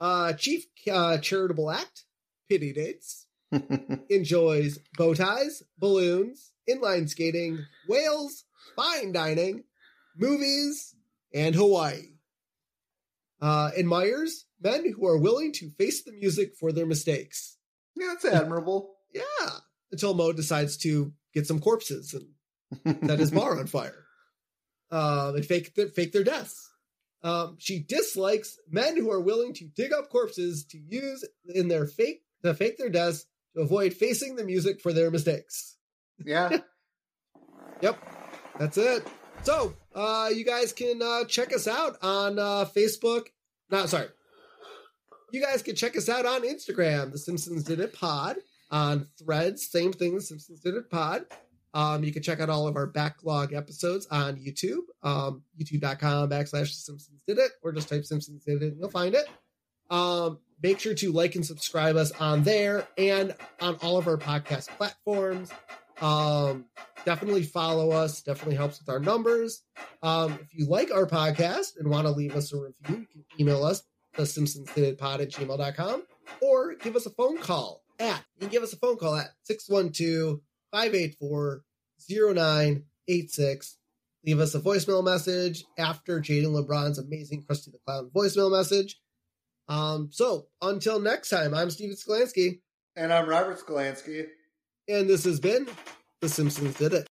Uh, 0.00 0.32
chief 0.32 0.64
uh, 0.90 1.18
charitable 1.18 1.70
act. 1.70 2.04
Pity 2.48 2.72
dates. 2.72 3.26
Enjoys 4.10 4.78
bow 4.98 5.14
ties, 5.14 5.62
balloons, 5.78 6.52
inline 6.68 7.08
skating, 7.08 7.64
whales, 7.88 8.44
fine 8.76 9.12
dining, 9.12 9.64
movies, 10.16 10.94
and 11.32 11.54
Hawaii. 11.54 12.10
Uh, 13.40 13.70
admires 13.76 14.46
men 14.62 14.90
who 14.92 15.06
are 15.06 15.18
willing 15.18 15.52
to 15.52 15.70
face 15.70 16.02
the 16.02 16.12
music 16.12 16.54
for 16.58 16.72
their 16.72 16.86
mistakes. 16.86 17.58
yeah, 17.96 18.12
it's 18.12 18.24
admirable. 18.24 18.94
Yeah. 19.12 19.50
Until 19.92 20.14
Moe 20.14 20.32
decides 20.32 20.76
to 20.78 21.12
get 21.34 21.46
some 21.46 21.60
corpses 21.60 22.14
and 22.84 22.98
set 23.06 23.18
his 23.18 23.30
bar 23.30 23.58
on 23.58 23.66
fire. 23.66 24.04
Um, 24.90 25.36
and 25.36 25.44
fake 25.44 25.74
their, 25.74 25.88
fake 25.88 26.12
their 26.12 26.24
deaths. 26.24 26.70
Um, 27.22 27.56
she 27.58 27.80
dislikes 27.80 28.58
men 28.70 28.96
who 28.96 29.10
are 29.10 29.20
willing 29.20 29.54
to 29.54 29.64
dig 29.64 29.92
up 29.92 30.10
corpses 30.10 30.64
to 30.66 30.78
use 30.78 31.24
in 31.46 31.68
their 31.68 31.86
fake 31.86 32.22
to 32.44 32.54
fake 32.54 32.76
their 32.76 32.90
deaths 32.90 33.26
to 33.54 33.62
avoid 33.62 33.94
facing 33.94 34.36
the 34.36 34.44
music 34.44 34.80
for 34.80 34.92
their 34.92 35.10
mistakes. 35.10 35.76
Yeah, 36.22 36.58
Yep, 37.80 37.98
that's 38.58 38.78
it. 38.78 39.06
So, 39.42 39.74
uh, 39.94 40.30
you 40.34 40.44
guys 40.44 40.72
can 40.72 41.02
uh, 41.02 41.24
check 41.24 41.54
us 41.54 41.68
out 41.68 41.96
on 42.02 42.38
uh, 42.38 42.64
Facebook. 42.64 43.26
No, 43.70 43.86
sorry. 43.86 44.08
You 45.32 45.42
guys 45.42 45.62
can 45.62 45.74
check 45.74 45.96
us 45.96 46.08
out 46.08 46.24
on 46.26 46.42
Instagram, 46.42 47.12
The 47.12 47.18
Simpsons 47.18 47.64
Did 47.64 47.80
It 47.80 47.92
Pod. 47.92 48.36
On 48.70 49.06
Threads, 49.18 49.68
same 49.68 49.92
thing, 49.92 50.14
The 50.14 50.20
Simpsons 50.20 50.60
Did 50.60 50.74
It 50.74 50.90
Pod. 50.90 51.26
Um, 51.74 52.04
you 52.04 52.12
can 52.12 52.22
check 52.22 52.40
out 52.40 52.48
all 52.48 52.68
of 52.68 52.76
our 52.76 52.86
backlog 52.86 53.52
episodes 53.52 54.06
on 54.10 54.36
YouTube, 54.36 54.82
um, 55.02 55.42
youtube.com 55.60 56.30
backslash 56.30 56.68
Simpsons 56.68 57.20
Did 57.26 57.38
It, 57.38 57.50
or 57.62 57.72
just 57.72 57.88
type 57.88 58.04
Simpsons 58.04 58.44
Did 58.44 58.62
It 58.62 58.72
and 58.72 58.78
you'll 58.78 58.90
find 58.90 59.14
it. 59.14 59.28
Um, 59.90 60.38
make 60.62 60.78
sure 60.78 60.94
to 60.94 61.12
like 61.12 61.34
and 61.34 61.44
subscribe 61.44 61.96
us 61.96 62.12
on 62.12 62.44
there 62.44 62.86
and 62.96 63.34
on 63.60 63.74
all 63.82 63.98
of 63.98 64.06
our 64.06 64.16
podcast 64.16 64.68
platforms. 64.68 65.50
Um, 66.00 66.66
definitely 67.04 67.44
follow 67.44 67.90
us. 67.90 68.22
Definitely 68.22 68.56
helps 68.56 68.80
with 68.80 68.88
our 68.88 68.98
numbers. 69.00 69.62
Um, 70.02 70.38
if 70.42 70.54
you 70.54 70.66
like 70.66 70.92
our 70.92 71.06
podcast 71.06 71.78
and 71.78 71.88
want 71.88 72.06
to 72.06 72.12
leave 72.12 72.36
us 72.36 72.52
a 72.52 72.58
review, 72.58 72.96
you 73.00 73.06
can 73.06 73.24
email 73.38 73.64
us, 73.64 73.82
the 74.16 74.26
Simpsons 74.26 74.70
Did 74.74 74.98
Pod 74.98 75.20
at 75.20 75.30
gmail.com, 75.30 76.02
or 76.40 76.74
give 76.74 76.96
us 76.96 77.06
a 77.06 77.10
phone 77.10 77.38
call 77.38 77.82
at, 78.00 78.24
you 78.34 78.40
can 78.40 78.48
give 78.48 78.62
us 78.62 78.72
a 78.72 78.76
phone 78.76 78.96
call 78.96 79.16
at 79.16 79.30
612 79.44 80.40
584 80.72 81.64
0986. 82.10 83.78
Leave 84.26 84.40
us 84.40 84.54
a 84.54 84.60
voicemail 84.60 85.04
message 85.04 85.64
after 85.78 86.20
Jaden 86.20 86.46
LeBron's 86.46 86.98
amazing 86.98 87.42
Krusty 87.42 87.70
the 87.70 87.78
Clown 87.86 88.10
voicemail 88.14 88.50
message. 88.50 89.00
Um, 89.68 90.08
so 90.10 90.48
until 90.60 90.98
next 90.98 91.28
time, 91.28 91.54
I'm 91.54 91.70
Steven 91.70 91.96
Skolansky, 91.96 92.60
and 92.96 93.12
I'm 93.12 93.28
Robert 93.28 93.58
Skolansky. 93.58 94.26
And 94.88 95.08
this 95.08 95.24
has 95.24 95.40
been 95.40 95.66
The 96.20 96.28
Simpsons 96.28 96.74
Did 96.76 96.92
It. 96.92 97.06